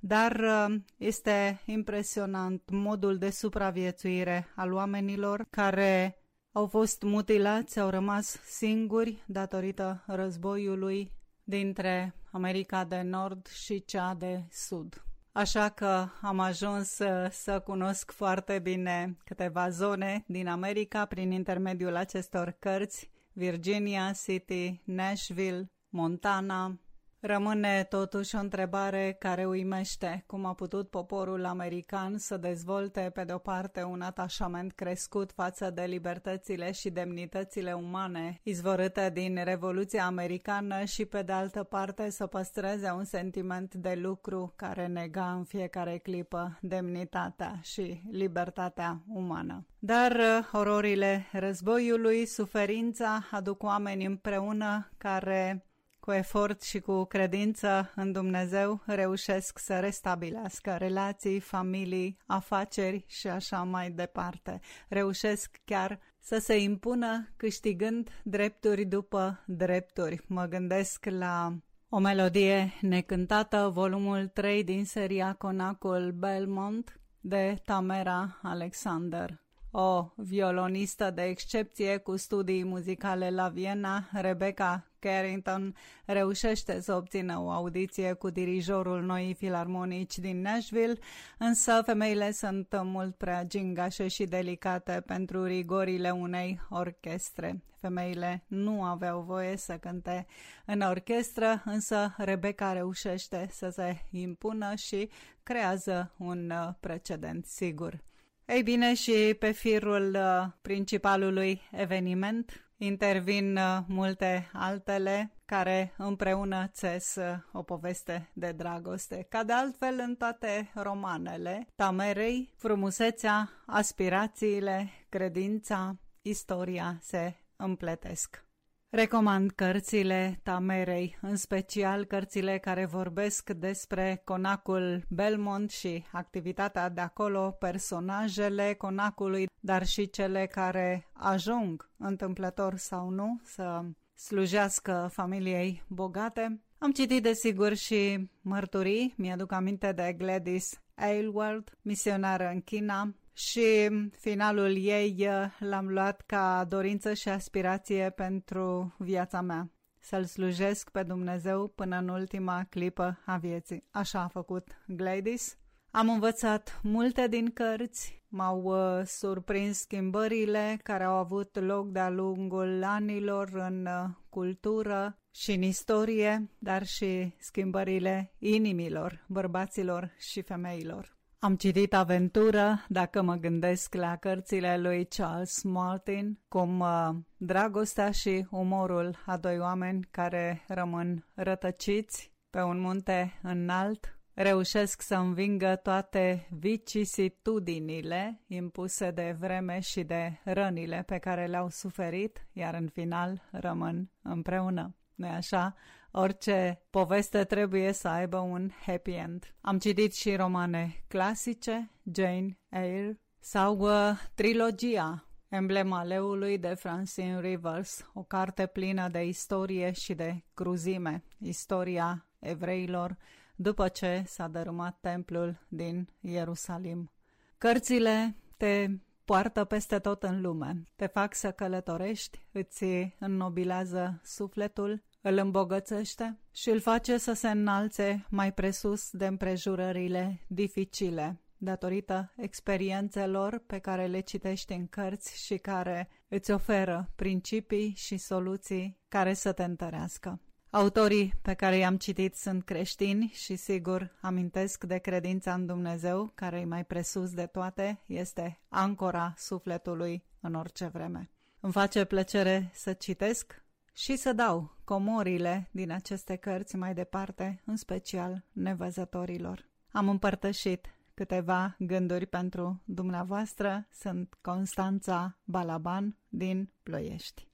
dar 0.00 0.32
uh, 0.32 0.74
este 0.96 1.60
impresionant 1.66 2.62
modul 2.70 3.18
de 3.18 3.30
supraviețuire 3.30 4.46
al 4.56 4.72
oamenilor 4.72 5.46
care 5.50 6.19
au 6.52 6.66
fost 6.66 7.02
mutilați, 7.02 7.80
au 7.80 7.88
rămas 7.88 8.40
singuri 8.44 9.22
datorită 9.26 10.04
războiului 10.06 11.12
dintre 11.44 12.14
America 12.30 12.84
de 12.84 13.00
Nord 13.00 13.46
și 13.46 13.84
cea 13.84 14.14
de 14.14 14.44
Sud. 14.50 15.04
Așa 15.32 15.68
că 15.68 16.06
am 16.20 16.38
ajuns 16.38 16.88
să, 16.88 17.28
să 17.32 17.60
cunosc 17.60 18.10
foarte 18.10 18.58
bine 18.58 19.16
câteva 19.24 19.68
zone 19.68 20.24
din 20.26 20.48
America 20.48 21.04
prin 21.04 21.30
intermediul 21.30 21.96
acestor 21.96 22.56
cărți, 22.58 23.10
Virginia 23.32 24.12
City, 24.24 24.80
Nashville, 24.84 25.66
Montana, 25.88 26.78
Rămâne 27.22 27.86
totuși 27.88 28.36
o 28.36 28.38
întrebare 28.38 29.16
care 29.18 29.44
uimește 29.44 30.24
cum 30.26 30.44
a 30.44 30.54
putut 30.54 30.88
poporul 30.88 31.44
american 31.44 32.18
să 32.18 32.36
dezvolte 32.36 33.10
pe 33.14 33.24
de 33.24 33.32
o 33.32 33.38
parte 33.38 33.82
un 33.82 34.00
atașament 34.00 34.72
crescut 34.72 35.32
față 35.32 35.70
de 35.70 35.82
libertățile 35.82 36.72
și 36.72 36.90
demnitățile 36.90 37.72
umane 37.72 38.40
izvorâte 38.42 39.10
din 39.12 39.40
Revoluția 39.44 40.04
Americană 40.06 40.84
și 40.84 41.04
pe 41.04 41.22
de 41.22 41.32
altă 41.32 41.62
parte 41.62 42.10
să 42.10 42.26
păstreze 42.26 42.90
un 42.90 43.04
sentiment 43.04 43.74
de 43.74 43.94
lucru 43.94 44.52
care 44.56 44.86
nega 44.86 45.32
în 45.32 45.44
fiecare 45.44 45.98
clipă 45.98 46.58
demnitatea 46.60 47.58
și 47.62 48.02
libertatea 48.10 49.02
umană. 49.08 49.66
Dar 49.78 50.12
uh, 50.12 50.48
ororile 50.52 51.26
războiului, 51.32 52.26
suferința 52.26 53.28
aduc 53.30 53.62
oameni 53.62 54.04
împreună 54.04 54.90
care 54.98 55.64
cu 56.10 56.16
efort 56.16 56.62
și 56.62 56.80
cu 56.80 57.04
credință 57.04 57.92
în 57.94 58.12
Dumnezeu 58.12 58.82
reușesc 58.86 59.58
să 59.58 59.78
restabilească 59.78 60.76
relații, 60.78 61.40
familii, 61.40 62.16
afaceri 62.26 63.04
și 63.08 63.28
așa 63.28 63.62
mai 63.62 63.90
departe. 63.90 64.60
Reușesc 64.88 65.60
chiar 65.64 66.00
să 66.20 66.38
se 66.38 66.58
impună 66.58 67.28
câștigând 67.36 68.10
drepturi 68.22 68.84
după 68.84 69.44
drepturi. 69.46 70.20
Mă 70.26 70.44
gândesc 70.44 71.04
la 71.04 71.56
o 71.88 71.98
melodie 71.98 72.72
necântată, 72.80 73.70
volumul 73.72 74.26
3 74.26 74.64
din 74.64 74.84
seria 74.84 75.34
Conacul 75.38 76.12
Belmont 76.12 77.00
de 77.20 77.56
Tamera 77.64 78.38
Alexander 78.42 79.40
o 79.70 80.08
violonistă 80.16 81.10
de 81.10 81.22
excepție 81.22 81.96
cu 81.96 82.16
studii 82.16 82.64
muzicale 82.64 83.30
la 83.30 83.48
Viena, 83.48 84.08
Rebecca 84.12 84.89
Carrington 85.00 85.74
reușește 86.04 86.80
să 86.80 86.94
obțină 86.94 87.38
o 87.38 87.50
audiție 87.50 88.12
cu 88.12 88.30
dirijorul 88.30 89.02
noii 89.02 89.34
filarmonici 89.34 90.18
din 90.18 90.40
Nashville, 90.40 90.98
însă 91.38 91.82
femeile 91.84 92.32
sunt 92.32 92.80
mult 92.82 93.16
prea 93.16 93.44
gingașe 93.44 94.08
și 94.08 94.24
delicate 94.24 95.02
pentru 95.06 95.44
rigorile 95.44 96.10
unei 96.10 96.60
orchestre. 96.68 97.62
Femeile 97.80 98.44
nu 98.46 98.82
aveau 98.82 99.20
voie 99.20 99.56
să 99.56 99.76
cânte 99.76 100.26
în 100.64 100.80
orchestră, 100.80 101.62
însă 101.64 102.14
Rebecca 102.16 102.72
reușește 102.72 103.48
să 103.50 103.68
se 103.68 104.04
impună 104.10 104.74
și 104.74 105.10
creează 105.42 106.14
un 106.16 106.52
precedent 106.80 107.46
sigur. 107.46 108.02
Ei 108.46 108.62
bine, 108.62 108.94
și 108.94 109.36
pe 109.38 109.50
firul 109.50 110.14
uh, 110.14 110.46
principalului 110.62 111.60
eveniment 111.70 112.69
intervin 112.82 113.56
uh, 113.56 113.78
multe 113.86 114.50
altele 114.52 115.32
care 115.44 115.94
împreună 115.96 116.66
țes 116.72 117.14
uh, 117.14 117.36
o 117.52 117.62
poveste 117.62 118.30
de 118.32 118.52
dragoste. 118.52 119.26
Ca 119.28 119.44
de 119.44 119.52
altfel 119.52 119.98
în 119.98 120.14
toate 120.14 120.70
romanele, 120.74 121.66
tamerei, 121.74 122.52
frumusețea, 122.56 123.50
aspirațiile, 123.66 124.90
credința, 125.08 125.96
istoria 126.22 126.98
se 127.00 127.34
împletesc. 127.56 128.44
Recomand 128.92 129.50
cărțile 129.50 130.40
Tamerei, 130.42 131.18
în 131.20 131.36
special 131.36 132.04
cărțile 132.04 132.58
care 132.58 132.84
vorbesc 132.84 133.50
despre 133.50 134.22
conacul 134.24 135.04
Belmont 135.08 135.70
și 135.70 136.04
activitatea 136.12 136.88
de 136.88 137.00
acolo, 137.00 137.50
personajele 137.50 138.74
conacului, 138.74 139.46
dar 139.60 139.86
și 139.86 140.10
cele 140.10 140.46
care 140.46 141.06
ajung, 141.12 141.90
întâmplător 141.96 142.76
sau 142.76 143.08
nu, 143.08 143.40
să 143.44 143.80
slujească 144.14 145.08
familiei 145.12 145.84
bogate. 145.88 146.60
Am 146.78 146.90
citit 146.92 147.22
desigur 147.22 147.74
și 147.74 148.30
mărturii, 148.40 149.14
mi-aduc 149.16 149.52
aminte 149.52 149.92
de 149.92 150.14
Gladys 150.18 150.80
Aylward, 150.94 151.78
misionară 151.82 152.50
în 152.52 152.60
China, 152.60 153.14
și 153.32 153.90
finalul 154.18 154.76
ei 154.76 155.16
uh, 155.18 155.44
l-am 155.58 155.88
luat 155.88 156.20
ca 156.26 156.64
dorință 156.68 157.14
și 157.14 157.28
aspirație 157.28 158.10
pentru 158.10 158.94
viața 158.98 159.40
mea. 159.40 159.70
Să-L 159.98 160.24
slujesc 160.24 160.90
pe 160.90 161.02
Dumnezeu 161.02 161.68
până 161.68 161.96
în 161.98 162.08
ultima 162.08 162.66
clipă 162.70 163.18
a 163.26 163.36
vieții. 163.36 163.84
Așa 163.90 164.20
a 164.20 164.28
făcut 164.28 164.68
Gladys. 164.86 165.58
Am 165.90 166.08
învățat 166.08 166.80
multe 166.82 167.28
din 167.28 167.50
cărți, 167.52 168.22
m-au 168.28 168.62
uh, 168.62 169.06
surprins 169.06 169.78
schimbările 169.78 170.80
care 170.82 171.04
au 171.04 171.16
avut 171.16 171.58
loc 171.58 171.90
de-a 171.90 172.10
lungul 172.10 172.84
anilor 172.84 173.48
în 173.52 173.86
uh, 173.86 174.10
cultură 174.28 175.18
și 175.34 175.52
în 175.52 175.62
istorie, 175.62 176.50
dar 176.58 176.86
și 176.86 177.34
schimbările 177.38 178.34
inimilor 178.38 179.24
bărbaților 179.28 180.10
și 180.18 180.42
femeilor. 180.42 181.19
Am 181.42 181.56
citit 181.56 181.94
aventură, 181.94 182.84
dacă 182.88 183.22
mă 183.22 183.34
gândesc 183.34 183.94
la 183.94 184.16
cărțile 184.16 184.78
lui 184.78 185.04
Charles 185.06 185.62
Martin, 185.62 186.38
cum 186.48 186.80
uh, 186.80 187.08
dragostea 187.36 188.10
și 188.10 188.46
umorul 188.50 189.16
a 189.26 189.36
doi 189.36 189.58
oameni 189.58 190.08
care 190.10 190.64
rămân 190.68 191.26
rătăciți 191.34 192.32
pe 192.50 192.62
un 192.62 192.80
munte 192.80 193.38
înalt 193.42 194.18
reușesc 194.34 195.02
să 195.02 195.14
învingă 195.14 195.76
toate 195.82 196.46
vicisitudinile 196.50 198.40
impuse 198.46 199.10
de 199.10 199.36
vreme 199.38 199.80
și 199.80 200.02
de 200.02 200.40
rănile 200.44 201.02
pe 201.06 201.18
care 201.18 201.46
le-au 201.46 201.68
suferit, 201.68 202.46
iar 202.52 202.74
în 202.74 202.88
final 202.88 203.48
rămân 203.50 204.10
împreună. 204.22 204.96
nu 205.14 205.28
așa? 205.28 205.74
Orice 206.12 206.82
poveste 206.90 207.44
trebuie 207.44 207.92
să 207.92 208.08
aibă 208.08 208.36
un 208.36 208.70
happy 208.86 209.10
end. 209.10 209.54
Am 209.60 209.78
citit 209.78 210.14
și 210.14 210.36
romane 210.36 211.04
clasice, 211.08 211.90
Jane 212.14 212.58
Eyre, 212.68 213.20
sau 213.40 213.78
uh, 213.78 214.18
trilogia 214.34 215.24
Emblema 215.48 216.02
leului 216.02 216.58
de 216.58 216.74
Francine 216.74 217.40
Rivers, 217.40 218.10
o 218.14 218.22
carte 218.22 218.66
plină 218.66 219.08
de 219.08 219.24
istorie 219.24 219.92
și 219.92 220.14
de 220.14 220.44
cruzime, 220.54 221.24
istoria 221.38 222.26
evreilor, 222.38 223.16
după 223.56 223.88
ce 223.88 224.22
s-a 224.26 224.48
dărâmat 224.48 224.98
templul 225.00 225.66
din 225.68 226.08
Ierusalim. 226.20 227.12
Cărțile 227.58 228.36
te 228.56 228.86
poartă 229.24 229.64
peste 229.64 229.98
tot 229.98 230.22
în 230.22 230.40
lume, 230.40 230.88
te 230.96 231.06
fac 231.06 231.34
să 231.34 231.50
călătorești, 231.50 232.46
îți 232.52 232.84
înnobilează 233.18 234.20
sufletul, 234.24 235.02
îl 235.20 235.36
îmbogățește 235.36 236.38
și 236.52 236.70
îl 236.70 236.80
face 236.80 237.18
să 237.18 237.32
se 237.32 237.48
înalțe 237.48 238.26
mai 238.30 238.52
presus 238.52 239.10
de 239.10 239.26
împrejurările 239.26 240.40
dificile, 240.46 241.40
datorită 241.56 242.32
experiențelor 242.36 243.62
pe 243.66 243.78
care 243.78 244.06
le 244.06 244.20
citești 244.20 244.72
în 244.72 244.86
cărți 244.86 245.44
și 245.44 245.56
care 245.56 246.08
îți 246.28 246.50
oferă 246.50 247.10
principii 247.16 247.94
și 247.96 248.16
soluții 248.16 248.98
care 249.08 249.34
să 249.34 249.52
te 249.52 249.64
întărească. 249.64 250.40
Autorii 250.70 251.34
pe 251.42 251.54
care 251.54 251.76
i-am 251.76 251.96
citit 251.96 252.36
sunt 252.36 252.64
creștini 252.64 253.30
și 253.34 253.56
sigur 253.56 254.18
amintesc 254.20 254.84
de 254.84 254.98
credința 254.98 255.54
în 255.54 255.66
Dumnezeu, 255.66 256.32
care 256.34 256.58
e 256.58 256.64
mai 256.64 256.84
presus 256.84 257.30
de 257.30 257.46
toate, 257.46 258.02
este 258.06 258.60
ancora 258.68 259.34
sufletului 259.36 260.24
în 260.40 260.54
orice 260.54 260.86
vreme. 260.86 261.30
Îmi 261.60 261.72
face 261.72 262.04
plăcere 262.04 262.70
să 262.74 262.92
citesc 262.92 263.64
și 263.92 264.16
să 264.16 264.32
dau 264.32 264.76
comorile 264.84 265.68
din 265.72 265.90
aceste 265.90 266.36
cărți 266.36 266.76
mai 266.76 266.94
departe, 266.94 267.62
în 267.64 267.76
special 267.76 268.44
nevăzătorilor. 268.52 269.68
Am 269.92 270.08
împărtășit 270.08 270.86
câteva 271.14 271.76
gânduri 271.78 272.26
pentru 272.26 272.82
dumneavoastră. 272.84 273.86
Sunt 273.92 274.38
Constanța 274.40 275.38
Balaban 275.44 276.16
din 276.28 276.72
Ploiești. 276.82 277.48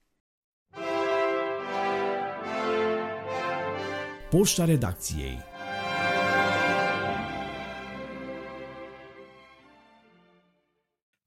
Poșta 4.31 4.65
redacției 4.65 5.39